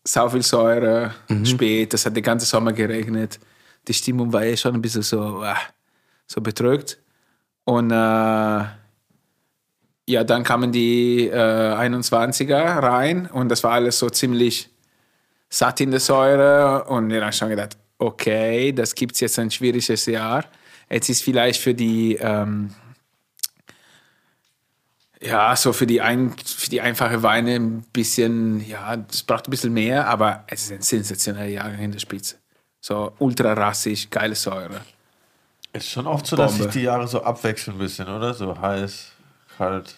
sau 0.04 0.28
viel 0.28 0.42
Säure, 0.42 1.14
spät, 1.44 1.92
das 1.92 2.06
hat 2.06 2.16
den 2.16 2.22
ganzen 2.22 2.46
Sommer 2.46 2.72
geregnet. 2.72 3.40
Die 3.88 3.94
Stimmung 3.94 4.32
war 4.32 4.44
eh 4.44 4.56
schon 4.56 4.74
ein 4.74 4.80
bisschen 4.80 5.02
so, 5.02 5.42
ah, 5.42 5.58
so 6.26 6.40
bedrückt. 6.40 6.98
Und 7.66 7.90
äh, 7.90 7.94
ja, 10.08 10.22
dann 10.24 10.44
kamen 10.44 10.70
die 10.70 11.26
äh, 11.26 11.74
21er 11.74 12.80
rein 12.80 13.26
und 13.26 13.48
das 13.48 13.64
war 13.64 13.72
alles 13.72 13.98
so 13.98 14.08
ziemlich 14.08 14.70
satt 15.48 15.80
in 15.80 15.90
der 15.90 15.98
Säure. 15.98 16.84
Und 16.84 17.10
wir 17.10 17.24
haben 17.24 17.32
schon 17.32 17.48
gedacht, 17.48 17.76
okay, 17.98 18.70
das 18.72 18.94
gibt 18.94 19.14
es 19.14 19.20
jetzt 19.20 19.38
ein 19.40 19.50
schwieriges 19.50 20.06
Jahr. 20.06 20.44
Jetzt 20.88 21.08
ist 21.08 21.24
vielleicht 21.24 21.60
für 21.60 21.74
die, 21.74 22.14
ähm, 22.20 22.70
ja, 25.20 25.56
so 25.56 25.72
für 25.72 25.88
die, 25.88 26.00
ein, 26.00 26.36
für 26.38 26.70
die 26.70 26.80
einfache 26.80 27.24
Weine 27.24 27.56
ein 27.56 27.82
bisschen, 27.92 28.64
ja, 28.64 28.96
es 29.10 29.24
braucht 29.24 29.48
ein 29.48 29.50
bisschen 29.50 29.72
mehr, 29.72 30.06
aber 30.06 30.44
es 30.46 30.66
ist 30.66 30.72
ein 30.72 30.82
sensationeller 30.82 31.48
Jahrgang 31.48 31.80
in 31.80 31.90
der 31.90 31.98
Spitze. 31.98 32.36
So 32.80 33.12
ultra 33.18 33.54
rassig, 33.54 34.08
geile 34.08 34.36
Säure. 34.36 34.82
Ist 35.72 35.90
schon 35.90 36.06
oft 36.06 36.26
so, 36.26 36.36
dass 36.36 36.52
Bombe. 36.52 36.64
sich 36.64 36.72
die 36.72 36.82
Jahre 36.86 37.06
so 37.06 37.22
abwechseln 37.22 37.76
ein 37.76 37.78
bisschen, 37.80 38.08
oder? 38.08 38.32
So 38.34 38.58
heiß, 38.60 39.12
kalt. 39.58 39.94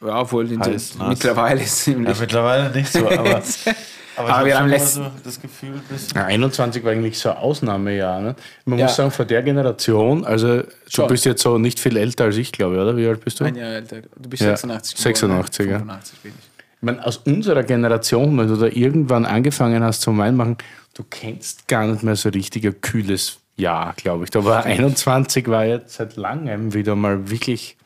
Ja, 0.00 0.20
obwohl 0.20 0.50
in 0.50 0.60
Heiß, 0.60 0.96
nass. 0.98 1.08
mittlerweile 1.08 1.60
ist 1.62 1.72
es 1.72 1.86
Ja, 1.86 1.92
ziemlich. 1.92 2.20
mittlerweile 2.20 2.70
nicht 2.70 2.92
so, 2.92 3.08
aber, 3.08 3.20
aber, 4.16 4.28
Aber 4.34 4.46
wir 4.46 4.56
haben 4.58 4.66
immer 4.66 4.76
letzten- 4.76 5.04
so 5.04 5.10
das 5.24 5.40
Gefühl. 5.40 5.80
Ja, 6.14 6.24
21 6.26 6.84
war 6.84 6.92
eigentlich 6.92 7.18
so 7.18 7.30
ein 7.30 7.36
Ausnahmejahr. 7.36 8.20
Ne? 8.20 8.36
Man 8.64 8.78
Ja. 8.78 8.86
muss 8.86 8.96
sagen, 8.96 9.10
von 9.10 9.26
der 9.26 9.42
Generation, 9.42 10.24
also 10.24 10.58
du 10.62 10.66
Schon. 10.88 11.08
bist 11.08 11.24
jetzt 11.24 11.42
so 11.42 11.58
nicht 11.58 11.78
viel 11.80 11.96
älter 11.96 12.24
als 12.24 12.36
ich, 12.36 12.52
glaube 12.52 12.76
ich, 12.76 12.80
oder? 12.80 12.96
Wie 12.96 13.06
alt 13.08 13.24
bist 13.24 13.40
du? 13.40 13.44
Ein 13.44 13.56
Jahr 13.56 13.70
älter. 13.70 14.02
Du 14.16 14.28
bist 14.28 14.42
Ja, 14.42 14.50
86 14.56 14.96
geboren, 14.96 15.42
86, 15.42 15.66
ne? 15.66 15.72
ja. 15.72 15.78
85 15.78 16.18
bin 16.20 16.32
ich. 16.38 16.44
Ich 16.80 16.82
meine, 16.82 17.04
aus 17.04 17.16
unserer 17.18 17.64
Generation, 17.64 18.38
wenn 18.38 18.46
du 18.46 18.54
da 18.56 18.66
irgendwann 18.66 19.26
angefangen 19.26 19.82
hast 19.82 20.02
zum 20.02 20.16
Wein 20.18 20.36
machen, 20.36 20.56
du 20.94 21.02
kennst 21.02 21.66
gar 21.66 21.84
nicht 21.88 22.04
mehr 22.04 22.14
so 22.14 22.28
richtig 22.28 22.64
ein 22.66 22.80
kühles 22.80 23.38
Jahr, 23.58 23.94
glaube 23.96 24.24
ich. 24.24 24.30
Da 24.30 24.44
war 24.44 24.64
21 24.64 25.48
war 25.48 25.64
jetzt 25.64 25.94
seit 25.94 26.16
langem 26.16 26.74
wieder 26.74 26.94
mal 26.96 27.30
wirklich. 27.30 27.76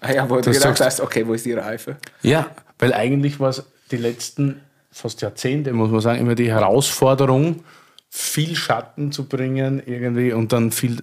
Ah 0.00 0.12
ja, 0.12 0.28
wo 0.28 0.36
du 0.36 0.42
gedacht 0.50 0.62
sagst- 0.62 0.80
hast, 0.84 1.00
okay, 1.00 1.26
wo 1.26 1.34
ist 1.34 1.46
die 1.46 1.52
Reife? 1.52 1.96
Ja, 2.22 2.46
weil 2.78 2.92
eigentlich 2.92 3.38
war 3.40 3.50
es 3.50 3.64
die 3.90 3.96
letzten 3.96 4.60
fast 4.90 5.22
Jahrzehnte, 5.22 5.72
muss 5.72 5.90
man 5.90 6.00
sagen, 6.00 6.20
immer 6.20 6.34
die 6.34 6.50
Herausforderung, 6.50 7.64
viel 8.10 8.54
Schatten 8.56 9.10
zu 9.10 9.24
bringen 9.26 9.82
irgendwie 9.86 10.32
und 10.32 10.52
dann 10.52 10.70
viel 10.70 10.98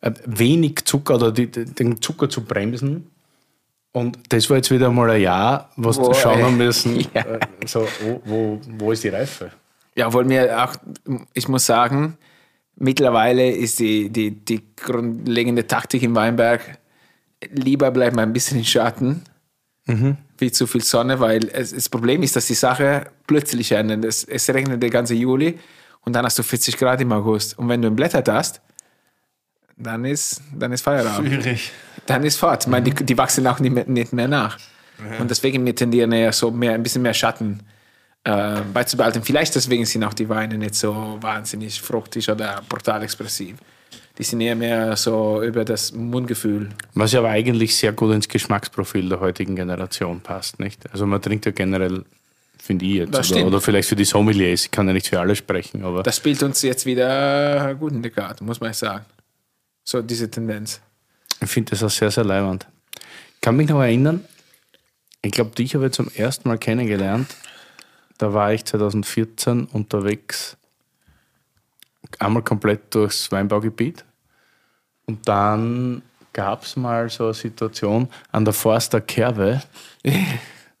äh, 0.00 0.12
wenig 0.26 0.84
Zucker 0.84 1.16
oder 1.16 1.32
die, 1.32 1.48
den 1.50 2.00
Zucker 2.00 2.28
zu 2.28 2.44
bremsen. 2.44 3.10
Und 3.90 4.18
das 4.32 4.48
war 4.48 4.58
jetzt 4.58 4.70
wieder 4.70 4.90
mal 4.90 5.10
ein 5.10 5.20
Jahr, 5.20 5.70
was 5.76 5.98
Wo, 5.98 6.14
schauen 6.14 6.38
wir 6.40 6.50
müssen, 6.50 7.00
ja. 7.14 7.22
äh, 7.22 7.40
so, 7.66 7.86
wo, 8.04 8.22
wo, 8.24 8.60
wo 8.78 8.92
ist 8.92 9.02
die 9.02 9.08
Reife? 9.08 9.50
Ja, 9.96 10.12
wollen 10.12 10.28
wir 10.30 10.62
auch, 10.64 10.74
ich 11.34 11.48
muss 11.48 11.66
sagen, 11.66 12.16
mittlerweile 12.76 13.50
ist 13.50 13.78
die, 13.78 14.10
die, 14.10 14.30
die 14.30 14.62
grundlegende 14.76 15.66
Taktik 15.66 16.02
im 16.02 16.14
Weinberg, 16.14 16.78
lieber 17.50 17.90
bleibt 17.90 18.16
man 18.16 18.28
ein 18.28 18.32
bisschen 18.32 18.58
im 18.58 18.64
Schatten, 18.64 19.22
wie 20.38 20.52
zu 20.52 20.66
viel 20.66 20.82
Sonne, 20.82 21.20
weil 21.20 21.48
es, 21.52 21.74
das 21.74 21.88
Problem 21.88 22.22
ist, 22.22 22.36
dass 22.36 22.46
die 22.46 22.54
Sache 22.54 23.06
plötzlich 23.26 23.72
ändert. 23.72 24.04
Es, 24.04 24.24
es 24.24 24.48
regnet 24.48 24.82
den 24.82 24.90
ganzen 24.90 25.16
Juli 25.16 25.58
und 26.02 26.14
dann 26.14 26.24
hast 26.24 26.38
du 26.38 26.42
40 26.42 26.76
Grad 26.78 27.00
im 27.00 27.12
August. 27.12 27.58
Und 27.58 27.68
wenn 27.68 27.82
du 27.82 27.88
ein 27.88 27.96
Blätter 27.96 28.22
hast, 28.32 28.60
dann 29.76 30.04
ist, 30.04 30.40
dann 30.56 30.72
ist 30.72 30.82
Feierabend. 30.82 31.28
Schwierig. 31.28 31.72
Dann 32.06 32.24
ist 32.24 32.36
fort. 32.36 32.64
Ich 32.64 32.68
meine, 32.68 32.90
die, 32.90 33.04
die 33.04 33.18
wachsen 33.18 33.46
auch 33.46 33.58
nicht 33.60 33.72
mehr, 33.72 33.86
nicht 33.86 34.12
mehr 34.12 34.28
nach. 34.28 34.58
Und 35.18 35.30
deswegen 35.30 35.64
wir 35.66 35.74
tendieren 35.74 36.12
eher 36.12 36.32
so 36.32 36.50
mehr, 36.50 36.74
ein 36.74 36.82
bisschen 36.82 37.02
mehr 37.02 37.14
Schatten 37.14 37.60
äh, 38.24 38.60
beizubehalten. 38.72 39.22
Vielleicht 39.22 39.54
deswegen 39.54 39.84
sind 39.84 40.04
auch 40.04 40.14
die 40.14 40.28
Weine 40.28 40.56
nicht 40.58 40.74
so 40.74 41.18
wahnsinnig 41.20 41.80
fruchtig 41.80 42.30
oder 42.30 42.62
brutal 42.68 43.02
expressiv. 43.02 43.56
Die 44.18 44.22
sind 44.24 44.40
eher 44.40 44.54
mehr 44.54 44.96
so 44.96 45.42
über 45.42 45.64
das 45.64 45.92
Mundgefühl. 45.92 46.68
Was 46.94 47.12
ja 47.12 47.20
aber 47.20 47.30
eigentlich 47.30 47.76
sehr 47.76 47.92
gut 47.92 48.14
ins 48.14 48.28
Geschmacksprofil 48.28 49.08
der 49.08 49.20
heutigen 49.20 49.56
Generation 49.56 50.20
passt, 50.20 50.60
nicht? 50.60 50.80
Also 50.92 51.06
man 51.06 51.20
trinkt 51.22 51.46
ja 51.46 51.52
generell, 51.52 52.04
finde 52.58 52.84
ich 52.84 52.94
jetzt, 52.94 53.32
oder, 53.32 53.46
oder 53.46 53.60
vielleicht 53.60 53.88
für 53.88 53.96
die 53.96 54.04
Sommeliers, 54.04 54.66
ich 54.66 54.70
kann 54.70 54.86
ja 54.86 54.92
nicht 54.92 55.08
für 55.08 55.18
alle 55.18 55.34
sprechen, 55.34 55.82
aber 55.82 56.02
Das 56.02 56.18
spielt 56.18 56.42
uns 56.42 56.60
jetzt 56.62 56.84
wieder 56.84 57.74
gut 57.74 57.92
in 57.92 58.02
die 58.02 58.10
Karte, 58.10 58.44
muss 58.44 58.60
man 58.60 58.72
sagen. 58.74 59.04
So 59.82 60.02
diese 60.02 60.30
Tendenz. 60.30 60.80
ich 61.40 61.48
finde 61.50 61.70
das 61.70 61.82
auch 61.82 61.90
sehr, 61.90 62.10
sehr 62.10 62.24
leibend. 62.24 62.66
Ich 63.34 63.40
kann 63.40 63.56
mich 63.56 63.68
noch 63.68 63.80
erinnern, 63.80 64.22
ich 65.22 65.32
glaube, 65.32 65.52
dich 65.52 65.74
habe 65.74 65.86
ich 65.86 65.92
zum 65.92 66.08
ersten 66.14 66.48
Mal 66.48 66.58
kennengelernt. 66.58 67.28
Da 68.22 68.32
war 68.32 68.52
ich 68.52 68.64
2014 68.64 69.64
unterwegs, 69.72 70.56
einmal 72.20 72.44
komplett 72.44 72.94
durchs 72.94 73.32
Weinbaugebiet. 73.32 74.04
Und 75.06 75.26
dann 75.26 76.02
gab 76.32 76.62
es 76.62 76.76
mal 76.76 77.10
so 77.10 77.24
eine 77.24 77.34
Situation 77.34 78.08
an 78.30 78.44
der 78.44 78.54
Forster 78.54 79.00
Kerwe. 79.00 79.60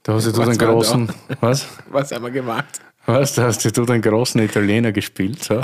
Da 0.04 0.12
hast 0.12 0.28
du 0.28 0.36
Was 0.36 0.56
den 0.56 0.58
großen, 0.68 1.12
was? 1.40 1.66
Was 1.90 2.12
haben 2.12 2.22
wir 2.22 2.30
gemacht? 2.30 2.80
Was, 3.06 3.34
da 3.34 3.46
hast 3.46 3.64
du 3.64 3.84
den 3.86 4.00
großen 4.00 4.40
Italiener 4.40 4.92
gespielt, 4.92 5.42
so. 5.42 5.60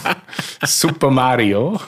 Super 0.66 1.12
Mario. 1.12 1.78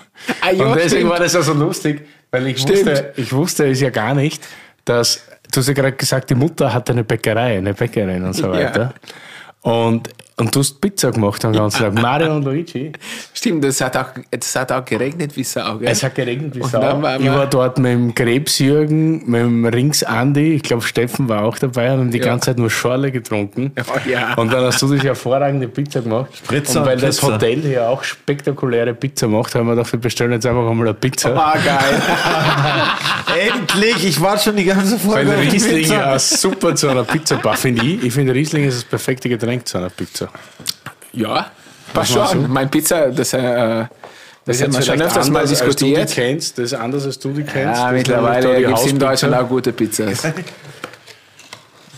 Ah, 0.43 0.53
ja, 0.53 0.65
und 0.65 0.77
deswegen 0.77 0.91
stimmt. 0.91 1.11
war 1.11 1.19
das 1.19 1.35
auch 1.35 1.43
so 1.43 1.55
lustig, 1.55 2.07
weil 2.31 2.47
ich 2.47 2.61
Stimmt. 2.61 2.87
wusste, 2.87 3.13
ich 3.17 3.33
wusste 3.33 3.67
es 3.67 3.81
ja 3.81 3.91
gar 3.91 4.15
nicht, 4.15 4.47
dass, 4.85 5.23
du 5.53 5.61
hast 5.61 5.69
ja 5.69 5.75
gerade 5.75 5.93
gesagt, 5.93 6.31
die 6.31 6.35
Mutter 6.35 6.73
hatte 6.73 6.93
eine 6.93 7.05
Bäckerei, 7.05 7.57
eine 7.59 7.75
Bäckerin 7.75 8.25
und 8.25 8.33
so 8.35 8.47
Ja. 8.47 8.53
weiter. 8.53 8.95
Und, 9.63 10.09
und 10.37 10.55
du 10.55 10.61
hast 10.61 10.81
Pizza 10.81 11.13
gemacht 11.13 11.45
am 11.45 11.53
ganzen 11.53 11.79
Tag. 11.79 11.95
Mario 11.95 12.35
und 12.37 12.45
Luigi. 12.45 12.91
Stimmt, 13.33 13.63
das 13.65 13.81
hat 13.81 13.97
auch, 13.97 14.07
das 14.31 14.57
hat 14.57 14.73
auch 14.73 14.85
geregnet 14.85 15.37
wie 15.37 15.45
Sau. 15.45 15.77
Gell? 15.79 15.89
Es 15.89 16.03
hat 16.03 16.15
geregnet 16.17 16.57
wie 16.57 16.63
Sau. 16.63 16.81
dann 16.81 17.01
waren 17.03 17.23
ich 17.23 17.31
war 17.31 17.47
dort 17.47 17.79
mit 17.79 17.93
dem 17.93 18.15
Krebsjürgen, 18.15 19.31
mit 19.31 19.41
dem 19.41 19.65
Rings 19.67 20.03
Andi, 20.03 20.55
ich 20.55 20.63
glaube 20.63 20.83
Steffen 20.83 21.29
war 21.29 21.45
auch 21.45 21.57
dabei 21.59 21.93
und 21.93 21.99
haben 22.01 22.11
die 22.11 22.19
Ja. 22.19 22.25
ganze 22.25 22.47
Zeit 22.47 22.59
nur 22.59 22.71
Schorle 22.71 23.13
getrunken. 23.13 23.73
Oh, 23.87 24.09
ja. 24.09 24.35
Und 24.35 24.53
dann 24.53 24.65
hast 24.65 24.81
du 24.83 24.91
diese 24.93 25.05
hervorragende 25.09 25.69
Pizza 25.69 26.01
gemacht. 26.01 26.35
Spritzer 26.37 26.81
und 26.81 26.87
weil 26.87 26.95
und 26.95 27.03
das. 27.03 27.23
Hotel 27.23 27.61
hier 27.61 27.89
auch 27.89 28.03
spektakuläre 28.03 28.95
Pizza 28.95 29.29
macht, 29.29 29.55
haben 29.55 29.67
wir 29.67 29.77
gedacht, 29.77 29.93
wir 29.93 30.01
bestellen 30.01 30.33
jetzt 30.33 30.47
einfach 30.47 30.69
einmal 30.69 30.87
eine 30.89 30.95
Pizza. 30.95 31.31
Ah, 31.37 31.55
geil. 31.65 32.03
Endlich! 33.53 34.05
Ich 34.07 34.21
warte 34.21 34.45
schon 34.45 34.57
die 34.57 34.65
ganze 34.65 34.93
Weil 35.07 35.27
Folge. 35.27 35.43
die 35.43 35.49
Riesling 35.51 35.87
ja 35.91 36.19
super 36.19 36.75
zu 36.75 36.89
einer 36.89 37.05
Pizza 37.05 37.37
passt, 37.37 37.63
finde 37.63 37.85
ich. 37.85 38.03
Ich 38.05 38.13
finde 38.13 38.35
Riesling 38.35 38.65
ist 38.65 38.77
das 38.77 38.85
perfekte 38.85 39.29
Getränk 39.29 39.67
zu 39.67 39.79
einer 39.79 39.91
Pizza. 39.91 40.24
Ja, 41.13 41.51
passt 41.93 42.13
schon. 42.13 42.43
du? 42.43 42.49
Mein 42.49 42.71
Pizza, 42.71 43.11
das, 43.11 43.33
äh, 43.33 43.85
das, 44.45 44.63
haben 44.63 44.75
wir 44.75 44.83
schon 44.83 45.01
öfters 45.01 45.31
mal 45.31 45.41
Als 45.41 45.51
du 45.51 45.57
die 45.57 45.65
diskutiert. 45.65 46.11
kennst, 46.11 46.59
das 46.59 46.65
ist 46.73 46.75
anders 46.75 47.07
als 47.07 47.19
du 47.19 47.31
die 47.31 47.43
kennst. 47.45 47.57
Das 47.57 47.79
Ja, 47.79 47.91
ist 47.91 47.97
mittlerweile 47.97 48.63
gibt 48.67 48.79
es 48.79 48.87
in 48.87 48.99
Deutschland 48.99 49.35
auch 49.35 49.49
gute 49.49 49.73
Pizzas. 49.73 50.23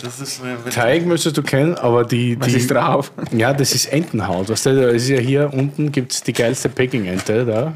Das 0.03 0.21
ist 0.21 0.43
eine 0.43 0.59
mit 0.63 0.75
Teig 0.75 1.07
müsstest 1.07 1.39
du 1.39 1.43
kennen, 1.43 1.75
aber 1.75 2.05
die. 2.05 2.39
Was 2.39 2.49
die 2.49 2.57
ist 2.57 2.71
drauf? 2.71 3.11
Ja, 3.33 3.55
das 3.55 3.73
ist 3.75 3.87
Entenhaut. 3.87 4.49
Weißt 4.51 4.67
du, 4.67 4.77
da 4.79 4.89
ist 4.89 5.09
ja 5.09 5.19
hier 5.19 5.51
unten 5.53 5.91
gibt 5.91 6.13
es 6.13 6.23
die 6.23 6.35
geilste 6.35 6.69
Peking-Ente 6.69 7.47
da 7.47 7.73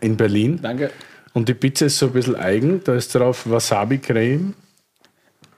in 0.00 0.16
Berlin. 0.16 0.58
Danke. 0.62 0.90
Und 1.32 1.48
die 1.48 1.54
Pizza 1.54 1.86
ist 1.86 1.98
so 1.98 2.06
ein 2.06 2.12
bisschen 2.12 2.36
eigen. 2.36 2.82
Da 2.84 2.94
ist 2.94 3.14
drauf 3.14 3.46
Wasabi-Creme 3.48 4.52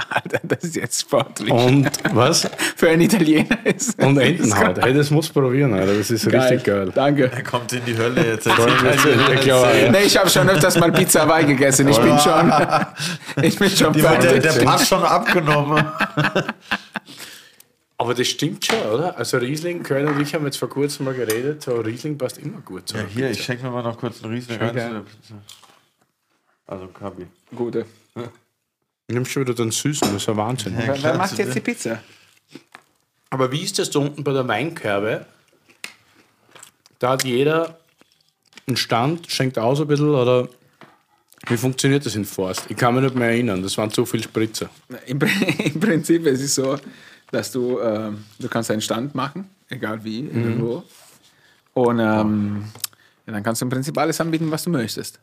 Alter, 0.09 0.41
das 0.45 0.65
ist 0.65 0.77
jetzt 0.77 1.01
sportlich. 1.03 1.51
und 1.53 1.91
was? 2.13 2.49
Für 2.77 2.89
einen 2.91 3.03
Italiener 3.03 3.59
ist 3.65 4.03
Und 4.03 4.19
Entenhaut. 4.19 4.77
geil. 4.77 4.85
Hey, 4.85 4.95
das 4.95 5.11
musst 5.11 5.31
du 5.35 5.41
probieren, 5.41 5.75
Alter. 5.75 5.95
Das 5.97 6.11
ist 6.11 6.27
richtig 6.27 6.65
geil. 6.65 6.91
Danke. 6.95 7.31
Er 7.31 7.43
kommt 7.43 7.73
in 7.73 7.85
die 7.85 7.97
Hölle 7.97 8.25
jetzt. 8.27 8.45
Klar, 8.49 9.75
ja. 9.75 9.91
Nee, 9.91 10.03
ich 10.07 10.17
habe 10.17 10.29
schon 10.31 10.49
öfters 10.49 10.79
mal 10.79 10.91
Pizza 10.93 11.23
Hawaii 11.23 11.45
gegessen. 11.47 11.89
Ich 11.89 11.99
bin 11.99 12.19
schon, 12.19 12.53
ich 13.43 13.59
bin 13.59 13.71
schon 13.71 13.93
Die, 13.93 14.01
der, 14.01 14.11
fertig. 14.21 14.43
der 14.43 14.65
Pass 14.65 14.89
schon 14.89 15.03
abgenommen. 15.03 15.85
Aber 17.99 18.15
das 18.15 18.29
stimmt 18.29 18.65
schon, 18.65 18.79
oder? 18.95 19.19
Also 19.19 19.37
Riesling, 19.37 19.83
Köln 19.83 20.09
und 20.09 20.21
ich 20.23 20.35
haben 20.35 20.47
jetzt 20.47 20.57
vor 20.57 20.71
kurzem 20.71 21.05
mal 21.05 21.13
geredet, 21.15 21.63
so 21.63 21.75
Riesling 21.81 22.17
passt 22.17 22.39
immer 22.39 22.61
gut 22.63 22.89
zu 22.89 22.97
Ja, 22.97 23.03
hier, 23.03 23.27
Pizza. 23.29 23.41
ich 23.41 23.45
schenke 23.45 23.65
mir 23.65 23.71
mal 23.71 23.83
noch 23.83 23.99
kurz 23.99 24.25
einen 24.25 24.33
Riesling 24.33 24.59
ein. 24.59 24.75
gerne. 24.75 25.05
Also 26.67 26.87
Kabi. 26.87 27.27
Gute. 27.55 27.85
Nimmst 29.13 29.33
schon 29.33 29.43
wieder 29.43 29.55
den 29.55 29.71
Süßen, 29.71 30.09
das 30.13 30.23
ist 30.23 30.29
ja 30.29 30.37
Wahnsinn. 30.37 30.75
Ja, 30.75 30.87
Wer, 30.87 30.95
klar, 30.95 31.13
wer 31.13 31.19
macht 31.19 31.39
jetzt 31.39 31.55
die 31.55 31.61
Pizza? 31.61 32.03
Aber 33.31 33.53
wie 33.53 33.63
ist 33.63 33.79
das 33.79 33.91
da 33.91 34.01
unten 34.01 34.25
bei 34.25 34.33
der 34.33 34.47
Weinkerbe? 34.47 35.27
Da 36.99 37.11
hat 37.11 37.25
jeder 37.25 37.79
einen 38.67 38.77
Stand, 38.77 39.31
schenkt 39.31 39.59
aus 39.59 39.81
ein 39.81 39.87
bisschen 39.87 40.11
oder 40.11 40.49
wie 41.49 41.57
funktioniert 41.57 42.05
das 42.05 42.15
in 42.17 42.25
Forst? 42.25 42.65
Ich 42.69 42.77
kann 42.77 42.95
mich 42.95 43.05
nicht 43.05 43.15
mehr 43.15 43.29
erinnern, 43.29 43.63
das 43.63 43.79
waren 43.79 43.91
zu 43.91 44.05
viele 44.05 44.23
Spritzer. 44.23 44.69
Im, 45.07 45.19
Im 45.65 45.81
Prinzip 45.81 46.27
ist 46.27 46.43
es 46.43 46.55
so, 46.55 46.79
dass 47.31 47.51
du, 47.53 47.81
ähm, 47.81 48.25
du 48.39 48.49
kannst 48.49 48.71
einen 48.71 48.83
Stand 48.83 49.15
machen, 49.15 49.49
egal 49.69 50.05
wie, 50.05 50.21
irgendwo. 50.21 50.85
Und 51.73 52.01
ähm, 52.01 52.65
ja, 53.27 53.33
dann 53.33 53.43
kannst 53.43 53.63
du 53.63 53.67
im 53.67 53.71
Prinzip 53.71 53.97
alles 53.97 54.21
anbieten, 54.21 54.51
was 54.51 54.65
du 54.65 54.71
möchtest. 54.71 55.21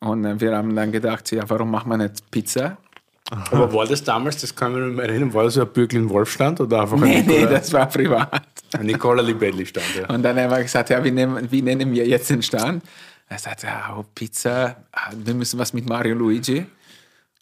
Und 0.00 0.24
äh, 0.24 0.40
wir 0.40 0.56
haben 0.56 0.74
dann 0.76 0.92
gedacht, 0.92 1.30
ja, 1.32 1.42
warum 1.48 1.70
macht 1.70 1.86
man 1.86 2.00
nicht 2.00 2.30
Pizza? 2.30 2.76
Aber 3.50 3.72
war 3.72 3.86
das 3.86 4.04
damals, 4.04 4.40
das 4.40 4.54
kann 4.54 4.72
nicht 4.72 4.96
mehr 4.96 5.06
erinnern, 5.08 5.34
war 5.34 5.44
das 5.44 5.54
so 5.54 5.62
ein 5.62 5.68
Bürglin-Wolf-Stand 5.68 6.60
oder 6.60 6.82
einfach 6.82 6.96
Nee, 6.96 7.16
ein 7.16 7.26
nee, 7.26 7.38
Nicola, 7.40 7.50
das 7.58 7.72
war 7.72 7.86
privat. 7.86 8.42
ein 8.78 8.86
Nicola 8.86 9.22
Libelli-Stand? 9.22 9.86
Ja. 10.00 10.14
Und 10.14 10.22
dann 10.22 10.38
haben 10.38 10.50
wir 10.50 10.62
gesagt, 10.62 10.90
ja, 10.90 11.02
wie 11.02 11.10
nennen, 11.10 11.50
wie 11.50 11.60
nennen 11.62 11.90
wir 11.92 12.06
jetzt 12.06 12.30
den 12.30 12.42
Stand? 12.42 12.84
Er 13.28 13.38
sagt, 13.38 13.64
ja, 13.64 13.96
oh, 13.98 14.04
Pizza, 14.14 14.76
ah, 14.92 15.10
wir 15.12 15.34
müssen 15.34 15.58
was 15.58 15.72
mit 15.72 15.88
Mario 15.88 16.14
Luigi. 16.14 16.66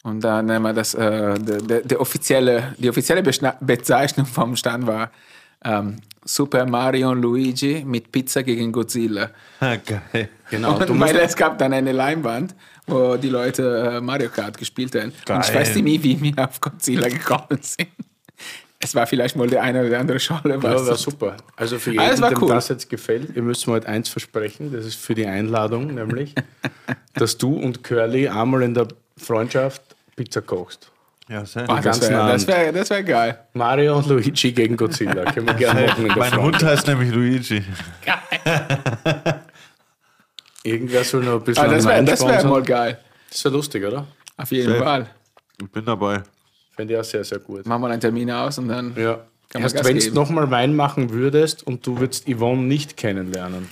Und 0.01 0.21
dann 0.23 0.51
haben 0.51 0.63
wir 0.63 0.73
das, 0.73 0.95
äh, 0.95 1.37
der, 1.39 1.61
der, 1.61 1.81
der 1.81 2.01
offizielle, 2.01 2.73
die 2.79 2.89
offizielle 2.89 3.21
Beschna- 3.21 3.57
Bezeichnung 3.59 4.25
vom 4.25 4.55
Stand 4.55 4.87
war 4.87 5.11
ähm, 5.65 5.97
Super 6.23 6.65
Mario 6.65 7.11
und 7.11 7.21
Luigi 7.21 7.83
mit 7.85 8.11
Pizza 8.11 8.41
gegen 8.43 8.71
Godzilla. 8.71 9.29
Ah, 9.59 9.75
geil. 9.75 10.29
Genau, 10.49 10.79
du 10.79 10.93
Und 10.93 10.99
weil 11.01 11.15
es 11.17 11.35
gab 11.35 11.57
dann 11.59 11.73
eine 11.73 11.91
Leinwand, 11.91 12.55
wo 12.87 13.15
die 13.17 13.29
Leute 13.29 13.93
äh, 13.97 14.01
Mario 14.01 14.29
Kart 14.29 14.57
gespielt 14.57 14.95
haben. 14.95 15.05
Und 15.05 15.13
ich 15.19 15.25
Geil. 15.25 15.55
weiß 15.55 15.75
nicht, 15.75 16.03
wie 16.03 16.21
wir 16.21 16.43
auf 16.47 16.59
Godzilla 16.61 17.07
gekommen 17.09 17.59
sind. 17.61 17.89
Es 18.79 18.93
war 18.93 19.07
vielleicht 19.07 19.35
mal 19.35 19.47
der 19.47 19.63
eine 19.63 19.85
oder 19.85 19.99
andere 19.99 20.19
Scholle. 20.19 20.55
ja, 20.55 20.63
war 20.63 20.95
super. 20.95 21.37
Also 21.55 21.79
für 21.79 21.91
Ah, 21.99 22.09
jeden, 22.09 22.21
war 22.21 22.29
dem 22.29 22.41
cool. 22.43 22.49
das 22.49 22.69
jetzt 22.69 22.89
gefällt, 22.89 23.35
ihr 23.35 23.41
müsst 23.41 23.65
mir 23.67 23.73
halt 23.73 23.85
eins 23.87 24.09
versprechen, 24.09 24.71
das 24.71 24.85
ist 24.85 24.95
für 24.95 25.15
die 25.15 25.25
Einladung, 25.25 25.93
nämlich, 25.95 26.35
dass 27.13 27.37
du 27.37 27.55
und 27.55 27.83
Curly 27.83 28.27
einmal 28.27 28.61
in 28.63 28.73
der 28.75 28.87
Freundschaft 29.17 29.81
Pizza 30.15 30.41
kochst. 30.41 30.91
Ja, 31.27 31.43
sehr. 31.43 31.67
Ah, 31.69 31.81
das 31.81 32.01
wäre 32.01 32.31
das 32.31 32.47
wär, 32.47 32.71
das 32.71 32.89
wär 32.89 33.03
geil. 33.03 33.39
Mario 33.53 33.97
und 33.97 34.07
Luigi 34.07 34.51
gegen 34.51 34.77
Godzilla. 34.77 35.25
Können 35.33 35.47
wir 35.47 35.53
gerne 35.55 35.87
machen 35.87 36.07
Mein. 36.15 36.41
Hund 36.41 36.63
heißt 36.63 36.87
nämlich 36.87 37.11
Luigi. 37.11 37.63
Irgendwer 40.63 41.03
soll 41.03 41.23
noch 41.23 41.33
ein 41.33 41.43
bisschen 41.43 41.63
Ah, 41.63 41.67
das 41.67 41.85
wäre 41.85 42.43
wär 42.43 42.45
mal 42.45 42.63
geil. 42.63 42.99
Das 43.29 43.37
ist 43.37 43.43
ja 43.43 43.51
lustig, 43.51 43.85
oder? 43.85 44.05
Auf 44.37 44.51
jeden 44.51 44.71
Safe. 44.71 44.83
Fall. 44.83 45.07
Ich 45.61 45.71
bin 45.71 45.85
dabei. 45.85 46.21
Finde 46.75 46.93
ich 46.93 46.99
auch 46.99 47.03
sehr, 47.03 47.23
sehr 47.23 47.39
gut. 47.39 47.65
Machen 47.65 47.81
wir 47.81 47.89
einen 47.89 48.01
Termin 48.01 48.29
aus 48.29 48.57
und 48.57 48.67
dann. 48.67 48.93
Ja. 48.95 49.19
Erst 49.53 49.83
wenn 49.85 49.97
du 49.97 50.11
nochmal 50.11 50.51
Wein 50.51 50.75
machen 50.75 51.11
würdest 51.11 51.65
und 51.65 51.87
du 51.87 51.99
würdest 51.99 52.27
Yvonne 52.27 52.61
nicht 52.63 52.97
kennenlernen. 52.97 53.69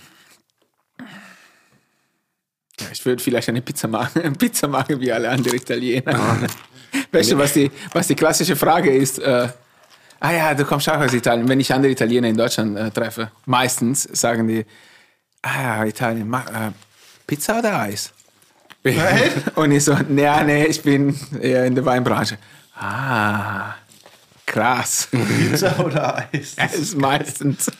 Ich 2.93 3.05
würde 3.05 3.21
vielleicht 3.21 3.49
eine 3.49 3.61
Pizza 3.61 3.87
machen, 3.87 4.33
Pizza 4.37 4.67
machen 4.67 4.99
wie 4.99 5.11
alle 5.11 5.29
anderen 5.29 5.57
Italiener. 5.57 6.37
weißt 7.11 7.31
du, 7.31 7.37
was 7.37 7.53
die, 7.53 7.71
was 7.91 8.07
die 8.07 8.15
klassische 8.15 8.55
Frage 8.55 8.95
ist? 8.95 9.19
Äh, 9.19 9.49
ah 10.19 10.31
ja, 10.31 10.53
du 10.53 10.63
kommst 10.63 10.87
auch 10.89 10.99
aus 10.99 11.13
Italien. 11.13 11.47
Wenn 11.49 11.59
ich 11.59 11.73
andere 11.73 11.91
Italiener 11.91 12.27
in 12.27 12.37
Deutschland 12.37 12.77
äh, 12.77 12.91
treffe, 12.91 13.31
meistens 13.45 14.03
sagen 14.03 14.47
die, 14.47 14.65
ah 15.41 15.61
ja, 15.61 15.85
Italien, 15.85 16.29
ma, 16.29 16.41
äh, 16.41 16.71
Pizza 17.25 17.59
oder 17.59 17.79
Eis? 17.79 18.13
Und 19.55 19.71
ich 19.71 19.83
so, 19.83 19.97
nee, 20.09 20.43
nee, 20.43 20.65
ich 20.65 20.81
bin 20.81 21.17
eher 21.41 21.65
in 21.65 21.73
der 21.73 21.85
Weinbranche. 21.85 22.37
Ah, 22.75 23.75
krass. 24.45 25.07
Pizza 25.09 25.79
oder 25.79 26.27
Eis? 26.31 26.55
Das 26.57 26.75
ist 26.75 26.97
meistens, 26.97 27.71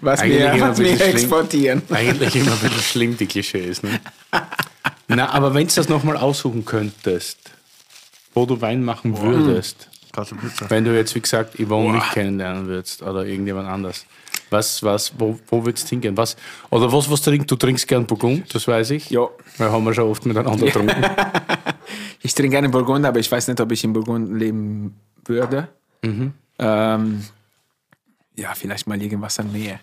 was 0.00 0.20
Eigentlich 0.20 0.38
wir, 0.38 0.52
immer 0.52 0.70
was 0.70 0.78
ein 0.78 0.84
wir 0.84 0.92
bisschen 0.92 1.06
schlimm. 1.10 1.16
exportieren. 1.16 1.82
Eigentlich 1.90 2.36
immer 2.36 2.52
ein 2.52 2.58
bisschen 2.58 2.80
schlimm, 2.82 3.16
die 3.16 3.26
Klischees. 3.26 3.82
Ne? 3.82 4.00
Na, 5.08 5.30
aber 5.30 5.54
wenn 5.54 5.66
du 5.66 5.74
das 5.74 5.88
nochmal 5.88 6.16
aussuchen 6.16 6.64
könntest, 6.64 7.38
wo 8.34 8.46
du 8.46 8.60
Wein 8.60 8.84
machen 8.84 9.16
würdest, 9.20 9.88
Kasse 10.12 10.34
Pizza. 10.34 10.68
wenn 10.70 10.84
du 10.84 10.94
jetzt, 10.96 11.14
wie 11.14 11.20
gesagt, 11.20 11.58
Yvonne 11.60 11.92
nicht 11.94 12.12
kennenlernen 12.12 12.66
würdest 12.66 13.02
oder 13.02 13.24
irgendjemand 13.24 13.68
anders, 13.68 14.06
was, 14.50 14.82
was, 14.82 15.12
wo, 15.18 15.38
wo 15.48 15.64
würdest 15.64 15.86
du 15.86 15.90
hingehen? 15.90 16.16
Was, 16.16 16.36
oder 16.70 16.92
was, 16.92 17.10
was 17.10 17.22
trinkst 17.22 17.50
du? 17.50 17.56
trinkst 17.56 17.86
gern 17.88 18.06
Burgund, 18.06 18.54
das 18.54 18.66
weiß 18.68 18.90
ich. 18.90 19.10
Ja. 19.10 19.28
Weil 19.58 19.70
haben 19.70 19.84
wir 19.84 19.94
schon 19.94 20.08
oft 20.08 20.24
miteinander 20.24 20.66
getrunken. 20.66 21.04
Ich 22.22 22.34
trinke 22.34 22.50
gerne 22.50 22.68
Burgund, 22.68 23.04
aber 23.04 23.18
ich 23.18 23.30
weiß 23.30 23.48
nicht, 23.48 23.60
ob 23.60 23.72
ich 23.72 23.82
in 23.84 23.92
Burgund 23.92 24.32
leben 24.38 24.94
würde. 25.24 25.68
Ähm, 26.58 27.24
ja, 28.36 28.54
vielleicht 28.54 28.86
mal 28.86 29.00
irgendwas 29.00 29.38
am 29.40 29.50
Meer. 29.52 29.80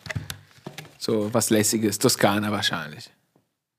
So 0.98 1.30
was 1.34 1.50
Lässiges. 1.50 2.00
Toskana 2.00 2.52
wahrscheinlich. 2.52 3.10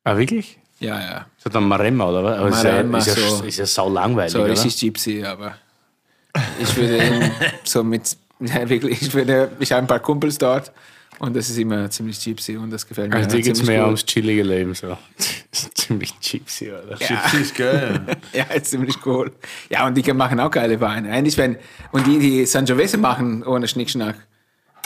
ah, 0.05 0.17
wirklich? 0.17 0.59
Ja, 0.81 1.01
ja. 1.01 1.19
Ist 1.39 1.47
das 1.47 1.53
dann 1.53 1.65
Maremma, 1.69 2.09
oder 2.09 2.25
was? 2.25 2.39
Aber 2.39 2.51
Maremma, 2.51 2.99
ist 2.99 3.07
ja, 3.07 3.13
ist 3.15 3.19
ja, 3.23 3.29
so- 3.31 3.45
ist 3.45 3.59
ja 3.59 3.67
sau 3.67 3.89
langweilig, 3.89 4.33
So 4.33 4.41
oder? 4.43 4.51
richtig 4.51 4.79
Gypsy, 4.79 5.25
aber 5.25 5.57
ich 6.61 6.77
würde 6.77 7.31
so 7.65 7.83
mit, 7.85 8.17
ja, 8.41 8.69
wirklich, 8.69 9.01
ich 9.01 9.15
würde, 9.15 9.51
ich 9.61 9.71
habe 9.73 9.83
ein 9.83 9.87
paar 9.87 10.01
Kumpels 10.01 10.37
dort 10.37 10.73
und 11.21 11.35
das 11.37 11.49
ist 11.49 11.57
immer 11.59 11.89
ziemlich 11.91 12.23
Gypsy 12.23 12.57
und 12.57 12.71
das 12.71 12.87
gefällt 12.87 13.11
mir 13.11 13.17
Also 13.17 13.31
dir 13.37 13.43
geht 13.43 13.55
es 13.55 13.63
mehr 13.63 13.79
gut. 13.79 13.87
ums 13.87 14.05
chillige 14.05 14.43
Leben. 14.43 14.75
So. 14.75 14.99
Ziemlich 15.75 16.13
gypsy, 16.21 16.73
oder? 16.73 16.97
Gypsy 16.97 17.37
ist 17.41 17.55
geil. 17.55 18.05
Ja, 18.33 18.43
ist 18.45 18.67
ziemlich 18.67 18.97
cool. 19.07 19.31
Ja, 19.71 19.87
und 19.87 19.95
die 19.95 20.13
machen 20.13 20.41
auch 20.41 20.51
geile 20.51 20.81
Weine. 20.81 21.13
Eigentlich, 21.13 21.37
wenn, 21.39 21.57
und 21.93 22.05
die, 22.09 22.19
die 22.19 22.45
Sangiovese 22.47 22.99
machen 22.99 23.45
ohne 23.45 23.69
Schnickschnack, 23.69 24.17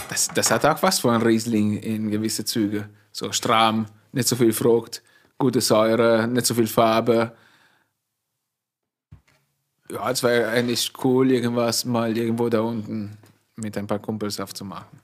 das, 0.08 0.28
das 0.28 0.50
hat 0.50 0.64
auch 0.64 0.82
was 0.82 1.00
von 1.00 1.20
Riesling 1.22 1.78
in 1.78 2.10
gewisse 2.10 2.44
Züge. 2.44 2.88
So 3.12 3.32
stramm, 3.32 3.86
nicht 4.12 4.28
so 4.28 4.36
viel 4.36 4.52
Frucht, 4.52 5.02
gute 5.38 5.60
Säure, 5.60 6.26
nicht 6.26 6.46
so 6.46 6.54
viel 6.54 6.66
Farbe. 6.66 7.32
Ja, 9.90 10.10
es 10.10 10.22
wäre 10.22 10.50
eigentlich 10.50 10.92
cool, 11.02 11.30
irgendwas 11.30 11.84
mal 11.84 12.16
irgendwo 12.16 12.48
da 12.48 12.60
unten 12.60 13.16
mit 13.56 13.76
ein 13.76 13.86
paar 13.86 13.98
Kumpels 13.98 14.38
aufzumachen. 14.38 14.98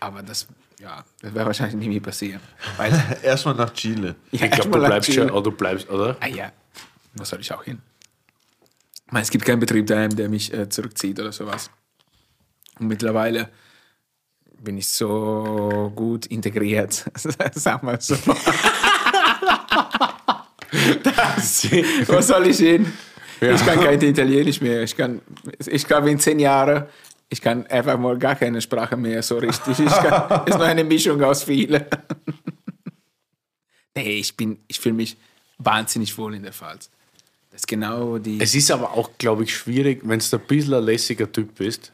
Aber 0.00 0.22
das, 0.22 0.46
ja, 0.80 1.04
das 1.20 1.34
wäre 1.34 1.46
wahrscheinlich 1.46 1.76
nie 1.76 1.88
mehr 1.88 2.00
passieren. 2.00 2.40
Erstmal 3.22 3.54
nach 3.54 3.72
Chile. 3.72 4.16
Ich 4.30 4.40
glaube, 4.40 4.70
du 4.70 4.86
bleibst 4.86 5.12
schon, 5.12 5.30
oder 5.30 5.42
du 5.42 5.52
bleibst, 5.52 5.88
oder? 5.90 6.16
Ah 6.20 6.28
ja, 6.28 6.52
wo 7.14 7.24
soll 7.24 7.40
ich 7.40 7.52
auch 7.52 7.64
hin? 7.64 7.80
Ich 9.06 9.12
meine, 9.12 9.22
es 9.22 9.30
gibt 9.30 9.44
keinen 9.44 9.60
Betrieb 9.60 9.86
daheim, 9.86 10.14
der 10.16 10.28
mich 10.28 10.52
äh, 10.52 10.68
zurückzieht 10.68 11.20
oder 11.20 11.32
sowas. 11.32 11.70
Und 12.78 12.88
mittlerweile 12.88 13.50
bin 14.58 14.78
ich 14.78 14.88
so 14.88 15.92
gut 15.94 16.26
integriert, 16.26 17.04
sag 17.54 17.82
mal 17.82 18.00
so. 18.00 18.16
das, 21.02 21.68
wo 22.06 22.20
soll 22.20 22.48
ich 22.48 22.58
hin? 22.58 22.92
Ich 23.40 23.66
kann 23.66 23.80
kein 23.80 24.00
Italienisch 24.00 24.60
mehr. 24.60 24.82
Ich 24.82 24.96
kann, 24.96 25.20
ich 25.58 25.86
glaube 25.86 26.10
in 26.10 26.18
zehn 26.18 26.38
Jahren, 26.38 26.86
ich 27.28 27.40
kann 27.40 27.66
einfach 27.66 27.98
mal 27.98 28.18
gar 28.18 28.34
keine 28.34 28.60
Sprache 28.60 28.96
mehr 28.96 29.22
so 29.22 29.38
richtig. 29.38 29.78
Ich 29.78 29.92
kann, 29.92 30.44
ist 30.46 30.56
nur 30.56 30.66
eine 30.66 30.84
Mischung 30.84 31.22
aus 31.22 31.44
vielen. 31.44 31.84
nee, 33.94 34.18
ich 34.18 34.36
bin, 34.36 34.58
ich 34.68 34.80
fühle 34.80 34.94
mich 34.94 35.16
wahnsinnig 35.58 36.16
wohl 36.16 36.34
in 36.34 36.42
der 36.42 36.52
Pfalz. 36.52 36.90
Das 37.50 37.62
ist 37.62 37.66
genau 37.68 38.18
die. 38.18 38.40
Es 38.40 38.54
ist 38.54 38.70
aber 38.70 38.92
auch, 38.92 39.10
glaube 39.18 39.44
ich, 39.44 39.54
schwierig, 39.54 40.00
wenn 40.04 40.18
du 40.18 40.36
ein 40.36 40.46
bisschen 40.46 40.74
ein 40.74 40.84
lässiger 40.84 41.30
Typ 41.30 41.56
bist, 41.56 41.92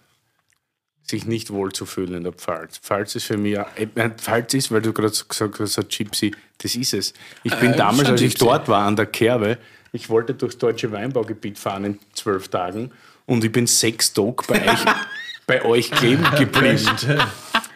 sich 1.12 1.26
nicht 1.26 1.50
wohl 1.50 1.72
zu 1.72 1.86
fühlen 1.86 2.14
in 2.14 2.24
der 2.24 2.32
Pfalz. 2.32 2.78
Pfalz 2.78 3.14
ist 3.14 3.26
für 3.26 3.36
mich, 3.36 3.58
meine, 3.94 4.14
Pfalz 4.14 4.54
ist, 4.54 4.72
weil 4.72 4.82
du 4.82 4.92
gerade 4.92 5.12
so 5.12 5.24
gesagt 5.26 5.60
hast, 5.60 5.76
Gypsy, 5.88 6.34
das 6.58 6.74
ist 6.74 6.94
es. 6.94 7.14
Ich 7.44 7.54
bin 7.54 7.74
Äh, 7.74 7.76
damals, 7.76 8.08
als 8.08 8.20
ich 8.20 8.34
dort 8.34 8.68
war, 8.68 8.86
an 8.86 8.96
der 8.96 9.06
Kerbe, 9.06 9.58
ich 9.92 10.08
wollte 10.08 10.34
durchs 10.34 10.58
deutsche 10.58 10.90
Weinbaugebiet 10.90 11.58
fahren 11.58 11.84
in 11.84 11.98
zwölf 12.14 12.48
Tagen 12.48 12.90
und 13.26 13.44
ich 13.44 13.52
bin 13.52 13.66
sechs 13.66 14.12
Tage 14.12 14.36
bei 14.48 14.68
euch, 14.68 14.84
bei 15.46 15.64
euch 15.64 15.90
kleben 15.90 16.24
geblieben. 16.36 16.88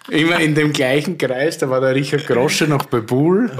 Immer 0.09 0.39
in 0.41 0.55
dem 0.55 0.73
gleichen 0.73 1.19
Kreis, 1.19 1.59
da 1.59 1.69
war 1.69 1.81
der 1.81 1.95
Richard 1.95 2.27
Grosche 2.27 2.66
noch 2.66 2.87
bei 2.87 3.01
Bull. 3.01 3.51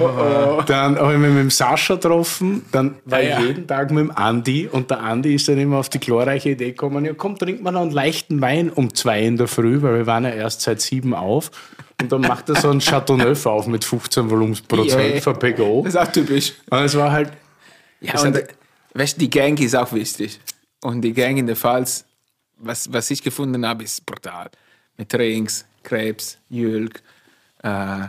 Dann 0.67 0.97
habe 0.99 1.15
ich 1.15 1.19
mich 1.19 1.31
mit 1.31 1.41
dem 1.41 1.51
Sascha 1.51 1.95
getroffen, 1.95 2.65
dann 2.73 2.97
war 3.05 3.21
ja. 3.23 3.39
ich 3.41 3.47
jeden 3.47 3.67
Tag 3.67 3.91
mit 3.91 4.05
dem 4.05 4.11
Andi 4.13 4.69
und 4.71 4.91
der 4.91 5.01
Andi 5.03 5.35
ist 5.35 5.49
dann 5.49 5.59
immer 5.59 5.79
auf 5.79 5.89
die 5.89 5.99
glorreiche 5.99 6.51
Idee 6.51 6.71
gekommen, 6.71 7.05
ja 7.05 7.15
komm, 7.15 7.37
trink 7.39 7.63
mal 7.63 7.73
noch 7.73 7.83
einen 7.83 7.91
leichten 7.91 8.41
Wein 8.41 8.71
um 8.71 8.95
zwei 8.95 9.23
in 9.23 9.37
der 9.37 9.49
Früh, 9.49 9.83
weil 9.83 9.95
wir 9.95 10.07
waren 10.07 10.25
ja 10.25 10.31
erst 10.31 10.61
seit 10.63 10.81
sieben 10.81 11.15
auf. 11.15 11.51
Und 12.01 12.13
dann 12.13 12.21
macht 12.21 12.49
er 12.51 12.57
so 12.57 12.69
einen 12.71 12.81
Chateauneuf 12.81 13.47
auf 13.47 13.67
mit 13.67 13.85
15 13.85 14.31
Volumensprozent 14.31 15.15
Yeah. 15.15 15.21
für 15.21 15.33
PGO. 15.35 15.83
das 15.85 15.95
ist 15.95 16.01
auch 16.01 16.13
typisch. 16.13 16.53
Und 16.71 16.79
es 16.81 16.95
war 16.97 17.11
halt, 17.11 17.31
Ja, 18.01 18.21
und 18.21 18.37
hat- 18.37 18.49
weißt, 18.95 19.21
die 19.21 19.31
Gang 19.31 19.59
ist 19.61 19.75
auch 19.75 19.93
wichtig. 19.93 20.39
Und 20.83 21.01
die 21.01 21.13
Gang 21.15 21.39
in 21.39 21.47
der 21.47 21.57
Pfalz, 21.57 22.05
was, 22.59 22.93
was 22.93 23.11
ich 23.11 23.23
gefunden 23.23 23.67
habe, 23.67 23.83
ist 23.85 24.05
brutal. 24.05 24.51
Mit 24.99 25.13
Drinks, 25.13 25.65
Krebs, 25.87 26.39
Jülk, 26.51 27.03
äh, 27.63 28.09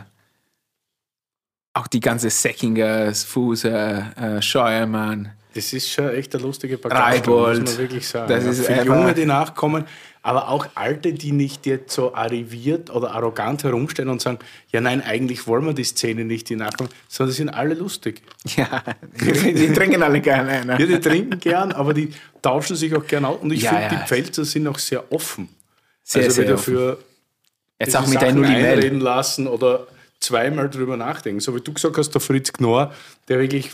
auch 1.72 1.86
die 1.86 2.00
ganze 2.00 2.28
Säckingers, 2.28 3.24
Fuse, 3.24 3.70
äh, 3.70 4.42
Scheuermann. 4.42 5.32
Das 5.54 5.72
ist 5.72 5.90
schon 5.90 6.10
echt 6.10 6.34
eine 6.34 6.44
lustige 6.44 6.78
Reibold. 6.84 7.60
muss 7.60 7.70
man 7.70 7.78
wirklich 7.78 8.06
sagen. 8.06 8.28
Das 8.28 8.44
ja. 8.44 8.50
ist 8.50 8.66
Für 8.66 8.84
Junge, 8.84 9.14
die 9.14 9.24
nachkommen, 9.24 9.84
aber 10.22 10.48
auch 10.48 10.66
Alte, 10.74 11.12
die 11.12 11.32
nicht 11.32 11.66
jetzt 11.66 11.94
so 11.94 12.14
arriviert 12.14 12.90
oder 12.90 13.12
arrogant 13.12 13.64
herumstehen 13.64 14.08
und 14.08 14.20
sagen, 14.20 14.38
ja 14.72 14.80
nein, 14.80 15.02
eigentlich 15.02 15.46
wollen 15.46 15.64
wir 15.64 15.72
die 15.72 15.84
Szene 15.84 16.24
nicht, 16.24 16.48
die 16.48 16.56
nachkommen, 16.56 16.90
sondern 17.08 17.32
die 17.32 17.36
sind 17.36 17.48
alle 17.48 17.74
lustig. 17.74 18.22
Ja, 18.56 18.82
die, 19.20 19.54
die 19.54 19.72
trinken 19.72 20.02
alle 20.02 20.20
gerne. 20.20 20.64
Ne? 20.64 20.76
Ja, 20.78 20.86
die 20.86 21.00
trinken 21.00 21.38
gern, 21.40 21.72
aber 21.72 21.94
die 21.94 22.12
tauschen 22.42 22.76
sich 22.76 22.94
auch 22.94 23.06
gern 23.06 23.24
aus. 23.24 23.38
Und 23.40 23.52
ich 23.52 23.62
Ja, 23.62 23.70
finde, 23.70 23.84
ja. 23.84 24.00
die 24.00 24.06
Pfälzer 24.06 24.44
sind 24.44 24.66
auch 24.66 24.78
sehr 24.78 25.10
offen. 25.12 25.48
Sehr, 26.02 26.24
also 26.24 26.34
sehr 26.34 26.44
wieder 26.44 26.54
offen. 26.54 26.74
für 26.74 26.98
Jetzt 27.78 27.96
auch 27.96 28.06
mit 28.06 28.20
Nullimel. 28.20 28.66
einreden 28.66 29.00
lassen 29.00 29.46
oder 29.46 29.86
zweimal 30.20 30.68
drüber 30.68 30.96
nachdenken. 30.96 31.40
So 31.40 31.54
wie 31.54 31.60
du 31.60 31.72
gesagt 31.72 31.96
hast, 31.96 32.10
der 32.10 32.20
Fritz 32.20 32.52
Knorr, 32.52 32.92
der 33.28 33.38
wirklich 33.38 33.70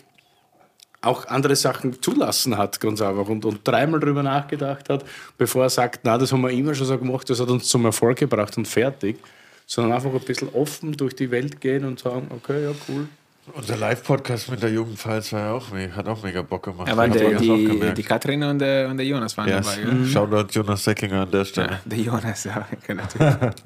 auch 1.00 1.26
andere 1.26 1.56
Sachen 1.56 2.00
zulassen 2.00 2.56
hat, 2.56 2.80
ganz 2.80 3.00
einfach, 3.00 3.28
und, 3.28 3.44
und 3.44 3.60
dreimal 3.66 4.00
drüber 4.00 4.22
nachgedacht 4.22 4.88
hat, 4.88 5.04
bevor 5.36 5.64
er 5.64 5.70
sagt, 5.70 6.00
na, 6.04 6.16
das 6.18 6.32
haben 6.32 6.40
wir 6.40 6.50
immer 6.50 6.74
schon 6.74 6.86
so 6.86 6.98
gemacht, 6.98 7.28
das 7.28 7.40
hat 7.40 7.48
uns 7.48 7.68
zum 7.68 7.84
Erfolg 7.84 8.18
gebracht 8.18 8.56
und 8.56 8.66
fertig, 8.66 9.18
sondern 9.66 9.92
einfach 9.92 10.12
ein 10.12 10.20
bisschen 10.20 10.48
offen 10.54 10.96
durch 10.96 11.14
die 11.14 11.30
Welt 11.30 11.60
gehen 11.60 11.84
und 11.84 11.98
sagen, 11.98 12.30
okay, 12.30 12.64
ja, 12.64 12.70
cool. 12.88 13.08
Unser 13.52 13.76
Live-Podcast 13.76 14.50
mit 14.50 14.62
der 14.62 14.70
Jugendpfalz 14.72 15.32
war 15.32 15.40
ja 15.40 15.52
auch 15.52 15.70
hat 15.70 16.08
auch 16.08 16.22
mega 16.22 16.40
Bock 16.40 16.62
gemacht. 16.64 16.88
Ja, 16.88 16.96
Hat 16.96 17.14
die, 17.14 17.94
die, 17.94 18.02
Katrin 18.02 18.42
und 18.42 18.58
der, 18.58 18.88
und 18.88 18.96
der 18.96 19.04
Jonas 19.06 19.36
waren 19.36 19.48
Yes. 19.48 19.66
dabei. 19.66 19.82
Gell? 19.82 20.06
Shoutout 20.06 20.46
Jonas 20.50 20.82
Seckinger 20.84 21.22
an 21.22 21.30
der 21.30 21.44
Stelle. 21.44 21.72
Ja, 21.72 21.80
der 21.84 21.98
Jonas, 21.98 22.44
ja, 22.44 22.66
genau, 22.86 23.02
natürlich. 23.02 23.62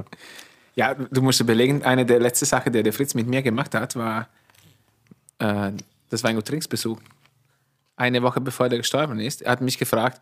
ja, 0.75 0.95
du 0.95 1.23
musst 1.23 1.41
überlegen, 1.41 1.85
eine 1.85 2.05
der 2.05 2.19
letzten 2.19 2.47
Sachen, 2.47 2.73
die 2.73 2.83
der 2.83 2.93
Fritz 2.93 3.15
mit 3.15 3.29
mir 3.29 3.41
gemacht 3.41 3.73
hat, 3.75 3.95
war 3.95 4.29
äh, 5.39 5.71
das 6.11 6.25
Weingut 6.25 6.47
Trinksbesuch. 6.47 6.99
Eine 7.97 8.21
Woche 8.23 8.41
bevor 8.41 8.67
er 8.67 8.77
gestorben 8.77 9.21
ist, 9.21 9.43
er 9.43 9.53
hat 9.53 9.61
mich 9.61 9.79
gefragt, 9.79 10.21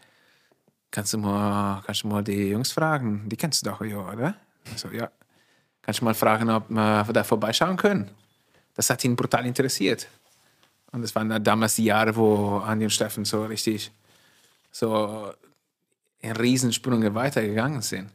kannst 0.90 1.14
du 1.14 1.18
mal, 1.18 1.82
kannst 1.86 2.02
du 2.02 2.08
mal 2.08 2.22
die 2.22 2.50
Jungs 2.50 2.72
fragen? 2.72 3.26
Die 3.26 3.36
kennst 3.36 3.64
du 3.64 3.70
doch, 3.70 3.80
ja, 3.82 3.96
oder? 3.98 4.34
Also, 4.70 4.88
ja. 4.88 5.10
Kannst 5.80 6.00
du 6.00 6.04
mal 6.04 6.14
fragen, 6.14 6.50
ob 6.50 6.68
wir 6.68 7.04
da 7.12 7.24
vorbeischauen 7.24 7.76
können? 7.78 8.10
Das 8.76 8.90
hat 8.90 9.02
ihn 9.04 9.16
brutal 9.16 9.46
interessiert. 9.46 10.06
Und 10.92 11.02
das 11.02 11.14
waren 11.14 11.42
damals 11.42 11.76
die 11.76 11.84
Jahre, 11.84 12.14
wo 12.14 12.58
Andi 12.58 12.84
und 12.84 12.90
Steffen 12.90 13.24
so 13.24 13.44
richtig 13.44 13.90
so 14.70 15.32
in 16.20 16.32
Riesensprünge 16.32 17.14
weitergegangen 17.14 17.82
sind. 17.82 18.10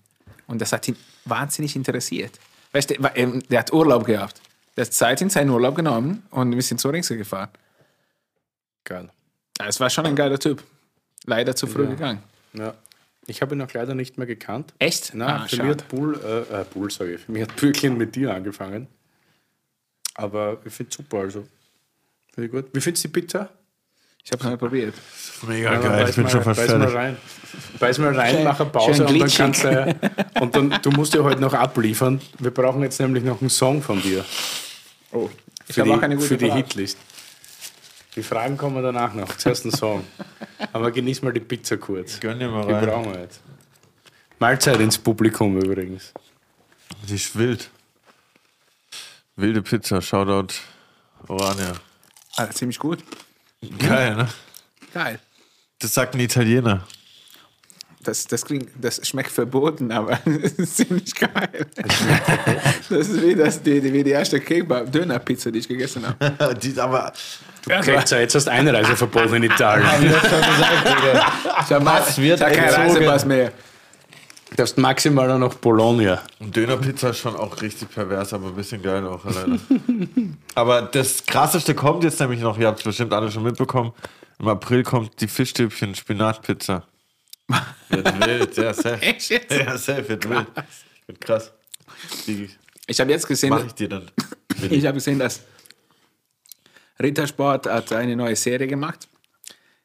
Und 0.48 0.62
das 0.62 0.72
hat 0.74 0.88
ihn 0.88 0.96
wahnsinnig 1.26 1.76
interessiert. 1.76 2.40
Weißt 2.72 2.90
du, 2.92 2.96
ähm, 3.16 3.42
der 3.50 3.60
hat 3.60 3.74
Urlaub 3.74 4.06
gehabt. 4.06 4.42
Der 4.78 4.86
hat 4.86 4.94
Zeit 4.94 5.22
in 5.22 5.30
seinen 5.30 5.50
Urlaub 5.50 5.76
genommen 5.76 6.24
und 6.30 6.54
wir 6.56 6.62
sind 6.62 6.80
zu 6.80 6.90
Ringsel 6.90 7.18
gefahren. 7.18 7.50
Geil. 8.84 9.10
Ja, 9.60 9.68
Es 9.68 9.80
war 9.80 9.90
schon 9.90 10.06
ein 10.06 10.16
geiler 10.16 10.40
Typ. 10.40 10.64
Leider 11.26 11.56
zu 11.56 11.68
früh 11.68 11.88
gegangen. 11.88 12.24
Ja. 12.54 12.74
Ich 13.28 13.42
habe 13.42 13.54
ihn 13.56 13.62
auch 13.62 13.72
leider 13.74 13.94
nicht 13.94 14.18
mehr 14.18 14.26
gekannt. 14.28 14.74
Echt? 14.80 15.12
Na, 15.14 15.44
Ah, 15.44 15.48
für 15.48 15.58
mich 15.62 15.72
hat 15.72 15.88
Bull, 15.90 16.20
äh, 16.24 16.62
äh, 16.62 16.66
Bull 16.74 16.90
sage 16.90 17.14
ich, 17.16 17.22
für 17.22 17.32
mich 17.32 17.44
hat 17.44 17.56
Bürklin 17.56 17.98
mit 17.98 18.16
dir 18.16 18.34
angefangen. 18.34 18.88
Aber 20.22 20.57
ich 20.65 20.73
finde 20.73 20.89
es 20.89 20.95
super, 20.98 21.18
also. 21.19 21.48
Finde 22.34 22.45
ich 22.48 22.52
gut. 22.52 22.65
Wie 22.73 22.81
findest 22.81 23.03
du 23.03 23.07
die 23.10 23.19
Pizza? 23.22 23.49
Ich 24.23 24.31
habe 24.31 24.43
es 24.43 24.49
mal 24.49 24.57
probiert. 24.57 24.93
Mega 25.48 25.73
Ja, 25.73 25.80
geil, 25.80 25.89
beiß 26.03 26.10
ich 26.11 26.15
bin 26.15 26.23
mal, 26.26 26.30
schon 26.30 26.43
fast 26.43 26.60
beiß 26.60 26.69
mal 26.69 26.80
fertig. 26.80 26.95
rein. 26.95 27.18
Beiß 27.80 27.98
mal 27.98 28.15
rein, 28.15 28.43
mach 28.43 28.60
eine 28.60 28.69
Pause 28.69 29.06
und 29.07 29.19
dann 29.19 29.30
kannst 29.30 29.64
du, 29.64 29.95
und 30.41 30.56
dann, 30.56 30.80
du 30.84 30.91
musst 30.91 31.14
ja 31.15 31.23
heute 31.23 31.41
noch 31.41 31.53
abliefern. 31.56 32.22
Wir 32.38 32.52
brauchen 32.52 32.84
jetzt 32.84 32.99
nämlich 32.99 33.23
noch 33.23 33.41
einen 33.41 33.49
Song 33.49 33.81
von 33.81 33.99
dir. 34.02 34.23
Oh, 35.11 35.27
ich 35.68 35.73
Für 35.76 35.81
habe 35.81 35.89
die, 35.91 35.98
auch 35.98 36.02
eine 36.03 36.15
gute 36.15 36.27
für 36.27 36.38
die 36.38 36.45
Frage. 36.48 36.57
Hitlist. 36.60 36.98
Die 38.15 38.23
Fragen 38.23 38.57
kommen 38.57 38.84
danach 38.84 39.14
noch. 39.15 39.35
Zuerst 39.38 39.65
ein 39.65 39.72
Song. 39.72 40.03
Aber 40.72 40.91
genieß 40.91 41.23
mal 41.23 41.34
die 41.34 41.39
Pizza 41.39 41.77
kurz. 41.77 42.19
Gönn 42.19 42.38
dir 42.39 42.49
mal 42.49 42.68
Die 42.68 42.73
rein. 42.73 42.85
brauchen 42.85 43.14
wir 43.14 43.22
jetzt. 43.22 43.39
Mahlzeit 44.38 44.80
ins 44.80 44.98
Publikum 44.99 45.57
übrigens. 45.60 46.14
Die 47.10 47.15
ist 47.15 47.35
wild. 47.38 47.69
Wilde 49.36 49.62
Pizza, 49.62 50.02
Shoutout 50.02 50.53
Orania. 51.28 51.74
Ah, 52.38 52.49
ziemlich 52.49 52.80
gut. 52.80 53.03
Geil, 53.80 54.16
ne? 54.16 54.28
Geil. 54.94 55.20
Das 55.80 55.94
sagt 55.94 56.16
ein 56.16 56.20
Italiener. 56.20 56.86
Das, 58.03 58.26
das, 58.26 58.45
klingt, 58.45 58.70
das 58.82 59.08
schmeckt 59.08 59.30
verboten, 59.30 59.91
aber 59.91 60.20
es 60.26 60.53
ist 60.53 60.78
ziemlich 60.78 61.14
geil. 61.14 61.68
Das 62.90 63.08
ist 63.08 63.22
wie, 63.22 63.36
das, 63.36 63.62
die, 63.62 63.80
die, 63.80 63.94
wie 63.94 64.03
die 64.03 64.10
erste 64.10 64.40
Kebab-Döner-Pizza, 64.40 65.52
die 65.52 65.60
ich 65.60 65.68
gegessen 65.68 66.06
habe. 66.08 66.56
Die 66.62 66.70
ist 66.70 66.80
aber. 66.80 67.14
Gretzer, 67.64 68.20
jetzt 68.20 68.34
hast 68.34 68.45
du 68.45 68.52
Einreiseverbot 68.52 69.34
in 69.34 69.44
Italien. 69.44 69.88
Ich 71.64 71.72
habe 71.72 71.86
Was 71.86 72.18
wird 72.18 72.40
ich 72.40 72.45
hab 72.45 72.53
keinen? 72.53 72.74
Reisepass 72.74 73.26
mehr. 73.26 73.52
Du 74.52 74.57
darfst 74.57 74.78
maximal 74.78 75.30
nur 75.30 75.40
noch 75.40 75.53
Bologna. 75.56 76.22
Und 76.40 76.53
Dönerpizza 76.53 77.11
ist 77.11 77.19
schon 77.19 77.38
auch 77.38 77.61
richtig 77.61 77.90
pervers, 77.90 78.34
aber 78.34 78.48
ein 78.48 78.56
bisschen 78.56 78.82
geil 78.82 79.07
auch 79.07 79.23
leider. 79.23 79.57
aber 80.56 80.82
das 80.82 81.26
krasseste 81.26 81.73
kommt 81.73 82.03
jetzt 82.03 82.19
nämlich 82.19 82.41
noch, 82.41 82.57
ihr 82.57 82.68
habt 82.68 82.80
es 82.80 82.84
bestimmt 82.84 83.14
alle 83.14 83.32
schon 83.32 83.44
mitbekommen. 83.44 83.94
Im 84.40 84.49
April 84.49 84.84
kommt 84.84 85.22
die 85.22 85.30
Fischstäbchen 85.30 85.95
Spinatpizza. 85.95 86.86
Wird 87.90 88.28
wild, 88.28 88.57
ja, 88.57 88.73
safe. 88.73 89.02
Echt 89.02 89.30
jetzt? 89.30 89.52
Ja, 89.52 89.78
safe, 89.78 90.07
wird 90.07 90.30
wild. 90.30 90.48
Wird 91.06 91.22
krass. 91.22 91.52
Ich 92.88 92.99
habe 92.99 93.11
jetzt 93.11 93.28
gesehen, 93.28 93.49
mache 93.52 93.68
ich 93.68 93.73
dir 93.73 93.90
dann? 93.90 94.10
ich 94.69 94.86
habe 94.86 94.95
gesehen, 94.95 95.19
dass 95.19 95.41
Rittersport 97.02 97.68
hat 97.68 97.91
eine 97.94 98.15
neue 98.15 98.36
Serie 98.36 98.68
gemacht. 98.68 99.07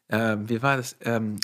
Ähm, 0.08 0.48
wie 0.48 0.60
war 0.60 0.76
das? 0.76 0.96
Ähm, 1.00 1.38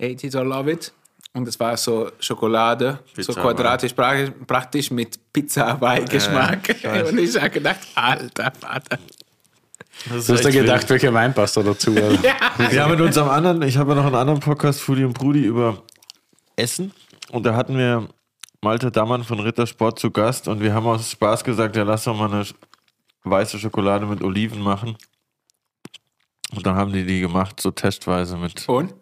Hate 0.00 0.26
It 0.26 0.34
or 0.34 0.44
Love 0.44 0.72
It. 0.72 0.92
Und 1.34 1.48
es 1.48 1.58
war 1.58 1.76
so 1.78 2.10
Schokolade, 2.20 2.98
Pizza 3.14 3.32
so 3.32 3.40
quadratisch 3.40 3.94
praktisch, 3.94 4.90
mit 4.90 5.18
Pizza 5.32 5.66
Hawaii-Geschmack. 5.66 6.68
ich 6.68 6.84
weiß. 6.84 7.10
Und 7.10 7.18
ich 7.18 7.36
habe 7.36 7.50
gedacht, 7.50 7.78
alter 7.94 8.52
Vater. 8.58 8.98
Das 10.10 10.26
Du 10.26 10.34
hast 10.34 10.44
wild. 10.44 10.52
gedacht, 10.54 10.88
welcher 10.90 11.12
Wein 11.14 11.32
passt 11.32 11.56
da 11.56 11.62
dazu? 11.62 11.92
oder? 11.92 12.18
Wir 12.70 12.82
haben 12.84 12.94
in 12.94 13.00
unserem 13.00 13.28
anderen, 13.30 13.62
ich 13.62 13.76
habe 13.76 13.90
ja 13.90 13.96
noch 13.96 14.06
einen 14.06 14.14
anderen 14.14 14.40
Podcast, 14.40 14.80
Foodie 14.80 15.04
und 15.04 15.14
Brudi, 15.14 15.44
über 15.44 15.82
Essen. 16.56 16.92
Und 17.30 17.44
da 17.46 17.54
hatten 17.54 17.78
wir 17.78 18.08
Malte 18.60 18.90
Dammann 18.90 19.24
von 19.24 19.40
Rittersport 19.40 19.98
zu 19.98 20.10
Gast 20.10 20.48
und 20.48 20.60
wir 20.60 20.74
haben 20.74 20.86
aus 20.86 21.10
Spaß 21.10 21.44
gesagt, 21.44 21.76
ja, 21.76 21.82
lass 21.82 22.04
doch 22.04 22.16
mal 22.16 22.30
eine 22.30 22.44
weiße 23.24 23.58
Schokolade 23.58 24.04
mit 24.06 24.22
Oliven 24.22 24.60
machen. 24.60 24.96
Und 26.54 26.66
dann 26.66 26.74
haben 26.76 26.92
die 26.92 27.04
die 27.04 27.20
gemacht, 27.20 27.60
so 27.60 27.70
testweise 27.70 28.36
mit. 28.36 28.68
Und? 28.68 28.92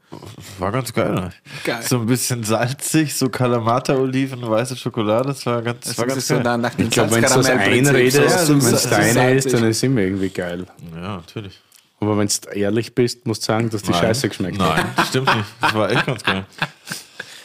War 0.58 0.72
ganz 0.72 0.92
geil. 0.92 1.30
Geil. 1.64 1.82
So 1.82 1.98
ein 2.00 2.06
bisschen 2.06 2.42
salzig, 2.44 3.14
so 3.14 3.28
Kalamata-Oliven, 3.28 4.48
weiße 4.48 4.76
Schokolade, 4.76 5.28
das 5.28 5.46
war 5.46 5.62
ganz, 5.62 5.86
das 5.86 5.98
war 5.98 6.06
ganz 6.06 6.18
ist 6.18 6.28
so 6.28 6.40
geil. 6.40 6.58
nach, 6.58 6.72
Ich 6.78 6.90
glaube, 6.90 7.10
wenn 7.12 7.22
du 7.22 7.28
das 7.28 7.46
einredest, 7.50 8.16
Ja, 8.16 8.48
wenn 8.48 8.58
es 8.74 8.88
deine 8.88 9.34
ist, 9.34 9.52
dann 9.52 9.64
ist 9.64 9.76
es 9.78 9.82
immer 9.82 10.00
irgendwie 10.00 10.30
geil. 10.30 10.66
ja, 10.94 11.16
natürlich. 11.16 11.60
Aber 12.00 12.16
wenn 12.18 12.28
du 12.28 12.48
ehrlich 12.58 12.94
bist, 12.94 13.26
musst 13.26 13.42
du 13.42 13.46
sagen, 13.48 13.68
dass 13.70 13.82
die 13.82 13.90
Nein. 13.90 14.00
Scheiße 14.00 14.28
geschmeckt 14.30 14.58
hat. 14.58 14.76
Nein, 14.76 14.86
das 14.96 15.08
stimmt 15.08 15.34
nicht. 15.36 15.48
Das 15.60 15.74
war 15.74 15.90
echt 15.90 16.06
ganz 16.06 16.24
geil. 16.24 16.46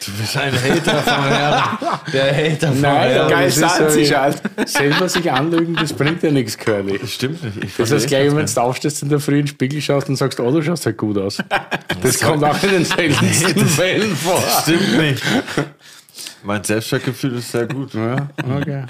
Du 0.05 0.11
bist 0.11 0.37
ein 0.37 0.53
Hater 0.53 1.01
vom 1.01 1.23
Herrn. 1.25 1.77
Der 2.13 2.35
Hater 2.35 2.67
vom 2.67 2.81
Nein, 2.81 3.09
Herrn. 3.09 3.29
Geil 3.29 3.45
das 3.45 3.57
ist 3.57 3.61
salzig 3.77 4.07
so- 4.09 4.15
halt. 4.17 4.41
Selber 4.69 5.09
sich 5.09 5.31
anlügen, 5.31 5.75
das 5.75 5.93
bringt 5.93 6.21
ja 6.23 6.31
nichts, 6.31 6.57
Curly. 6.57 6.99
Das 6.99 7.11
stimmt 7.11 7.43
nicht. 7.43 7.63
Ich 7.63 7.75
Das 7.75 7.91
echt 7.91 8.07
gleich, 8.07 8.35
wenn 8.35 8.45
du 8.45 8.61
aufstehst 8.61 9.01
in 9.03 9.09
der 9.09 9.19
Früh 9.19 9.39
in 9.39 9.45
den 9.45 9.47
Spiegel 9.47 9.81
schaust 9.81 10.07
und 10.09 10.15
sagst, 10.15 10.39
oh, 10.39 10.51
du 10.51 10.61
schaust 10.61 10.85
halt 10.85 10.97
gut 10.97 11.17
aus. 11.17 11.37
Das 12.03 12.19
kommt 12.19 12.43
auch 12.43 12.61
in 12.63 12.69
den 12.69 12.85
seltensten 12.85 13.65
Fällen 13.67 14.15
vor. 14.15 14.39
Das 14.41 14.61
stimmt 14.63 14.97
nicht. 14.97 15.23
Mein 16.43 16.63
Selbstwertgefühl 16.63 17.37
ist 17.39 17.51
sehr 17.51 17.65
gut. 17.65 17.93
Ja, 17.93 18.27
okay. 18.57 18.85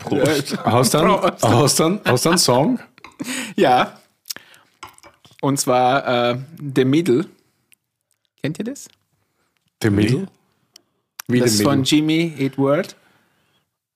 Prost. 0.00 0.56
Hast 0.64 0.94
du 0.94 0.98
einen, 0.98 1.20
hast 1.42 1.78
du 1.78 1.84
einen, 1.84 2.00
hast 2.04 2.24
du 2.24 2.28
einen 2.30 2.38
Song? 2.38 2.80
Ja. 3.56 3.98
Und 5.40 5.58
zwar 5.60 6.30
äh, 6.32 6.38
The 6.74 6.84
Middle. 6.84 7.26
Kennt 8.42 8.58
ihr 8.58 8.64
das? 8.64 8.88
The 9.82 9.90
Middle? 9.90 10.26
Wie 11.28 11.40
das 11.40 11.52
ist 11.54 11.62
von? 11.62 11.84
Jimmy 11.84 12.34
Eat 12.38 12.58
World. 12.58 12.96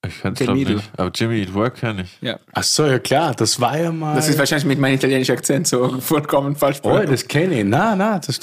Ich 0.06 0.20
kann's 0.20 0.38
Der 0.38 0.46
glaub 0.48 0.56
Miedl. 0.58 0.74
nicht. 0.76 0.90
Aber 0.98 1.10
Jimmy 1.14 1.40
Eat 1.40 1.54
Work 1.54 1.80
kann 1.80 1.98
ich. 2.00 2.18
Ja. 2.20 2.38
Ach 2.52 2.62
so, 2.62 2.84
ja 2.86 2.98
klar, 2.98 3.34
das 3.34 3.58
war 3.60 3.78
ja 3.78 3.90
mal... 3.90 4.14
Das 4.14 4.28
ist 4.28 4.38
wahrscheinlich 4.38 4.66
mit 4.66 4.78
meinem 4.78 4.94
italienischen 4.96 5.32
Akzent 5.32 5.66
so 5.66 5.98
vollkommen 6.00 6.54
falsch. 6.56 6.78
oh, 6.82 6.98
das 6.98 7.26
kenne 7.26 7.60
ich. 7.60 7.64
Na, 7.64 7.96
na, 7.96 8.18
das... 8.18 8.38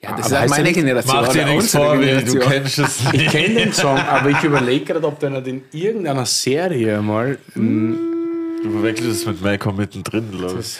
ja, 0.00 0.16
das 0.16 0.26
aber 0.26 0.36
ist 0.36 0.40
heißt 0.42 0.50
meine 0.50 0.72
Generation. 0.72 1.16
Mach 1.20 1.28
dir 1.32 1.46
nichts 1.46 1.72
vor, 1.72 1.98
Willi, 1.98 2.24
du 2.24 2.32
Generation. 2.34 2.40
kennst 2.52 2.78
es 2.78 3.00
Ich 3.06 3.12
nicht. 3.12 3.30
kenne 3.30 3.54
den 3.56 3.72
Song, 3.72 3.98
aber 4.08 4.30
ich 4.30 4.42
überlege 4.44 4.84
gerade, 4.84 5.06
ob 5.06 5.18
der 5.18 5.30
nicht 5.30 5.46
in 5.48 5.62
irgendeiner 5.72 6.26
Serie 6.26 7.02
mal... 7.02 7.38
Du 7.56 8.70
verwechselst 8.70 9.20
es 9.22 9.26
mit 9.26 9.42
Malcolm 9.42 9.76
mittendrin, 9.76 10.30
glaube 10.30 10.60
ich. 10.60 10.76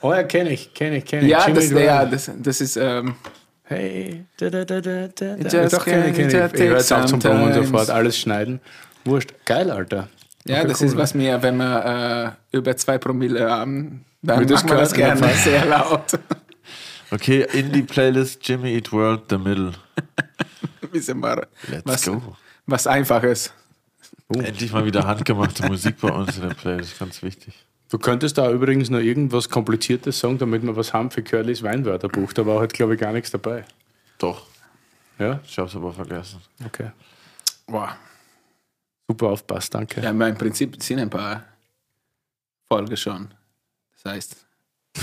Oh 0.00 0.12
ja, 0.12 0.22
kenne 0.22 0.50
ich, 0.50 0.72
kenne 0.74 0.96
ich, 0.98 1.04
kenne 1.04 1.24
ich. 1.24 1.28
Ja, 1.30 1.46
Jimmy 1.46 1.60
das, 1.60 1.70
ja 1.70 2.04
das, 2.06 2.30
das 2.38 2.60
ist. 2.60 2.76
Ähm, 2.76 3.14
Hey, 3.68 4.24
da, 4.38 4.48
da, 4.48 4.64
da, 4.64 4.80
da, 4.80 5.08
da. 5.08 5.36
Just 5.36 5.74
Doch, 5.74 5.84
kenn 5.84 6.08
ich, 6.08 6.16
kenn 6.16 6.28
ich. 6.28 6.34
Ich 6.34 6.60
höre 6.60 6.78
jetzt 6.78 6.90
auch 6.92 7.04
zum 7.04 7.18
Proben 7.18 7.42
und 7.42 7.52
sofort 7.52 7.90
alles 7.90 8.18
schneiden. 8.18 8.60
Wurscht. 9.04 9.34
Geil, 9.44 9.70
Alter. 9.70 10.08
Ja, 10.46 10.60
Okay, 10.60 10.68
das 10.68 10.80
cool. 10.80 10.86
ist 10.86 10.96
was 10.96 11.14
mir, 11.14 11.42
wenn 11.42 11.56
wir 11.58 12.34
äh, 12.52 12.56
über 12.56 12.74
zwei 12.78 12.96
Promille 12.96 13.50
haben, 13.50 14.06
dann 14.22 14.40
Wird 14.40 14.50
das 14.50 14.62
machen 14.64 14.76
wir 14.76 14.80
das 14.80 14.94
gerne 14.94 15.28
sehr 15.34 15.64
laut. 15.64 16.18
Okay, 17.10 17.46
in 17.54 17.72
die 17.72 17.80
Playlist 17.80 18.46
Jimmy 18.46 18.74
Eat 18.74 18.92
World, 18.92 19.22
The 19.30 19.38
Middle. 19.38 19.72
Wissen 20.92 21.20
wir, 21.20 21.46
Let's 21.66 21.82
was, 21.86 22.04
go. 22.04 22.36
was 22.66 22.86
Einfaches. 22.86 23.50
Endlich 24.28 24.70
mal 24.72 24.84
wieder 24.84 25.06
handgemachte 25.06 25.66
Musik 25.68 25.96
bei 26.02 26.10
uns 26.10 26.36
in 26.36 26.46
der 26.46 26.54
Playlist, 26.54 26.98
ganz 26.98 27.22
wichtig. 27.22 27.54
Du 27.90 27.98
könntest 27.98 28.36
da 28.36 28.50
übrigens 28.50 28.90
noch 28.90 28.98
irgendwas 28.98 29.48
Kompliziertes 29.48 30.18
sagen, 30.20 30.36
damit 30.38 30.62
wir 30.62 30.76
was 30.76 30.92
haben 30.92 31.10
für 31.10 31.22
Curlys 31.22 31.62
Weinwörterbuch. 31.62 32.32
Da 32.34 32.44
war 32.44 32.60
halt, 32.60 32.72
glaube 32.74 32.94
ich, 32.94 33.00
gar 33.00 33.12
nichts 33.12 33.30
dabei. 33.30 33.64
Doch, 34.18 34.46
Ja? 35.18 35.40
ich 35.44 35.58
hab's 35.58 35.74
aber 35.74 35.92
vergessen. 35.92 36.40
Okay. 36.66 36.90
Boah. 37.66 37.96
Super 39.08 39.28
aufpasst, 39.28 39.74
danke. 39.74 40.02
Ja, 40.02 40.10
aber 40.10 40.28
im 40.28 40.36
Prinzip 40.36 40.82
sind 40.82 40.98
ein 40.98 41.08
paar 41.08 41.44
Folgen 42.70 42.94
schon. 42.96 43.28
Das 44.02 44.12
heißt, 44.12 44.36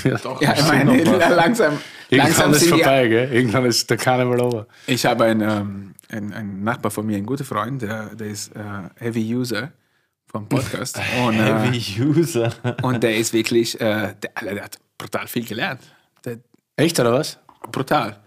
Ja. 0.04 0.18
ja, 0.42 0.54
ich 0.54 0.68
meine, 0.68 1.04
langsam, 1.04 1.80
Irgendwann 2.10 2.28
langsam 2.34 2.54
ist 2.54 2.68
vorbei, 2.68 3.08
gell? 3.08 3.34
Irgendwann 3.34 3.66
ist 3.66 3.90
der 3.90 3.98
Karneval 3.98 4.42
over. 4.42 4.68
Ich 4.86 5.06
habe 5.06 5.24
einen, 5.24 5.42
ähm, 5.42 5.96
einen, 6.10 6.34
einen 6.34 6.64
Nachbar 6.64 6.92
von 6.92 7.06
mir, 7.06 7.18
einen 7.18 7.26
guten 7.26 7.46
Freund, 7.46 7.82
der, 7.82 8.14
der 8.14 8.28
ist 8.28 8.56
äh, 8.56 8.60
Heavy 8.98 9.34
User 9.36 9.72
vom 10.36 10.50
Podcast. 10.50 11.00
und, 11.26 11.36
äh, 11.40 11.44
Heavy 11.44 12.02
User. 12.04 12.52
und 12.82 13.02
der 13.02 13.16
ist 13.16 13.32
wirklich, 13.32 13.80
äh, 13.80 14.16
der, 14.22 14.54
der 14.54 14.64
hat 14.66 14.78
brutal 14.98 15.28
viel 15.28 15.46
gelernt. 15.46 15.80
Der, 16.26 16.40
Echt, 16.76 17.00
oder 17.00 17.14
was? 17.14 17.40
brutal. 17.72 18.18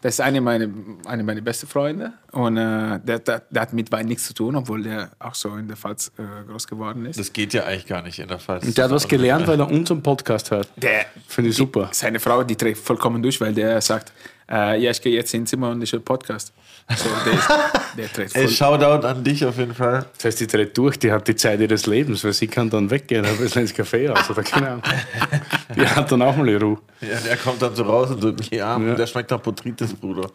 Das 0.00 0.14
ist 0.14 0.20
eine 0.20 0.40
meiner 0.40 0.68
eine 1.06 1.24
meiner 1.24 1.40
besten 1.40 1.66
Freunde 1.66 2.12
und 2.30 2.56
äh, 2.56 3.00
der, 3.00 3.18
der, 3.18 3.42
der 3.50 3.62
hat 3.62 3.72
mit 3.72 3.90
Wein 3.90 4.06
nichts 4.06 4.28
zu 4.28 4.32
tun, 4.32 4.54
obwohl 4.54 4.82
der 4.82 5.10
auch 5.18 5.34
so 5.34 5.56
in 5.56 5.66
der 5.66 5.76
Pfalz 5.76 6.12
äh, 6.16 6.48
groß 6.48 6.68
geworden 6.68 7.04
ist. 7.04 7.18
Das 7.18 7.32
geht 7.32 7.52
ja 7.52 7.64
eigentlich 7.64 7.86
gar 7.86 8.02
nicht 8.02 8.18
in 8.18 8.28
der 8.28 8.38
Pfalz. 8.38 8.64
Und 8.64 8.78
der 8.78 8.84
hat 8.84 8.92
was 8.92 9.08
gelernt, 9.08 9.46
weil 9.48 9.58
er 9.60 9.68
unseren 9.68 10.02
Podcast 10.02 10.52
hört. 10.52 10.68
Der, 10.76 11.04
Finde 11.26 11.50
ich 11.50 11.56
super. 11.56 11.90
seine 11.92 12.20
Frau, 12.20 12.44
die 12.44 12.54
trägt 12.54 12.78
vollkommen 12.78 13.22
durch, 13.22 13.40
weil 13.40 13.52
der 13.52 13.80
sagt, 13.80 14.12
äh, 14.50 14.80
ja, 14.80 14.92
ich 14.92 15.02
gehe 15.02 15.12
jetzt 15.12 15.34
ins 15.34 15.50
Zimmer 15.50 15.70
und 15.70 15.82
ich 15.82 15.92
höre 15.92 16.00
Podcast. 16.00 16.52
So, 16.96 17.08
der, 17.24 17.32
ist, 17.34 17.48
der 17.98 18.12
trägt 18.12 18.32
voll. 18.32 18.42
Ey, 18.42 18.48
Shoutout 18.48 19.06
an 19.06 19.22
dich 19.22 19.44
auf 19.44 19.58
jeden 19.58 19.74
Fall. 19.74 20.06
Das 20.16 20.24
heißt, 20.24 20.40
die 20.40 20.46
dreht 20.46 20.76
durch, 20.78 20.98
die 20.98 21.12
hat 21.12 21.28
die 21.28 21.36
Zeit 21.36 21.60
ihres 21.60 21.86
Lebens, 21.86 22.24
weil 22.24 22.32
sie 22.32 22.46
kann 22.46 22.70
dann 22.70 22.90
weggehen, 22.90 23.24
ein 23.26 23.36
bisschen 23.36 23.62
ins 23.62 23.74
Café 23.74 24.08
aus 24.10 24.28
oder 24.30 24.42
keine 24.42 24.68
Ahnung. 24.68 24.82
Die 25.76 25.86
hat 25.86 26.10
dann 26.10 26.22
auch 26.22 26.34
mal 26.34 26.48
ihre 26.48 26.64
Ruhe. 26.64 26.78
Ja, 27.02 27.18
der 27.20 27.36
kommt 27.36 27.60
dann 27.60 27.74
so 27.76 27.82
raus 27.82 28.10
und 28.10 28.22
drückt 28.22 28.38
mich 28.40 28.62
Arm. 28.62 28.88
Ja. 28.88 28.94
Der 28.94 29.06
schmeckt 29.06 29.30
nach 29.30 29.38
Botrytis, 29.40 29.92
Bruder. 29.92 30.30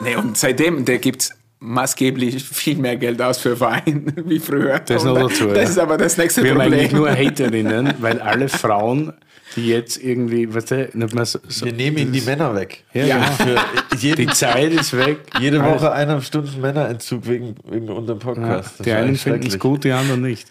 Nee, 0.00 0.14
und 0.14 0.36
seitdem, 0.38 0.84
der 0.84 0.98
gibt 0.98 1.30
maßgeblich 1.58 2.42
viel 2.44 2.76
mehr 2.76 2.96
Geld 2.96 3.20
aus 3.20 3.38
für 3.38 3.58
Wein 3.58 4.12
wie 4.24 4.38
früher. 4.38 4.78
Das 4.78 5.02
Und 5.04 5.14
noch 5.14 5.28
dazu, 5.28 5.48
Das 5.48 5.56
ja. 5.56 5.62
ist 5.62 5.78
aber 5.78 5.96
das 5.96 6.16
nächste 6.16 6.44
Wir 6.44 6.52
haben 6.52 6.60
eigentlich 6.60 6.90
Problem. 6.92 6.98
nur 6.98 7.10
Haterinnen, 7.10 7.94
weil 7.98 8.20
alle 8.20 8.48
Frauen, 8.48 9.12
die 9.56 9.66
jetzt 9.68 9.96
irgendwie, 10.02 10.52
weißt 10.52 10.70
du, 10.72 10.90
nicht 10.94 11.14
mehr 11.14 11.24
so, 11.26 11.38
Wir 11.64 11.72
nehmen 11.72 11.98
ihnen 11.98 12.12
die 12.12 12.20
Männer 12.22 12.54
weg. 12.54 12.84
Ja, 12.92 13.04
Ja. 13.04 13.16
genau. 13.38 13.60
Für 13.90 13.96
jeden, 13.96 14.26
Die 14.26 14.32
Zeit 14.34 14.72
ist 14.72 14.96
weg. 14.96 15.18
jede 15.40 15.62
Woche 15.64 15.92
eineinhalb 15.92 16.24
Stunden 16.24 16.60
Männerentzug 16.60 17.26
wegen, 17.26 17.54
wegen 17.68 17.88
unserem 17.88 18.18
Ja, 18.18 18.24
Podcast. 18.24 18.74
Das 18.78 18.84
die 18.84 18.92
einen 18.92 19.16
finden 19.16 19.46
es 19.46 19.58
gut, 19.58 19.84
die 19.84 19.92
anderen 19.92 20.22
nicht. 20.22 20.48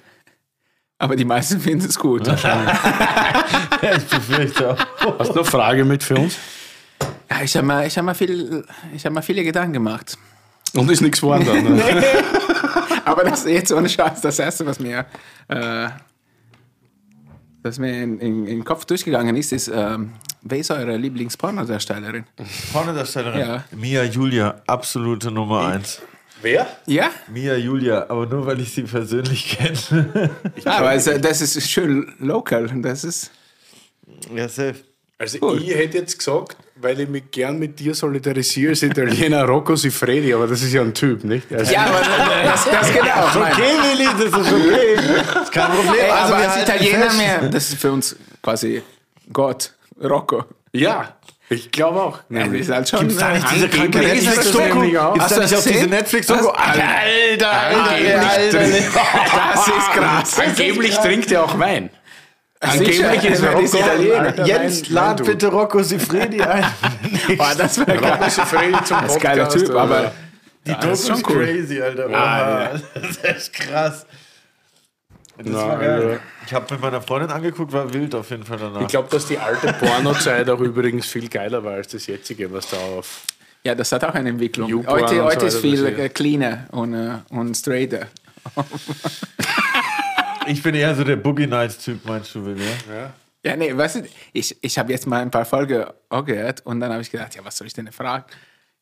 Aber 1.00 1.16
die 1.18 1.26
meisten 1.26 1.60
finden 1.60 1.86
es 1.88 2.00
gut. 2.00 2.26
Ja, 2.28 2.36
ich 3.98 4.06
befürchte 4.06 4.70
auch. 4.72 5.20
Hast 5.20 5.30
du 5.32 5.34
noch 5.34 5.42
eine 5.42 5.46
Frage 5.46 5.84
mit 5.86 6.02
für 6.04 6.16
uns? 6.16 6.38
Ja, 7.30 7.42
ich 7.44 7.56
habe 7.58 7.68
mir, 7.68 7.86
ich 7.86 7.98
hab 7.98 8.06
mir, 8.06 8.16
viel, 8.16 8.64
ich 8.96 9.06
hab 9.06 9.12
mir 9.12 9.22
viele 9.22 9.44
Gedanken 9.44 9.74
gemacht. 9.74 10.18
Und 10.76 10.90
ist 10.90 11.02
nichts 11.02 11.20
geworden 11.20 11.46
dann. 11.46 11.76
Ne? 11.76 11.84
Aber 13.06 13.24
das 13.26 13.44
ist 13.44 13.52
jetzt 13.52 13.72
ohne 13.74 13.90
Scheiß 13.90 14.22
das 14.22 14.40
Erste, 14.40 14.66
was 14.66 14.80
mir, 14.80 15.06
äh, 15.50 15.88
was 17.64 17.80
mir 17.80 18.04
in, 18.04 18.20
in, 18.20 18.46
in 18.46 18.58
den 18.58 18.64
Kopf 18.64 18.86
durchgegangen 18.86 19.36
ist, 19.36 19.52
ist, 19.54 19.72
ähm, 19.74 20.14
wer 20.42 20.58
ist 20.60 20.70
eure 20.70 20.98
Lieblingspornodarstellerin? 20.98 22.26
Pornodarstellerin. 22.72 23.40
Ja. 23.40 23.64
Mia 23.72 24.04
Julia, 24.04 24.62
absolute 24.68 25.32
Nummer 25.32 25.68
eins. 25.68 26.02
Wer? 26.42 26.68
Ja? 26.86 27.10
Mia 27.30 27.56
Julia, 27.56 28.10
aber 28.10 28.26
nur 28.26 28.46
weil 28.46 28.60
ich 28.60 28.74
sie 28.74 28.84
persönlich 28.84 29.58
kenne. 29.58 30.30
ja 30.66 30.72
aber 30.80 30.94
es, 30.94 31.06
das 31.06 31.42
ist 31.42 31.70
schön 31.70 32.14
local. 32.20 32.70
Das 32.82 33.06
ist, 33.06 33.32
ja, 34.36 34.50
safe. 34.50 34.76
Also 35.24 35.56
ich 35.58 35.74
hätte 35.74 36.00
jetzt 36.00 36.18
gesagt, 36.20 36.58
weil 36.76 37.00
ich 37.00 37.08
mich 37.08 37.24
gern 37.32 37.58
mit 37.58 37.80
dir 37.80 37.96
solidarisiere, 37.96 38.72
als 38.72 38.84
Italiener 38.84 39.44
Rocco 39.48 39.76
Sifredi, 39.76 40.34
aber 40.34 40.48
das 40.48 40.62
ist 40.62 40.74
ja 40.74 40.82
ein 40.82 40.94
Typ, 40.94 41.24
nicht? 41.24 41.52
Also, 41.54 41.72
ja, 41.74 41.86
aber 41.86 42.02
das, 42.44 42.66
das 42.70 42.92
geht 42.92 43.04
auch. 43.04 43.36
Nein. 43.36 43.54
Okay, 43.54 43.72
Willi, 43.84 44.06
das 44.06 44.42
ist 44.42 44.52
okay. 44.54 44.96
Das 45.34 45.44
ist 45.44 45.52
kein 45.54 45.72
Problem. 45.72 45.96
Ey, 46.04 46.10
Also, 46.12 46.34
als 46.34 46.58
Italiener 46.62 47.06
fest. 47.06 47.18
mehr, 47.18 47.42
das 47.50 47.70
ist 47.70 47.80
für 47.80 47.92
uns 47.94 48.16
quasi 48.42 48.82
Gott, 49.32 49.72
Rocco. 50.04 50.44
ja 50.74 51.16
ich 51.50 51.70
glaube 51.72 52.02
auch. 52.02 52.20
Das 52.30 52.48
ist 52.48 52.70
halt 52.72 52.90
schon. 52.90 53.00
Gibt's 53.02 53.18
da 53.18 53.30
nicht 53.32 53.46
diese 53.54 53.70
kranke 53.70 54.00
ist 54.02 54.26
Netflix-Doku? 54.26 54.80
nämlich. 54.80 54.94
Gibt's 55.14 55.30
da 55.36 55.40
nicht 55.42 55.56
auch 55.56 55.64
diese? 55.64 55.86
Netflix-Doku? 55.88 56.48
Alter, 56.48 56.84
Alter, 57.52 57.52
Alter. 57.52 58.60
trinkt- 58.60 58.96
Das 59.54 59.68
ist 59.68 59.92
krass. 59.94 60.40
Angeblich 60.40 60.96
trinkt 60.98 61.32
er 61.32 61.44
auch 61.44 61.60
Wein. 61.60 61.92
Angeblich 62.64 63.24
ist 63.26 63.44
Rocco 63.44 63.60
ist 63.60 63.74
Italiener. 63.76 64.38
Wein- 64.38 64.84
lad 64.90 65.24
bitte 65.26 65.48
Rocco 65.48 65.84
Sifredi 65.84 66.42
ein. 66.42 66.66
Boah, 67.38 67.54
das 67.58 67.78
wäre 67.78 67.94
Rocco 68.00 68.20
geil. 68.20 68.30
Sifredi 68.30 68.84
zum 68.86 68.98
Das 69.02 69.10
ist 69.12 69.16
ein 69.16 69.22
geiler 69.22 69.44
Podcast, 69.46 69.66
Typ, 69.68 69.76
aber 69.76 70.12
Die 70.66 70.72
das 70.72 70.80
Doku 70.80 70.92
ist 70.94 71.00
ist, 71.02 71.08
schon 71.08 71.24
cool. 71.36 71.46
crazy, 71.46 71.82
Alter. 71.82 72.06
Ah, 72.14 72.70
Oha. 72.74 72.80
Das 72.96 73.10
ist 73.10 73.24
echt 73.26 73.54
krass. 73.54 74.06
Das 75.38 75.48
Na, 75.48 75.68
war 75.68 75.78
geil. 75.80 75.90
also- 75.94 76.20
Ich 76.46 76.54
habe 76.54 76.74
mit 76.74 76.82
meiner 76.82 77.02
Freundin 77.02 77.32
angeguckt, 77.32 77.74
war 77.74 77.94
wild 77.94 78.14
auf 78.16 78.30
jeden 78.30 78.44
Fall 78.44 78.58
danach. 78.60 78.82
Ich 78.82 78.88
glaube, 78.88 79.10
dass 79.10 79.26
die 79.26 79.38
alte 79.40 79.74
Pornozeit 79.74 80.50
auch 80.50 80.60
übrigens 80.60 81.06
viel 81.08 81.28
geiler 81.28 81.64
war 81.64 81.74
als 81.74 81.88
das 81.88 82.06
jetzige, 82.08 82.52
was 82.54 82.70
da 82.70 82.78
auf. 82.78 83.22
Ja, 83.64 83.76
das 83.76 83.92
hat 83.92 84.04
auch 84.04 84.14
eine 84.14 84.30
Entwicklung. 84.30 84.86
Heute, 84.88 85.24
heute 85.24 85.50
so 85.50 85.58
ist 85.58 85.62
viel 85.62 86.10
cleaner 86.10 86.66
und, 86.72 86.94
äh, 86.94 87.12
und 87.30 87.56
straighter. 87.56 88.08
ich 90.48 90.62
bin 90.64 90.76
eher 90.76 90.96
so 90.96 91.04
der 91.04 91.16
Boogie 91.16 91.48
Nights-Typ, 91.48 92.06
meinst 92.06 92.34
du, 92.36 92.46
Will, 92.46 92.58
ja? 92.58 93.14
Ja, 93.46 93.58
nee, 93.58 93.76
weißt 93.76 93.98
du, 93.98 94.04
ich, 94.32 94.58
ich 94.62 94.78
habe 94.78 94.92
jetzt 94.92 95.06
mal 95.06 95.22
ein 95.22 95.30
paar 95.30 95.44
Folgen 95.44 95.86
gehört 96.26 96.66
und 96.66 96.80
dann 96.80 96.92
habe 96.92 97.02
ich 97.02 97.12
gedacht, 97.12 97.36
ja, 97.36 97.44
was 97.44 97.58
soll 97.58 97.68
ich 97.68 97.74
denn 97.74 97.92
fragen? 97.92 98.24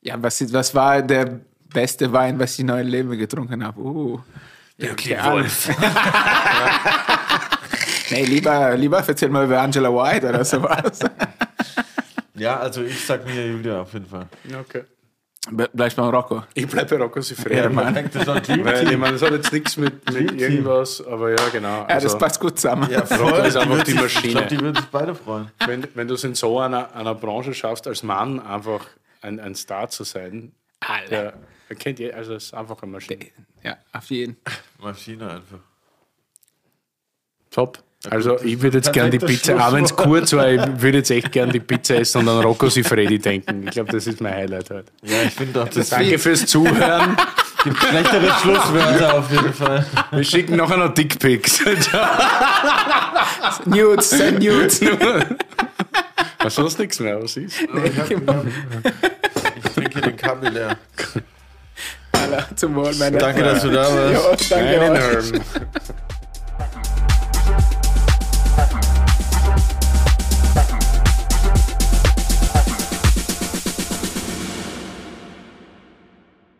Ja, 0.01 0.21
was, 0.21 0.53
was 0.53 0.75
war 0.75 1.01
der 1.01 1.39
beste 1.73 2.11
Wein, 2.13 2.37
was 2.39 2.53
ich 2.53 2.59
in 2.59 2.67
meinem 2.67 2.87
Leben 2.87 3.17
getrunken 3.17 3.65
habe? 3.65 3.79
Uh, 3.79 4.19
ja, 4.77 4.93
keine 4.93 5.21
Ahnung. 5.21 5.45
nee, 8.11 8.25
lieber, 8.25 8.77
lieber 8.77 9.03
erzähl 9.07 9.29
mal 9.29 9.45
über 9.45 9.59
Angela 9.59 9.89
White 9.89 10.29
oder 10.29 10.45
sowas. 10.45 10.99
Ja, 12.35 12.59
also 12.59 12.81
ich 12.83 13.05
sag 13.05 13.25
mir 13.25 13.47
Julia 13.47 13.81
auf 13.81 13.93
jeden 13.93 14.07
Fall. 14.07 14.27
Okay. 14.61 14.83
Ble- 15.49 15.69
Bleib 15.73 15.95
beim 15.95 16.09
Rocco. 16.09 16.43
Ich 16.53 16.67
bleibe 16.67 16.97
bei 16.97 17.03
Rocco 17.03 17.19
Sifredi. 17.21 17.55
Ja, 17.55 17.69
Mann. 17.69 17.93
perfekt, 17.93 18.13
das 18.15 18.21
ist 18.23 18.29
ein 18.29 18.43
Dream 18.43 18.63
Weil 18.65 18.91
ich 18.91 18.97
meine, 18.97 19.13
das 19.13 19.21
hat 19.23 19.31
jetzt 19.31 19.51
nichts 19.51 19.75
mit, 19.75 20.13
mit 20.13 20.39
irgendwas, 20.39 21.03
aber 21.05 21.31
ja, 21.31 21.49
genau. 21.51 21.67
Ja, 21.79 21.85
Also, 21.85 22.09
das 22.09 22.17
passt 22.19 22.39
gut 22.39 22.59
zusammen. 22.59 22.89
Ja, 22.91 23.03
voll. 23.05 23.17
Rocco 23.17 23.41
ist 23.47 23.57
einfach 23.57 23.83
die 23.83 23.93
Maschine. 23.95 24.27
Ich 24.27 24.31
glaube, 24.33 24.47
die 24.47 24.59
würden 24.61 24.75
sich 24.75 24.85
beide 24.85 25.15
freuen. 25.15 25.51
wenn, 25.65 25.87
wenn 25.95 26.07
du 26.07 26.13
es 26.13 26.23
in 26.23 26.35
so 26.35 26.59
einer, 26.59 26.93
einer 26.95 27.15
Branche 27.15 27.53
schaffst, 27.55 27.87
als 27.87 28.03
Mann 28.03 28.39
einfach 28.39 28.85
ein, 29.21 29.39
ein 29.39 29.55
Star 29.55 29.89
zu 29.89 30.03
sein, 30.03 30.51
der, 31.09 31.33
der 31.69 31.75
kennt 31.75 31.97
je, 31.97 32.11
also 32.13 32.35
es 32.35 32.45
ist 32.45 32.53
einfach 32.53 32.81
eine 32.83 32.91
Maschine. 32.91 33.25
Ja, 33.63 33.77
auf 33.93 34.05
jeden. 34.11 34.37
Maschine 34.79 35.23
einfach. 35.29 35.59
Top. 37.49 37.79
Also 38.09 38.39
ich 38.41 38.61
würde 38.61 38.77
jetzt 38.77 38.93
gern 38.93 39.11
die 39.11 39.19
Pizza, 39.19 39.55
auch 39.55 39.73
wenn 39.73 39.83
es 39.83 39.95
kurz 39.95 40.33
war, 40.33 40.49
ich 40.49 40.61
würde 40.81 40.99
jetzt 40.99 41.11
echt 41.11 41.31
gern 41.31 41.51
die 41.51 41.59
Pizza 41.59 41.95
essen 41.95 42.21
und 42.21 42.29
an 42.29 42.39
Rocco 42.39 42.67
Sifredi 42.67 43.19
denken. 43.19 43.63
Ich 43.65 43.71
glaube, 43.71 43.91
das 43.91 44.07
ist 44.07 44.21
mein 44.21 44.33
Highlight 44.33 44.69
heute. 44.71 44.91
Ja, 45.03 45.21
ich 45.23 45.33
finde 45.33 45.61
auch, 45.61 45.67
das 45.67 45.89
Danke 45.89 46.17
fürs 46.17 46.45
Zuhören. 46.47 47.15
gibt 47.63 47.77
schlechtere 47.77 48.31
Schlusswörter 48.41 49.19
auf 49.19 49.31
jeden 49.31 49.53
Fall. 49.53 49.85
Wir 50.11 50.23
schicken 50.23 50.55
nachher 50.55 50.77
noch 50.77 50.93
Dickpics. 50.93 51.61
Nudes, 53.65 54.09
send 54.09 54.39
Nudes. 54.39 54.81
Was 56.39 56.55
sonst 56.55 56.79
nichts 56.79 56.99
mehr, 56.99 57.21
was 57.21 57.37
ist? 57.37 57.61
Ich 57.61 59.73
trinke 59.73 60.01
den 60.01 60.17
Kabi 60.17 60.49
leer. 60.49 60.75
Zum 62.55 62.75
Wohl, 62.75 62.95
meine 62.95 63.17
Danke, 63.17 63.43
dass 63.43 63.61
du 63.61 63.69
da 63.69 63.83
warst. 63.83 64.49
Ja, 64.49 64.57
danke. 64.57 65.21